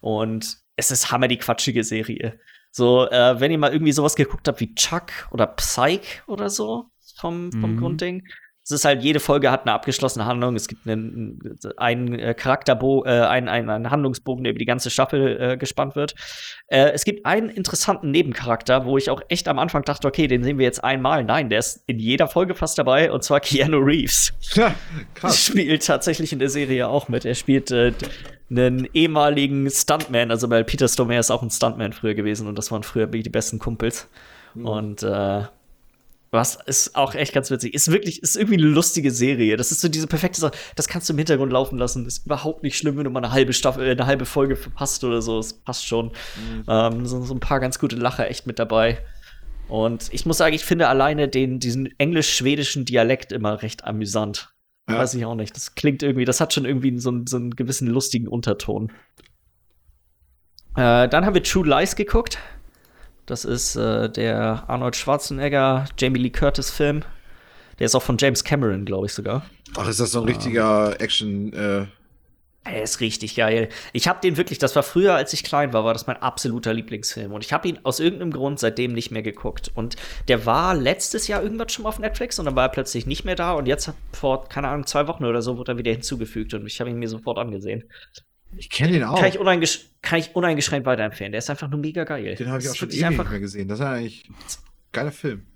Und 0.00 0.58
es 0.76 0.90
ist 0.90 1.12
hammer 1.12 1.28
die 1.28 1.38
quatschige 1.38 1.84
Serie. 1.84 2.38
So, 2.70 3.08
äh, 3.08 3.38
wenn 3.38 3.52
ihr 3.52 3.58
mal 3.58 3.72
irgendwie 3.72 3.92
sowas 3.92 4.16
geguckt 4.16 4.48
habt 4.48 4.60
wie 4.60 4.74
Chuck 4.74 5.12
oder 5.30 5.46
Psych 5.46 6.22
oder 6.26 6.50
so 6.50 6.86
vom, 7.16 7.52
vom 7.52 7.74
mhm. 7.74 7.78
Grundding, 7.78 8.28
es 8.64 8.70
ist 8.70 8.84
halt, 8.84 9.02
jede 9.02 9.18
Folge 9.18 9.50
hat 9.50 9.62
eine 9.62 9.72
abgeschlossene 9.72 10.24
Handlung. 10.24 10.54
Es 10.54 10.68
gibt 10.68 10.86
einen, 10.86 11.58
einen 11.78 12.16
äh, 12.16 12.32
Charakterbogen, 12.32 13.10
äh, 13.10 13.26
einen, 13.26 13.48
einen, 13.48 13.68
einen, 13.68 13.90
Handlungsbogen, 13.90 14.44
der 14.44 14.52
über 14.52 14.58
die 14.60 14.66
ganze 14.66 14.88
Staffel 14.88 15.40
äh, 15.40 15.56
gespannt 15.56 15.96
wird. 15.96 16.14
Äh, 16.68 16.90
es 16.92 17.04
gibt 17.04 17.26
einen 17.26 17.48
interessanten 17.48 18.12
Nebencharakter, 18.12 18.84
wo 18.84 18.96
ich 18.96 19.10
auch 19.10 19.20
echt 19.28 19.48
am 19.48 19.58
Anfang 19.58 19.82
dachte, 19.82 20.06
okay, 20.06 20.28
den 20.28 20.44
sehen 20.44 20.58
wir 20.58 20.64
jetzt 20.64 20.84
einmal. 20.84 21.24
Nein, 21.24 21.48
der 21.48 21.58
ist 21.58 21.82
in 21.88 21.98
jeder 21.98 22.28
Folge 22.28 22.54
fast 22.54 22.78
dabei, 22.78 23.10
und 23.10 23.24
zwar 23.24 23.40
Keanu 23.40 23.78
Reeves. 23.78 24.32
Ja, 24.54 24.74
krass. 25.14 25.44
Spielt 25.44 25.84
tatsächlich 25.84 26.32
in 26.32 26.38
der 26.38 26.48
Serie 26.48 26.86
auch 26.86 27.08
mit. 27.08 27.24
Er 27.24 27.34
spielt 27.34 27.72
äh, 27.72 27.92
einen 28.48 28.88
ehemaligen 28.94 29.68
Stuntman, 29.70 30.30
also 30.30 30.48
weil 30.50 30.62
Peter 30.62 30.86
Stormare 30.86 31.18
ist 31.18 31.32
auch 31.32 31.42
ein 31.42 31.50
Stuntman 31.50 31.92
früher 31.92 32.14
gewesen 32.14 32.46
und 32.46 32.56
das 32.56 32.70
waren 32.70 32.84
früher 32.84 33.08
die 33.08 33.28
besten 33.28 33.58
Kumpels. 33.58 34.08
Mhm. 34.54 34.66
Und 34.66 35.02
äh, 35.02 35.42
was 36.32 36.56
ist 36.64 36.96
auch 36.96 37.14
echt 37.14 37.34
ganz 37.34 37.50
witzig. 37.50 37.74
Ist 37.74 37.92
wirklich, 37.92 38.22
ist 38.22 38.36
irgendwie 38.36 38.56
eine 38.56 38.66
lustige 38.66 39.10
Serie. 39.10 39.58
Das 39.58 39.70
ist 39.70 39.82
so 39.82 39.88
diese 39.88 40.06
perfekte 40.06 40.40
Sache. 40.40 40.54
Das 40.76 40.88
kannst 40.88 41.08
du 41.08 41.12
im 41.12 41.18
Hintergrund 41.18 41.52
laufen 41.52 41.78
lassen. 41.78 42.06
Ist 42.06 42.24
überhaupt 42.24 42.62
nicht 42.62 42.78
schlimm, 42.78 42.96
wenn 42.96 43.04
du 43.04 43.10
mal 43.10 43.22
eine 43.22 43.32
halbe 43.32 43.52
Staffel, 43.52 43.88
eine 43.88 44.06
halbe 44.06 44.24
Folge 44.24 44.56
verpasst 44.56 45.04
oder 45.04 45.20
so. 45.20 45.38
Es 45.38 45.52
passt 45.52 45.86
schon. 45.86 46.06
Mhm. 46.06 46.64
Ähm, 46.66 47.06
so, 47.06 47.22
so, 47.22 47.34
ein 47.34 47.40
paar 47.40 47.60
ganz 47.60 47.78
gute 47.78 47.96
Lacher 47.96 48.30
echt 48.30 48.46
mit 48.46 48.58
dabei. 48.58 49.04
Und 49.68 50.08
ich 50.10 50.24
muss 50.24 50.38
sagen, 50.38 50.54
ich 50.54 50.64
finde 50.64 50.88
alleine 50.88 51.28
den, 51.28 51.60
diesen 51.60 51.90
englisch-schwedischen 51.98 52.86
Dialekt 52.86 53.30
immer 53.32 53.60
recht 53.60 53.84
amüsant. 53.84 54.54
Ja. 54.88 54.98
Weiß 54.98 55.12
ich 55.12 55.26
auch 55.26 55.34
nicht. 55.34 55.54
Das 55.54 55.74
klingt 55.74 56.02
irgendwie, 56.02 56.24
das 56.24 56.40
hat 56.40 56.54
schon 56.54 56.64
irgendwie 56.64 56.98
so, 56.98 57.12
so 57.28 57.36
einen 57.36 57.50
gewissen 57.56 57.88
lustigen 57.88 58.26
Unterton. 58.26 58.90
Äh, 60.76 61.08
dann 61.10 61.26
haben 61.26 61.34
wir 61.34 61.42
True 61.42 61.68
Lies 61.68 61.94
geguckt. 61.94 62.38
Das 63.26 63.44
ist 63.44 63.76
äh, 63.76 64.10
der 64.10 64.64
Arnold 64.68 64.96
Schwarzenegger, 64.96 65.86
Jamie 65.98 66.20
Lee 66.20 66.30
Curtis 66.30 66.70
Film. 66.70 67.02
Der 67.78 67.86
ist 67.86 67.94
auch 67.94 68.02
von 68.02 68.16
James 68.18 68.44
Cameron, 68.44 68.84
glaube 68.84 69.06
ich 69.06 69.14
sogar. 69.14 69.46
Ach, 69.76 69.88
ist 69.88 70.00
das 70.00 70.12
so 70.12 70.20
ein 70.20 70.26
richtiger 70.26 71.00
Action? 71.00 71.52
Äh 71.52 71.86
er 72.64 72.84
ist 72.84 73.00
richtig 73.00 73.34
geil. 73.34 73.70
Ich 73.92 74.06
habe 74.06 74.20
den 74.20 74.36
wirklich, 74.36 74.58
das 74.58 74.76
war 74.76 74.84
früher, 74.84 75.14
als 75.14 75.32
ich 75.32 75.42
klein 75.42 75.72
war, 75.72 75.84
war 75.84 75.94
das 75.94 76.06
mein 76.06 76.18
absoluter 76.18 76.72
Lieblingsfilm. 76.72 77.32
Und 77.32 77.44
ich 77.44 77.52
habe 77.52 77.66
ihn 77.66 77.80
aus 77.82 77.98
irgendeinem 77.98 78.32
Grund 78.32 78.60
seitdem 78.60 78.92
nicht 78.92 79.10
mehr 79.10 79.22
geguckt. 79.22 79.72
Und 79.74 79.96
der 80.28 80.46
war 80.46 80.74
letztes 80.74 81.26
Jahr 81.26 81.42
irgendwann 81.42 81.70
schon 81.70 81.82
mal 81.82 81.88
auf 81.88 81.98
Netflix 81.98 82.38
und 82.38 82.44
dann 82.44 82.54
war 82.54 82.66
er 82.66 82.68
plötzlich 82.68 83.04
nicht 83.04 83.24
mehr 83.24 83.34
da. 83.34 83.54
Und 83.54 83.66
jetzt 83.66 83.92
vor, 84.12 84.48
keine 84.48 84.68
Ahnung, 84.68 84.86
zwei 84.86 85.08
Wochen 85.08 85.24
oder 85.24 85.42
so 85.42 85.58
wurde 85.58 85.72
er 85.72 85.78
wieder 85.78 85.90
hinzugefügt 85.90 86.54
und 86.54 86.64
ich 86.66 86.78
habe 86.78 86.90
ihn 86.90 87.00
mir 87.00 87.08
sofort 87.08 87.38
angesehen. 87.38 87.82
Ich 88.56 88.70
kenne 88.70 88.92
den 88.92 89.04
auch. 89.04 89.18
Kann 89.18 89.28
ich, 89.28 89.38
uneingesch 89.38 89.86
kann 90.02 90.18
ich 90.18 90.34
uneingeschränkt 90.34 90.86
weiterempfehlen. 90.86 91.32
Der 91.32 91.38
ist 91.38 91.48
einfach 91.48 91.68
nur 91.68 91.80
mega 91.80 92.04
geil. 92.04 92.34
Den 92.34 92.48
habe 92.48 92.60
ich 92.60 92.68
auch 92.68 92.74
schon 92.74 92.90
ewig 92.90 93.08
nicht 93.08 93.30
mehr 93.30 93.40
gesehen. 93.40 93.68
Das 93.68 93.78
ist 93.78 93.84
eigentlich 93.84 94.28
ein 94.28 94.34
geiler 94.92 95.12
Film. 95.12 95.46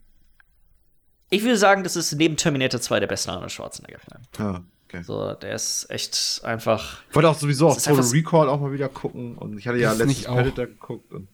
Ich 1.30 1.42
würde 1.42 1.56
sagen, 1.56 1.82
das 1.82 1.96
ist 1.96 2.12
neben 2.14 2.36
Terminator 2.36 2.80
2 2.80 3.00
der 3.00 3.06
beste 3.08 3.32
Arnold 3.32 3.50
Schwarzenegger-Film. 3.50 4.22
Ah, 4.38 4.62
okay. 4.84 5.02
So, 5.02 5.34
der 5.34 5.54
ist 5.54 5.90
echt 5.90 6.40
einfach. 6.44 7.02
Ich 7.08 7.14
wollte 7.16 7.28
auch 7.28 7.38
sowieso 7.38 7.68
auch 7.68 7.76
Total 7.76 8.00
Recall 8.00 8.48
auch 8.48 8.60
mal 8.60 8.72
wieder 8.72 8.88
gucken. 8.88 9.36
Und 9.36 9.58
ich 9.58 9.66
hatte 9.66 9.78
ja 9.78 9.92
letztens 9.92 10.24
Predator 10.24 10.66
geguckt. 10.66 11.12
Und 11.12 11.28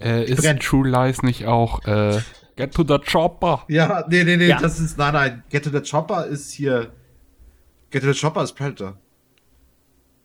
äh, 0.00 0.24
ist 0.24 0.42
brennt. 0.42 0.62
True 0.62 0.88
Lies 0.88 1.22
nicht 1.22 1.46
auch 1.46 1.84
äh, 1.86 2.20
Get 2.56 2.74
to 2.74 2.82
the 2.82 2.98
Chopper? 2.98 3.64
Ja, 3.68 4.04
nee, 4.08 4.24
nee, 4.24 4.36
nee, 4.36 4.48
ja. 4.48 4.60
das 4.60 4.80
ist, 4.80 4.98
nein, 4.98 5.12
nein. 5.12 5.44
Get 5.48 5.64
to 5.64 5.70
the 5.70 5.80
Chopper 5.80 6.26
ist 6.26 6.50
hier. 6.50 6.92
Get 7.90 8.02
to 8.02 8.12
the 8.12 8.20
Chopper 8.20 8.42
ist 8.42 8.54
Predator. 8.54 8.98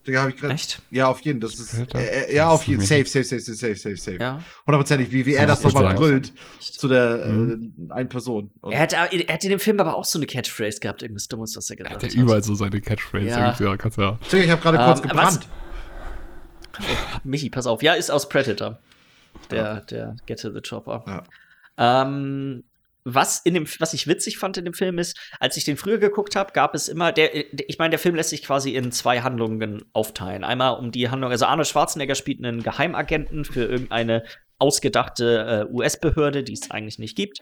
Da 0.05 0.21
habe 0.21 0.31
ich 0.31 0.37
gerade. 0.37 0.53
Echt? 0.53 0.81
Ja, 0.91 1.07
auf 1.07 1.21
jeden. 1.21 1.39
Das 1.39 1.53
ist. 1.55 1.73
Äh, 1.93 2.25
äh, 2.27 2.35
ja, 2.35 2.49
auf 2.49 2.67
jeden. 2.67 2.81
Safe, 2.81 3.05
safe, 3.05 3.23
safe, 3.23 3.39
safe, 3.39 3.55
safe, 3.55 3.75
safe, 3.75 3.97
safe. 3.97 4.17
Ja. 4.17 4.43
Hundertprozentig, 4.67 5.11
wie, 5.11 5.25
wie 5.25 5.35
er 5.35 5.47
das 5.47 5.63
nochmal 5.63 5.95
brüllt 5.95 6.33
zu 6.59 6.87
der 6.87 7.25
mhm. 7.25 7.73
äh, 7.89 7.93
einen 7.93 8.09
Person. 8.09 8.51
Und 8.61 8.73
er 8.73 8.79
hat, 8.79 8.93
er 8.93 9.07
hat 9.07 9.43
in 9.43 9.49
dem 9.49 9.59
Film 9.59 9.79
aber 9.79 9.95
auch 9.95 10.05
so 10.05 10.19
eine 10.19 10.25
Catchphrase 10.25 10.79
gehabt, 10.79 11.01
irgendwas 11.01 11.27
Dummes, 11.29 11.55
was 11.55 11.69
er 11.69 11.77
gesagt 11.77 11.95
hat. 11.95 12.03
Er 12.03 12.09
hat 12.09 12.15
überall 12.15 12.43
so 12.43 12.53
seine 12.55 12.81
Catchphrase. 12.81 13.27
Ja. 13.27 13.55
Ja, 13.57 13.77
kannst 13.77 13.97
ja. 13.97 14.19
Ich 14.31 14.49
habe 14.49 14.61
gerade 14.61 14.77
um, 14.79 14.85
kurz 14.85 14.99
ähm, 14.99 15.07
gebrannt. 15.07 15.47
Oh, 16.79 16.83
Michi, 17.23 17.49
pass 17.49 17.65
auf. 17.65 17.81
Ja, 17.81 17.93
ist 17.93 18.09
aus 18.09 18.27
Predator. 18.27 18.79
Der, 19.51 19.63
ja. 19.63 19.79
der 19.79 20.15
Get 20.25 20.41
to 20.41 20.51
the 20.51 20.61
Chopper. 20.61 21.03
Ja. 21.77 22.03
Ähm, 22.03 22.63
was 23.05 23.39
in 23.43 23.53
dem, 23.53 23.67
was 23.79 23.93
ich 23.93 24.07
witzig 24.07 24.37
fand 24.37 24.57
in 24.57 24.65
dem 24.65 24.73
Film 24.73 24.97
ist, 24.97 25.17
als 25.39 25.57
ich 25.57 25.65
den 25.65 25.77
früher 25.77 25.97
geguckt 25.97 26.35
habe, 26.35 26.53
gab 26.53 26.75
es 26.75 26.87
immer, 26.87 27.11
der, 27.11 27.35
ich 27.67 27.77
meine, 27.77 27.91
der 27.91 27.99
Film 27.99 28.15
lässt 28.15 28.29
sich 28.29 28.43
quasi 28.43 28.75
in 28.75 28.91
zwei 28.91 29.21
Handlungen 29.21 29.83
aufteilen. 29.93 30.43
Einmal 30.43 30.77
um 30.77 30.91
die 30.91 31.09
Handlung, 31.09 31.31
also 31.31 31.45
Arnold 31.45 31.67
Schwarzenegger 31.67 32.15
spielt 32.15 32.43
einen 32.43 32.63
Geheimagenten 32.63 33.45
für 33.45 33.65
irgendeine 33.65 34.23
ausgedachte 34.59 35.67
äh, 35.69 35.73
US-Behörde, 35.73 36.43
die 36.43 36.53
es 36.53 36.71
eigentlich 36.71 36.99
nicht 36.99 37.17
gibt, 37.17 37.39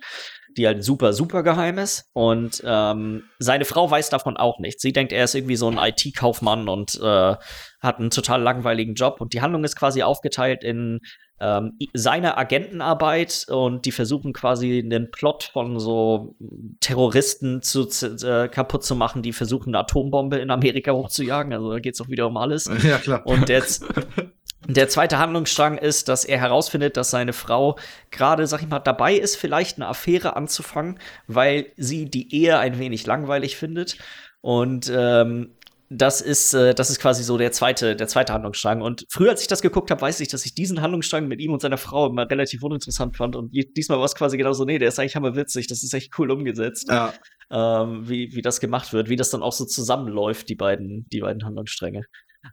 die 0.57 0.67
halt 0.67 0.83
super, 0.83 1.13
super 1.13 1.43
geheim 1.43 1.77
ist. 1.77 2.09
Und 2.13 2.61
ähm, 2.65 3.23
seine 3.39 3.65
Frau 3.65 3.89
weiß 3.89 4.09
davon 4.09 4.37
auch 4.37 4.59
nichts. 4.59 4.81
Sie 4.81 4.93
denkt, 4.93 5.13
er 5.13 5.23
ist 5.23 5.35
irgendwie 5.35 5.55
so 5.55 5.69
ein 5.69 5.77
IT-Kaufmann 5.77 6.67
und 6.69 6.99
äh, 7.01 7.35
hat 7.81 7.99
einen 7.99 8.09
total 8.09 8.41
langweiligen 8.41 8.95
Job. 8.95 9.21
Und 9.21 9.33
die 9.33 9.41
Handlung 9.41 9.63
ist 9.63 9.75
quasi 9.75 10.03
aufgeteilt 10.03 10.63
in 10.63 10.99
ähm, 11.41 11.77
seine 11.93 12.37
Agentenarbeit 12.37 13.47
und 13.49 13.85
die 13.85 13.91
versuchen 13.91 14.31
quasi 14.31 14.87
den 14.87 15.09
Plot 15.09 15.49
von 15.51 15.79
so 15.79 16.35
Terroristen 16.79 17.63
zu, 17.63 17.87
äh, 18.23 18.47
kaputt 18.47 18.83
zu 18.83 18.95
machen, 18.95 19.23
die 19.23 19.33
versuchen, 19.33 19.69
eine 19.69 19.79
Atombombe 19.79 20.37
in 20.37 20.51
Amerika 20.51 20.91
hochzujagen. 20.91 21.51
Also 21.51 21.71
da 21.71 21.79
geht 21.79 21.95
es 21.95 22.01
auch 22.01 22.09
wieder 22.09 22.27
um 22.27 22.37
alles. 22.37 22.69
Ja, 22.83 22.97
klar. 22.97 23.25
Und 23.25 23.47
jetzt. 23.49 23.85
Der 24.67 24.89
zweite 24.89 25.17
Handlungsstrang 25.17 25.77
ist, 25.77 26.07
dass 26.07 26.23
er 26.23 26.39
herausfindet, 26.39 26.95
dass 26.95 27.09
seine 27.09 27.33
Frau 27.33 27.77
gerade, 28.11 28.45
sag 28.45 28.61
ich 28.61 28.67
mal, 28.67 28.79
dabei 28.79 29.15
ist, 29.15 29.35
vielleicht 29.35 29.77
eine 29.77 29.87
Affäre 29.87 30.35
anzufangen, 30.35 30.99
weil 31.27 31.71
sie 31.77 32.05
die 32.05 32.33
Ehe 32.33 32.59
ein 32.59 32.77
wenig 32.77 33.05
langweilig 33.07 33.57
findet. 33.57 33.97
Und 34.41 34.91
ähm, 34.95 35.55
das 35.93 36.21
ist, 36.21 36.53
äh, 36.53 36.73
das 36.73 36.89
ist 36.89 37.01
quasi 37.01 37.23
so 37.23 37.37
der 37.37 37.51
zweite, 37.51 37.95
der 37.95 38.07
zweite 38.07 38.33
Handlungsstrang. 38.33 38.81
Und 38.81 39.05
früher, 39.09 39.31
als 39.31 39.41
ich 39.41 39.47
das 39.47 39.61
geguckt 39.61 39.91
habe, 39.91 40.01
weiß 40.01 40.21
ich, 40.21 40.29
dass 40.29 40.45
ich 40.45 40.53
diesen 40.53 40.81
Handlungsstrang 40.81 41.27
mit 41.27 41.41
ihm 41.41 41.51
und 41.51 41.61
seiner 41.61 41.77
Frau 41.77 42.07
immer 42.07 42.29
relativ 42.29 42.63
uninteressant 42.63 43.17
fand. 43.17 43.35
Und 43.35 43.51
diesmal 43.75 43.97
war 43.97 44.05
es 44.05 44.15
quasi 44.15 44.37
genauso, 44.37 44.63
nee, 44.63 44.79
der 44.79 44.87
ist 44.87 44.99
eigentlich 44.99 45.17
hammerwitzig, 45.17 45.67
das 45.67 45.83
ist 45.83 45.93
echt 45.93 46.17
cool 46.17 46.31
umgesetzt. 46.31 46.87
Ja. 46.89 47.13
Ähm, 47.49 48.07
wie, 48.07 48.33
wie 48.33 48.41
das 48.41 48.61
gemacht 48.61 48.93
wird, 48.93 49.09
wie 49.09 49.17
das 49.17 49.31
dann 49.31 49.43
auch 49.43 49.51
so 49.51 49.65
zusammenläuft, 49.65 50.47
die 50.47 50.55
beiden, 50.55 51.07
die 51.11 51.19
beiden 51.19 51.43
Handlungsstränge. 51.43 52.05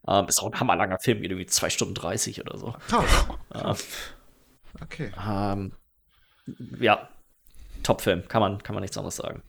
Ähm, 0.06 0.26
ist 0.28 0.40
auch 0.40 0.50
ein 0.50 0.60
hammerlanger 0.60 0.98
Film, 0.98 1.22
geht 1.22 1.30
irgendwie 1.30 1.46
zwei 1.46 1.70
Stunden 1.70 1.94
30 1.94 2.40
oder 2.40 2.58
so. 2.58 2.74
Ähm, 3.54 3.76
okay. 4.82 5.10
Ähm, 5.26 5.72
ja, 6.80 7.08
Top-Film, 7.82 8.28
kann 8.28 8.40
man, 8.40 8.62
kann 8.62 8.74
man 8.74 8.82
nichts 8.82 8.96
anderes 8.98 9.16
sagen. 9.16 9.42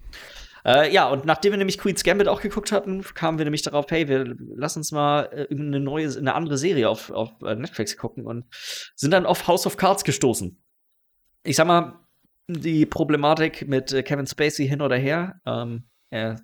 Äh, 0.65 0.93
ja, 0.93 1.09
und 1.09 1.25
nachdem 1.25 1.53
wir 1.53 1.57
nämlich 1.57 1.77
Queen's 1.77 2.03
Gambit 2.03 2.27
auch 2.27 2.41
geguckt 2.41 2.71
hatten, 2.71 3.03
kamen 3.13 3.37
wir 3.37 3.45
nämlich 3.45 3.61
darauf, 3.61 3.85
hey, 3.89 4.07
wir 4.07 4.35
lassen 4.55 4.79
uns 4.79 4.91
mal 4.91 5.29
äh, 5.31 5.47
eine 5.53 5.79
neue, 5.79 6.09
eine 6.17 6.35
andere 6.35 6.57
Serie 6.57 6.89
auf, 6.89 7.11
auf 7.11 7.31
äh, 7.43 7.55
Netflix 7.55 7.97
gucken 7.97 8.25
und 8.25 8.45
sind 8.95 9.11
dann 9.11 9.25
auf 9.25 9.47
House 9.47 9.65
of 9.65 9.77
Cards 9.77 10.03
gestoßen. 10.03 10.61
Ich 11.43 11.55
sag 11.55 11.67
mal, 11.67 11.99
die 12.47 12.85
Problematik 12.85 13.67
mit 13.67 13.93
äh, 13.93 14.03
Kevin 14.03 14.27
Spacey 14.27 14.67
hin 14.67 14.81
oder 14.81 14.97
her, 14.97 15.39
ähm, 15.45 15.85
er, 16.09 16.41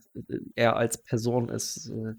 er 0.55 0.75
als 0.75 1.03
Person 1.03 1.49
ist 1.49 1.89
äh, 1.89 2.13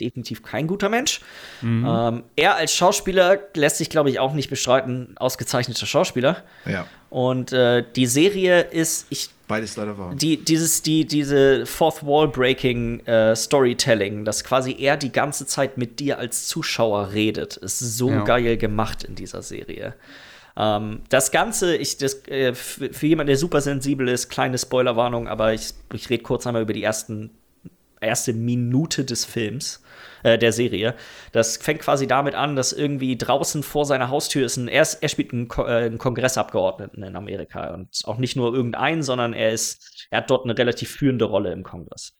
definitiv 0.00 0.42
kein 0.42 0.66
guter 0.66 0.88
Mensch. 0.88 1.20
Mhm. 1.60 1.86
Ähm, 1.88 2.22
er 2.36 2.56
als 2.56 2.72
Schauspieler 2.72 3.38
lässt 3.54 3.78
sich, 3.78 3.90
glaube 3.90 4.10
ich, 4.10 4.18
auch 4.18 4.32
nicht 4.32 4.50
bestreiten, 4.50 5.14
ausgezeichneter 5.18 5.86
Schauspieler. 5.86 6.44
Ja. 6.64 6.86
Und 7.10 7.52
äh, 7.52 7.84
die 7.96 8.06
Serie 8.06 8.60
ist, 8.60 9.06
ich 9.10 9.30
Beides 9.48 9.76
leider 9.76 9.96
wahr. 9.96 10.14
Die, 10.14 10.36
dieses, 10.36 10.82
die, 10.82 11.06
diese 11.06 11.64
Fourth 11.64 12.04
Wall 12.04 12.28
Breaking 12.28 13.00
äh, 13.06 13.34
Storytelling, 13.34 14.26
dass 14.26 14.44
quasi 14.44 14.76
er 14.78 14.98
die 14.98 15.10
ganze 15.10 15.46
Zeit 15.46 15.78
mit 15.78 16.00
dir 16.00 16.18
als 16.18 16.46
Zuschauer 16.46 17.12
redet, 17.12 17.56
ist 17.56 17.78
so 17.78 18.10
ja. 18.10 18.24
geil 18.24 18.58
gemacht 18.58 19.04
in 19.04 19.14
dieser 19.14 19.40
Serie. 19.40 19.94
Ähm, 20.54 21.00
das 21.08 21.30
Ganze, 21.30 21.76
ich, 21.76 21.96
das, 21.96 22.26
äh, 22.28 22.52
für, 22.52 22.92
für 22.92 23.06
jemanden, 23.06 23.28
der 23.28 23.38
super 23.38 23.62
sensibel 23.62 24.06
ist, 24.08 24.28
kleine 24.28 24.58
Spoilerwarnung, 24.58 25.28
aber 25.28 25.54
ich, 25.54 25.72
ich 25.94 26.10
rede 26.10 26.22
kurz 26.22 26.46
einmal 26.46 26.62
über 26.62 26.74
die 26.74 26.82
ersten, 26.82 27.30
erste 28.02 28.34
Minute 28.34 29.06
des 29.06 29.24
Films 29.24 29.82
äh, 30.22 30.38
der 30.38 30.52
Serie. 30.52 30.94
Das 31.32 31.56
fängt 31.56 31.80
quasi 31.80 32.06
damit 32.06 32.34
an, 32.34 32.56
dass 32.56 32.72
irgendwie 32.72 33.16
draußen 33.16 33.62
vor 33.62 33.84
seiner 33.84 34.10
Haustür 34.10 34.44
ist 34.46 34.56
ein, 34.56 34.68
er, 34.68 34.82
ist, 34.82 34.94
er 35.02 35.08
spielt 35.08 35.32
einen, 35.32 35.48
Ko 35.48 35.64
äh, 35.64 35.86
einen 35.86 35.98
Kongressabgeordneten 35.98 37.02
in 37.02 37.16
Amerika 37.16 37.74
und 37.74 38.02
auch 38.04 38.18
nicht 38.18 38.36
nur 38.36 38.54
irgendeinen, 38.54 39.02
sondern 39.02 39.32
er 39.32 39.52
ist, 39.52 40.06
er 40.10 40.18
hat 40.18 40.30
dort 40.30 40.44
eine 40.44 40.56
relativ 40.56 40.90
führende 40.90 41.26
Rolle 41.26 41.52
im 41.52 41.62
Kongress. 41.62 42.17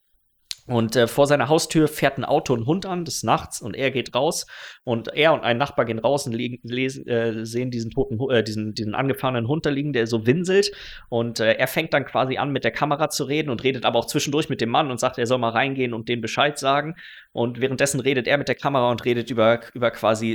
Und 0.69 0.97
äh, 0.97 1.07
vor 1.07 1.27
seiner 1.27 1.49
Haustür 1.49 1.89
fährt 1.89 2.19
ein 2.19 2.25
Auto 2.25 2.53
und 2.53 2.61
ein 2.61 2.67
Hund 2.67 2.87
an, 2.87 3.05
des 3.05 3.23
Nachts, 3.23 3.63
und 3.63 3.75
er 3.75 3.91
geht 3.91 4.15
raus. 4.15 4.47
Und 4.85 5.09
er 5.09 5.33
und 5.33 5.43
ein 5.43 5.57
Nachbar 5.57 5.87
gehen 5.87 5.99
raus 5.99 6.27
und 6.27 6.35
lesen, 6.35 7.07
äh, 7.07 7.47
sehen 7.47 7.71
diesen 7.71 7.91
toten, 7.91 8.19
äh, 8.31 8.45
diesen, 8.45 8.75
diesen 8.75 8.95
angefahrenen 8.95 9.49
Hund 9.49 9.65
da 9.65 9.71
liegen, 9.71 9.95
der 9.95 10.07
so 10.07 10.27
winselt. 10.27 10.71
Und 11.09 11.41
äh, 11.41 11.55
er 11.55 11.69
fängt 11.69 11.95
dann 11.95 12.05
quasi 12.05 12.37
an, 12.37 12.51
mit 12.51 12.65
der 12.65 12.71
Kamera 12.71 13.09
zu 13.09 13.25
reden 13.25 13.49
und 13.49 13.65
redet 13.65 13.87
aber 13.87 13.99
auch 13.99 14.07
zwischendurch 14.07 14.51
mit 14.51 14.61
dem 14.61 14.69
Mann 14.69 14.91
und 14.91 15.01
sagt, 15.01 15.19
er 15.19 15.27
soll 15.27 15.39
mal 15.39 15.51
reingehen 15.51 15.95
und 15.95 16.09
den 16.09 16.21
Bescheid 16.21 16.59
sagen. 16.59 16.95
Und 17.33 17.61
währenddessen 17.61 18.01
redet 18.01 18.27
er 18.27 18.37
mit 18.37 18.49
der 18.49 18.55
Kamera 18.55 18.91
und 18.91 19.05
redet 19.07 19.31
über, 19.31 19.61
über 19.73 19.91
quasi 19.91 20.35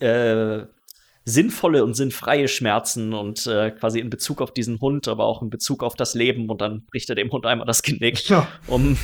äh, 0.00 0.66
sinnvolle 1.24 1.84
und 1.84 1.94
sinnfreie 1.94 2.48
Schmerzen 2.48 3.14
und 3.14 3.46
äh, 3.46 3.70
quasi 3.70 3.98
in 3.98 4.10
Bezug 4.10 4.40
auf 4.42 4.52
diesen 4.52 4.80
Hund, 4.80 5.08
aber 5.08 5.24
auch 5.24 5.42
in 5.42 5.50
Bezug 5.50 5.82
auf 5.82 5.94
das 5.94 6.14
Leben 6.14 6.48
und 6.50 6.60
dann 6.60 6.84
bricht 6.86 7.08
er 7.08 7.16
dem 7.16 7.30
Hund 7.30 7.46
einmal 7.46 7.66
das 7.66 7.82
Genick, 7.82 8.28
ja. 8.28 8.46
um 8.66 8.98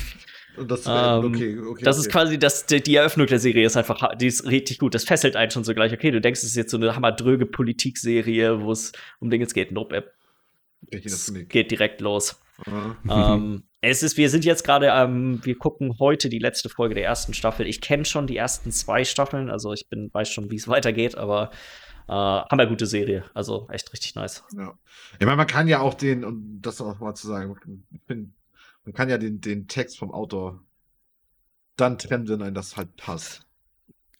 das, 0.57 0.85
ähm, 0.87 1.25
okay, 1.25 1.59
okay, 1.59 1.85
das 1.85 1.97
okay. 1.97 2.07
ist 2.07 2.13
quasi 2.13 2.39
das, 2.39 2.67
die, 2.67 2.83
die, 2.83 2.97
Eröffnung 2.97 3.27
der 3.27 3.39
Serie 3.39 3.65
ist 3.65 3.77
einfach, 3.77 4.15
die 4.17 4.27
ist 4.27 4.47
richtig 4.47 4.79
gut. 4.79 4.95
Das 4.95 5.05
fesselt 5.05 5.37
einen 5.37 5.51
schon 5.51 5.65
so 5.65 5.75
gleich. 5.75 5.93
Okay, 5.93 6.11
du 6.11 6.21
denkst, 6.21 6.41
es 6.41 6.51
ist 6.51 6.57
jetzt 6.57 6.71
so 6.71 6.77
eine 6.77 6.95
hammerdröge 6.95 7.47
Politikserie, 7.47 8.61
wo 8.61 8.73
es 8.73 8.93
um 9.21 9.31
Dinge 9.31 9.47
geht. 9.47 9.73
Nope, 9.73 10.13
es 10.91 11.33
geht 11.49 11.71
direkt 11.71 12.01
los. 12.01 12.41
ähm, 13.09 13.63
es 13.81 14.03
ist, 14.03 14.17
wir 14.17 14.29
sind 14.29 14.45
jetzt 14.45 14.65
gerade, 14.65 14.91
ähm, 14.93 15.41
wir 15.45 15.57
gucken 15.57 15.99
heute 15.99 16.29
die 16.29 16.39
letzte 16.39 16.69
Folge 16.69 16.95
der 16.95 17.05
ersten 17.05 17.35
Staffel. 17.35 17.67
Ich 17.67 17.81
kenne 17.81 18.05
schon 18.05 18.27
die 18.27 18.37
ersten 18.37 18.71
zwei 18.73 19.05
Staffeln, 19.05 19.51
also 19.51 19.73
ich 19.73 19.89
bin, 19.89 20.13
weiß 20.13 20.29
schon, 20.29 20.51
wie 20.51 20.57
es 20.57 20.69
weitergeht, 20.69 21.17
aber 21.17 21.51
äh, 22.09 22.13
haben 22.13 22.59
wir 22.59 22.67
gute 22.67 22.87
Serie. 22.87 23.25
Also 23.35 23.69
echt 23.71 23.93
richtig 23.93 24.15
nice. 24.15 24.45
Ja. 24.57 24.75
Ich 25.19 25.27
meine, 25.27 25.37
man 25.37 25.47
kann 25.47 25.69
ja 25.69 25.81
auch 25.81 25.95
den, 25.95 26.25
um 26.25 26.59
das 26.61 26.81
auch 26.81 26.99
mal 26.99 27.15
zu 27.15 27.27
sagen, 27.27 27.57
ich 27.93 28.03
bin 28.03 28.35
man 28.85 28.95
kann 28.95 29.09
ja 29.09 29.19
den, 29.19 29.41
den 29.41 29.69
Text 29.69 29.99
vom 29.99 30.13
Autor 30.13 30.63
dann 31.77 31.99
trennen, 31.99 32.29
wenn 32.29 32.43
einem 32.43 32.55
das 32.55 32.77
halt 32.77 32.97
passt. 32.97 33.47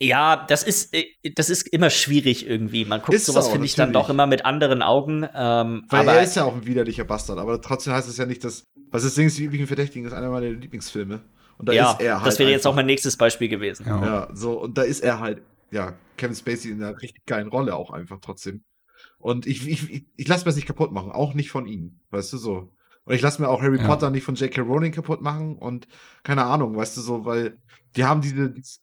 Ja, 0.03 0.47
das 0.49 0.63
ist, 0.63 0.95
äh, 0.95 1.05
das 1.35 1.51
ist 1.51 1.69
immer 1.69 1.91
schwierig 1.91 2.47
irgendwie. 2.47 2.87
Man 2.87 3.01
guckt 3.01 3.15
ist 3.15 3.27
sowas, 3.27 3.49
finde 3.49 3.67
ich, 3.67 3.75
dann 3.75 3.93
doch 3.93 4.09
immer 4.09 4.27
mit 4.27 4.47
anderen 4.47 4.83
Augen. 4.83 5.29
Ähm, 5.35 5.85
Weil 5.89 6.01
aber 6.01 6.15
er 6.15 6.23
ist 6.23 6.37
ja 6.37 6.45
auch 6.45 6.55
ein 6.55 6.65
widerlicher 6.65 7.05
Bastard, 7.05 7.39
aber 7.39 7.61
trotzdem 7.61 7.93
heißt 7.93 8.09
es 8.09 8.17
ja 8.17 8.25
nicht, 8.25 8.43
dass. 8.43 8.67
Was 8.91 9.05
ist 9.05 9.17
Dings, 9.17 9.37
die 9.37 9.45
üblichen 9.45 9.67
Verdächtigen 9.67 10.07
ist 10.07 10.15
einer 10.15 10.31
meiner 10.31 10.49
Lieblingsfilme. 10.49 11.21
Und 11.59 11.69
da 11.69 11.73
ja, 11.73 11.93
ist 11.93 12.01
er 12.01 12.17
halt. 12.17 12.27
Das 12.27 12.39
wäre 12.39 12.51
jetzt 12.51 12.67
auch 12.67 12.75
mein 12.75 12.87
nächstes 12.87 13.19
Beispiel 13.19 13.49
gewesen. 13.49 13.85
Ja. 13.87 14.05
ja, 14.05 14.29
so, 14.33 14.59
und 14.59 14.79
da 14.79 14.83
ist 14.83 15.01
er 15.01 15.21
halt, 15.21 15.43
ja, 15.71 15.93
Kevin 16.17 16.35
Spacey 16.35 16.71
in 16.71 16.83
einer 16.83 17.01
richtig 17.01 17.27
geilen 17.27 17.49
Rolle 17.49 17.77
auch 17.77 17.91
einfach 17.91 18.19
trotzdem. 18.21 18.65
Und 19.19 19.47
ich, 19.47 19.69
ich, 19.69 19.91
ich, 19.91 20.07
ich 20.17 20.29
lasse 20.29 20.45
mir 20.45 20.47
das 20.47 20.57
nicht 20.57 20.67
kaputt 20.67 20.93
machen, 20.93 21.13
auch 21.13 21.35
nicht 21.35 21.51
von 21.51 21.67
ihm. 21.67 22.01
Weißt 22.11 22.33
du 22.33 22.39
so. 22.39 22.73
Und 23.05 23.15
ich 23.15 23.23
lasse 23.23 23.41
mir 23.41 23.49
auch 23.49 23.63
Harry 23.63 23.79
ja. 23.79 23.87
Potter 23.87 24.11
nicht 24.11 24.25
von 24.25 24.35
J.K. 24.35 24.61
Rowling 24.61 24.93
kaputt 24.93 25.21
machen 25.21 25.57
und 25.57 25.89
keine 26.23 26.45
Ahnung, 26.45 26.77
weißt 26.77 26.97
du 26.97 27.01
so, 27.01 27.25
weil 27.25 27.59
die 27.97 28.05
haben 28.05 28.21
diese, 28.21 28.51
diese 28.51 28.81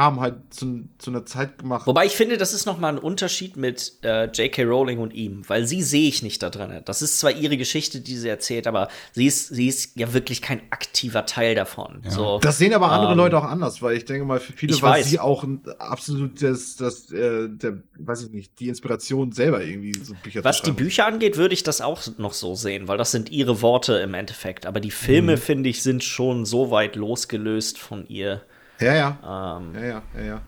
haben 0.00 0.20
halt 0.20 0.36
zu, 0.50 0.88
zu 0.98 1.10
einer 1.10 1.24
Zeit 1.26 1.58
gemacht. 1.58 1.86
Wobei 1.86 2.06
ich 2.06 2.16
finde, 2.16 2.36
das 2.36 2.52
ist 2.52 2.66
noch 2.66 2.78
mal 2.78 2.88
ein 2.88 2.98
Unterschied 2.98 3.56
mit 3.56 3.94
äh, 4.02 4.26
J.K. 4.26 4.64
Rowling 4.64 4.98
und 4.98 5.14
ihm, 5.14 5.48
weil 5.48 5.66
sie 5.66 5.82
sehe 5.82 6.08
ich 6.08 6.22
nicht 6.22 6.42
da 6.42 6.50
drin. 6.50 6.80
Das 6.84 7.02
ist 7.02 7.18
zwar 7.18 7.32
ihre 7.32 7.56
Geschichte, 7.56 8.00
die 8.00 8.16
sie 8.16 8.28
erzählt, 8.28 8.66
aber 8.66 8.88
sie 9.12 9.26
ist, 9.26 9.48
sie 9.48 9.68
ist 9.68 9.98
ja 9.98 10.12
wirklich 10.12 10.42
kein 10.42 10.60
aktiver 10.70 11.26
Teil 11.26 11.54
davon. 11.54 12.00
Ja. 12.04 12.10
So, 12.10 12.38
das 12.40 12.58
sehen 12.58 12.74
aber 12.74 12.90
andere 12.90 13.12
ähm, 13.12 13.18
Leute 13.18 13.38
auch 13.38 13.44
anders, 13.44 13.82
weil 13.82 13.96
ich 13.96 14.04
denke 14.04 14.24
mal, 14.24 14.40
für 14.40 14.52
viele 14.52 14.80
war 14.82 14.92
weiß. 14.92 15.08
sie 15.08 15.18
auch 15.18 15.44
ein 15.44 15.62
absolut 15.78 16.42
das, 16.42 16.76
das, 16.76 17.10
äh, 17.12 17.48
der, 17.48 17.82
weiß 17.98 18.24
ich 18.24 18.30
nicht, 18.30 18.58
die 18.60 18.68
Inspiration 18.68 19.32
selber 19.32 19.62
irgendwie 19.62 19.94
so 19.94 20.14
Bücher 20.22 20.44
Was 20.44 20.62
die 20.62 20.72
Bücher 20.72 21.06
angeht, 21.06 21.36
würde 21.36 21.54
ich 21.54 21.62
das 21.62 21.80
auch 21.80 22.02
noch 22.18 22.32
so 22.32 22.54
sehen, 22.54 22.88
weil 22.88 22.98
das 22.98 23.10
sind 23.10 23.30
ihre 23.30 23.62
Worte 23.62 23.94
im 23.94 24.14
Endeffekt. 24.14 24.66
Aber 24.66 24.80
die 24.80 24.90
Filme, 24.90 25.36
mhm. 25.36 25.40
finde 25.40 25.68
ich, 25.68 25.82
sind 25.82 26.04
schon 26.04 26.44
so 26.44 26.70
weit 26.70 26.96
losgelöst 26.96 27.78
von 27.78 28.06
ihr 28.06 28.42
ja, 28.80 28.94
ja. 28.94 29.58
Ähm, 29.58 29.74
ja, 29.74 29.84
ja, 29.84 30.02
ja, 30.16 30.22
ja. 30.22 30.42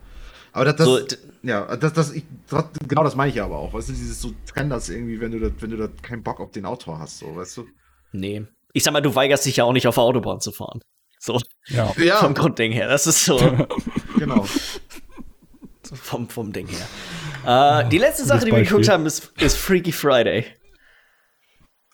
Aber 0.53 0.67
das, 0.67 0.77
das 0.77 0.87
so, 0.87 1.01
ja, 1.43 1.77
das, 1.77 1.93
das, 1.93 2.13
ich, 2.13 2.25
genau 2.87 3.05
das 3.05 3.15
meine 3.17 3.31
ich 3.31 3.37
ja 3.37 3.45
aber 3.45 3.59
auch. 3.59 3.73
Weißt 3.73 3.89
du, 3.89 3.93
dieses 3.93 4.21
so 4.21 4.33
trenn 4.47 4.69
das 4.69 4.89
irgendwie, 4.91 5.21
wenn 5.21 5.33
du 5.33 5.41
da, 5.41 5.51
wenn 5.61 5.71
du 5.71 5.77
da 5.77 5.89
keinen 6.03 6.23
Bock 6.23 6.41
auf 6.41 6.51
den 6.51 6.67
Autor 6.67 6.99
hast, 6.99 7.19
so, 7.19 7.35
weißt 7.35 7.57
du? 7.59 7.67
Nee. 8.13 8.47
Ich 8.75 8.85
sag 8.85 8.93
mal, 8.93 9.01
du 9.01 9.15
weigerst 9.15 9.47
dich 9.47 9.57
ja 9.57 9.65
auch 9.65 9.73
nicht 9.73 9.87
auf 9.87 9.95
der 9.95 10.05
Autobahn 10.05 10.41
zu 10.41 10.53
fahren. 10.53 10.81
So. 11.19 11.41
Ja. 11.69 11.93
ja. 11.99 12.17
Vom 12.17 12.35
Grundding 12.35 12.73
her. 12.73 12.89
Das 12.89 13.07
ist 13.07 13.25
so. 13.25 13.39
genau. 14.19 14.47
So 15.83 15.95
vom, 15.95 16.29
vom 16.29 16.53
Ding 16.53 16.69
her. 16.69 17.83
Äh, 17.85 17.89
die 17.89 17.99
letzte 17.99 18.25
Sache, 18.25 18.45
die 18.45 18.53
wir 18.53 18.63
geguckt 18.63 18.89
haben, 18.89 19.07
ist, 19.07 19.33
ist 19.41 19.57
Freaky 19.57 19.93
Friday. 19.93 20.47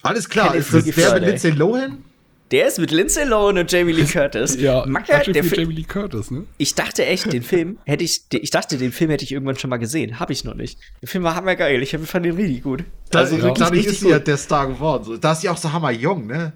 Alles 0.03 0.29
klar, 0.29 0.55
ist 0.55 0.73
das 0.73 0.85
der 0.85 1.15
mit 1.15 1.23
Lindsay 1.25 1.51
Lohan? 1.51 2.05
Der 2.51 2.67
ist 2.67 2.79
mit 2.79 2.91
Lindsay 2.91 3.25
Lohan 3.25 3.59
und 3.59 3.71
Jamie 3.71 3.93
Lee 3.93 4.05
Curtis. 4.05 4.59
ja, 4.61 4.85
Macke, 4.87 5.33
der 5.33 5.43
mit 5.43 5.57
Jamie 5.57 5.75
Lee 5.75 5.83
Curtis, 5.83 6.31
ne? 6.31 6.45
Ich 6.57 6.75
dachte 6.75 7.05
echt, 7.05 7.31
den 7.33 7.43
Film 7.43 7.79
hätte 7.85 8.05
ich, 8.05 8.23
ich 8.33 8.51
dachte, 8.51 8.79
den 8.79 8.93
Film 8.93 9.11
hätte 9.11 9.25
ich 9.25 9.33
irgendwann 9.33 9.57
schon 9.57 9.71
mal 9.71 9.77
gesehen. 9.77 10.19
Habe 10.19 10.33
ich 10.33 10.45
noch 10.45 10.55
nicht. 10.55 10.79
Der 11.03 11.09
Film 11.09 11.25
war 11.25 11.35
hammergeil. 11.35 11.83
Ich 11.83 11.97
fand 11.97 12.25
den 12.25 12.37
richtig 12.37 12.63
gut. 12.63 12.85
Das, 13.11 13.33
also, 13.33 13.49
ja. 13.49 13.55
dadurch 13.55 13.87
ist 13.87 14.01
sie 14.01 14.09
ja 14.09 14.19
der 14.19 14.37
Star 14.37 14.67
geworden. 14.67 15.19
Da 15.21 15.33
ist 15.33 15.43
sie 15.43 15.49
auch 15.49 15.57
so 15.57 15.73
hammerjung, 15.73 16.27
ne? 16.27 16.53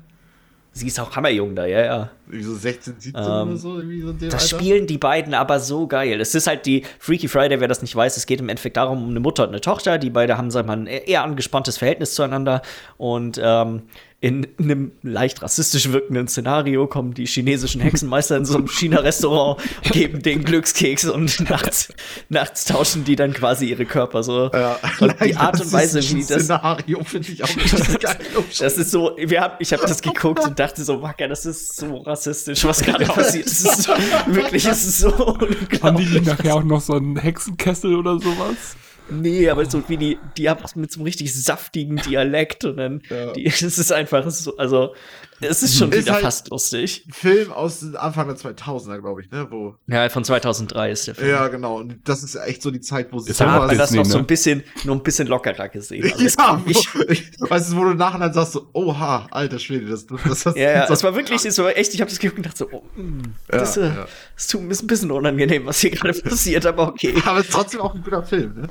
Sie 0.74 0.86
ist 0.86 0.99
auch 0.99 1.14
hammerjung 1.14 1.55
da, 1.55 1.66
ja, 1.66 1.84
ja. 1.84 2.11
Wie 2.28 2.43
so 2.43 2.55
16, 2.55 2.95
17 2.99 3.22
ähm, 3.22 3.30
oder 3.30 3.57
so. 3.59 3.76
Irgendwie 3.76 4.01
so 4.01 4.12
das 4.14 4.32
Alter. 4.32 4.57
spielen 4.57 4.86
die 4.86 4.97
beiden 4.97 5.34
aber 5.34 5.61
so 5.61 5.86
geil. 5.86 6.18
Es 6.18 6.34
ist 6.34 6.47
halt 6.47 6.64
die 6.64 6.84
Freaky 6.99 7.28
Friday, 7.28 7.61
wer 7.61 7.68
das 7.68 7.82
nicht 7.82 7.95
weiß, 7.95 8.16
es 8.16 8.24
geht 8.24 8.40
im 8.40 8.49
Endeffekt 8.49 8.78
darum, 8.78 9.03
um 9.05 9.11
eine 9.11 9.20
Mutter 9.20 9.43
und 9.43 9.51
eine 9.51 9.61
Tochter. 9.61 9.99
Die 9.99 10.09
beide 10.09 10.38
haben, 10.38 10.51
sag 10.51 10.66
mal, 10.66 10.78
ein 10.78 10.86
eher 10.86 11.24
angespanntes 11.24 11.76
Verhältnis 11.76 12.14
zueinander. 12.14 12.62
Und 12.97 13.38
ähm, 13.43 13.82
in 14.23 14.47
einem 14.57 14.93
leicht 15.03 15.43
rassistisch 15.43 15.91
wirkenden 15.91 16.29
Szenario 16.29 16.87
kommen 16.87 17.12
die 17.12 17.27
chinesischen 17.27 17.81
Hexenmeister 17.81 18.37
in 18.37 18.45
so 18.45 18.57
einem 18.57 18.68
China-Restaurant, 18.68 19.61
geben 19.91 20.23
den 20.23 20.45
Glückskeks 20.45 21.07
und 21.07 21.51
nachts, 21.51 21.93
nachts 22.29 22.64
tauschen 22.64 23.03
die 23.03 23.16
dann 23.16 23.33
quasi 23.33 23.66
ihre 23.66 23.85
Körper 23.85 24.23
so. 24.23 24.49
Ja, 24.53 24.79
und 25.01 25.16
die 25.25 25.35
Art 25.35 25.61
und 25.61 25.73
Weise, 25.73 26.01
wie 26.01 26.25
das. 26.25 26.45
Szenario 26.45 27.03
finde 27.03 27.33
ich 27.33 27.43
auch 27.43 27.57
richtig 27.57 27.99
geil. 28.01 28.16
Das 28.61 28.79
ist 28.79 28.93
so, 28.93 29.16
wir 29.18 29.41
haben, 29.41 29.55
ich 29.59 29.73
habe 29.73 29.83
das 29.83 30.01
geguckt 30.01 30.39
und 30.39 30.57
dachte 30.57 30.85
so, 30.85 31.03
Wacker, 31.03 31.27
das 31.27 31.45
ist 31.45 31.75
so 31.75 31.97
rassistisch, 31.97 32.64
was 32.64 32.81
gerade 32.81 33.07
passiert. 33.07 33.47
Das 33.47 33.61
ist 33.61 33.83
so, 33.83 33.93
wirklich, 34.27 34.64
es 34.64 34.85
ist 34.85 34.99
so 35.01 35.09
unglaublich. 35.09 35.83
Haben 35.83 35.97
die 35.97 36.20
nachher 36.20 36.55
auch 36.55 36.62
noch 36.62 36.81
so 36.81 36.93
einen 36.93 37.16
Hexenkessel 37.16 37.97
oder 37.97 38.20
sowas? 38.20 38.77
Nee, 39.20 39.48
aber 39.48 39.64
so 39.66 39.82
wie 39.88 39.96
die, 39.96 40.18
die 40.36 40.48
haben 40.48 40.62
mit 40.74 40.90
so 40.90 41.00
einem 41.00 41.04
richtig 41.04 41.34
saftigen 41.34 41.96
Dialekt 41.96 42.64
und 42.64 42.76
dann, 42.76 43.02
ja. 43.08 43.32
die, 43.32 43.46
es 43.46 43.62
ist 43.62 43.92
einfach 43.92 44.28
so, 44.30 44.56
also, 44.56 44.94
es 45.43 45.62
ist 45.62 45.76
schon 45.76 45.93
ist 45.93 46.03
wieder 46.03 46.14
halt 46.14 46.24
fast 46.24 46.51
lustig. 46.51 47.07
Film 47.11 47.53
aus 47.53 47.95
Anfang 47.95 48.28
der 48.28 48.36
2000er, 48.36 48.99
glaube 48.99 49.22
ich, 49.22 49.30
ne, 49.30 49.47
wo. 49.51 49.74
Ja, 49.86 50.09
von 50.09 50.24
2003 50.24 50.90
ist 50.90 51.07
der 51.07 51.14
Film. 51.14 51.30
Ja, 51.30 51.49
genau. 51.49 51.78
Und 51.78 51.97
das 52.05 52.22
ist 52.22 52.34
echt 52.36 52.62
so 52.62 52.70
die 52.70 52.80
Zeit, 52.80 53.12
wo 53.12 53.18
sie. 53.18 53.32
Da 53.32 53.51
hat 53.51 53.66
man 53.66 53.78
das 53.78 53.90
noch 53.93 54.05
so 54.05 54.18
ein 54.18 54.26
bisschen, 54.26 54.62
nur 54.84 54.97
ein 54.97 55.03
bisschen 55.03 55.28
lockerer 55.28 55.68
gesehen. 55.68 56.05
Also 56.12 56.24
ja, 56.24 56.62
ich, 56.66 56.88
ich, 57.09 57.30
weißt 57.40 57.72
du, 57.72 57.76
wo 57.76 57.84
du 57.84 57.95
nachher 57.95 58.18
dann 58.18 58.32
sagst 58.32 58.53
so, 58.53 58.68
oha, 58.72 59.26
alter 59.30 59.59
Schwede, 59.59 59.86
das, 59.86 60.07
das, 60.07 60.45
das 60.45 60.57
Ja, 60.57 60.70
ja, 60.70 60.88
es 60.90 61.03
war 61.03 61.14
wirklich, 61.14 61.45
es 61.45 61.59
war 61.59 61.76
echt, 61.76 61.95
ich 61.95 62.01
habe 62.01 62.11
das 62.11 62.18
geguckt 62.18 62.38
und 62.38 62.47
dachte 62.47 62.59
so, 62.59 62.68
oh, 62.70 62.84
mh, 62.97 63.03
hm, 63.03 63.34
das, 63.49 63.76
ja, 63.76 63.82
äh, 63.82 63.86
ja. 63.86 64.07
das 64.34 64.47
tut 64.49 64.62
mir 64.62 64.74
ein 64.74 64.86
bisschen 64.86 65.11
unangenehm, 65.11 65.66
was 65.66 65.80
hier 65.80 65.90
gerade 65.90 66.12
passiert, 66.22 66.66
aber 66.66 66.88
okay. 66.88 67.14
Aber 67.24 67.40
es 67.40 67.47
ist 67.47 67.53
trotzdem 67.53 67.80
auch 67.80 67.95
ein 67.95 68.03
guter 68.03 68.22
Film, 68.22 68.55
ne? 68.55 68.68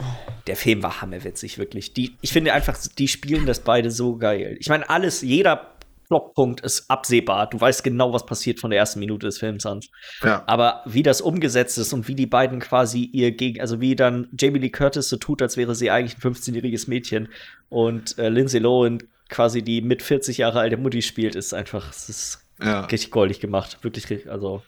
Der 0.48 0.56
Film 0.56 0.82
war 0.84 1.02
hammerwitzig, 1.02 1.58
wirklich. 1.58 1.94
Die, 1.94 2.18
ich 2.22 2.34
finde 2.34 2.54
einfach, 2.54 2.78
die 2.98 3.08
spielen 3.08 3.46
das 3.46 3.60
beide 3.60 3.92
so 3.92 4.18
geil. 4.18 4.58
Ich 4.60 4.70
meine, 4.70 4.90
alles, 4.90 5.22
jeder 5.22 5.71
Blockpunkt 6.12 6.60
ist 6.60 6.92
absehbar. 6.92 7.50
Du 7.50 7.60
weißt 7.60 7.86
genau, 7.86 8.12
was 8.12 8.26
passiert 8.26 8.60
von 8.60 8.70
der 8.70 8.80
ersten 8.80 9.00
Minute 9.00 9.28
des 9.28 9.38
Films 9.38 9.66
an. 9.66 9.80
Ja. 10.22 10.44
Aber 10.46 10.82
wie 10.86 11.04
das 11.04 11.22
umgesetzt 11.22 11.78
ist 11.78 11.94
und 11.94 12.10
wie 12.10 12.16
die 12.16 12.26
beiden 12.26 12.60
quasi 12.60 13.06
ihr 13.06 13.32
gegen, 13.32 13.62
also 13.62 13.80
wie 13.80 13.96
dann 13.96 14.28
Jamie 14.38 14.60
Lee 14.60 14.70
Curtis 14.70 15.08
so 15.08 15.16
tut, 15.16 15.42
als 15.42 15.56
wäre 15.56 15.74
sie 15.74 15.90
eigentlich 15.90 16.18
ein 16.18 16.34
15-jähriges 16.34 16.90
Mädchen 16.90 17.30
und 17.70 18.18
äh, 18.18 18.28
Lindsay 18.28 18.60
Lohan 18.60 19.04
quasi 19.30 19.62
die 19.62 19.82
mit 19.82 20.02
40 20.02 20.40
Jahre 20.40 20.60
alte 20.60 20.76
Mutti 20.76 21.02
spielt, 21.02 21.36
ist 21.36 21.54
einfach, 21.54 21.92
es 21.92 22.10
ist 22.10 22.46
ja. 22.62 22.82
richtig 22.82 23.12
goldig 23.12 23.40
gemacht. 23.40 23.78
Wirklich, 23.82 24.30
also. 24.30 24.64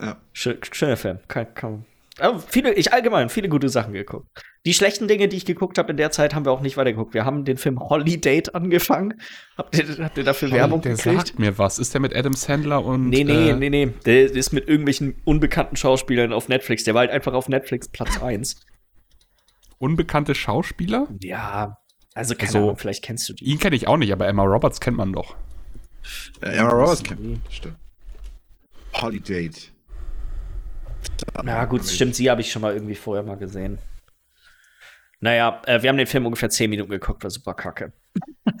Ja. 0.00 0.20
schöner 0.32 0.96
Film. 0.96 1.18
Kann, 1.26 1.52
kann, 1.54 1.84
aber 2.20 2.40
viele, 2.40 2.74
ich 2.74 2.92
allgemein, 2.92 3.28
viele 3.28 3.48
gute 3.48 3.68
Sachen 3.68 3.92
geguckt. 3.92 4.26
Die 4.66 4.74
schlechten 4.74 5.08
Dinge, 5.08 5.28
die 5.28 5.36
ich 5.36 5.46
geguckt 5.46 5.78
habe 5.78 5.90
in 5.90 5.96
der 5.96 6.10
Zeit, 6.10 6.34
haben 6.34 6.44
wir 6.44 6.52
auch 6.52 6.60
nicht 6.60 6.76
weitergeguckt. 6.76 7.14
Wir 7.14 7.24
haben 7.24 7.44
den 7.44 7.56
Film 7.56 7.78
Holiday 7.80 8.42
angefangen. 8.52 9.14
Habt 9.56 9.76
ihr, 9.76 10.04
habt 10.04 10.18
ihr 10.18 10.24
dafür 10.24 10.48
Holiday 10.48 10.60
Werbung 10.60 10.80
gekriegt? 10.80 11.06
Der 11.06 11.14
sagt 11.14 11.38
mir 11.38 11.58
was. 11.58 11.78
Ist 11.78 11.94
der 11.94 12.00
mit 12.00 12.14
Adam 12.14 12.34
Sandler 12.34 12.84
und. 12.84 13.08
Nee, 13.08 13.24
nee, 13.24 13.50
äh, 13.50 13.54
nee, 13.54 13.70
nee. 13.70 13.92
Der 14.04 14.30
ist 14.30 14.52
mit 14.52 14.68
irgendwelchen 14.68 15.16
unbekannten 15.24 15.76
Schauspielern 15.76 16.32
auf 16.32 16.48
Netflix. 16.48 16.84
Der 16.84 16.94
war 16.94 17.00
halt 17.00 17.10
einfach 17.10 17.32
auf 17.32 17.48
Netflix 17.48 17.88
Platz 17.88 18.18
1. 18.22 18.60
unbekannte 19.78 20.34
Schauspieler? 20.34 21.08
Ja, 21.22 21.78
also 22.14 22.34
keine 22.34 22.48
also, 22.48 22.58
Ahnung, 22.58 22.76
vielleicht 22.76 23.04
kennst 23.04 23.28
du 23.28 23.34
die. 23.34 23.44
Ihn 23.44 23.58
kenne 23.58 23.76
ich 23.76 23.86
auch 23.86 23.96
nicht, 23.96 24.12
aber 24.12 24.26
Emma 24.26 24.42
Roberts 24.42 24.80
kennt 24.80 24.96
man 24.96 25.12
doch. 25.12 25.36
Ja, 26.42 26.48
Emma 26.48 26.70
Roberts 26.70 27.04
kennt 27.04 27.22
man, 27.22 27.40
stimmt. 27.48 27.76
Holiday. 28.94 29.50
Na 31.42 31.64
gut, 31.64 31.84
stimmt, 31.84 32.14
sie 32.14 32.30
habe 32.30 32.40
ich 32.40 32.50
schon 32.50 32.62
mal 32.62 32.74
irgendwie 32.74 32.94
vorher 32.94 33.24
mal 33.24 33.36
gesehen. 33.36 33.78
Naja, 35.20 35.62
äh, 35.66 35.82
wir 35.82 35.88
haben 35.88 35.96
den 35.96 36.06
Film 36.06 36.26
ungefähr 36.26 36.50
10 36.50 36.70
Minuten 36.70 36.90
geguckt, 36.90 37.22
war 37.24 37.30
super 37.30 37.54
kacke. 37.54 37.92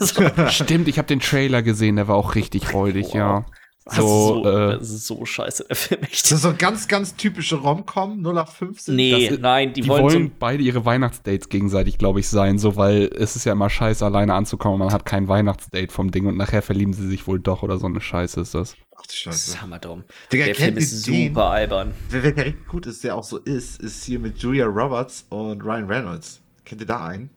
Stimmt, 0.48 0.88
ich 0.88 0.98
habe 0.98 1.06
den 1.06 1.20
Trailer 1.20 1.62
gesehen, 1.62 1.96
der 1.96 2.08
war 2.08 2.16
auch 2.16 2.34
richtig 2.34 2.74
räudig, 2.74 3.06
wow. 3.08 3.14
ja. 3.14 3.46
So, 3.90 4.42
so, 4.42 4.48
äh, 4.48 4.78
das 4.78 4.90
ist 4.90 5.06
so 5.06 5.24
scheiße, 5.24 5.64
der 5.68 5.76
Film 5.76 6.02
echt. 6.02 6.24
Das 6.24 6.32
ist 6.32 6.42
so 6.42 6.54
ganz, 6.56 6.88
ganz 6.88 7.16
typische 7.16 7.56
Rom-Com, 7.56 8.20
0 8.20 8.34
nach 8.34 8.50
15. 8.50 8.94
Nee, 8.94 9.28
das, 9.28 9.38
nein, 9.38 9.72
die, 9.72 9.80
die 9.80 9.88
wollen, 9.88 10.02
wollen 10.02 10.24
so 10.24 10.32
beide 10.38 10.62
ihre 10.62 10.84
Weihnachtsdates 10.84 11.48
gegenseitig, 11.48 11.96
glaube 11.96 12.20
ich, 12.20 12.28
sein, 12.28 12.58
so, 12.58 12.76
weil 12.76 13.10
es 13.14 13.36
ist 13.36 13.44
ja 13.44 13.52
immer 13.52 13.70
scheiße, 13.70 14.04
alleine 14.04 14.34
anzukommen, 14.34 14.78
man 14.78 14.92
hat 14.92 15.06
kein 15.06 15.28
Weihnachtsdate 15.28 15.90
vom 15.90 16.10
Ding 16.10 16.26
und 16.26 16.36
nachher 16.36 16.62
verlieben 16.62 16.92
sie 16.92 17.08
sich 17.08 17.26
wohl 17.26 17.40
doch 17.40 17.62
oder 17.62 17.78
so 17.78 17.86
eine 17.86 18.00
Scheiße 18.00 18.40
ist 18.40 18.54
das. 18.54 18.76
Ach 18.96 19.06
du 19.06 19.12
Scheiße. 19.12 19.28
Das 19.28 19.48
ist 19.48 19.62
hammerdumm. 19.62 20.04
Digga, 20.32 20.46
der 20.46 20.54
Film 20.54 20.76
ist 20.76 21.04
super 21.04 21.14
den, 21.14 21.36
albern. 21.38 21.94
Wer, 22.10 22.22
wer 22.24 22.36
richtig 22.36 22.66
gut 22.66 22.86
ist, 22.86 23.04
der 23.04 23.16
auch 23.16 23.24
so 23.24 23.38
ist, 23.38 23.80
ist 23.80 24.04
hier 24.04 24.18
mit 24.18 24.38
Julia 24.38 24.66
Roberts 24.66 25.24
und 25.30 25.62
Ryan 25.62 25.86
Reynolds. 25.86 26.40
Kennt 26.64 26.80
ihr 26.80 26.86
da 26.86 27.06
einen? 27.06 27.30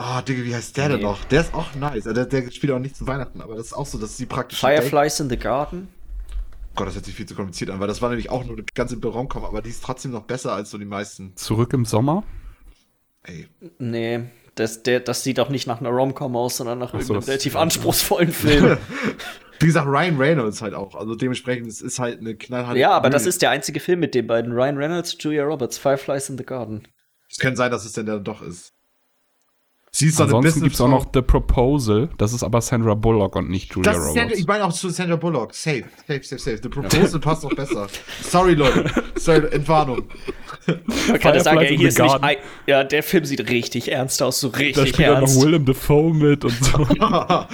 Ah, 0.00 0.20
oh, 0.20 0.22
Digga, 0.22 0.44
wie 0.44 0.54
heißt 0.54 0.76
der 0.76 0.88
nee. 0.88 0.94
denn 0.94 1.02
noch? 1.02 1.24
Der 1.24 1.40
ist 1.40 1.52
auch 1.52 1.74
nice. 1.74 2.06
Also 2.06 2.12
der, 2.12 2.26
der, 2.26 2.50
spielt 2.52 2.72
auch 2.72 2.78
nicht 2.78 2.96
zu 2.96 3.08
Weihnachten, 3.08 3.40
aber 3.40 3.56
das 3.56 3.66
ist 3.66 3.72
auch 3.72 3.84
so, 3.84 3.98
dass 3.98 4.16
sie 4.16 4.26
praktisch. 4.26 4.60
Fireflies 4.60 5.16
Date 5.16 5.24
in 5.24 5.30
the 5.30 5.36
Garden? 5.36 5.88
Gott, 6.76 6.86
das 6.86 6.94
hört 6.94 7.04
sich 7.04 7.16
viel 7.16 7.26
zu 7.26 7.34
kompliziert 7.34 7.70
an, 7.70 7.80
weil 7.80 7.88
das 7.88 8.00
war 8.00 8.08
nämlich 8.08 8.30
auch 8.30 8.44
nur 8.44 8.54
eine 8.54 8.64
ganze 8.74 8.96
Raumkampf, 9.02 9.44
aber 9.44 9.60
die 9.60 9.70
ist 9.70 9.82
trotzdem 9.82 10.12
noch 10.12 10.22
besser 10.22 10.52
als 10.52 10.70
so 10.70 10.78
die 10.78 10.84
meisten. 10.84 11.34
Zurück 11.34 11.72
im 11.72 11.84
Sommer? 11.84 12.22
Ey. 13.24 13.48
Nee, 13.80 14.26
das, 14.54 14.84
der, 14.84 15.00
das 15.00 15.24
sieht 15.24 15.40
auch 15.40 15.48
nicht 15.48 15.66
nach 15.66 15.80
einer 15.80 15.90
Romcom 15.90 16.36
aus, 16.36 16.58
sondern 16.58 16.78
nach 16.78 16.92
so, 16.92 16.98
irgendeinem 16.98 17.24
relativ 17.24 17.56
anspruchsvollen 17.56 18.30
Film. 18.32 18.78
Wie 19.58 19.66
gesagt, 19.66 19.88
Ryan 19.88 20.16
Reynolds 20.16 20.62
halt 20.62 20.74
auch. 20.74 20.94
Also 20.94 21.16
dementsprechend, 21.16 21.66
es 21.66 21.80
ist 21.80 21.98
halt 21.98 22.20
eine 22.20 22.36
knallharte. 22.36 22.78
Ja, 22.78 22.92
aber 22.92 23.08
Mühe. 23.08 23.14
das 23.14 23.26
ist 23.26 23.42
der 23.42 23.50
einzige 23.50 23.80
Film 23.80 23.98
mit 23.98 24.14
den 24.14 24.28
beiden. 24.28 24.52
Ryan 24.52 24.76
Reynolds, 24.76 25.16
Julia 25.18 25.42
Roberts, 25.42 25.76
Fireflies 25.76 26.28
in 26.28 26.38
the 26.38 26.44
Garden. 26.44 26.86
Es 27.28 27.38
könnte 27.38 27.56
sein, 27.56 27.72
dass 27.72 27.84
es 27.84 27.92
denn 27.92 28.06
der 28.06 28.20
doch 28.20 28.40
ist. 28.40 28.72
Sie 29.90 30.06
ist 30.06 30.20
Ansonsten 30.20 30.62
gibt 30.62 30.74
es 30.74 30.80
auch 30.80 30.88
noch 30.88 31.06
The 31.12 31.22
Proposal. 31.22 32.08
Das 32.18 32.32
ist 32.32 32.42
aber 32.42 32.60
Sandra 32.60 32.94
Bullock 32.94 33.36
und 33.36 33.50
nicht 33.50 33.74
Julia 33.74 33.92
das 33.92 34.00
Roberts. 34.00 34.38
ich 34.38 34.46
meine 34.46 34.64
auch 34.64 34.72
zu 34.72 34.90
Sandra 34.90 35.16
Bullock. 35.16 35.54
Safe, 35.54 35.84
safe, 36.06 36.22
safe, 36.22 36.38
safe. 36.38 36.60
The 36.62 36.68
Proposal 36.68 37.20
passt 37.20 37.44
noch 37.44 37.54
besser. 37.54 37.86
Sorry, 38.22 38.54
Leute. 38.54 38.90
Sorry, 39.16 39.46
Entwarnung. 39.50 40.04
Man 41.08 41.18
kann 41.18 41.40
sagen, 41.40 41.60
ey, 41.60 41.76
hier 41.76 41.88
ist 41.88 41.98
nicht 41.98 42.38
ja, 42.66 42.84
der 42.84 43.02
Film 43.02 43.24
sieht 43.24 43.48
richtig 43.48 43.90
ernst 43.90 44.22
aus, 44.22 44.40
so 44.40 44.48
richtig 44.48 44.74
da 44.74 44.86
spielt 44.86 45.08
ernst. 45.08 45.34
Da 45.34 45.38
noch 45.40 45.46
Willem 45.46 45.64
Dafoe 45.64 46.14
mit 46.14 46.44
und 46.44 46.64
so. 46.64 46.86
ja. 46.98 47.48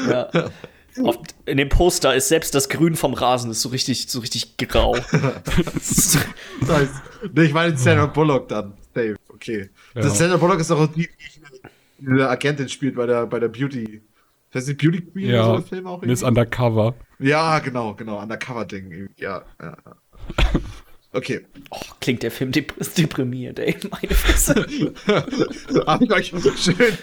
Auf, 1.02 1.18
in 1.46 1.56
dem 1.56 1.68
Poster 1.68 2.14
ist 2.14 2.28
selbst 2.28 2.54
das 2.54 2.68
Grün 2.68 2.94
vom 2.94 3.14
Rasen 3.14 3.50
ist 3.50 3.62
so 3.62 3.68
richtig, 3.70 4.06
so 4.08 4.20
richtig 4.20 4.56
grau. 4.56 4.94
nice. 6.60 6.88
Nee, 7.32 7.42
ich 7.42 7.52
meine 7.52 7.76
Sandra 7.76 8.06
Bullock 8.06 8.48
dann. 8.48 8.74
Safe, 8.94 9.16
okay. 9.28 9.70
Ja. 9.94 10.02
Das 10.02 10.18
Sandra 10.18 10.36
Bullock 10.36 10.60
ist 10.60 10.70
auch 10.70 10.86
die, 10.86 11.08
eine 12.06 12.28
Agentin 12.28 12.68
spielt 12.68 12.96
bei 12.96 13.06
der, 13.06 13.26
bei 13.26 13.38
der 13.40 13.48
Beauty. 13.48 14.02
Das 14.50 14.62
heißt 14.62 14.68
die 14.68 14.74
Beauty 14.74 15.00
Queen 15.02 15.30
ja, 15.30 15.48
oder 15.48 15.60
so 15.60 15.66
Film 15.66 15.86
auch? 15.86 16.02
Miss 16.02 16.22
Undercover. 16.22 16.94
Ja, 17.18 17.58
genau, 17.58 17.94
genau. 17.94 18.20
Undercover-Ding. 18.20 19.10
Ja, 19.16 19.42
ja. 19.60 19.76
Okay. 21.14 21.42
Oh, 21.70 21.78
klingt 22.00 22.24
der 22.24 22.32
Film 22.32 22.50
deprimiert, 22.98 23.60
ey. 23.60 23.76
Meine 23.88 24.14
Fresse. 24.14 24.54
Hab 25.86 26.02
ich 26.02 26.12
euch 26.12 26.32
schön. 26.56 26.98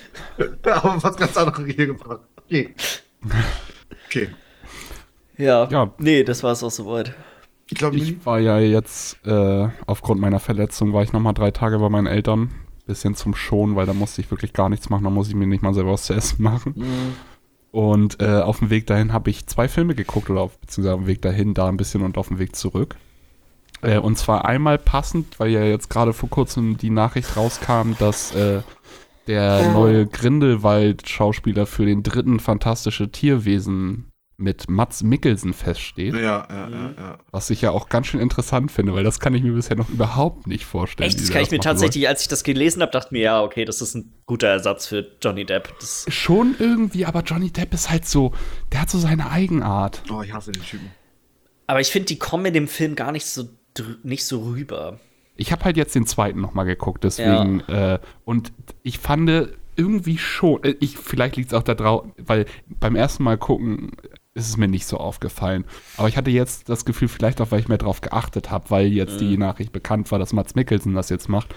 Aber 0.64 1.02
was 1.02 1.16
ganz 1.16 1.38
anderes 1.38 1.66
hier 1.66 1.88
gebracht. 1.88 2.20
Okay. 2.46 2.76
Okay. 4.08 4.30
Ja. 5.38 5.68
ja. 5.70 5.94
Nee, 5.98 6.26
das 6.26 6.44
war 6.44 6.52
es 6.52 6.62
auch 6.62 6.72
soweit. 6.72 7.16
Ich, 7.70 7.78
glaub, 7.78 7.94
ich 7.94 8.26
war 8.26 8.40
ja 8.40 8.60
jetzt, 8.60 9.26
äh, 9.26 9.70
aufgrund 9.88 10.20
meiner 10.20 10.42
Verletzung, 10.42 10.92
war 10.92 11.04
ich 11.04 11.14
noch 11.14 11.22
mal 11.22 11.32
drei 11.32 11.52
Tage 11.52 11.80
bei 11.80 11.88
meinen 11.88 12.08
Eltern 12.08 12.52
bisschen 12.86 13.16
zum 13.16 13.36
Schonen, 13.36 13.76
weil 13.76 13.86
da 13.86 13.94
musste 13.94 14.22
ich 14.22 14.32
wirklich 14.32 14.54
gar 14.54 14.70
nichts 14.70 14.90
machen, 14.90 15.04
da 15.04 15.10
muss 15.10 15.30
ich 15.30 15.36
mir 15.36 15.48
nicht 15.48 15.64
mal 15.64 15.74
selber 15.74 15.94
was 15.94 16.04
zu 16.04 16.14
essen 16.14 16.44
machen. 16.44 16.74
Mhm. 16.78 17.16
Und 17.72 18.22
äh, 18.22 18.42
auf 18.42 18.60
dem 18.60 18.70
Weg 18.70 18.88
dahin 18.88 19.14
habe 19.14 19.30
ich 19.30 19.48
zwei 19.48 19.68
Filme 19.68 19.96
geguckt, 19.96 20.30
oder 20.30 20.42
auf, 20.42 20.58
beziehungsweise 20.60 20.96
auf 20.96 21.02
dem 21.02 21.08
Weg 21.08 21.22
dahin 21.22 21.54
da 21.54 21.70
ein 21.70 21.78
bisschen 21.78 22.02
und 22.02 22.18
auf 22.18 22.28
dem 22.28 22.40
Weg 22.40 22.56
zurück. 22.56 22.98
Äh, 23.82 23.98
und 23.98 24.18
zwar 24.18 24.46
einmal 24.46 24.78
passend, 24.78 25.40
weil 25.40 25.52
ja 25.52 25.64
jetzt 25.64 25.90
gerade 25.90 26.14
vor 26.14 26.30
kurzem 26.30 26.78
die 26.78 26.90
Nachricht 26.90 27.38
rauskam, 27.38 27.94
dass 27.98 28.36
äh, 28.36 28.62
der 29.28 29.72
neue 29.72 30.06
Grindelwald-Schauspieler 30.06 31.66
für 31.66 31.86
den 31.86 32.04
dritten 32.04 32.40
Fantastische 32.40 33.12
Tierwesen 33.12 34.11
mit 34.42 34.70
Mats 34.70 35.04
Mikkelsen 35.04 35.54
feststeht. 35.54 36.14
Ja, 36.14 36.48
ja, 36.50 36.70
ja, 36.70 36.94
ja. 36.98 37.20
Was 37.32 37.50
ich 37.50 37.62
ja 37.62 37.72
auch 37.72 37.88
ganz 37.88 38.08
schön 38.08 38.20
interessant 38.20 38.72
finde, 38.72 38.94
weil 38.94 39.04
das 39.04 39.20
kann 39.20 39.34
ich 39.34 39.44
mir 39.44 39.54
bisher 39.54 39.78
noch 39.78 39.90
überhaupt 39.90 40.48
nicht 40.48 40.66
vorstellen. 40.66 41.08
Echt, 41.08 41.20
das 41.20 41.30
kann 41.30 41.44
ich 41.44 41.52
mir 41.52 41.60
tatsächlich, 41.60 42.08
als 42.08 42.24
ich 42.24 42.28
das 42.28 42.44
gelesen 42.44 42.82
habe, 42.82 42.92
dachte 42.92 43.14
mir, 43.14 43.22
ja, 43.22 43.42
okay, 43.42 43.66
das 43.66 43.82
ist 43.82 43.96
ein 43.96 44.14
guter 44.26 44.48
Ersatz 44.48 44.88
für 44.88 45.06
Johnny 45.22 45.46
Depp. 45.46 45.74
Das 45.80 46.06
Schon 46.10 46.56
irgendwie, 46.60 47.06
aber 47.06 47.22
Johnny 47.22 47.52
Depp 47.52 47.74
ist 47.74 47.90
halt 47.90 48.06
so, 48.06 48.34
der 48.72 48.82
hat 48.82 48.90
so 48.90 48.98
seine 48.98 49.30
Eigenart. 49.30 50.04
Oh, 50.12 50.22
ich 50.22 50.34
hasse 50.34 50.52
den 50.52 50.64
Typen. 50.64 50.92
Aber 51.68 51.80
ich 51.80 51.90
finde, 51.90 52.08
die 52.08 52.20
kommen 52.20 52.46
in 52.48 52.54
dem 52.54 52.68
Film 52.68 52.96
gar 52.96 53.12
nicht 53.12 53.26
so, 53.26 53.48
nicht 54.04 54.26
so 54.26 54.42
rüber. 54.44 55.00
Ich 55.38 55.52
habe 55.52 55.64
halt 55.64 55.78
jetzt 55.78 55.96
den 55.96 56.06
zweiten 56.06 56.42
noch 56.42 56.54
mal 56.54 56.66
geguckt, 56.66 57.04
deswegen, 57.04 57.64
ja. 57.68 57.96
äh, 57.96 58.00
und 58.26 58.52
ich 58.84 59.00
fand 59.00 59.30
irgendwie 59.76 60.18
schon, 60.18 60.64
äh, 60.64 60.76
ich, 60.80 60.98
vielleicht 60.98 61.36
liegt 61.36 61.52
es 61.52 61.58
auch 61.58 61.64
da 61.64 61.74
drauf, 61.74 62.06
weil 62.18 62.46
beim 62.68 62.96
ersten 62.96 63.24
Mal 63.24 63.38
gucken 63.38 63.92
ist 64.34 64.48
es 64.48 64.58
mir 64.58 64.68
nicht 64.68 64.86
so 64.86 64.98
aufgefallen. 64.98 65.66
Aber 65.98 66.08
ich 66.08 66.18
hatte 66.18 66.32
jetzt 66.32 66.70
das 66.70 66.86
Gefühl, 66.86 67.08
vielleicht 67.08 67.42
auch, 67.42 67.52
weil 67.52 67.60
ich 67.60 67.68
mehr 67.68 67.78
drauf 67.78 68.02
geachtet 68.02 68.50
habe, 68.50 68.70
weil 68.70 68.88
jetzt 68.88 69.16
mhm. 69.16 69.30
die 69.30 69.38
Nachricht 69.38 69.72
bekannt 69.74 70.12
war, 70.12 70.20
dass 70.20 70.34
Mats 70.34 70.56
Mikkelsen 70.56 70.94
das 70.94 71.10
jetzt 71.10 71.28
macht. 71.28 71.54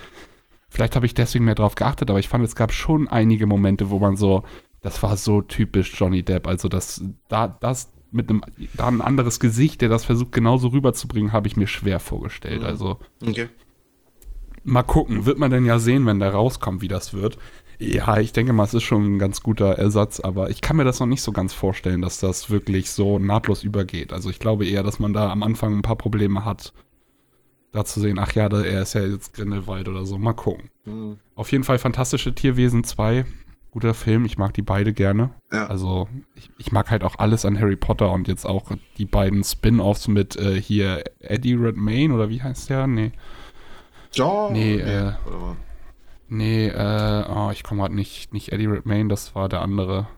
Vielleicht 0.68 0.96
habe 0.96 1.06
ich 1.06 1.14
deswegen 1.14 1.44
mehr 1.44 1.54
drauf 1.54 1.76
geachtet, 1.76 2.10
aber 2.10 2.18
ich 2.18 2.28
fand, 2.28 2.44
es 2.44 2.56
gab 2.56 2.72
schon 2.72 3.06
einige 3.06 3.46
Momente, 3.46 3.90
wo 3.90 4.00
man 4.00 4.16
so, 4.16 4.42
das 4.80 5.02
war 5.04 5.16
so 5.16 5.40
typisch 5.40 5.94
Johnny 5.94 6.24
Depp. 6.24 6.48
Also 6.48 6.68
das, 6.68 7.04
da, 7.28 7.46
das 7.46 7.92
mit 8.10 8.28
einem, 8.28 8.42
da 8.74 8.88
ein 8.88 9.00
anderes 9.00 9.38
Gesicht, 9.38 9.80
der 9.80 9.88
das 9.88 10.04
versucht 10.04 10.32
genauso 10.32 10.68
rüberzubringen, 10.68 11.32
habe 11.32 11.46
ich 11.46 11.56
mir 11.56 11.68
schwer 11.68 12.00
vorgestellt. 12.00 12.62
Mhm. 12.62 12.66
Also 12.66 12.98
okay. 13.22 13.48
mal 14.64 14.82
gucken, 14.82 15.26
wird 15.26 15.38
man 15.38 15.52
denn 15.52 15.64
ja 15.64 15.78
sehen, 15.78 16.06
wenn 16.06 16.18
der 16.18 16.32
rauskommt, 16.32 16.82
wie 16.82 16.88
das 16.88 17.14
wird. 17.14 17.38
Ja, 17.92 18.18
ich 18.18 18.32
denke 18.32 18.52
mal, 18.52 18.64
es 18.64 18.74
ist 18.74 18.82
schon 18.82 19.16
ein 19.16 19.18
ganz 19.18 19.42
guter 19.42 19.78
Ersatz, 19.78 20.20
aber 20.20 20.50
ich 20.50 20.60
kann 20.60 20.76
mir 20.76 20.84
das 20.84 21.00
noch 21.00 21.06
nicht 21.06 21.22
so 21.22 21.32
ganz 21.32 21.52
vorstellen, 21.52 22.00
dass 22.00 22.18
das 22.18 22.50
wirklich 22.50 22.90
so 22.90 23.18
nahtlos 23.18 23.62
übergeht. 23.62 24.12
Also 24.12 24.30
ich 24.30 24.38
glaube 24.38 24.66
eher, 24.66 24.82
dass 24.82 24.98
man 24.98 25.12
da 25.12 25.30
am 25.30 25.42
Anfang 25.42 25.76
ein 25.76 25.82
paar 25.82 25.96
Probleme 25.96 26.44
hat, 26.44 26.72
da 27.72 27.84
zu 27.84 28.00
sehen, 28.00 28.18
ach 28.18 28.32
ja, 28.32 28.46
er 28.46 28.82
ist 28.82 28.94
ja 28.94 29.02
jetzt 29.02 29.34
Grindelwald 29.34 29.88
oder 29.88 30.06
so. 30.06 30.16
Mal 30.16 30.32
gucken. 30.32 30.70
Mhm. 30.84 31.18
Auf 31.34 31.52
jeden 31.52 31.64
Fall 31.64 31.78
Fantastische 31.78 32.34
Tierwesen 32.34 32.84
2. 32.84 33.24
Guter 33.72 33.94
Film, 33.94 34.24
ich 34.24 34.38
mag 34.38 34.54
die 34.54 34.62
beide 34.62 34.92
gerne. 34.92 35.30
Ja. 35.52 35.66
Also 35.66 36.08
ich, 36.36 36.48
ich, 36.58 36.70
mag 36.70 36.92
halt 36.92 37.02
auch 37.02 37.18
alles 37.18 37.44
an 37.44 37.58
Harry 37.58 37.74
Potter 37.74 38.12
und 38.12 38.28
jetzt 38.28 38.46
auch 38.46 38.70
die 38.98 39.04
beiden 39.04 39.42
Spin-Offs 39.42 40.06
mit 40.06 40.36
äh, 40.36 40.60
hier 40.60 41.02
Eddie 41.18 41.54
Redmayne 41.54 42.14
oder 42.14 42.28
wie 42.28 42.40
heißt 42.40 42.70
der? 42.70 42.86
Nee. 42.86 43.10
Ja, 44.12 44.48
nee, 44.52 44.76
äh, 44.76 45.14
Nee, 46.34 46.66
äh, 46.66 47.24
oh, 47.28 47.50
ich 47.52 47.62
komme 47.62 47.82
gerade 47.82 47.94
nicht, 47.94 48.32
nicht 48.32 48.50
Eddie 48.50 48.66
Redmayne, 48.66 49.08
das 49.08 49.36
war 49.36 49.48
der 49.48 49.62
andere. 49.62 50.08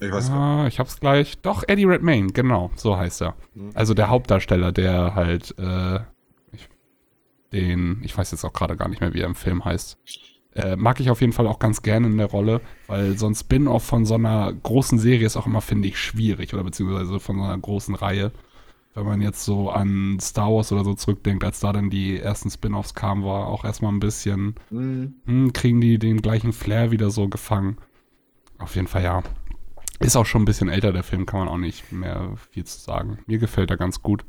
Ich 0.00 0.10
weiß 0.10 0.30
ah, 0.30 0.64
nicht. 0.64 0.72
Ich 0.72 0.78
hab's 0.78 0.98
gleich. 0.98 1.38
Doch, 1.42 1.62
Eddie 1.68 1.84
Redmayne, 1.84 2.32
genau, 2.32 2.70
so 2.74 2.96
heißt 2.96 3.20
er. 3.20 3.34
Mhm. 3.54 3.72
Also 3.74 3.92
der 3.92 4.08
Hauptdarsteller, 4.08 4.72
der 4.72 5.14
halt, 5.14 5.54
äh, 5.58 5.96
ich, 6.52 6.70
den, 7.52 8.00
ich 8.02 8.16
weiß 8.16 8.30
jetzt 8.30 8.44
auch 8.44 8.54
gerade 8.54 8.78
gar 8.78 8.88
nicht 8.88 9.02
mehr, 9.02 9.12
wie 9.12 9.20
er 9.20 9.26
im 9.26 9.34
Film 9.34 9.62
heißt. 9.62 9.98
Äh, 10.54 10.76
mag 10.76 10.98
ich 11.00 11.10
auf 11.10 11.20
jeden 11.20 11.34
Fall 11.34 11.46
auch 11.46 11.58
ganz 11.58 11.82
gerne 11.82 12.06
in 12.06 12.16
der 12.16 12.28
Rolle, 12.28 12.62
weil 12.86 13.18
so 13.18 13.26
ein 13.26 13.34
Spin-off 13.34 13.84
von 13.84 14.06
so 14.06 14.14
einer 14.14 14.54
großen 14.54 14.98
Serie 14.98 15.26
ist 15.26 15.36
auch 15.36 15.46
immer, 15.46 15.60
finde 15.60 15.88
ich, 15.88 15.98
schwierig 15.98 16.54
oder 16.54 16.64
beziehungsweise 16.64 17.20
von 17.20 17.36
so 17.36 17.42
einer 17.42 17.58
großen 17.58 17.94
Reihe 17.94 18.32
wenn 18.94 19.04
man 19.04 19.20
jetzt 19.20 19.44
so 19.44 19.70
an 19.70 20.18
Star 20.20 20.52
Wars 20.52 20.72
oder 20.72 20.84
so 20.84 20.94
zurückdenkt, 20.94 21.44
als 21.44 21.60
da 21.60 21.72
dann 21.72 21.90
die 21.90 22.18
ersten 22.18 22.50
Spin-offs 22.50 22.94
kamen, 22.94 23.24
war 23.24 23.48
auch 23.48 23.64
erstmal 23.64 23.92
ein 23.92 24.00
bisschen, 24.00 24.54
mhm. 24.70 25.14
hm, 25.26 25.52
kriegen 25.52 25.80
die 25.80 25.98
den 25.98 26.22
gleichen 26.22 26.52
Flair 26.52 26.90
wieder 26.92 27.10
so 27.10 27.28
gefangen. 27.28 27.76
Auf 28.58 28.76
jeden 28.76 28.86
Fall 28.86 29.02
ja. 29.02 29.22
Ist 30.00 30.16
auch 30.16 30.26
schon 30.26 30.42
ein 30.42 30.46
bisschen 30.46 30.68
älter, 30.68 30.92
der 30.92 31.02
Film, 31.02 31.26
kann 31.26 31.40
man 31.40 31.48
auch 31.48 31.58
nicht 31.58 31.92
mehr 31.92 32.34
viel 32.50 32.64
zu 32.64 32.78
sagen. 32.78 33.18
Mir 33.26 33.38
gefällt 33.38 33.70
er 33.70 33.76
ganz 33.76 34.02
gut. 34.02 34.24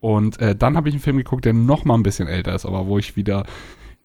Und 0.00 0.40
äh, 0.40 0.54
dann 0.54 0.76
habe 0.76 0.88
ich 0.88 0.94
einen 0.94 1.02
Film 1.02 1.16
geguckt, 1.16 1.44
der 1.44 1.52
noch 1.52 1.84
mal 1.84 1.94
ein 1.94 2.02
bisschen 2.02 2.28
älter 2.28 2.54
ist, 2.54 2.66
aber 2.66 2.86
wo 2.86 2.98
ich 2.98 3.16
wieder 3.16 3.44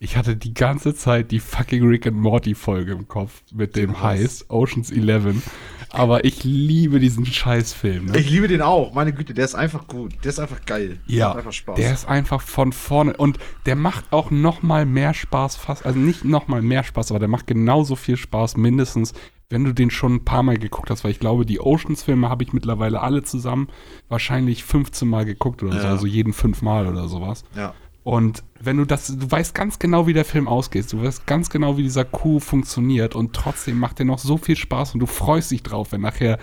Ich 0.04 0.18
hatte 0.18 0.36
die 0.36 0.56
ganze 0.56 0.96
Zeit 0.96 1.30
die 1.30 1.40
fucking 1.40 1.88
Rick 1.88 2.08
and 2.08 2.18
Morty 2.18 2.56
Folge 2.56 2.94
im 2.94 3.08
Kopf 3.08 3.44
mit 3.54 3.76
dem 3.76 4.02
heißt 4.02 4.50
Oceans 4.50 4.90
11. 4.90 5.48
Aber 5.90 6.26
ich 6.26 6.44
liebe 6.44 7.00
diesen 7.00 7.24
Scheißfilm. 7.24 8.06
Ne? 8.06 8.18
Ich 8.18 8.28
liebe 8.28 8.48
den 8.48 8.64
auch. 8.64 8.96
Meine 8.96 9.14
Güte, 9.14 9.36
der 9.36 9.46
ist 9.46 9.54
einfach 9.54 9.88
gut. 9.88 10.16
Der 10.24 10.30
ist 10.30 10.40
einfach 10.40 10.66
geil. 10.66 10.98
Ja, 11.06 11.36
einfach 11.36 11.54
Spaß. 11.54 11.76
der 11.76 11.94
ist 11.94 12.08
einfach 12.08 12.42
von 12.42 12.74
vorne 12.74 13.16
und 13.16 13.38
der 13.68 13.76
macht 13.76 14.06
auch 14.10 14.32
noch 14.32 14.64
mal 14.64 14.88
mehr 14.88 15.14
Spaß, 15.14 15.56
fast 15.58 15.86
also 15.86 16.00
nicht 16.00 16.26
noch 16.26 16.48
mal 16.48 16.64
mehr 16.64 16.84
Spaß, 16.84 17.12
aber 17.12 17.20
der 17.20 17.30
macht 17.30 17.46
genauso 17.46 17.96
viel 17.96 18.18
Spaß 18.18 18.58
mindestens, 18.58 19.14
wenn 19.52 19.66
du 19.66 19.72
den 19.72 19.92
schon 19.92 20.16
ein 20.16 20.26
paar 20.26 20.42
Mal 20.42 20.58
geguckt 20.58 20.90
hast, 20.90 21.04
weil 21.04 21.12
ich 21.12 21.20
glaube, 21.20 21.46
die 21.46 21.60
Oceans-Filme 21.60 22.28
habe 22.28 22.44
ich 22.44 22.54
mittlerweile 22.54 23.02
alle 23.02 23.22
zusammen 23.22 23.68
wahrscheinlich 24.10 24.64
15 24.64 25.08
Mal 25.08 25.26
geguckt 25.26 25.62
oder 25.62 25.76
ja. 25.76 25.82
so, 25.82 25.88
also 25.90 26.08
jeden 26.08 26.34
fünf 26.34 26.64
Mal 26.64 26.88
oder 26.88 27.08
sowas. 27.08 27.44
Ja. 27.56 27.76
Und 28.04 28.44
wenn 28.60 28.78
du 28.78 28.86
das, 28.86 29.08
du 29.08 29.30
weißt 29.30 29.54
ganz 29.54 29.78
genau, 29.78 30.08
wie 30.08 30.14
der 30.14 30.26
Film 30.26 30.48
ausgeht, 30.48 30.92
du 30.92 31.04
weißt 31.04 31.28
ganz 31.28 31.50
genau, 31.50 31.78
wie 31.78 31.84
dieser 31.84 32.06
Coup 32.06 32.42
funktioniert 32.42 33.16
und 33.16 33.34
trotzdem 33.34 33.78
macht 33.78 34.00
der 34.00 34.08
noch 34.08 34.18
so 34.18 34.38
viel 34.38 34.56
Spaß 34.56 34.96
und 34.96 35.02
du 35.02 35.06
freust 35.06 35.52
dich 35.52 35.62
drauf, 35.62 35.92
wenn 35.92 36.02
nachher 36.02 36.40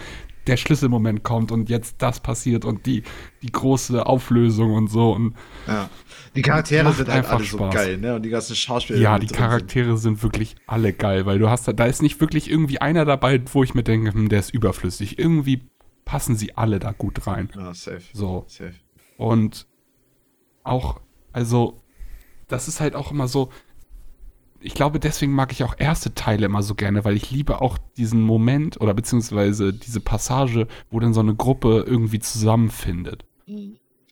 der 0.49 0.57
Schlüsselmoment 0.57 1.23
kommt 1.23 1.53
und 1.53 1.69
jetzt 1.69 1.97
das 1.99 2.21
passiert 2.21 2.65
und 2.65 2.87
die, 2.87 3.03
die 3.43 3.53
große 3.53 4.07
Auflösung 4.07 4.73
und 4.73 4.89
so. 4.89 5.13
Und 5.13 5.37
ja. 5.67 5.91
Die 6.35 6.43
Charaktere 6.43 6.93
sind 6.93 7.09
halt 7.09 7.27
alle 7.27 7.45
Spaß. 7.45 7.73
so 7.73 7.79
geil, 7.79 7.99
ne? 7.99 8.15
Und 8.17 8.23
die 8.23 8.31
ganzen 8.31 8.57
Schauspieler. 8.57 8.99
Ja, 8.99 9.19
die 9.19 9.27
Charaktere 9.27 9.97
sind. 9.97 10.17
sind. 10.17 10.23
wirklich 10.23 10.57
alle 10.67 10.93
geil, 10.93 11.27
weil 11.27 11.39
du 11.39 11.51
hast 11.51 11.69
da, 11.69 11.73
da 11.73 11.85
ist 11.85 12.03
nicht 12.03 12.21
wirklich 12.21 12.51
irgendwie 12.51 12.81
einer 12.81 13.05
dabei, 13.05 13.41
wo 13.53 13.63
ich 13.63 13.75
mir 13.75 13.83
denke, 13.83 14.13
hm, 14.13 14.29
der 14.29 14.41
ist 14.41 14.51
überflüssig. 14.51 15.19
Irgendwie 15.19 15.63
passen 16.05 16.37
sie 16.37 16.57
alle 16.57 16.79
da 16.79 16.93
gut 16.93 17.27
rein. 17.27 17.51
Ja, 17.55 17.75
safe. 17.75 18.03
So. 18.13 18.45
Safe. 18.49 18.75
Und 19.17 19.67
auch 20.65 21.01
also, 21.39 21.81
das 22.49 22.67
ist 22.67 22.81
halt 22.81 22.97
auch 22.97 23.13
immer 23.13 23.29
so. 23.29 23.51
Ich 24.59 24.75
glaube, 24.75 24.99
deswegen 24.99 25.33
mag 25.33 25.53
ich 25.53 25.63
auch 25.63 25.77
erste 25.79 26.15
Teile 26.15 26.47
immer 26.47 26.65
so 26.65 26.75
gerne, 26.75 27.05
weil 27.05 27.15
ich 27.15 27.31
liebe 27.31 27.61
auch 27.61 27.79
diesen 27.97 28.23
Moment 28.23 28.81
oder 28.81 28.93
beziehungsweise 28.93 29.73
diese 29.73 30.01
Passage, 30.01 30.67
wo 30.91 30.99
dann 30.99 31.15
so 31.15 31.21
eine 31.21 31.37
Gruppe 31.37 31.85
irgendwie 31.87 32.19
zusammenfindet. 32.19 33.25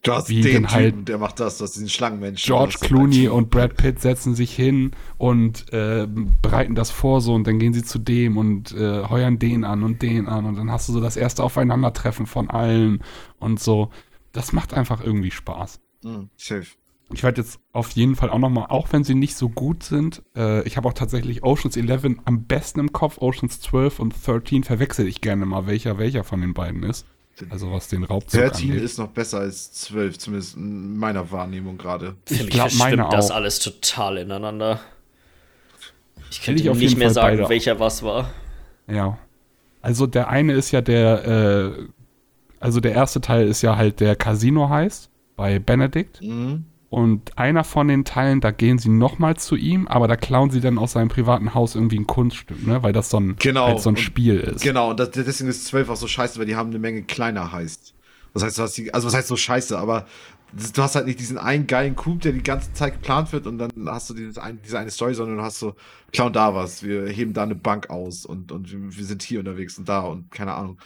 Du 0.03 0.13
hast 0.13 0.29
Wie 0.29 0.39
den 0.39 0.71
halt 0.71 0.91
Typen, 0.91 1.03
der 1.03 1.17
macht 1.17 1.41
das, 1.41 1.57
das 1.57 1.73
diesen 1.73 1.89
Schlangenmenschen. 1.89 2.47
George 2.47 2.77
Clooney 2.79 3.27
und 3.27 3.49
Brad 3.49 3.75
Pitt 3.75 3.99
setzen 3.99 4.35
sich 4.35 4.55
hin 4.55 4.91
und 5.17 5.73
äh, 5.73 6.07
bereiten 6.41 6.75
das 6.75 6.91
vor 6.91 7.19
so 7.19 7.33
und 7.33 7.45
dann 7.45 7.59
gehen 7.59 7.73
sie 7.73 7.83
zu 7.83 7.99
dem 7.99 8.37
und 8.37 8.71
äh, 8.71 9.03
heuern 9.03 9.37
den 9.37 9.65
an 9.65 9.83
und 9.83 10.01
den 10.01 10.27
an 10.29 10.45
und 10.45 10.55
dann 10.55 10.71
hast 10.71 10.87
du 10.87 10.93
so 10.93 11.01
das 11.01 11.17
erste 11.17 11.43
Aufeinandertreffen 11.43 12.25
von 12.25 12.49
allen 12.49 13.03
und 13.37 13.59
so. 13.59 13.89
Das 14.31 14.53
macht 14.53 14.73
einfach 14.73 15.03
irgendwie 15.03 15.31
Spaß. 15.31 15.81
Mm, 16.03 16.29
safe. 16.37 16.67
Ich 17.13 17.23
werde 17.23 17.41
jetzt 17.41 17.59
auf 17.71 17.91
jeden 17.91 18.15
Fall 18.15 18.29
auch 18.29 18.39
nochmal, 18.39 18.65
auch 18.69 18.91
wenn 18.91 19.05
sie 19.05 19.15
nicht 19.15 19.37
so 19.37 19.47
gut 19.47 19.83
sind, 19.83 20.23
äh, 20.35 20.61
ich 20.67 20.75
habe 20.75 20.89
auch 20.89 20.93
tatsächlich 20.93 21.43
Oceans 21.43 21.77
11 21.77 22.17
am 22.25 22.43
besten 22.43 22.81
im 22.81 22.91
Kopf. 22.91 23.19
Oceans 23.19 23.61
12 23.61 23.99
und 23.99 24.13
13 24.25 24.63
verwechsel 24.63 25.07
ich 25.07 25.21
gerne 25.21 25.45
mal, 25.45 25.67
welcher 25.67 25.97
welcher 25.97 26.25
von 26.25 26.41
den 26.41 26.53
beiden 26.53 26.83
ist. 26.83 27.05
Also 27.49 27.71
was 27.71 27.87
den 27.87 28.03
Raubzug 28.03 28.41
13 28.41 28.69
angeht. 28.71 28.83
ist 28.83 28.97
noch 28.97 29.09
besser 29.09 29.39
als 29.39 29.71
12, 29.73 30.17
zumindest 30.17 30.57
in 30.57 30.97
meiner 30.97 31.31
Wahrnehmung 31.31 31.77
gerade. 31.77 32.15
Ich 32.29 32.49
glaube, 32.49 32.73
meine 32.75 33.05
auch. 33.05 33.11
das 33.11 33.31
alles 33.31 33.59
total 33.59 34.17
ineinander. 34.17 34.79
Ich 36.31 36.41
könnte 36.41 36.63
ich 36.63 36.69
nicht 36.69 36.97
mehr 36.97 37.07
Fall 37.11 37.37
sagen, 37.37 37.49
welcher 37.49 37.79
was 37.79 38.03
war. 38.03 38.31
Ja. 38.87 39.17
Also 39.81 40.07
der 40.07 40.29
eine 40.29 40.53
ist 40.53 40.71
ja 40.71 40.81
der, 40.81 41.25
äh, 41.25 41.83
also 42.59 42.79
der 42.79 42.93
erste 42.93 43.21
Teil 43.21 43.47
ist 43.47 43.61
ja 43.61 43.77
halt 43.77 43.99
der 43.99 44.15
Casino 44.15 44.69
heißt, 44.69 45.09
bei 45.35 45.59
Benedict. 45.59 46.21
Mhm. 46.21 46.65
Und 46.89 47.37
einer 47.37 47.65
von 47.65 47.89
den 47.89 48.05
Teilen, 48.05 48.39
da 48.39 48.51
gehen 48.51 48.77
sie 48.79 48.89
nochmal 48.89 49.35
zu 49.35 49.57
ihm, 49.57 49.87
aber 49.87 50.07
da 50.07 50.15
klauen 50.15 50.51
sie 50.51 50.61
dann 50.61 50.77
aus 50.77 50.93
seinem 50.93 51.09
privaten 51.09 51.53
Haus 51.53 51.75
irgendwie 51.75 51.99
ein 51.99 52.07
Kunststück, 52.07 52.65
ne? 52.65 52.81
Weil 52.81 52.93
das 52.93 53.09
so 53.09 53.19
ein, 53.19 53.35
genau. 53.39 53.67
halt 53.67 53.81
so 53.81 53.89
ein 53.89 53.97
Spiel 53.97 54.39
ist. 54.39 54.61
Genau, 54.61 54.91
und 54.91 54.99
das, 54.99 55.11
deswegen 55.11 55.49
ist 55.49 55.65
12 55.65 55.89
auch 55.89 55.97
so 55.97 56.07
scheiße, 56.07 56.39
weil 56.39 56.45
die 56.45 56.55
haben 56.55 56.69
eine 56.69 56.79
Menge 56.79 57.03
kleiner 57.03 57.51
heißt. 57.51 57.93
Das 58.33 58.43
heißt, 58.43 58.57
du 58.57 58.61
hast 58.63 58.77
die, 58.77 58.93
also 58.93 59.07
was 59.07 59.15
heißt 59.15 59.27
so 59.27 59.35
scheiße, 59.35 59.77
aber 59.77 60.05
du 60.53 60.81
hast 60.81 60.95
halt 60.95 61.07
nicht 61.07 61.19
diesen 61.19 61.37
einen 61.37 61.67
geilen 61.67 61.95
Coup, 61.95 62.21
der 62.21 62.31
die 62.31 62.43
ganze 62.43 62.71
Zeit 62.73 62.93
geplant 62.93 63.33
wird 63.33 63.47
und 63.47 63.57
dann 63.57 63.71
hast 63.87 64.09
du 64.09 64.13
dieses 64.13 64.37
ein, 64.37 64.59
diese 64.63 64.79
eine 64.79 64.91
Story, 64.91 65.13
sondern 65.13 65.37
du 65.37 65.43
hast 65.43 65.59
so, 65.59 65.75
klauen 66.13 66.31
da 66.33 66.55
was, 66.55 66.83
wir 66.83 67.07
heben 67.07 67.33
da 67.33 67.43
eine 67.43 67.55
Bank 67.55 67.89
aus 67.89 68.25
und, 68.25 68.51
und 68.51 68.71
wir, 68.71 68.97
wir 68.97 69.05
sind 69.05 69.23
hier 69.23 69.39
unterwegs 69.39 69.77
und 69.77 69.89
da 69.89 70.01
und 70.01 70.31
keine 70.31 70.53
Ahnung. 70.53 70.77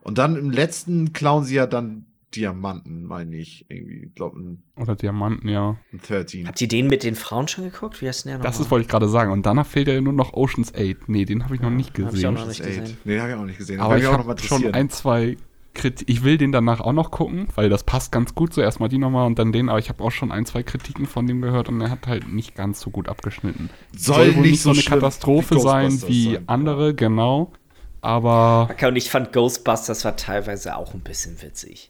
Und 0.00 0.18
dann 0.18 0.36
im 0.36 0.50
letzten 0.50 1.12
klauen 1.12 1.44
sie 1.44 1.56
ja 1.56 1.66
dann 1.66 2.06
Diamanten, 2.34 3.04
meine 3.04 3.36
ich. 3.36 3.66
Irgendwie, 3.68 4.10
glaube 4.14 4.58
Oder 4.76 4.96
Diamanten, 4.96 5.48
ja. 5.48 5.76
13. 6.06 6.46
Habt 6.46 6.60
ihr 6.60 6.68
den 6.68 6.86
mit 6.86 7.04
den 7.04 7.14
Frauen 7.14 7.48
schon 7.48 7.64
geguckt? 7.64 8.02
Wie 8.02 8.08
heißt 8.08 8.24
denn 8.24 8.30
der 8.30 8.38
noch? 8.38 8.44
Das 8.44 8.60
ist, 8.60 8.70
wollte 8.70 8.82
ich 8.84 8.88
gerade 8.88 9.08
sagen. 9.08 9.32
Und 9.32 9.46
danach 9.46 9.66
fehlt 9.66 9.88
ja 9.88 10.00
nur 10.00 10.12
noch 10.12 10.32
Oceans 10.32 10.74
8. 10.74 11.08
Nee, 11.08 11.24
den 11.24 11.44
habe 11.44 11.54
ich 11.54 11.60
noch 11.60 11.70
nicht 11.70 11.94
gesehen. 11.94 12.08
Hab 12.08 12.14
ich 12.16 12.26
auch 12.26 12.32
noch 12.32 12.46
nicht 12.46 12.62
gesehen. 12.62 12.96
Nee, 13.04 13.20
habe 13.20 13.30
ich 13.30 13.36
auch 13.36 13.44
nicht 13.44 13.58
gesehen. 13.58 13.80
Aber 13.80 13.96
ich, 13.96 14.04
ich 14.04 14.10
habe 14.10 14.38
schon 14.42 14.74
ein, 14.74 14.90
zwei 14.90 15.36
Kritik. 15.74 16.08
Ich 16.08 16.22
will 16.24 16.38
den 16.38 16.52
danach 16.52 16.80
auch 16.80 16.92
noch 16.92 17.10
gucken, 17.10 17.48
weil 17.54 17.68
das 17.68 17.84
passt 17.84 18.12
ganz 18.12 18.34
gut. 18.34 18.52
So 18.52 18.60
erstmal 18.60 18.88
die 18.88 18.98
nochmal 18.98 19.26
und 19.26 19.38
dann 19.38 19.52
den. 19.52 19.68
Aber 19.68 19.78
ich 19.78 19.88
habe 19.88 20.02
auch 20.02 20.10
schon 20.10 20.32
ein, 20.32 20.44
zwei 20.46 20.62
Kritiken 20.62 21.06
von 21.06 21.26
dem 21.26 21.40
gehört 21.40 21.68
und 21.68 21.80
er 21.80 21.90
hat 21.90 22.06
halt 22.06 22.32
nicht 22.32 22.54
ganz 22.54 22.80
so 22.80 22.90
gut 22.90 23.08
abgeschnitten. 23.08 23.70
Soll, 23.96 24.26
Soll 24.26 24.36
wohl 24.36 24.42
nicht 24.42 24.60
so 24.60 24.70
eine 24.70 24.82
Katastrophe 24.82 25.58
sein 25.60 26.02
wie 26.06 26.34
sein. 26.34 26.44
andere, 26.46 26.94
genau. 26.94 27.52
Aber. 28.02 28.68
Okay, 28.70 28.86
und 28.86 28.96
ich 28.96 29.08
fand 29.08 29.32
Ghostbusters 29.32 30.04
war 30.04 30.16
teilweise 30.16 30.76
auch 30.76 30.92
ein 30.92 31.00
bisschen 31.00 31.40
witzig. 31.40 31.88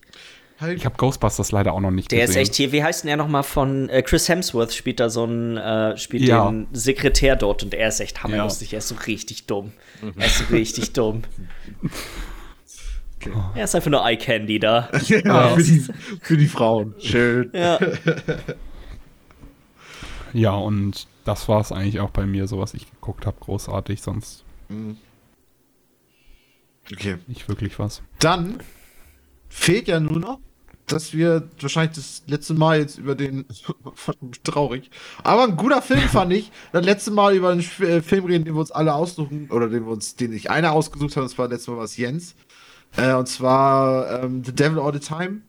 Halt. 0.60 0.76
Ich 0.76 0.84
habe 0.84 0.94
Ghostbusters 0.96 1.50
leider 1.50 1.72
auch 1.72 1.80
noch 1.80 1.90
nicht 1.90 2.12
der 2.12 2.20
gesehen. 2.20 2.34
Der 2.34 2.42
ist 2.42 2.48
echt 2.50 2.54
hier, 2.56 2.70
wie 2.70 2.84
heißt 2.84 3.02
denn 3.02 3.10
er 3.10 3.16
nochmal 3.16 3.42
von 3.42 3.88
äh, 3.88 4.02
Chris 4.02 4.28
Hemsworth 4.28 4.72
spielt 4.74 5.00
da 5.00 5.10
so 5.10 5.24
ein, 5.24 5.56
äh, 5.56 5.96
spielt 5.96 6.22
ja. 6.22 6.48
den 6.48 6.68
Sekretär 6.72 7.34
dort 7.34 7.64
und 7.64 7.74
er 7.74 7.88
ist 7.88 7.98
echt 7.98 8.22
hammerlustig, 8.22 8.70
ja. 8.70 8.76
er 8.76 8.78
ist 8.78 8.88
so 8.88 8.94
richtig 9.06 9.46
dumm. 9.46 9.72
Mhm. 10.00 10.12
Er 10.18 10.26
ist 10.26 10.38
so 10.38 10.44
richtig 10.54 10.92
dumm. 10.92 11.22
Okay. 13.16 13.32
Er 13.54 13.64
ist 13.64 13.74
einfach 13.74 13.90
nur 13.90 14.04
Eye 14.04 14.16
Candy 14.16 14.60
da. 14.60 14.88
ja, 15.06 15.18
ja. 15.18 15.48
Für, 15.48 15.62
die, 15.62 15.84
für 16.20 16.36
die 16.36 16.46
Frauen. 16.46 16.94
Schön. 16.98 17.50
Ja. 17.54 17.80
ja, 20.32 20.52
und 20.52 21.06
das 21.24 21.48
war 21.48 21.60
es 21.60 21.72
eigentlich 21.72 21.98
auch 22.00 22.10
bei 22.10 22.26
mir, 22.26 22.46
so 22.46 22.60
was 22.60 22.74
ich 22.74 22.88
geguckt 22.90 23.26
habe, 23.26 23.36
großartig, 23.40 24.02
sonst. 24.02 24.44
Mhm. 24.68 24.98
Okay. 26.90 27.18
Nicht 27.26 27.48
wirklich 27.48 27.78
was. 27.78 28.02
Dann 28.18 28.60
fehlt 29.48 29.88
ja 29.88 30.00
nur 30.00 30.18
noch 30.18 30.40
dass 30.86 31.12
wir 31.12 31.48
wahrscheinlich 31.60 31.96
das 31.96 32.22
letzte 32.26 32.54
Mal 32.54 32.80
jetzt 32.80 32.98
über 32.98 33.14
den 33.14 33.46
traurig, 34.44 34.90
aber 35.22 35.44
ein 35.44 35.56
guter 35.56 35.82
Film 35.82 36.00
fand 36.00 36.32
ich. 36.32 36.50
Das 36.72 36.84
letzte 36.84 37.10
Mal 37.10 37.34
über 37.34 37.50
einen 37.50 37.60
äh, 37.60 38.02
Film 38.02 38.24
reden, 38.26 38.44
den 38.44 38.54
wir 38.54 38.60
uns 38.60 38.70
alle 38.70 38.94
aussuchen 38.94 39.48
oder 39.50 39.68
den 39.68 39.84
wir 39.84 39.92
uns, 39.92 40.16
den 40.16 40.32
ich 40.32 40.50
einer 40.50 40.72
ausgesucht 40.72 41.16
habe. 41.16 41.24
Und 41.24 41.30
zwar 41.30 41.48
letztes 41.48 41.68
Mal 41.68 41.76
war 41.78 41.84
es 41.84 41.96
Jens. 41.96 42.34
Äh, 42.96 43.14
und 43.14 43.28
zwar 43.28 44.22
ähm, 44.22 44.44
The 44.44 44.54
Devil 44.54 44.78
All 44.78 44.92
the 44.92 45.00
Time. 45.00 45.42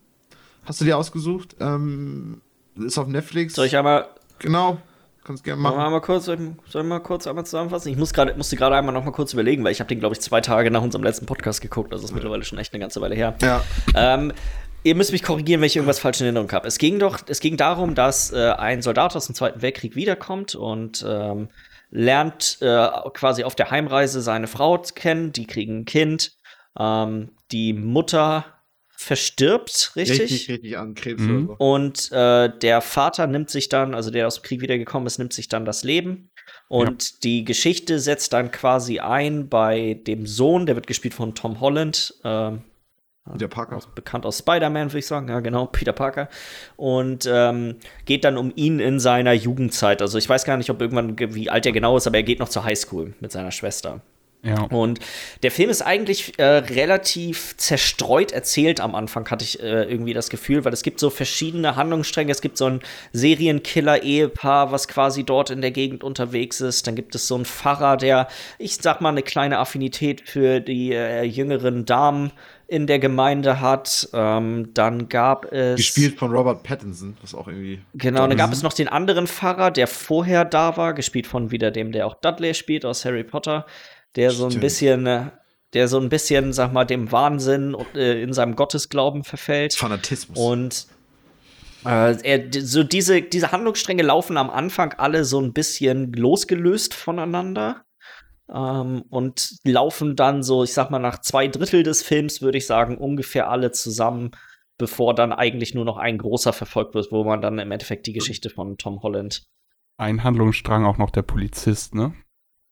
Hast 0.66 0.80
du 0.80 0.86
dir 0.86 0.98
ausgesucht? 0.98 1.56
Ähm, 1.60 2.42
ist 2.76 2.98
auf 2.98 3.08
Netflix. 3.08 3.56
Soll 3.56 3.66
ich 3.66 3.76
einmal? 3.76 4.08
Genau. 4.40 4.82
Kannst 5.24 5.44
gerne 5.46 5.62
machen. 5.62 5.78
Mal 5.78 6.02
kurz, 6.02 6.26
soll 6.26 6.38
ich 6.66 6.84
mal 6.84 7.00
kurz 7.00 7.28
einmal 7.28 7.46
zusammenfassen? 7.46 7.90
Ich 7.90 7.98
muss 7.98 8.14
grade, 8.14 8.34
musste 8.36 8.58
gerade 8.58 8.76
einmal 8.76 8.94
noch 8.94 9.06
mal 9.06 9.12
kurz 9.12 9.32
überlegen, 9.32 9.64
weil 9.64 9.72
ich 9.72 9.80
habe 9.80 9.88
den, 9.88 10.00
glaube 10.00 10.14
ich, 10.14 10.22
zwei 10.22 10.42
Tage 10.42 10.70
nach 10.70 10.82
unserem 10.82 11.04
letzten 11.04 11.26
Podcast 11.26 11.62
geguckt. 11.62 11.94
Also 11.94 12.04
ist 12.04 12.10
ja. 12.10 12.16
mittlerweile 12.16 12.44
schon 12.44 12.60
echt 12.60 12.74
eine 12.74 12.82
ganze 12.82 13.00
Weile 13.00 13.16
her. 13.16 13.36
Ja. 13.42 13.62
Ähm, 13.96 14.34
ihr 14.84 14.96
müsst 14.96 15.14
mich 15.14 15.24
korrigieren, 15.24 15.62
wenn 15.62 15.68
ich 15.68 15.78
irgendwas 15.78 16.00
falsch 16.00 16.20
in 16.20 16.26
Erinnerung 16.26 16.52
habe. 16.52 16.68
Es 16.68 16.78
ging 16.78 17.00
doch, 17.00 17.20
es 17.28 17.40
ging 17.40 17.56
darum, 17.56 17.96
dass 17.96 18.34
äh, 18.34 18.52
ein 18.52 18.82
Soldat 18.82 19.16
aus 19.16 19.28
dem 19.28 19.36
Zweiten 19.36 19.62
Weltkrieg 19.62 19.96
wiederkommt 19.96 20.56
und 20.56 21.06
ähm, 21.08 21.48
lernt 21.90 22.58
äh, 22.60 22.88
quasi 23.14 23.46
auf 23.46 23.56
der 23.56 23.72
Heimreise 23.72 24.22
seine 24.22 24.48
Frau 24.48 24.78
kennen. 24.78 25.32
Die 25.32 25.48
kriegen 25.48 25.80
ein 25.80 25.86
Kind. 25.86 26.34
Ähm, 26.78 27.30
die 27.52 27.72
Mutter 27.72 28.46
verstirbt, 29.04 29.92
richtig? 29.96 30.22
Richtig, 30.22 30.50
richtig 30.50 30.78
an 30.78 30.96
Krebs 30.96 31.22
mhm. 31.22 31.48
so. 31.48 31.56
Und 31.58 32.12
äh, 32.12 32.50
der 32.58 32.82
Vater 32.82 33.28
nimmt 33.28 33.50
sich 33.50 33.70
dann, 33.70 33.94
also 33.94 34.12
der 34.12 34.28
aus 34.28 34.36
dem 34.36 34.44
Krieg 34.44 34.62
wiedergekommen 34.62 35.08
ist, 35.08 35.20
nimmt 35.20 35.34
sich 35.34 35.50
dann 35.50 35.66
das 35.66 35.84
Leben. 35.84 36.30
Und 36.68 37.12
ja. 37.12 37.18
die 37.24 37.44
Geschichte 37.46 38.00
setzt 38.00 38.34
dann 38.34 38.52
quasi 38.52 39.00
ein 39.00 39.50
bei 39.50 40.02
dem 40.08 40.26
Sohn, 40.26 40.66
der 40.66 40.76
wird 40.76 40.88
gespielt 40.88 41.14
von 41.14 41.36
Tom 41.36 41.60
Holland. 41.60 42.16
Äh, 42.24 42.52
Peter 43.32 43.48
Parker. 43.48 43.80
bekannt 43.96 44.26
aus 44.26 44.40
Spider-Man, 44.40 44.90
würde 44.90 45.00
ich 45.00 45.08
sagen. 45.08 45.30
Ja, 45.30 45.40
genau, 45.40 45.66
Peter 45.72 45.94
Parker. 45.94 46.30
Und 46.76 47.30
ähm, 47.32 47.76
geht 48.06 48.24
dann 48.24 48.38
um 48.38 48.52
ihn 48.56 48.80
in 48.80 49.00
seiner 49.00 49.34
Jugendzeit. 49.34 50.02
Also 50.02 50.18
ich 50.18 50.28
weiß 50.28 50.46
gar 50.46 50.58
nicht, 50.58 50.70
ob 50.70 50.82
irgendwann, 50.82 51.18
wie 51.18 51.50
alt 51.50 51.66
er 51.66 51.72
genau 51.72 51.96
ist, 51.96 52.08
aber 52.08 52.18
er 52.18 52.24
geht 52.24 52.40
noch 52.40 52.50
zur 52.50 52.64
Highschool 52.64 53.14
mit 53.20 53.32
seiner 53.32 53.52
Schwester. 53.52 54.02
Ja. 54.44 54.64
Und 54.64 55.00
der 55.42 55.52
Film 55.52 55.70
ist 55.70 55.82
eigentlich 55.82 56.38
äh, 56.38 56.44
relativ 56.44 57.56
zerstreut 57.56 58.34
erzählt 58.34 58.82
am 58.82 58.94
Anfang, 58.94 59.30
hatte 59.30 59.46
ich 59.46 59.62
äh, 59.62 59.84
irgendwie 59.84 60.14
das 60.14 60.30
Gefühl, 60.30 60.66
weil 60.66 60.74
es 60.74 60.84
gibt 60.84 61.00
so 61.00 61.10
verschiedene 61.10 61.78
Handlungsstränge. 61.78 62.30
Es 62.30 62.42
gibt 62.42 62.58
so 62.58 62.66
ein 62.66 62.82
Serienkiller-Ehepaar, 63.14 64.72
was 64.74 64.90
quasi 64.90 65.24
dort 65.24 65.50
in 65.50 65.62
der 65.62 65.72
Gegend 65.72 66.04
unterwegs 66.04 66.60
ist. 66.60 66.88
Dann 66.88 66.96
gibt 66.96 67.16
es 67.16 67.26
so 67.26 67.36
einen 67.36 67.46
Pfarrer, 67.46 67.96
der, 67.96 68.28
ich 68.60 68.76
sag 68.76 69.00
mal, 69.00 69.10
eine 69.10 69.24
kleine 69.24 69.60
Affinität 69.60 70.28
für 70.28 70.60
die 70.60 70.92
äh, 70.92 71.24
jüngeren 71.24 71.86
Damen 71.86 72.34
in 72.68 72.88
der 72.88 73.00
Gemeinde 73.00 73.62
hat. 73.62 74.10
Ähm, 74.14 74.74
dann 74.74 75.08
gab 75.08 75.52
es. 75.54 75.78
Gespielt 75.78 76.18
von 76.20 76.32
Robert 76.32 76.64
Pattinson, 76.64 77.16
was 77.22 77.34
auch 77.34 77.48
irgendwie. 77.48 77.80
Genau, 77.94 78.28
dann 78.28 78.38
gab 78.38 78.52
es 78.52 78.62
noch 78.64 78.74
den 78.74 78.90
anderen 78.90 79.28
Pfarrer, 79.28 79.72
der 79.72 79.88
vorher 79.88 80.44
da 80.44 80.76
war, 80.76 80.94
gespielt 80.94 81.28
von 81.28 81.52
wieder 81.52 81.72
dem, 81.72 81.94
der 81.94 82.08
auch 82.08 82.16
Dudley 82.16 82.54
spielt 82.54 82.84
aus 82.84 83.06
Harry 83.06 83.24
Potter, 83.24 83.66
der 84.16 84.30
Stimmt. 84.30 84.52
so 84.52 84.58
ein 84.58 84.62
bisschen. 84.62 85.06
Äh, 85.06 85.30
der 85.74 85.88
so 85.88 86.00
ein 86.00 86.10
bisschen, 86.10 86.54
sag 86.54 86.72
mal, 86.72 86.86
dem 86.86 87.12
Wahnsinn 87.12 87.76
äh, 87.96 88.22
in 88.22 88.34
seinem 88.34 88.56
Gottesglauben 88.56 89.24
verfällt. 89.24 89.74
Fanatismus. 89.74 90.38
Und 90.38 90.88
äh, 91.86 92.16
er, 92.22 92.64
so 92.64 92.84
diese, 92.84 93.22
diese 93.22 93.52
Handlungsstränge 93.52 94.04
laufen 94.04 94.38
am 94.38 94.50
Anfang 94.50 94.94
alle 94.94 95.26
so 95.26 95.42
ein 95.42 95.54
bisschen 95.54 96.14
losgelöst 96.14 96.94
voneinander. 96.94 97.84
Ähm, 98.54 99.04
und 99.10 99.56
laufen 99.64 100.16
dann 100.16 100.44
so, 100.44 100.64
ich 100.64 100.74
sag 100.74 100.92
mal, 100.92 101.00
nach 101.00 101.22
zwei 101.22 101.48
Drittel 101.48 101.84
des 101.84 102.04
Films, 102.04 102.42
würde 102.42 102.58
ich 102.58 102.68
sagen, 102.68 102.98
ungefähr 102.98 103.50
alle 103.50 103.72
zusammen, 103.72 104.32
bevor 104.78 105.16
dann 105.16 105.32
eigentlich 105.32 105.74
nur 105.74 105.86
noch 105.86 105.98
ein 105.98 106.18
großer 106.18 106.54
verfolgt 106.54 106.94
wird, 106.94 107.12
wo 107.12 107.24
man 107.24 107.42
dann 107.42 107.58
im 107.58 107.72
Endeffekt 107.72 108.06
die 108.06 108.14
Geschichte 108.14 108.50
von 108.50 108.78
Tom 108.78 109.02
Holland. 109.02 109.44
Ein 109.98 110.24
Handlungsstrang 110.24 110.86
auch 110.86 110.98
noch 110.98 111.10
der 111.10 111.22
Polizist, 111.22 111.96
ne? 111.96 112.14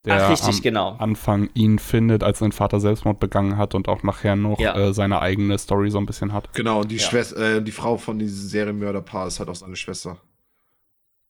Der 0.06 0.26
Ach, 0.26 0.32
richtig, 0.32 0.56
am 0.56 0.61
genau. 0.61 0.95
Anfang 0.98 1.49
ihn 1.53 1.78
findet, 1.78 2.23
als 2.23 2.40
sein 2.40 2.52
Vater 2.52 2.80
Selbstmord 2.80 3.19
begangen 3.19 3.57
hat 3.57 3.76
und 3.76 3.88
auch 3.88 4.02
nachher 4.02 4.36
noch 4.36 4.60
ja. 4.60 4.76
äh, 4.76 4.94
seine 4.94 5.22
eigene 5.22 5.57
Story 5.60 5.91
so 5.91 5.99
ein 5.99 6.07
bisschen 6.07 6.34
hat. 6.34 6.52
Genau, 6.53 6.82
und 6.82 6.90
die, 6.90 6.98
ja. 6.98 7.03
Schwester, 7.03 7.57
äh, 7.57 7.61
die 7.61 7.72
Frau 7.72 7.98
von 7.98 8.18
diesem 8.18 8.48
Serienmörderpaar 8.48 9.28
ist 9.28 9.40
halt 9.40 9.49
auch 9.49 9.56
seine 9.56 9.76
Schwester. 9.76 10.18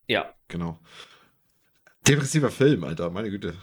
Ja. 0.07 0.25
Genau. 0.47 0.79
Depressiver 2.07 2.49
Film, 2.49 2.83
Alter, 2.85 3.09
meine 3.09 3.29
Güte. 3.29 3.55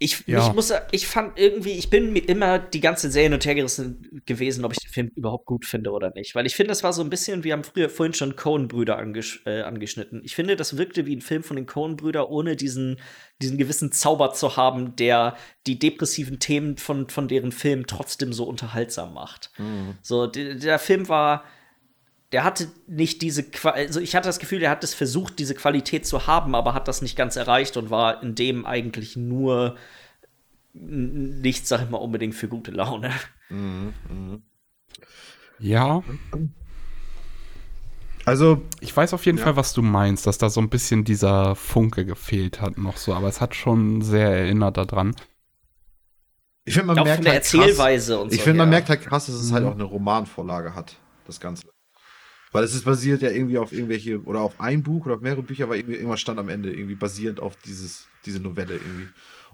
Ich, 0.00 0.24
ja. 0.26 0.46
ich 0.46 0.52
muss, 0.54 0.72
ich 0.92 1.08
fand 1.08 1.38
irgendwie, 1.38 1.72
ich 1.72 1.90
bin 1.90 2.12
mir 2.12 2.28
immer 2.28 2.58
die 2.58 2.80
ganze 2.80 3.10
Serie 3.10 3.26
hin 3.26 3.34
und 3.34 3.44
her 3.44 3.54
gerissen 3.54 4.22
gewesen, 4.26 4.64
ob 4.64 4.72
ich 4.72 4.78
den 4.78 4.92
Film 4.92 5.10
überhaupt 5.16 5.46
gut 5.46 5.64
finde 5.64 5.90
oder 5.90 6.12
nicht. 6.14 6.34
Weil 6.34 6.46
ich 6.46 6.54
finde, 6.54 6.68
das 6.68 6.84
war 6.84 6.92
so 6.92 7.02
ein 7.02 7.10
bisschen, 7.10 7.42
wir 7.42 7.52
haben 7.52 7.64
früher 7.64 7.90
vorhin 7.90 8.14
schon 8.14 8.36
Cohen-Brüder 8.36 8.96
angesch 8.96 9.42
äh, 9.44 9.62
angeschnitten. 9.62 10.20
Ich 10.24 10.36
finde, 10.36 10.54
das 10.54 10.76
wirkte 10.76 11.06
wie 11.06 11.16
ein 11.16 11.20
Film 11.20 11.42
von 11.42 11.56
den 11.56 11.66
Cohen-Brüdern, 11.66 12.26
ohne 12.26 12.54
diesen, 12.54 13.00
diesen 13.42 13.58
gewissen 13.58 13.90
Zauber 13.90 14.32
zu 14.32 14.56
haben, 14.56 14.94
der 14.96 15.36
die 15.66 15.78
depressiven 15.78 16.38
Themen 16.38 16.76
von, 16.76 17.08
von 17.08 17.26
deren 17.26 17.50
Film 17.50 17.86
trotzdem 17.86 18.32
so 18.32 18.44
unterhaltsam 18.44 19.14
macht. 19.14 19.50
Mhm. 19.58 19.94
So, 20.02 20.26
der 20.26 20.78
Film 20.78 21.08
war, 21.08 21.44
der 22.32 22.44
hatte 22.44 22.68
nicht 22.86 23.22
diese, 23.22 23.42
Qua 23.42 23.70
also 23.70 24.00
ich 24.00 24.14
hatte 24.14 24.28
das 24.28 24.38
Gefühl, 24.38 24.58
der 24.58 24.70
hat 24.70 24.84
es 24.84 24.94
versucht, 24.94 25.38
diese 25.38 25.54
Qualität 25.54 26.06
zu 26.06 26.26
haben, 26.26 26.54
aber 26.54 26.74
hat 26.74 26.88
das 26.88 27.00
nicht 27.00 27.16
ganz 27.16 27.36
erreicht 27.36 27.76
und 27.76 27.90
war 27.90 28.22
in 28.22 28.34
dem 28.34 28.66
eigentlich 28.66 29.16
nur 29.16 29.76
nicht, 30.74 31.66
sag 31.66 31.82
ich 31.82 31.90
mal, 31.90 31.98
unbedingt 31.98 32.34
für 32.34 32.48
gute 32.48 32.70
Laune. 32.70 33.10
Mhm, 33.48 33.94
mh. 34.08 34.38
Ja. 35.58 36.02
Also, 38.24 38.62
ich 38.80 38.94
weiß 38.94 39.14
auf 39.14 39.24
jeden 39.24 39.38
ja. 39.38 39.44
Fall, 39.44 39.56
was 39.56 39.72
du 39.72 39.82
meinst, 39.82 40.26
dass 40.26 40.38
da 40.38 40.50
so 40.50 40.60
ein 40.60 40.68
bisschen 40.68 41.04
dieser 41.04 41.56
Funke 41.56 42.04
gefehlt 42.04 42.60
hat 42.60 42.76
noch 42.76 42.98
so, 42.98 43.14
aber 43.14 43.28
es 43.28 43.40
hat 43.40 43.54
schon 43.54 44.02
sehr 44.02 44.28
erinnert 44.28 44.76
daran. 44.76 45.16
Ich 46.64 46.74
finde, 46.74 46.94
man 46.94 47.04
merkt 47.04 47.26
halt 47.26 47.44
krass, 47.44 48.06
so. 48.06 48.28
Ich 48.30 48.42
finde, 48.42 48.58
man 48.58 48.68
ja. 48.68 48.72
merkt 48.72 48.90
halt 48.90 49.00
krass, 49.00 49.26
dass 49.26 49.36
es 49.36 49.52
halt 49.52 49.64
mhm. 49.64 49.70
auch 49.70 49.74
eine 49.74 49.84
Romanvorlage 49.84 50.74
hat, 50.74 50.96
das 51.26 51.40
Ganze. 51.40 51.68
Weil 52.52 52.64
es 52.64 52.74
ist 52.74 52.84
basiert 52.84 53.22
ja 53.22 53.30
irgendwie 53.30 53.58
auf 53.58 53.72
irgendwelche, 53.72 54.22
oder 54.22 54.40
auf 54.40 54.60
ein 54.60 54.82
Buch 54.82 55.06
oder 55.06 55.16
auf 55.16 55.20
mehrere 55.20 55.42
Bücher, 55.42 55.68
weil 55.68 55.80
irgendwas 55.80 56.20
stand 56.20 56.38
am 56.38 56.48
Ende, 56.48 56.72
irgendwie 56.72 56.94
basierend 56.94 57.40
auf 57.40 57.56
dieses, 57.56 58.06
diese 58.24 58.40
Novelle 58.40 58.74
irgendwie. 58.74 59.08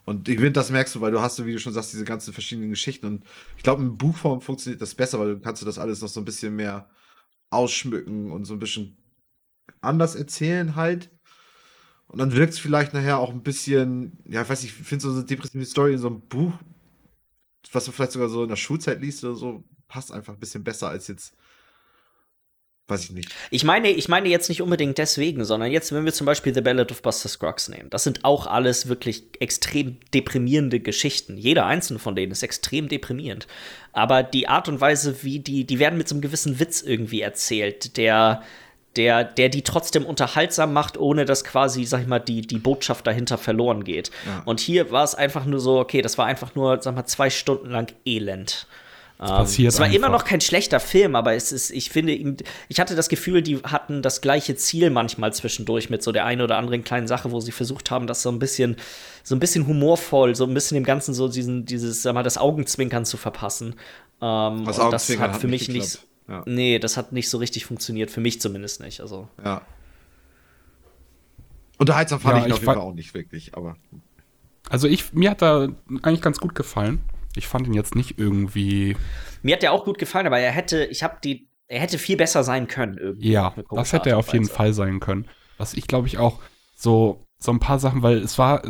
Und 0.05 0.29
ich 0.29 0.37
finde, 0.37 0.53
das 0.53 0.71
merkst 0.71 0.95
du, 0.95 1.01
weil 1.01 1.12
du 1.12 1.21
hast, 1.21 1.45
wie 1.45 1.53
du 1.53 1.59
schon 1.59 1.73
sagst, 1.73 1.93
diese 1.93 2.05
ganzen 2.05 2.33
verschiedenen 2.33 2.71
Geschichten. 2.71 3.07
Und 3.07 3.25
ich 3.57 3.62
glaube, 3.62 3.83
in 3.83 3.97
Buchform 3.97 4.41
funktioniert 4.41 4.83
das 4.83 4.95
besser, 4.95 5.19
weil 5.19 5.35
du 5.35 5.41
kannst 5.41 5.62
du 5.62 5.66
das 5.66 5.79
alles 5.79 6.03
noch 6.03 6.09
so 6.09 6.21
ein 6.21 6.27
bisschen 6.27 6.55
mehr 6.55 6.89
ausschmücken 7.51 8.31
und 8.31 8.45
so 8.45 8.55
ein 8.55 8.59
bisschen 8.59 8.97
anders 9.81 10.15
erzählen 10.15 10.77
halt. 10.77 11.11
Und 12.07 12.19
dann 12.19 12.35
wirkt 12.35 12.53
es 12.53 12.59
vielleicht 12.59 12.93
nachher 12.93 13.19
auch 13.19 13.31
ein 13.31 13.43
bisschen, 13.43 14.19
ja, 14.27 14.43
ich 14.43 14.49
weiß 14.49 14.62
nicht, 14.62 14.79
ich 14.79 14.87
finde 14.87 15.03
so 15.03 15.11
eine 15.11 15.25
depressive 15.25 15.65
Story 15.65 15.95
in 15.95 15.99
so 15.99 16.09
einem 16.09 16.21
Buch, 16.21 16.53
was 17.73 17.87
du 17.87 17.93
vielleicht 17.93 18.12
sogar 18.12 18.29
so 18.29 18.43
in 18.43 18.51
der 18.51 18.57
Schulzeit 18.57 19.01
liest 19.01 19.25
oder 19.25 19.35
so, 19.35 19.65
passt 19.89 20.12
einfach 20.12 20.35
ein 20.35 20.39
bisschen 20.39 20.62
besser 20.62 20.89
als 20.89 21.09
jetzt 21.09 21.35
Weiß 22.86 23.05
ich 23.05 23.12
nicht. 23.12 23.31
Ich 23.51 23.65
meine, 23.65 23.89
ich 23.89 24.09
meine 24.09 24.28
jetzt 24.28 24.51
nicht 24.51 24.61
unbedingt 24.61 24.98
deswegen, 24.98 25.47
sondern 25.47 25.70
jetzt, 25.70 25.93
wenn 25.93 26.05
wir 26.05 26.12
zum 26.12 26.27
Beispiel 26.27 26.52
The 26.52 26.61
Ballad 26.61 26.90
of 26.90 27.01
Buster 27.01 27.31
Scruggs 27.31 27.70
nehmen, 27.70 27.89
das 27.89 28.05
sind 28.05 28.27
auch 28.27 28.47
alles 28.47 28.89
wirklich 28.89 29.24
extrem 29.40 29.97
deprimierende 30.12 30.81
Geschichten. 30.81 31.39
Jeder 31.39 31.65
einzelne 31.65 31.98
von 31.98 32.15
denen 32.15 32.31
ist 32.31 32.43
extrem 32.43 32.89
deprimierend. 32.89 33.47
Aber 33.93 34.23
die 34.23 34.48
Art 34.48 34.69
und 34.69 34.82
Weise, 34.82 35.23
wie 35.23 35.39
die, 35.39 35.65
die 35.65 35.78
werden 35.78 35.97
mit 35.97 36.09
so 36.09 36.15
einem 36.15 36.20
gewissen 36.20 36.61
Witz 36.61 36.82
irgendwie 36.82 37.23
erzählt, 37.23 37.97
der, 37.97 38.43
der, 38.97 39.24
der 39.24 39.48
die 39.48 39.62
trotzdem 39.62 40.05
unterhaltsam 40.05 40.74
macht, 40.74 40.98
ohne 40.98 41.24
dass 41.24 41.43
quasi, 41.43 41.85
sag 41.85 42.02
ich 42.02 42.06
mal, 42.06 42.19
die, 42.19 42.43
die 42.43 42.59
Botschaft 42.59 43.06
dahinter 43.06 43.39
verloren 43.39 43.85
geht. 43.85 44.11
Ja. 44.27 44.43
Und 44.44 44.61
hier 44.61 44.90
war 44.90 45.05
es 45.05 45.15
einfach 45.15 45.47
nur 45.47 45.61
so, 45.61 45.78
okay, 45.78 46.02
das 46.02 46.19
war 46.19 46.27
einfach 46.27 46.55
nur, 46.55 46.82
sag 46.82 46.94
mal, 46.94 47.06
zwei 47.06 47.31
Stunden 47.31 47.70
lang 47.70 47.90
Elend. 48.05 48.66
Es 49.25 49.31
passiert 49.31 49.73
es 49.73 49.79
war 49.79 49.87
einfach. 49.87 49.97
immer 49.97 50.09
noch 50.11 50.25
kein 50.25 50.41
schlechter 50.41 50.81
Film, 50.81 51.17
aber 51.17 51.35
es 51.35 51.51
ist, 51.51 51.71
ich 51.71 51.89
finde, 51.89 52.13
ich 52.69 52.81
hatte 52.81 52.95
das 52.95 53.09
Gefühl, 53.09 53.41
die 53.41 53.59
hatten 53.59 54.03
das 54.03 54.21
gleiche 54.21 54.55
Ziel 54.55 54.91
manchmal 54.91 55.33
zwischendurch 55.33 55.89
mit 55.89 56.03
so 56.03 56.13
der 56.13 56.27
einen 56.27 56.43
oder 56.43 56.59
anderen 56.59 56.85
kleinen 56.85 57.07
Sache, 57.07 57.31
wo 57.31 57.41
sie 57.41 57.53
versucht 57.53 57.91
haben, 57.91 58.07
das 58.07 58.23
so 58.23 58.31
ein 58.31 58.39
bisschen, 58.39 58.77
so 59.23 59.35
ein 59.35 59.39
bisschen 59.39 59.67
humorvoll, 59.67 60.35
so 60.35 60.45
ein 60.45 60.53
bisschen 60.53 60.75
dem 60.75 60.85
Ganzen 60.85 61.15
so 61.15 61.29
diesen, 61.29 61.65
dieses, 61.65 62.03
sag 62.03 62.15
mal, 62.15 62.23
das 62.23 62.37
Augenzwinkern 62.37 63.07
zu 63.07 63.17
verpassen. 63.17 63.77
Ähm, 64.21 64.65
das, 64.67 64.77
das 64.77 65.19
hat 65.19 65.37
für 65.37 65.49
mich 65.49 65.69
nicht, 65.69 66.01
ja. 66.29 66.43
nee, 66.45 66.79
das 66.79 66.97
hat 66.97 67.13
nicht 67.13 67.31
so 67.31 67.39
richtig 67.39 67.65
funktioniert, 67.65 68.11
für 68.11 68.21
mich 68.21 68.41
zumindest 68.41 68.81
nicht. 68.81 69.01
Also. 69.01 69.29
Ja. 69.43 69.63
Unterhaltsam 71.79 72.21
fand 72.21 72.37
ja, 72.37 72.41
ich, 72.41 72.47
ich 72.49 72.53
auf 72.53 72.59
jeden 72.61 72.75
Fall 72.75 72.83
auch 72.83 72.95
nicht 72.95 73.15
wirklich, 73.15 73.57
aber. 73.57 73.77
Also 74.69 74.87
ich, 74.87 75.13
mir 75.13 75.31
hat 75.31 75.41
da 75.41 75.69
eigentlich 76.03 76.23
ganz 76.23 76.39
gut 76.41 76.55
gefallen. 76.55 77.01
Ich 77.36 77.47
fand 77.47 77.66
ihn 77.66 77.74
jetzt 77.74 77.94
nicht 77.94 78.19
irgendwie. 78.19 78.97
Mir 79.43 79.55
hat 79.55 79.62
der 79.62 79.73
auch 79.73 79.85
gut 79.85 79.98
gefallen, 79.98 80.27
aber 80.27 80.39
er 80.39 80.52
hätte, 80.52 80.85
ich 80.85 81.02
habe 81.02 81.16
die, 81.23 81.48
er 81.66 81.81
hätte 81.81 81.98
viel 81.98 82.16
besser 82.16 82.44
sein 82.44 82.69
können 82.69 82.98
irgendwie. 82.98 83.31
Ja, 83.31 83.55
das 83.70 83.93
hätte 83.93 84.11
er 84.11 84.19
auf 84.19 84.32
jeden 84.32 84.48
Fall 84.48 84.73
sein 84.73 85.01
können. 85.01 85.27
Was 85.59 85.74
ich 85.74 85.86
glaube 85.86 86.06
ich 86.06 86.19
auch 86.19 86.40
so 86.74 87.27
so 87.39 87.52
ein 87.52 87.61
paar 87.61 87.78
Sachen, 87.78 88.02
weil 88.02 88.19
es 88.19 88.39
war 88.39 88.62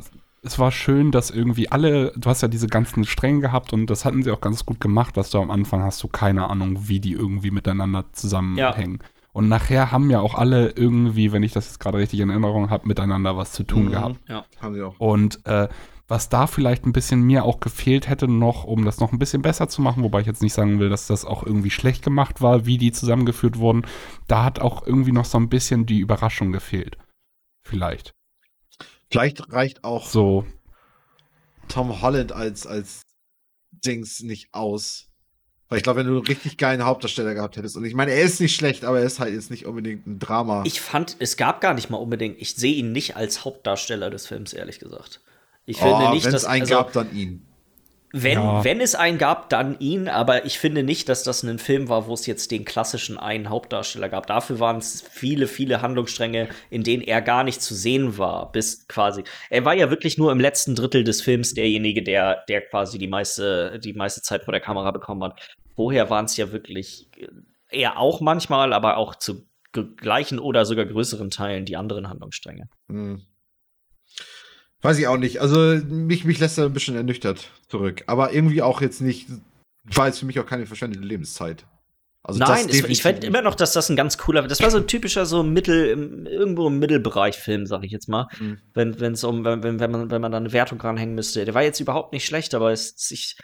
es 0.45 0.59
war 0.59 0.71
schön, 0.71 1.11
dass 1.11 1.31
irgendwie 1.31 1.73
alle, 1.73 2.13
du 2.17 2.29
hast 2.29 2.43
ja 2.43 2.49
diese 2.49 2.67
ganzen 2.67 3.05
Stränge 3.05 3.41
gehabt 3.41 3.73
und 3.73 3.87
das 3.87 4.05
hatten 4.05 4.23
sie 4.23 4.31
auch 4.31 4.43
ganz 4.43 4.67
gut 4.67 4.79
gemacht, 4.79 5.17
dass 5.17 5.31
du 5.31 5.39
am 5.39 5.51
Anfang 5.51 5.83
hast 5.83 6.03
du 6.03 6.09
keine 6.09 6.51
Ahnung, 6.51 6.87
wie 6.89 7.01
die 7.01 7.13
irgendwie 7.13 7.51
miteinander 7.51 8.05
zusammenhängen. 8.13 8.99
Ja. 9.01 9.09
Und 9.33 9.49
nachher 9.49 9.91
haben 9.91 10.11
ja 10.11 10.21
auch 10.21 10.35
alle 10.35 10.71
irgendwie, 10.71 11.33
wenn 11.33 11.43
ich 11.43 11.53
das 11.53 11.67
jetzt 11.67 11.81
gerade 11.81 11.99
richtig 11.99 12.21
in 12.21 12.31
Erinnerung 12.31 12.71
habe, 12.71 12.87
miteinander 12.87 13.37
was 13.37 13.53
zu 13.53 13.65
tun 13.65 13.87
mhm, 13.87 13.91
gehabt. 13.91 14.21
Ja, 14.29 14.45
haben 14.61 14.75
sie 14.75 14.83
auch. 14.83 15.01
Und 15.01 15.45
äh, 15.47 15.69
was 16.07 16.29
da 16.29 16.47
vielleicht 16.47 16.85
ein 16.85 16.93
bisschen 16.93 17.23
mir 17.23 17.45
auch 17.45 17.61
gefehlt 17.61 18.09
hätte 18.09 18.29
noch, 18.29 18.65
um 18.65 18.85
das 18.85 19.01
noch 19.01 19.13
ein 19.13 19.19
bisschen 19.19 19.43
besser 19.43 19.69
zu 19.69 19.81
machen, 19.81 20.03
wobei 20.03 20.21
ich 20.21 20.27
jetzt 20.27 20.43
nicht 20.43 20.53
sagen 20.53 20.79
will, 20.79 20.91
dass 20.91 21.07
das 21.07 21.25
auch 21.25 21.45
irgendwie 21.45 21.71
schlecht 21.71 22.03
gemacht 22.03 22.43
war, 22.43 22.67
wie 22.67 22.79
die 22.79 22.93
zusammengeführt 22.93 23.59
wurden, 23.59 23.87
da 24.29 24.45
hat 24.45 24.59
auch 24.59 24.87
irgendwie 24.87 25.13
noch 25.13 25.25
so 25.25 25.39
ein 25.39 25.49
bisschen 25.49 25.87
die 25.87 26.01
Überraschung 26.01 26.53
gefehlt. 26.53 26.99
Vielleicht. 27.63 28.13
Vielleicht 29.11 29.53
reicht 29.53 29.85
auch 29.85 30.07
so 30.07 30.45
Tom 31.69 32.03
Holland 32.03 32.33
als, 32.33 32.67
als 32.67 33.03
Dings 33.71 34.21
nicht 34.21 34.49
aus. 34.53 35.09
Weil 35.69 35.79
ich 35.79 35.85
glaube, 35.85 36.01
wenn 36.01 36.07
du 36.07 36.19
einen 36.19 36.27
richtig 36.27 36.59
geilen 36.59 36.85
Hauptdarsteller 36.85 37.35
gehabt 37.35 37.57
hättest, 37.57 37.77
und 37.77 37.85
ich 37.85 37.95
meine, 37.95 38.13
er 38.13 38.23
ist 38.23 38.41
nicht 38.41 38.55
schlecht, 38.55 38.85
aber 38.85 39.01
er 39.01 39.07
ist 39.07 39.19
halt 39.19 39.33
jetzt 39.33 39.51
nicht 39.51 39.65
unbedingt 39.65 40.07
ein 40.07 40.19
Drama. 40.19 40.63
Ich 40.67 40.81
fand, 40.81 41.17
es 41.21 41.37
gab 41.39 41.63
gar 41.63 41.73
nicht 41.73 41.89
mal 41.89 41.97
unbedingt, 41.97 42.41
ich 42.41 42.55
sehe 42.55 42.75
ihn 42.75 42.93
nicht 42.93 43.17
als 43.17 43.45
Hauptdarsteller 43.45 44.11
des 44.11 44.27
Films, 44.27 44.53
ehrlich 44.53 44.79
gesagt. 44.79 45.23
Ich 45.67 45.79
finde 45.79 46.07
oh, 46.09 46.11
nicht, 46.11 46.27
dass 46.27 46.35
es 46.35 46.45
einen 46.45 46.63
also, 46.63 46.75
gab, 46.75 46.93
dann 46.93 47.15
ihn. 47.15 47.47
Wenn, 48.17 48.39
ja. 48.39 48.63
wenn 48.63 48.81
es 48.81 48.95
einen 48.95 49.19
gab, 49.19 49.49
dann 49.49 49.77
ihn, 49.81 50.09
aber 50.09 50.45
ich 50.45 50.61
finde 50.61 50.85
nicht, 50.85 51.09
dass 51.09 51.25
das 51.25 51.43
ein 51.43 51.59
Film 51.59 51.89
war, 51.89 52.07
wo 52.07 52.15
es 52.15 52.27
jetzt 52.27 52.53
den 52.53 52.65
klassischen 52.65 53.19
einen 53.19 53.51
Hauptdarsteller 53.51 54.09
gab. 54.09 54.29
Dafür 54.29 54.61
waren 54.61 54.77
es 54.77 55.03
viele, 55.03 55.49
viele 55.49 55.83
Handlungsstränge, 55.83 56.49
in 56.71 56.85
denen 56.85 57.03
er 57.03 57.21
gar 57.23 57.43
nicht 57.43 57.61
zu 57.61 57.75
sehen 57.75 58.17
war, 58.17 58.53
bis 58.53 58.87
quasi. 58.87 59.25
Er 59.51 59.65
war 59.65 59.75
ja 59.75 59.91
wirklich 59.91 60.17
nur 60.17 60.31
im 60.31 60.39
letzten 60.39 60.77
Drittel 60.77 61.03
des 61.03 61.23
Films 61.23 61.55
derjenige, 61.55 62.05
der, 62.05 62.45
der 62.49 62.61
quasi 62.61 62.99
die 62.99 63.09
meiste, 63.09 63.81
die 63.81 63.95
meiste 63.95 64.23
Zeit 64.23 64.45
vor 64.45 64.53
der 64.53 64.61
Kamera 64.61 64.93
bekommen 64.93 65.25
hat. 65.25 65.41
Vorher 65.75 66.09
waren 66.09 66.27
es 66.27 66.37
ja 66.37 66.53
wirklich 66.53 67.09
äh, 67.17 67.27
eher 67.81 67.99
auch 67.99 68.21
manchmal, 68.21 68.73
aber 68.73 68.97
auch 68.97 69.17
zu 69.17 69.49
gleichen 69.97 70.39
oder 70.39 70.67
sogar 70.67 70.87
größeren 70.87 71.31
Teilen 71.31 71.65
die 71.65 71.77
anderen 71.77 72.09
Handlungsstränge. 72.09 72.69
Mhm. 72.87 73.23
Weiß 74.85 74.99
ich 74.99 75.09
auch 75.09 75.17
nicht. 75.17 75.41
Also 75.41 75.81
mich, 75.89 76.27
mich 76.27 76.39
lässt 76.41 76.59
er 76.59 76.67
ein 76.67 76.75
bisschen 76.75 76.95
ernüchtert 76.95 77.51
zurück. 77.69 78.05
Aber 78.07 78.35
irgendwie 78.35 78.61
auch 78.61 78.83
jetzt 78.83 79.01
nicht, 79.01 79.29
war 79.85 80.09
es 80.09 80.19
für 80.19 80.27
mich 80.27 80.39
auch 80.39 80.45
keine 80.45 80.67
verschwendete 80.67 81.03
Lebenszeit. 81.03 81.65
Also 82.23 82.39
Nein, 82.39 82.67
es, 82.69 82.85
ich 82.85 83.03
finde 83.03 83.27
immer 83.27 83.41
noch, 83.41 83.55
dass 83.55 83.73
das 83.73 83.89
ein 83.89 83.97
ganz 83.97 84.19
cooler, 84.19 84.43
das 84.43 84.63
war 84.63 84.71
so 84.71 84.77
ein 84.77 84.87
typischer 84.87 85.25
so 85.25 85.43
Mittel, 85.43 86.27
irgendwo 86.27 86.69
im 86.69 86.79
Mittelbereich 86.79 87.37
Film, 87.37 87.67
sag 87.67 87.83
ich 87.85 87.93
jetzt 87.93 88.11
mal. 88.11 88.29
Mhm. 88.39 88.59
Wenn 88.75 89.13
es 89.13 89.25
um, 89.25 89.43
wenn, 89.45 89.63
wenn, 89.63 89.91
man, 89.91 90.11
wenn 90.11 90.21
man 90.21 90.33
da 90.33 90.37
eine 90.37 90.53
Wertung 90.53 90.79
ranhängen 90.79 91.15
müsste. 91.15 91.47
Der 91.47 91.55
war 91.55 91.63
jetzt 91.63 91.81
überhaupt 91.81 92.13
nicht 92.13 92.27
schlecht, 92.27 92.55
aber 92.55 92.71
es, 92.71 93.11
ich, 93.11 93.39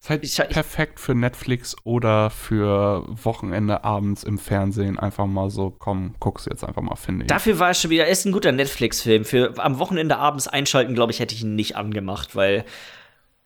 Ist 0.00 0.08
halt 0.08 0.24
ich, 0.24 0.36
perfekt 0.36 0.98
für 0.98 1.14
Netflix 1.14 1.76
oder 1.84 2.30
für 2.30 3.04
Wochenende 3.22 3.84
abends 3.84 4.24
im 4.24 4.38
Fernsehen. 4.38 4.98
Einfach 4.98 5.26
mal 5.26 5.50
so, 5.50 5.74
komm, 5.78 6.14
guck's 6.18 6.46
jetzt 6.46 6.64
einfach 6.64 6.80
mal, 6.80 6.96
finde 6.96 7.24
ich. 7.24 7.28
Dafür 7.28 7.58
war 7.58 7.70
es 7.70 7.82
schon 7.82 7.90
wieder, 7.90 8.06
ist 8.06 8.24
ein 8.24 8.32
guter 8.32 8.50
Netflix-Film. 8.50 9.26
Für 9.26 9.52
am 9.58 9.78
Wochenende 9.78 10.16
abends 10.16 10.48
einschalten, 10.48 10.94
glaube 10.94 11.12
ich, 11.12 11.20
hätte 11.20 11.34
ich 11.34 11.42
ihn 11.42 11.54
nicht 11.54 11.76
angemacht, 11.76 12.34
weil 12.34 12.64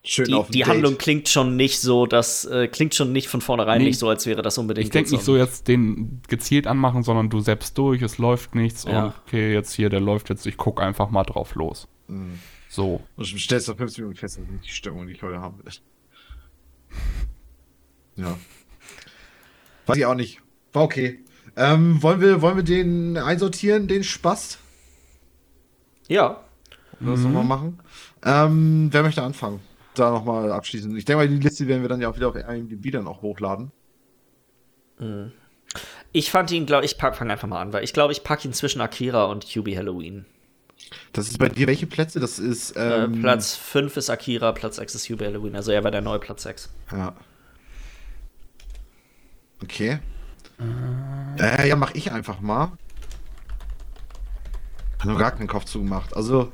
Schön 0.07 0.27
die, 0.27 0.43
die 0.51 0.65
Handlung 0.67 0.97
klingt 0.99 1.29
schon 1.31 1.57
nicht 1.57 1.81
so, 1.81 2.07
das 2.07 2.45
äh, 2.45 2.69
klingt 2.69 2.95
schon 2.95 3.11
nicht 3.11 3.27
von 3.29 3.41
vornherein 3.41 3.79
nee, 3.79 3.87
nicht 3.87 3.99
so, 3.99 4.09
als 4.09 4.27
wäre 4.27 4.43
das 4.43 4.57
unbedingt. 4.59 4.85
Ich 4.85 4.91
denke 4.93 5.11
nicht 5.11 5.25
so 5.25 5.37
jetzt 5.37 5.67
den 5.67 6.21
gezielt 6.29 6.67
anmachen, 6.67 7.03
sondern 7.03 7.31
du 7.31 7.41
selbst 7.41 7.77
durch, 7.79 8.03
es 8.03 8.19
läuft 8.19 8.55
nichts 8.55 8.85
ja. 8.85 9.07
und 9.07 9.15
okay, 9.27 9.53
jetzt 9.53 9.73
hier, 9.73 9.89
der 9.89 10.01
läuft 10.01 10.29
jetzt, 10.29 10.47
ich 10.47 10.59
gucke 10.59 10.83
einfach 10.83 11.09
mal 11.11 11.25
drauf 11.25 11.55
los. 11.55 11.89
Mhm. 12.07 12.39
So. 12.69 13.01
Und 13.17 13.33
du 13.33 13.39
stellst 13.39 13.71
auf 13.71 13.79
50 13.79 14.03
Minuten 14.03 14.19
fest, 14.19 14.39
dass 14.39 14.47
nicht 14.47 14.67
die 14.67 14.69
Stimmung, 14.69 15.07
die 15.07 15.15
ich 15.15 15.23
heute 15.23 15.41
haben 15.41 15.59
will. 15.65 15.73
Ja. 18.17 18.37
Weiß 19.87 19.97
ich 19.97 20.07
auch 20.07 20.15
nicht. 20.15 20.41
War 20.73 20.83
okay. 20.83 21.21
Ähm, 21.57 22.03
wollen, 22.03 22.21
wir, 22.21 22.43
wollen 22.43 22.57
wir 22.57 22.65
den 22.65 23.17
einsortieren, 23.17 23.87
den 23.87 24.03
Spaß? 24.03 24.59
Ja. 26.09 26.41
Das 27.01 27.21
mhm. 27.21 27.33
wir 27.33 27.43
machen. 27.43 27.79
Ähm, 28.25 28.89
wer 28.91 29.03
möchte 29.03 29.23
anfangen? 29.23 29.61
Da 29.95 30.11
nochmal 30.11 30.51
abschließen. 30.51 30.97
Ich 30.97 31.05
denke 31.05 31.19
mal, 31.19 31.29
die 31.29 31.37
Liste 31.39 31.69
werden 31.69 31.83
wir 31.83 31.89
dann 31.89 32.01
ja 32.01 32.09
auch 32.09 32.17
wieder 32.17 32.29
auf 32.29 32.37
IMDb 32.37 32.91
dann 32.91 33.07
auch 33.07 33.23
hochladen. 33.23 33.71
Mhm. 34.99 35.33
Ich 36.13 36.31
fand 36.31 36.51
ihn, 36.51 36.67
glaube 36.67 36.85
ich, 36.85 36.97
fange 36.97 37.33
einfach 37.33 37.49
mal 37.49 37.61
an, 37.61 37.73
weil 37.73 37.85
ich 37.85 37.93
glaube, 37.93 38.13
ich 38.13 38.23
packe 38.23 38.47
ihn 38.47 38.55
zwischen 38.55 38.81
Akira 38.81 39.25
und 39.25 39.47
QB 39.49 39.77
Halloween. 39.77 40.27
Das 41.13 41.29
ist 41.29 41.39
bei 41.39 41.49
dir 41.49 41.67
welche 41.67 41.87
Plätze? 41.87 42.21
Das 42.21 42.39
ist. 42.39 42.77
Äh, 42.77 43.05
ähm, 43.05 43.15
äh, 43.15 43.21
Platz 43.21 43.55
5 43.57 43.97
ist 43.97 44.11
Akira, 44.11 44.53
Platz 44.53 44.77
6 44.77 44.95
ist 44.95 45.07
QB 45.07 45.23
Halloween. 45.23 45.57
Also 45.57 45.73
er 45.73 45.85
war 45.85 45.91
der 45.91 46.01
neue 46.01 46.19
Platz 46.19 46.43
6. 46.43 46.71
Ja. 46.93 47.15
Okay. 49.63 49.99
Äh, 51.39 51.69
ja, 51.69 51.77
mach 51.77 51.95
ich 51.95 52.13
einfach 52.13 52.41
mal. 52.41 52.73
Hab 54.99 55.05
noch 55.07 55.19
gar 55.19 55.33
keinen 55.33 55.49
Kopf 55.49 55.65
zugemacht. 55.65 56.17
Also. 56.17 56.53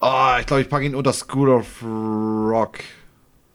Oh, 0.00 0.36
ich 0.38 0.46
glaube, 0.46 0.62
ich 0.62 0.68
packe 0.68 0.86
ihn 0.86 0.94
unter 0.94 1.12
School 1.12 1.50
of 1.50 1.82
Rock. 1.82 2.78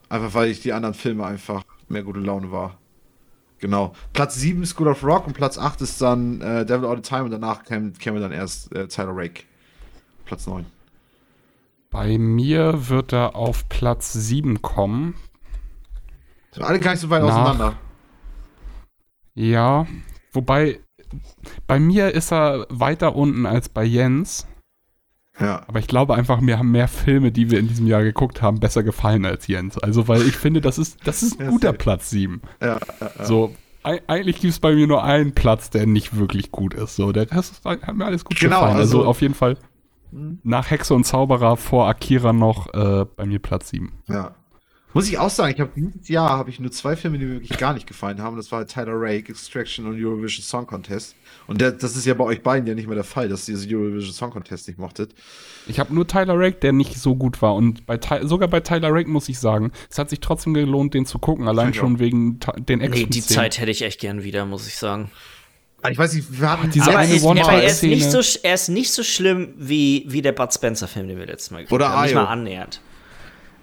Einfach 0.08 0.34
weil 0.34 0.50
ich 0.50 0.60
die 0.60 0.72
anderen 0.72 0.94
Filme 0.94 1.24
einfach 1.24 1.64
mehr 1.88 2.02
gute 2.02 2.20
Laune 2.20 2.52
war. 2.52 2.78
Genau. 3.64 3.94
Platz 4.12 4.34
7 4.34 4.66
School 4.66 4.88
of 4.88 5.02
Rock 5.02 5.26
und 5.26 5.32
Platz 5.32 5.56
8 5.56 5.80
ist 5.80 5.98
dann 6.02 6.42
äh, 6.42 6.66
Devil 6.66 6.86
All 6.86 6.96
the 6.96 7.02
Time 7.02 7.24
und 7.24 7.30
danach 7.30 7.64
kämen, 7.64 7.94
käme 7.94 8.20
dann 8.20 8.30
erst 8.30 8.70
äh, 8.76 8.88
Tyler 8.88 9.16
Rake. 9.16 9.44
Platz 10.26 10.46
9. 10.46 10.66
Bei 11.88 12.18
mir 12.18 12.90
wird 12.90 13.14
er 13.14 13.34
auf 13.34 13.66
Platz 13.70 14.12
7 14.12 14.60
kommen. 14.60 15.14
Sind 16.50 16.62
alle 16.62 16.78
gar 16.78 16.90
nicht 16.90 17.00
so 17.00 17.08
weit 17.08 17.22
Nach, 17.22 17.30
auseinander. 17.30 17.78
Ja, 19.32 19.86
wobei 20.34 20.80
bei 21.66 21.80
mir 21.80 22.12
ist 22.12 22.34
er 22.34 22.66
weiter 22.68 23.16
unten 23.16 23.46
als 23.46 23.70
bei 23.70 23.84
Jens. 23.84 24.46
Ja. 25.40 25.62
Aber 25.66 25.78
ich 25.80 25.88
glaube 25.88 26.14
einfach, 26.14 26.40
mir 26.40 26.58
haben 26.58 26.70
mehr 26.70 26.88
Filme, 26.88 27.32
die 27.32 27.50
wir 27.50 27.58
in 27.58 27.68
diesem 27.68 27.86
Jahr 27.86 28.02
geguckt 28.02 28.40
haben, 28.40 28.60
besser 28.60 28.82
gefallen 28.82 29.24
als 29.24 29.46
Jens. 29.46 29.78
Also, 29.78 30.06
weil 30.06 30.22
ich 30.22 30.36
finde, 30.36 30.60
das 30.60 30.78
ist, 30.78 30.98
das 31.04 31.22
ist 31.22 31.40
ein 31.40 31.48
guter 31.48 31.72
Platz 31.72 32.10
7. 32.10 32.40
Ja, 32.60 32.78
ja. 33.00 33.24
So, 33.24 33.54
eigentlich 33.82 34.40
gibt 34.40 34.52
es 34.52 34.60
bei 34.60 34.74
mir 34.74 34.86
nur 34.86 35.02
einen 35.02 35.34
Platz, 35.34 35.70
der 35.70 35.86
nicht 35.86 36.16
wirklich 36.16 36.52
gut 36.52 36.74
ist. 36.74 36.96
So, 36.96 37.12
der 37.12 37.30
Rest 37.30 37.64
hat 37.64 37.94
mir 37.94 38.06
alles 38.06 38.24
gut 38.24 38.38
genau, 38.38 38.60
gefallen. 38.60 38.76
Also, 38.76 38.98
also 38.98 39.08
auf 39.08 39.20
jeden 39.20 39.34
Fall 39.34 39.58
hm. 40.10 40.38
nach 40.44 40.70
Hexe 40.70 40.94
und 40.94 41.04
Zauberer 41.04 41.56
vor 41.56 41.88
Akira 41.88 42.32
noch 42.32 42.72
äh, 42.72 43.04
bei 43.04 43.26
mir 43.26 43.40
Platz 43.40 43.70
7. 43.70 43.92
Ja. 44.08 44.34
Muss 44.94 45.08
ich 45.08 45.18
auch 45.18 45.28
sagen, 45.28 45.52
ich 45.52 45.60
habe 45.60 45.72
dieses 45.74 46.08
Jahr 46.08 46.30
habe 46.30 46.50
ich 46.50 46.60
nur 46.60 46.70
zwei 46.70 46.94
Filme, 46.94 47.18
die 47.18 47.24
mir 47.24 47.32
wirklich 47.34 47.58
gar 47.58 47.74
nicht 47.74 47.86
gefallen 47.86 48.22
haben. 48.22 48.36
Das 48.36 48.52
war 48.52 48.64
Tyler 48.64 48.94
Rake, 48.94 49.30
Extraction 49.30 49.86
und 49.86 50.02
Eurovision 50.02 50.44
Song 50.44 50.68
Contest. 50.68 51.16
Und 51.48 51.60
der, 51.60 51.72
das 51.72 51.96
ist 51.96 52.06
ja 52.06 52.14
bei 52.14 52.22
euch 52.22 52.42
beiden 52.42 52.66
ja 52.68 52.74
nicht 52.74 52.86
mehr 52.86 52.94
der 52.94 53.04
Fall, 53.04 53.28
dass 53.28 53.48
ihr 53.48 53.56
diese 53.56 53.74
Eurovision 53.74 54.12
Song 54.12 54.30
Contest 54.30 54.68
nicht 54.68 54.78
mochtet. 54.78 55.12
Ich 55.66 55.80
habe 55.80 55.92
nur 55.92 56.06
Tyler 56.06 56.38
Rake, 56.38 56.58
der 56.60 56.72
nicht 56.72 56.96
so 56.96 57.16
gut 57.16 57.42
war. 57.42 57.56
Und 57.56 57.86
bei, 57.86 57.98
sogar 58.22 58.48
bei 58.48 58.60
Tyler 58.60 58.92
Rake 58.92 59.10
muss 59.10 59.28
ich 59.28 59.40
sagen, 59.40 59.72
es 59.90 59.98
hat 59.98 60.10
sich 60.10 60.20
trotzdem 60.20 60.54
gelohnt, 60.54 60.94
den 60.94 61.06
zu 61.06 61.18
gucken. 61.18 61.48
Allein 61.48 61.74
schon 61.74 61.98
wegen 61.98 62.38
den 62.56 62.80
Action. 62.80 63.02
Nee, 63.02 63.10
die 63.10 63.22
Zeit 63.22 63.58
hätte 63.58 63.72
ich 63.72 63.82
echt 63.82 64.00
gern 64.00 64.22
wieder, 64.22 64.46
muss 64.46 64.68
ich 64.68 64.76
sagen. 64.76 65.10
Ah, 65.82 65.90
ich 65.90 65.98
weiß 65.98 66.14
nicht, 66.14 66.40
wir 66.40 66.50
hatten 66.50 66.70
diese 66.70 66.88
aber 66.88 66.98
eine 66.98 67.20
one 67.20 67.40
er, 67.40 67.64
ist 67.64 67.82
nicht 67.82 68.10
so, 68.10 68.20
er 68.42 68.54
ist 68.54 68.68
nicht 68.68 68.90
so 68.90 69.02
schlimm 69.02 69.54
wie, 69.58 70.06
wie 70.08 70.22
der 70.22 70.32
Bud 70.32 70.54
Spencer-Film, 70.54 71.08
den 71.08 71.18
wir 71.18 71.26
letztes 71.26 71.50
Mal 71.50 71.64
gesehen 71.64 71.78
haben. 71.82 71.92
Oder 71.92 72.02
Nicht 72.02 72.14
mal 72.14 72.24
annähernd. 72.24 72.80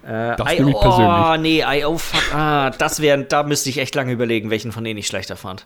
Äh, 0.03 0.36
das 0.36 0.52
I, 0.52 0.56
ich 0.56 0.80
persönlich. 0.80 1.26
Oh, 1.26 1.36
nee, 1.38 1.64
I.O. 1.65 1.98
Fuck. 1.98 2.36
Ah, 2.36 2.69
das 2.72 3.02
wären, 3.02 3.28
da 3.28 3.44
müsste 3.44 3.69
ich 3.69 3.78
echt 3.78 3.95
lange 3.95 4.11
überlegen, 4.11 4.49
welchen 4.49 4.72
von 4.72 4.84
denen 4.84 4.98
ich 4.99 5.07
schlechter 5.07 5.36
fand. 5.36 5.65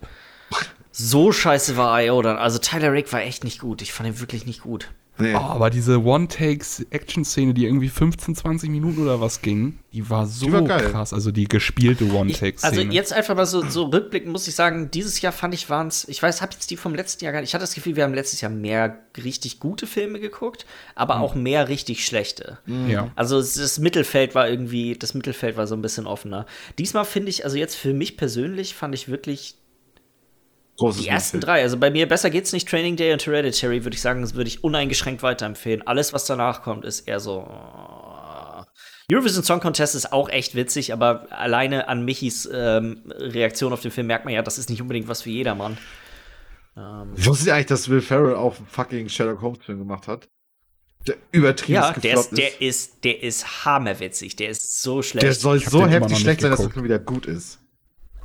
So 0.91 1.31
scheiße 1.31 1.77
war 1.77 2.01
I.O. 2.01 2.21
dann. 2.21 2.37
Also 2.37 2.59
Tyler 2.59 2.93
Rake 2.93 3.11
war 3.11 3.21
echt 3.21 3.43
nicht 3.43 3.59
gut. 3.59 3.81
Ich 3.81 3.93
fand 3.93 4.09
ihn 4.09 4.19
wirklich 4.19 4.45
nicht 4.45 4.61
gut. 4.61 4.89
Nee. 5.17 5.33
Oh, 5.33 5.37
aber 5.37 5.69
diese 5.69 6.03
One-Takes-Action-Szene, 6.03 7.53
die 7.53 7.65
irgendwie 7.65 7.87
15, 7.87 8.35
20 8.35 8.69
Minuten 8.69 9.01
oder 9.01 9.21
was 9.21 9.41
ging, 9.41 9.79
die 9.93 10.09
war 10.09 10.27
so 10.27 10.47
die 10.47 10.51
war 10.51 10.63
krass. 10.63 11.13
Also 11.13 11.31
die 11.31 11.45
gespielte 11.45 12.05
One-Take-Szene. 12.11 12.69
Also 12.69 12.81
jetzt 12.81 13.13
einfach 13.13 13.35
mal 13.35 13.45
so, 13.45 13.63
so 13.69 13.85
rückblickend 13.85 14.31
muss 14.31 14.47
ich 14.47 14.55
sagen, 14.55 14.91
dieses 14.91 15.21
Jahr 15.21 15.31
fand 15.31 15.53
ich 15.53 15.69
waren 15.69 15.87
es, 15.87 16.07
ich 16.09 16.21
weiß, 16.21 16.41
habe 16.41 16.51
jetzt 16.53 16.69
die 16.69 16.75
vom 16.75 16.93
letzten 16.95 17.23
Jahr 17.23 17.31
gar 17.31 17.39
nicht. 17.39 17.49
Ich 17.49 17.53
hatte 17.53 17.63
das 17.63 17.73
Gefühl, 17.73 17.95
wir 17.95 18.03
haben 18.03 18.13
letztes 18.13 18.41
Jahr 18.41 18.51
mehr 18.51 18.99
richtig 19.23 19.59
gute 19.59 19.87
Filme 19.87 20.19
geguckt, 20.19 20.65
aber 20.95 21.15
mhm. 21.15 21.21
auch 21.21 21.35
mehr 21.35 21.69
richtig 21.69 22.05
schlechte. 22.05 22.57
Mhm. 22.65 22.89
Ja. 22.89 23.11
Also 23.15 23.37
das 23.37 23.79
Mittelfeld 23.79 24.35
war 24.35 24.49
irgendwie, 24.49 24.97
das 24.97 25.13
Mittelfeld 25.13 25.55
war 25.55 25.67
so 25.67 25.75
ein 25.75 25.81
bisschen 25.81 26.07
offener. 26.07 26.45
Diesmal 26.77 27.05
finde 27.05 27.29
ich, 27.29 27.45
also 27.45 27.57
jetzt 27.57 27.75
für 27.75 27.93
mich 27.93 28.17
persönlich 28.17 28.75
fand 28.75 28.93
ich 28.93 29.07
wirklich 29.07 29.55
Großes 30.77 31.01
die 31.01 31.07
ersten 31.07 31.39
drei, 31.39 31.61
also 31.61 31.77
bei 31.77 31.89
mir 31.89 32.07
besser 32.07 32.29
geht's 32.29 32.51
nicht. 32.51 32.67
Training 32.67 32.97
Day 32.97 33.13
und 33.13 33.25
Hereditary 33.25 33.85
würde 33.85 33.95
ich 33.95 34.01
sagen, 34.01 34.21
das 34.21 34.35
würde 34.35 34.49
ich 34.49 34.63
uneingeschränkt 34.63 35.23
weiterempfehlen. 35.23 35.87
Alles, 35.87 36.11
was 36.11 36.25
danach 36.25 36.63
kommt, 36.63 36.83
ist 36.83 37.07
eher 37.07 37.21
so. 37.21 37.39
Äh, 37.41 39.13
Eurovision 39.13 39.43
Song 39.43 39.59
Contest 39.59 39.95
ist 39.95 40.11
auch 40.11 40.29
echt 40.29 40.55
witzig, 40.55 40.91
aber 40.91 41.27
alleine 41.29 41.87
an 41.87 42.03
Michis 42.03 42.49
ähm, 42.51 43.03
Reaktion 43.07 43.71
auf 43.71 43.81
den 43.81 43.91
Film 43.91 44.07
merkt 44.07 44.25
man 44.25 44.33
ja, 44.33 44.41
das 44.41 44.57
ist 44.57 44.69
nicht 44.69 44.81
unbedingt 44.81 45.07
was 45.07 45.21
für 45.21 45.29
jedermann. 45.29 45.77
Ähm, 46.75 47.11
Wusstet 47.15 47.47
ihr 47.47 47.53
eigentlich, 47.53 47.67
dass 47.67 47.87
Will 47.87 48.01
Ferrell 48.01 48.35
auch 48.35 48.57
einen 48.57 48.67
fucking 48.67 49.07
Sherlock 49.07 49.41
Holmes 49.41 49.63
Film 49.63 49.79
gemacht 49.79 50.07
hat? 50.07 50.27
Der 51.07 51.15
übertrieben 51.31 51.75
ja, 51.75 51.93
der 51.93 52.15
ist, 52.15 52.37
der 52.37 52.61
ist, 52.61 53.03
der 53.03 53.23
ist 53.23 53.65
hammerwitzig, 53.65 54.35
der 54.35 54.49
ist 54.49 54.81
so 54.81 55.03
schlecht. 55.03 55.23
Der 55.23 55.33
soll 55.33 55.59
so 55.59 55.85
heftig 55.85 56.17
schlecht 56.17 56.41
sein, 56.41 56.51
dass 56.51 56.61
er 56.61 56.71
schon 56.71 56.83
wieder 56.83 56.99
gut 56.99 57.27
ist. 57.27 57.59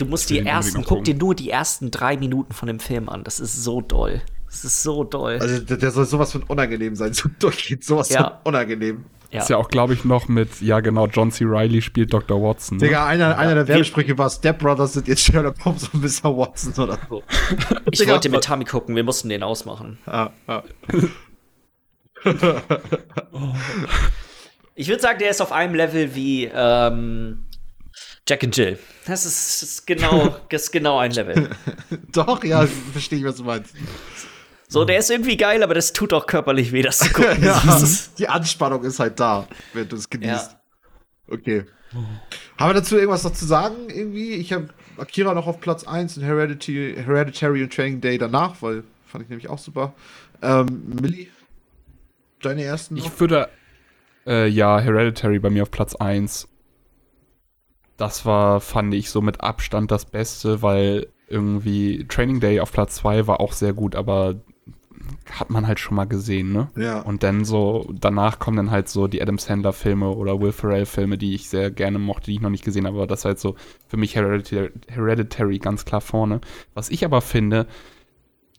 Du 0.01 0.06
musst 0.06 0.31
die 0.31 0.39
ersten, 0.39 0.82
guck 0.82 1.05
dir 1.05 1.14
nur 1.14 1.35
die 1.35 1.51
ersten 1.51 1.90
drei 1.90 2.16
Minuten 2.16 2.55
von 2.55 2.66
dem 2.68 2.81
Film 2.81 3.10
an. 3.10 3.22
Das 3.22 3.39
ist 3.39 3.62
so 3.62 3.82
doll. 3.82 4.22
Das 4.47 4.64
ist 4.64 4.82
so 4.82 5.05
doll. 5.05 5.36
Also 5.39 5.60
der, 5.60 5.77
der 5.77 5.90
soll 5.90 6.06
sowas 6.06 6.32
von 6.32 6.43
unangenehm 6.44 6.97
sein. 6.97 7.12
So 7.20 7.28
durchgeht 7.39 7.85
sowas 7.85 8.09
ja. 8.09 8.40
von 8.43 8.55
unangenehm. 8.55 9.05
Ja. 9.31 9.43
Ist 9.43 9.51
ja 9.51 9.59
auch, 9.59 9.68
glaube 9.68 9.93
ich, 9.93 10.06
noch 10.06 10.27
mit, 10.27 10.62
ja 10.62 10.81
genau, 10.81 11.06
John 11.06 11.31
C. 11.31 11.44
Reilly 11.47 11.82
spielt 11.82 12.14
Dr. 12.14 12.43
Watson. 12.43 12.78
Ne? 12.78 12.86
Digga, 12.86 13.06
einer, 13.06 13.36
einer 13.39 13.55
der 13.55 13.68
Werbesprüche 13.68 14.16
war, 14.16 14.31
Step 14.31 14.59
Brothers 14.59 14.94
sind 14.94 15.06
jetzt 15.06 15.20
Sherlock 15.22 15.56
Holmes 15.64 15.89
und 15.93 16.02
Mr. 16.02 16.35
Watson 16.36 16.72
oder 16.82 16.98
so. 17.09 17.22
Ich 17.93 17.98
Digga, 17.98 18.12
wollte 18.12 18.31
mit 18.31 18.43
Tommy 18.43 18.64
gucken, 18.64 18.97
wir 18.97 19.05
mussten 19.05 19.28
den 19.28 19.43
ausmachen. 19.43 19.98
Ah, 20.06 20.31
ah. 20.47 20.62
ich 24.74 24.89
würde 24.89 25.02
sagen, 25.02 25.18
der 25.18 25.31
ist 25.31 25.43
auf 25.43 25.52
einem 25.52 25.74
Level 25.74 26.14
wie 26.14 26.51
ähm, 26.52 27.44
Jack 28.31 28.44
and 28.44 28.57
Jill. 28.57 28.78
Das 29.07 29.27
ist, 29.27 29.61
ist 29.65 29.86
genau, 29.89 30.36
das 30.51 30.62
ist 30.62 30.70
genau 30.70 30.98
ein 30.98 31.11
Level. 31.11 31.51
Doch, 32.12 32.44
ja, 32.44 32.65
verstehe 32.93 33.19
ich, 33.19 33.24
was 33.24 33.35
du 33.35 33.44
meinst. 33.44 33.74
So, 34.69 34.85
der 34.85 34.98
ist 34.98 35.11
irgendwie 35.11 35.36
geil, 35.36 35.65
aber 35.65 35.74
das 35.74 35.93
tut 35.93 36.12
auch 36.12 36.28
körperlich 36.28 36.70
weh, 36.70 36.82
das 36.82 36.98
zu 36.98 37.12
gucken. 37.12 37.43
ja, 37.43 37.61
die 38.19 38.28
Anspannung 38.28 38.85
ist 38.85 39.01
halt 39.01 39.19
da, 39.19 39.48
wenn 39.74 39.89
du 39.89 39.97
es 39.97 40.09
genießt. 40.09 40.52
Ja. 40.52 41.35
Okay. 41.35 41.65
Haben 42.57 42.70
wir 42.70 42.74
dazu 42.74 42.97
irgendwas 42.97 43.24
noch 43.24 43.32
zu 43.32 43.47
sagen? 43.47 43.89
Irgendwie? 43.89 44.35
Ich 44.35 44.52
habe 44.52 44.69
Akira 44.97 45.35
noch 45.35 45.48
auf 45.48 45.59
Platz 45.59 45.82
1 45.82 46.19
und 46.19 46.23
Hereditary, 46.23 46.94
Hereditary 47.05 47.65
und 47.65 47.74
Training 47.74 48.01
Day 48.01 48.16
danach, 48.16 48.62
weil 48.62 48.85
fand 49.07 49.24
ich 49.24 49.28
nämlich 49.28 49.48
auch 49.48 49.59
super. 49.59 49.93
Ähm, 50.40 50.85
Millie, 51.02 51.27
deine 52.43 52.62
ersten? 52.62 52.94
Noch? 52.94 53.05
Ich 53.05 53.19
würde, 53.19 53.48
äh, 54.24 54.47
ja, 54.47 54.78
Hereditary 54.78 55.40
bei 55.40 55.51
mir 55.51 55.65
auf 55.65 55.73
Platz 55.73 55.97
1 55.97 56.47
das 58.01 58.24
war, 58.24 58.60
fand 58.60 58.94
ich, 58.94 59.10
so 59.10 59.20
mit 59.20 59.43
Abstand 59.43 59.90
das 59.90 60.06
Beste, 60.06 60.62
weil 60.62 61.09
irgendwie 61.28 62.06
Training 62.09 62.40
Day 62.40 62.60
auf 62.60 62.72
Platz 62.72 62.97
2 62.97 63.27
war 63.27 63.40
auch 63.40 63.52
sehr 63.52 63.74
gut, 63.74 63.94
aber 63.94 64.36
hat 65.31 65.51
man 65.51 65.66
halt 65.66 65.81
schon 65.81 65.97
mal 65.97 66.06
gesehen, 66.06 66.52
ne? 66.52 66.70
Ja. 66.77 67.01
Und 67.01 67.22
dann 67.22 67.44
so, 67.44 67.93
danach 67.93 68.39
kommen 68.39 68.56
dann 68.56 68.70
halt 68.70 68.89
so 68.89 69.06
die 69.06 69.20
Adam 69.20 69.39
Sandler 69.39 69.72
Filme 69.72 70.10
oder 70.10 70.40
Will 70.40 70.52
Ferrell 70.52 70.86
Filme, 70.86 71.18
die 71.18 71.35
ich 71.35 71.48
sehr 71.48 71.70
gerne 71.70 71.98
mochte, 71.98 72.27
die 72.27 72.36
ich 72.36 72.40
noch 72.40 72.51
nicht 72.51 72.64
gesehen 72.64 72.86
habe, 72.86 72.97
aber 72.97 73.06
das 73.06 73.24
war 73.24 73.31
halt 73.31 73.39
so 73.39 73.55
für 73.86 73.97
mich 73.97 74.16
Hereditary, 74.16 74.70
Hereditary 74.89 75.59
ganz 75.59 75.85
klar 75.85 76.01
vorne. 76.01 76.40
Was 76.74 76.89
ich 76.89 77.05
aber 77.05 77.20
finde, 77.20 77.66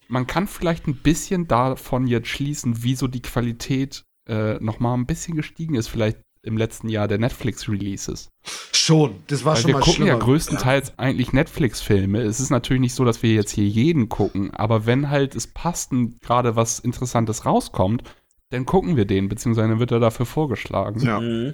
man 0.07 0.27
kann 0.27 0.45
vielleicht 0.45 0.87
ein 0.87 0.97
bisschen 0.97 1.47
davon 1.47 2.05
jetzt 2.05 2.27
schließen, 2.27 2.83
wieso 2.83 3.07
die 3.07 3.21
Qualität 3.21 4.03
äh, 4.27 4.55
noch 4.59 4.79
mal 4.79 4.93
ein 4.93 5.07
bisschen 5.07 5.35
gestiegen 5.35 5.75
ist. 5.75 5.87
Vielleicht 5.87 6.19
im 6.43 6.57
letzten 6.57 6.89
Jahr 6.89 7.07
der 7.07 7.19
Netflix-Releases. 7.19 8.29
Schon, 8.73 9.15
das 9.27 9.45
war 9.45 9.53
Weil 9.53 9.61
schon 9.61 9.67
wir 9.67 9.73
mal 9.75 9.79
gucken 9.79 9.93
schlimmer. 9.93 10.09
ja 10.11 10.17
größtenteils 10.17 10.89
ja. 10.89 10.93
eigentlich 10.97 11.33
Netflix-Filme. 11.33 12.21
Es 12.21 12.39
ist 12.39 12.49
natürlich 12.49 12.81
nicht 12.81 12.95
so, 12.95 13.05
dass 13.05 13.21
wir 13.21 13.33
jetzt 13.33 13.51
hier 13.51 13.67
jeden 13.67 14.09
gucken, 14.09 14.51
aber 14.51 14.85
wenn 14.85 15.09
halt 15.09 15.35
es 15.35 15.47
passt 15.47 15.91
und 15.91 16.19
gerade 16.21 16.55
was 16.55 16.79
Interessantes 16.79 17.45
rauskommt, 17.45 18.03
dann 18.49 18.65
gucken 18.65 18.97
wir 18.97 19.05
den, 19.05 19.29
beziehungsweise 19.29 19.69
dann 19.69 19.79
wird 19.79 19.91
er 19.91 19.99
dafür 19.99 20.25
vorgeschlagen. 20.25 21.01
Ja. 21.01 21.19
Mhm. 21.19 21.53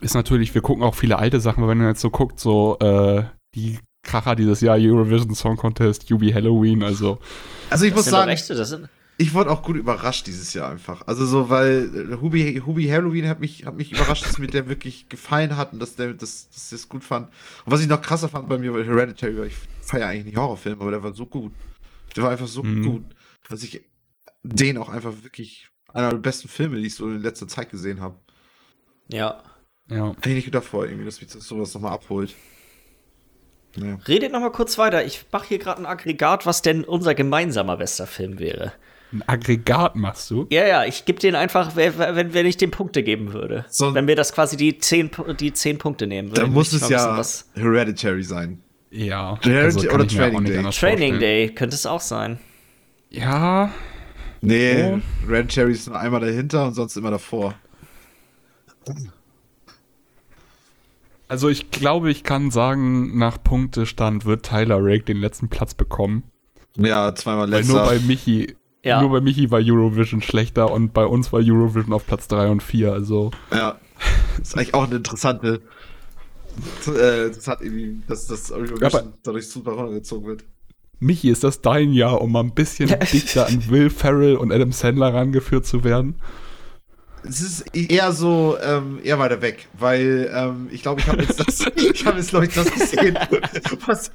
Ist 0.00 0.14
natürlich, 0.14 0.54
wir 0.54 0.62
gucken 0.62 0.84
auch 0.84 0.94
viele 0.94 1.18
alte 1.18 1.40
Sachen, 1.40 1.66
wenn 1.66 1.78
man 1.78 1.88
jetzt 1.88 2.00
so 2.00 2.10
guckt, 2.10 2.38
so 2.38 2.78
äh, 2.78 3.24
die 3.54 3.78
Kracher 4.04 4.36
dieses 4.36 4.60
Jahr, 4.60 4.76
Eurovision 4.78 5.34
Song 5.34 5.56
Contest, 5.56 6.08
Yubi 6.08 6.30
Halloween, 6.30 6.84
also. 6.84 7.18
Also 7.68 7.84
ich 7.84 7.92
das 7.92 8.04
muss 8.04 8.10
sagen, 8.10 8.30
Rechte, 8.30 8.54
das 8.54 8.68
sind 8.68 8.88
ich 9.20 9.34
wurde 9.34 9.50
auch 9.50 9.62
gut 9.62 9.76
überrascht 9.76 10.28
dieses 10.28 10.54
Jahr 10.54 10.70
einfach. 10.70 11.02
Also 11.06 11.26
so, 11.26 11.50
weil 11.50 12.12
äh, 12.12 12.20
Hubi, 12.20 12.62
Hubi 12.64 12.86
Halloween 12.86 13.28
hat 13.28 13.40
mich, 13.40 13.66
hat 13.66 13.76
mich 13.76 13.92
überrascht, 13.92 14.24
dass 14.24 14.38
mir 14.38 14.46
der 14.46 14.68
wirklich 14.68 15.08
gefallen 15.08 15.56
hat 15.56 15.72
und 15.72 15.80
dass 15.80 15.96
der 15.96 16.14
das, 16.14 16.48
dass 16.50 16.70
das 16.70 16.88
gut 16.88 17.02
fand. 17.02 17.28
Und 17.64 17.72
was 17.72 17.80
ich 17.80 17.88
noch 17.88 18.00
krasser 18.00 18.28
fand 18.28 18.48
bei 18.48 18.58
mir 18.58 18.72
war 18.72 18.82
Hereditary, 18.82 19.36
weil 19.36 19.46
ich 19.48 19.56
feiere 19.82 20.06
eigentlich 20.06 20.26
nicht 20.26 20.36
Horrorfilme, 20.36 20.80
aber 20.80 20.92
der 20.92 21.02
war 21.02 21.12
so 21.12 21.26
gut. 21.26 21.52
Der 22.14 22.22
war 22.22 22.30
einfach 22.30 22.46
so 22.46 22.62
mhm. 22.62 22.84
gut, 22.84 23.04
dass 23.48 23.64
ich 23.64 23.82
den 24.44 24.78
auch 24.78 24.88
einfach 24.88 25.12
wirklich 25.24 25.68
einer 25.92 26.10
der 26.10 26.18
besten 26.18 26.48
Filme, 26.48 26.76
die 26.76 26.86
ich 26.86 26.94
so 26.94 27.08
in 27.08 27.20
letzter 27.20 27.48
Zeit 27.48 27.70
gesehen 27.70 28.00
habe. 28.00 28.14
Ja. 29.08 29.42
Ja. 29.90 30.10
Hätte 30.10 30.28
ich 30.28 30.36
nicht 30.36 30.44
gedacht 30.44 30.64
vorher 30.64 30.92
irgendwie, 30.92 31.06
dass 31.06 31.20
mich 31.20 31.32
das 31.32 31.44
sowas 31.44 31.74
nochmal 31.74 31.92
abholt. 31.92 32.36
Ja. 33.74 33.98
Redet 34.06 34.30
nochmal 34.30 34.52
kurz 34.52 34.78
weiter. 34.78 35.04
Ich 35.04 35.26
mache 35.32 35.48
hier 35.48 35.58
gerade 35.58 35.80
ein 35.80 35.86
Aggregat, 35.86 36.46
was 36.46 36.62
denn 36.62 36.84
unser 36.84 37.16
gemeinsamer 37.16 37.78
bester 37.78 38.06
Film 38.06 38.38
wäre. 38.38 38.72
Ein 39.10 39.22
Aggregat 39.26 39.96
machst 39.96 40.30
du? 40.30 40.46
Ja, 40.50 40.66
ja, 40.66 40.84
ich 40.84 41.06
gebe 41.06 41.18
den 41.18 41.34
einfach, 41.34 41.76
wenn, 41.76 42.34
wenn 42.34 42.46
ich 42.46 42.58
den 42.58 42.70
Punkte 42.70 43.02
geben 43.02 43.32
würde. 43.32 43.64
So, 43.70 43.94
wenn 43.94 44.06
wir 44.06 44.16
das 44.16 44.34
quasi 44.34 44.58
die 44.58 44.78
zehn, 44.78 45.10
die 45.40 45.52
zehn 45.54 45.78
Punkte 45.78 46.06
nehmen 46.06 46.28
würden. 46.28 46.40
Dann 46.40 46.52
muss 46.52 46.72
es 46.74 46.88
ja 46.90 47.22
Hereditary 47.54 48.22
sein. 48.22 48.62
Ja. 48.90 49.38
Hereditary 49.42 49.64
also 49.64 49.90
oder 49.90 50.06
Training 50.06 50.44
Day. 50.44 50.52
Training 50.54 50.62
vorstellen. 50.62 51.20
Day 51.20 51.48
könnte 51.48 51.74
es 51.74 51.86
auch 51.86 52.02
sein. 52.02 52.38
Ja. 53.08 53.70
Nee, 54.42 54.84
oh. 54.84 55.00
Hereditary 55.26 55.72
ist 55.72 55.88
nur 55.88 55.98
einmal 55.98 56.20
dahinter 56.20 56.66
und 56.66 56.74
sonst 56.74 56.96
immer 56.96 57.10
davor. 57.10 57.54
Also 61.28 61.48
ich 61.48 61.70
glaube, 61.70 62.10
ich 62.10 62.24
kann 62.24 62.50
sagen, 62.50 63.18
nach 63.18 63.42
Punktestand 63.42 64.24
wird 64.26 64.46
Tyler 64.46 64.78
Rake 64.80 65.04
den 65.04 65.18
letzten 65.18 65.48
Platz 65.48 65.74
bekommen. 65.74 66.24
Ja, 66.76 67.14
zweimal 67.14 67.48
letzter. 67.48 67.74
Weil 67.74 67.80
nur 67.80 67.86
bei 67.86 68.06
Michi 68.06 68.56
ja. 68.88 69.00
Nur 69.00 69.10
bei 69.10 69.20
Michi 69.20 69.50
war 69.50 69.60
Eurovision 69.62 70.22
schlechter 70.22 70.70
und 70.70 70.92
bei 70.92 71.04
uns 71.04 71.32
war 71.32 71.40
Eurovision 71.40 71.92
auf 71.92 72.06
Platz 72.06 72.28
3 72.28 72.48
und 72.48 72.62
4, 72.62 72.92
also. 72.92 73.30
Ja. 73.52 73.76
Das 74.38 74.48
ist 74.48 74.56
eigentlich 74.56 74.74
auch 74.74 74.86
eine 74.86 74.96
interessante. 74.96 75.60
Äh, 76.86 77.30
das 77.30 77.46
hat 77.46 77.60
irgendwie, 77.60 78.02
dass 78.06 78.26
das 78.26 78.50
Eurovision 78.50 78.90
ja, 78.90 79.12
dadurch 79.22 79.48
super 79.48 79.72
runtergezogen 79.72 80.26
wird. 80.26 80.44
Michi, 81.00 81.30
ist 81.30 81.44
das 81.44 81.60
dein 81.60 81.92
Jahr, 81.92 82.20
um 82.20 82.32
mal 82.32 82.42
ein 82.42 82.54
bisschen 82.54 82.88
dichter 83.12 83.46
an 83.46 83.68
Will 83.68 83.90
Ferrell 83.90 84.36
und 84.36 84.52
Adam 84.52 84.72
Sandler 84.72 85.14
rangeführt 85.14 85.66
zu 85.66 85.84
werden? 85.84 86.16
Es 87.24 87.40
ist 87.40 87.74
eher 87.74 88.12
so, 88.12 88.56
ähm, 88.62 89.00
eher 89.02 89.18
weiter 89.18 89.42
weg, 89.42 89.68
weil 89.78 90.30
ähm, 90.32 90.68
ich 90.70 90.82
glaube, 90.82 91.00
ich 91.00 91.08
habe 91.08 91.22
jetzt 91.22 91.40
das, 91.40 91.60
ich 91.76 92.06
habe 92.06 92.18
jetzt, 92.18 92.30
glaube 92.30 92.46
ich, 92.46 92.54
das 92.54 92.70
gesehen. 92.70 93.18
Was, 93.86 94.10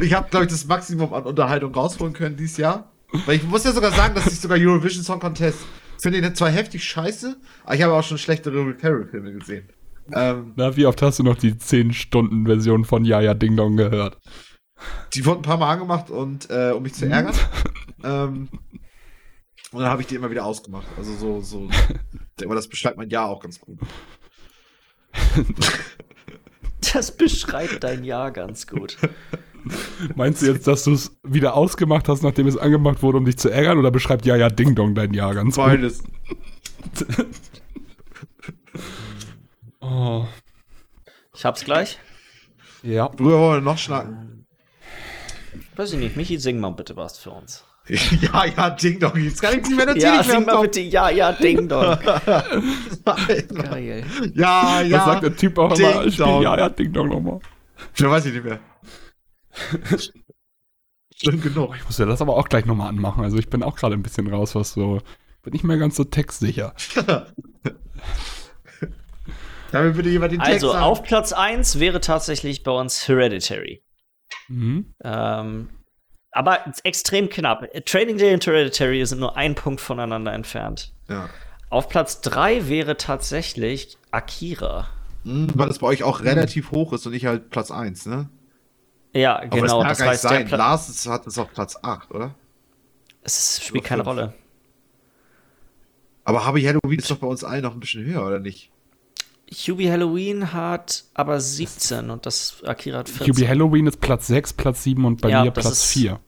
ich 0.00 0.12
habe, 0.14 0.28
glaube 0.30 0.46
ich, 0.46 0.50
das 0.50 0.64
Maximum 0.66 1.12
an 1.12 1.24
Unterhaltung 1.24 1.74
rausholen 1.74 2.14
können 2.14 2.36
dieses 2.36 2.56
Jahr. 2.56 2.91
Weil 3.26 3.36
ich 3.36 3.44
muss 3.44 3.64
ja 3.64 3.72
sogar 3.72 3.92
sagen, 3.92 4.14
dass 4.14 4.26
ich 4.26 4.40
sogar 4.40 4.58
Eurovision 4.58 5.04
Song 5.04 5.20
Contest 5.20 5.58
finde 6.00 6.20
den 6.20 6.34
zwar 6.34 6.50
heftig 6.50 6.84
scheiße, 6.84 7.36
aber 7.64 7.74
ich 7.74 7.82
habe 7.82 7.92
auch 7.94 8.02
schon 8.02 8.18
schlechtere 8.18 8.66
Will 8.66 8.74
Ferrell-Filme 8.74 9.32
gesehen. 9.32 9.68
Ähm, 10.12 10.52
Na, 10.56 10.76
wie 10.76 10.86
oft 10.86 11.00
hast 11.00 11.20
du 11.20 11.22
noch 11.22 11.36
die 11.36 11.52
10-Stunden-Version 11.52 12.84
von 12.84 13.04
Jaja 13.04 13.34
Ding 13.34 13.56
Dong 13.56 13.76
gehört? 13.76 14.18
Die 15.14 15.24
wurden 15.24 15.40
ein 15.40 15.42
paar 15.42 15.58
Mal 15.58 15.70
angemacht 15.70 16.10
und 16.10 16.50
äh, 16.50 16.72
um 16.72 16.82
mich 16.82 16.94
zu 16.94 17.06
ärgern. 17.06 17.34
ähm, 18.04 18.48
und 19.70 19.80
dann 19.80 19.90
habe 19.90 20.02
ich 20.02 20.08
die 20.08 20.16
immer 20.16 20.30
wieder 20.30 20.44
ausgemacht. 20.44 20.86
Also 20.98 21.14
so, 21.14 21.40
so, 21.40 21.68
aber 22.44 22.56
das 22.56 22.68
beschreibt 22.68 22.96
mein 22.96 23.10
Jahr 23.10 23.28
auch 23.28 23.40
ganz 23.40 23.60
gut. 23.60 23.78
Das 26.92 27.16
beschreibt 27.16 27.84
dein 27.84 28.02
Jahr 28.02 28.32
ganz 28.32 28.66
gut. 28.66 28.98
Meinst 30.16 30.42
du 30.42 30.46
jetzt, 30.46 30.66
dass 30.66 30.84
du 30.84 30.92
es 30.92 31.16
wieder 31.22 31.54
ausgemacht 31.54 32.08
hast, 32.08 32.22
nachdem 32.22 32.46
es 32.46 32.56
angemacht 32.56 33.02
wurde, 33.02 33.18
um 33.18 33.24
dich 33.24 33.38
zu 33.38 33.48
ärgern? 33.48 33.78
Oder 33.78 33.90
beschreibt 33.90 34.26
ja 34.26 34.36
ja 34.36 34.48
Ding 34.48 34.74
Dong 34.74 34.94
dein 34.94 35.14
Jahr 35.14 35.34
ganz 35.34 35.56
Beides. 35.56 36.02
oh. 39.80 40.26
Ich 41.34 41.44
hab's 41.44 41.64
gleich. 41.64 41.98
Ja. 42.82 43.10
Worüber 43.16 43.38
wollen 43.38 43.64
wir 43.64 43.70
noch 43.70 43.78
schnacken? 43.78 44.46
Weiß 45.76 45.92
ich 45.92 45.98
nicht. 45.98 46.16
Michi, 46.16 46.38
sing 46.38 46.58
mal 46.58 46.70
bitte 46.70 46.96
was 46.96 47.18
für 47.18 47.30
uns. 47.30 47.64
ja, 47.88 48.44
ja, 48.44 48.70
Ding 48.70 49.00
Dong. 49.00 49.16
Jetzt 49.16 49.42
kann 49.42 49.58
ich 49.58 49.66
nicht 49.66 49.76
mehr 49.76 49.86
natürlich 49.86 50.04
Ja, 50.04 50.22
sing 50.22 50.44
mal 50.44 50.60
bitte 50.62 50.80
Ja, 50.80 51.10
ja, 51.10 51.32
Ding 51.32 51.68
Dong. 51.68 51.98
Geil. 53.04 54.04
Ja, 54.34 54.82
ja. 54.82 54.98
Was 54.98 55.04
sagt 55.04 55.22
der 55.24 55.36
Typ 55.36 55.58
auch 55.58 55.76
immer? 55.76 56.06
Ja, 56.06 56.56
ja, 56.58 56.68
Ding 56.68 56.92
Dong 56.92 57.08
nochmal. 57.08 57.40
Ich 57.94 58.04
weiß 58.04 58.26
ich 58.26 58.34
nicht 58.34 58.44
mehr. 58.44 58.60
Schlimm 61.16 61.40
genug. 61.40 61.76
Ich 61.76 61.84
muss 61.84 61.98
ja 61.98 62.06
das 62.06 62.20
aber 62.20 62.36
auch 62.36 62.48
gleich 62.48 62.64
nochmal 62.64 62.88
anmachen. 62.88 63.22
Also 63.22 63.38
ich 63.38 63.48
bin 63.48 63.62
auch 63.62 63.76
gerade 63.76 63.94
ein 63.94 64.02
bisschen 64.02 64.26
raus, 64.32 64.54
was 64.54 64.72
so. 64.72 65.00
Bin 65.42 65.52
nicht 65.52 65.64
mehr 65.64 65.78
ganz 65.78 65.96
so 65.96 66.04
textsicher. 66.04 66.74
Damit 69.72 69.96
bitte 69.96 70.10
jemand 70.10 70.32
den 70.32 70.40
Text 70.40 70.52
Also 70.52 70.72
sagen. 70.72 70.84
auf 70.84 71.02
Platz 71.02 71.32
1 71.32 71.80
wäre 71.80 72.00
tatsächlich 72.00 72.62
bei 72.62 72.72
uns 72.72 73.08
Hereditary. 73.08 73.82
Mhm. 74.48 74.94
Ähm, 75.02 75.68
aber 76.30 76.60
extrem 76.84 77.28
knapp. 77.28 77.66
Training 77.86 78.18
Day 78.18 78.34
und 78.34 78.46
Hereditary 78.46 79.04
sind 79.06 79.20
nur 79.20 79.36
ein 79.36 79.54
Punkt 79.54 79.80
voneinander 79.80 80.32
entfernt. 80.32 80.92
Ja. 81.08 81.28
Auf 81.70 81.88
Platz 81.88 82.20
3 82.20 82.68
wäre 82.68 82.96
tatsächlich 82.96 83.96
Akira. 84.10 84.88
Mhm, 85.24 85.48
weil 85.54 85.68
das 85.68 85.78
bei 85.78 85.86
euch 85.86 86.02
auch 86.02 86.20
relativ 86.22 86.70
hoch 86.70 86.92
ist 86.92 87.06
und 87.06 87.14
ich 87.14 87.26
halt 87.26 87.50
Platz 87.50 87.70
1, 87.70 88.06
ne? 88.06 88.28
Ja, 89.12 89.36
Aber 89.36 89.48
genau. 89.48 89.82
Das, 89.82 89.98
das 89.98 90.06
heißt, 90.06 90.22
sein. 90.22 90.48
Lars 90.48 91.06
hat 91.06 91.26
es 91.26 91.38
auf 91.38 91.52
Platz 91.52 91.76
8, 91.82 92.10
oder? 92.12 92.34
Es 93.22 93.62
spielt 93.62 93.84
keine 93.84 94.02
Rolle. 94.02 94.34
Aber 96.24 96.46
Hubby 96.46 96.62
Halloween 96.62 96.98
ist 96.98 97.10
doch 97.10 97.18
bei 97.18 97.26
uns 97.26 97.44
allen 97.44 97.62
noch 97.62 97.74
ein 97.74 97.80
bisschen 97.80 98.04
höher, 98.04 98.24
oder 98.26 98.38
nicht? 98.38 98.70
Hubie 99.68 99.90
Halloween 99.90 100.52
hat 100.52 101.04
aber 101.14 101.40
17 101.40 102.10
und 102.10 102.24
das 102.24 102.62
Akira 102.64 103.00
hat 103.00 103.08
14. 103.08 103.34
Hubie 103.34 103.48
Halloween 103.48 103.86
ist 103.86 104.00
Platz 104.00 104.26
6, 104.28 104.54
Platz 104.54 104.82
7 104.84 105.04
und 105.04 105.20
bei 105.20 105.28
ja, 105.28 105.44
mir 105.44 105.50
Platz 105.50 105.84
4. 105.84 106.18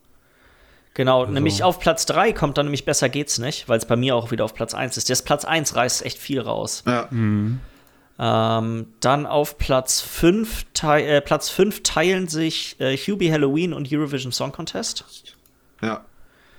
Genau, 0.92 1.22
also. 1.22 1.32
nämlich 1.32 1.62
auf 1.62 1.80
Platz 1.80 2.06
3 2.06 2.32
kommt 2.32 2.58
dann 2.58 2.66
nämlich 2.66 2.84
besser 2.84 3.08
geht's 3.08 3.38
nicht, 3.38 3.68
weil 3.68 3.78
es 3.78 3.86
bei 3.86 3.96
mir 3.96 4.14
auch 4.14 4.30
wieder 4.30 4.44
auf 4.44 4.54
Platz 4.54 4.74
1 4.74 4.96
ist. 4.96 5.08
Das 5.10 5.22
Platz 5.22 5.44
1 5.44 5.74
reißt 5.74 6.04
echt 6.04 6.18
viel 6.18 6.40
raus. 6.40 6.84
Ja. 6.86 7.08
Mhm. 7.10 7.60
Ähm, 8.18 8.94
dann 9.00 9.26
auf 9.26 9.58
Platz 9.58 10.00
5, 10.00 10.66
äh, 10.82 11.20
Platz 11.20 11.50
5 11.50 11.82
teilen 11.82 12.28
sich 12.28 12.80
äh, 12.80 12.96
Hubie 12.96 13.32
Halloween 13.32 13.72
und 13.72 13.92
Eurovision 13.92 14.30
Song 14.30 14.52
Contest. 14.52 15.04
Ja, 15.82 16.04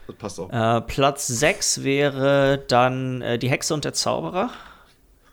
das 0.07 0.15
passt 0.18 0.40
auch. 0.40 0.49
Äh, 0.52 0.82
Platz 0.82 1.27
6 1.27 1.84
wäre 1.84 2.64
dann 2.68 3.22
äh, 3.22 3.40
Die 3.40 3.49
Hexe 3.49 3.73
und 3.73 3.86
der 3.86 3.94
Zauberer. 3.94 4.52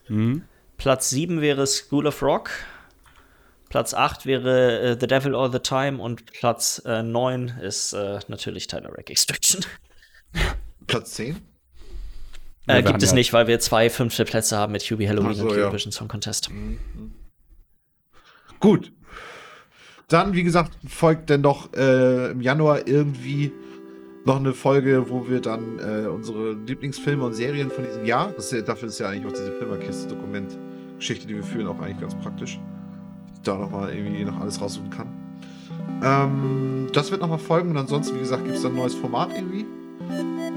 Mhm. 0.09 0.45
Platz 0.77 1.11
7 1.11 1.41
wäre 1.41 1.67
School 1.67 2.07
of 2.07 2.23
Rock. 2.23 2.51
Platz 3.69 3.95
8 3.95 4.27
wäre 4.27 4.81
äh, 4.81 4.97
The 5.01 5.07
Devil 5.07 5.35
All 5.35 5.51
the 5.51 5.59
Time 5.59 6.01
und 6.01 6.27
Platz 6.33 6.83
äh, 6.85 7.03
9 7.03 7.49
ist 7.63 7.95
äh, 7.95 8.21
natürlich 8.29 8.69
Tyler 8.69 8.91
Rack 8.97 9.11
Extraction. 9.11 9.65
Platz 10.87 11.13
10? 11.15 11.41
Äh, 12.67 12.83
gibt 12.83 13.03
es 13.03 13.11
ja 13.11 13.15
nicht, 13.17 13.33
weil 13.33 13.47
wir 13.49 13.59
zwei 13.61 13.91
fünfte 13.91 14.25
Plätze 14.25 14.57
haben 14.57 14.73
mit 14.73 14.83
Hubie 14.83 15.09
Halloween 15.09 15.35
so, 15.35 15.45
und 15.45 15.51
Eurovision 15.51 15.91
ja. 15.91 15.99
Song 15.99 16.09
Contest. 16.09 16.51
Mhm. 16.51 16.79
Gut. 18.61 18.93
Dann, 20.09 20.35
wie 20.35 20.43
gesagt, 20.43 20.73
folgt 20.87 21.31
denn 21.31 21.43
doch 21.43 21.73
äh, 21.75 22.31
im 22.31 22.41
Januar 22.41 22.87
irgendwie 22.87 23.51
noch 24.25 24.37
eine 24.37 24.53
Folge, 24.53 25.07
wo 25.09 25.29
wir 25.29 25.41
dann 25.41 25.79
äh, 25.81 26.07
unsere 26.07 26.53
Lieblingsfilme 26.53 27.25
und 27.25 27.33
Serien 27.33 27.71
von 27.71 27.85
diesem 27.85 28.05
Jahr, 28.05 28.33
das 28.37 28.53
ist 28.53 28.69
dafür 28.69 28.89
ist 28.89 29.01
ja 29.01 29.09
eigentlich 29.09 29.27
auch 29.27 29.37
diese 29.37 29.53
Filmerkiste-Dokument-Geschichte, 29.53 31.27
die 31.27 31.35
wir 31.35 31.43
führen, 31.43 31.67
auch 31.67 31.81
eigentlich 31.81 32.01
ganz 32.01 32.15
praktisch. 32.15 32.61
Ich 33.35 33.41
da 33.41 33.57
nochmal 33.57 33.93
irgendwie 33.93 34.25
noch 34.25 34.39
alles 34.39 34.61
raussuchen 34.61 34.91
kann. 34.91 35.09
Ähm, 36.05 36.89
das 36.93 37.11
wird 37.11 37.21
nochmal 37.21 37.39
folgen 37.39 37.71
und 37.71 37.77
ansonsten, 37.77 38.15
wie 38.17 38.21
gesagt, 38.21 38.45
gibt 38.45 38.57
es 38.57 38.63
dann 38.63 38.73
ein 38.73 38.79
neues 38.79 38.95
Format 38.95 39.31
irgendwie. 39.35 39.65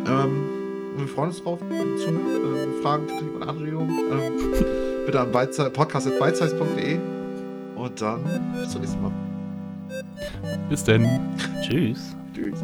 Ähm, 0.08 0.65
wir 0.98 1.08
freuen 1.08 1.30
uns 1.30 1.44
drauf, 1.44 1.60
wenn 1.70 1.98
zuhört. 1.98 2.70
Äh, 2.70 2.82
Fragen, 2.82 3.08
Kritik 3.08 3.36
und 3.36 3.44
Anregungen. 3.44 3.90
Äh, 4.12 5.06
bitte 5.06 5.20
an 5.20 5.32
podcast.beizeiz.de 5.32 7.00
und 7.76 8.02
dann 8.02 8.24
bis 8.60 8.70
zum 8.70 8.82
nächsten 8.82 9.02
Mal. 9.02 9.12
Bis 10.70 10.84
denn. 10.84 11.08
Tschüss. 11.62 12.16
Tschüss. 12.34 12.64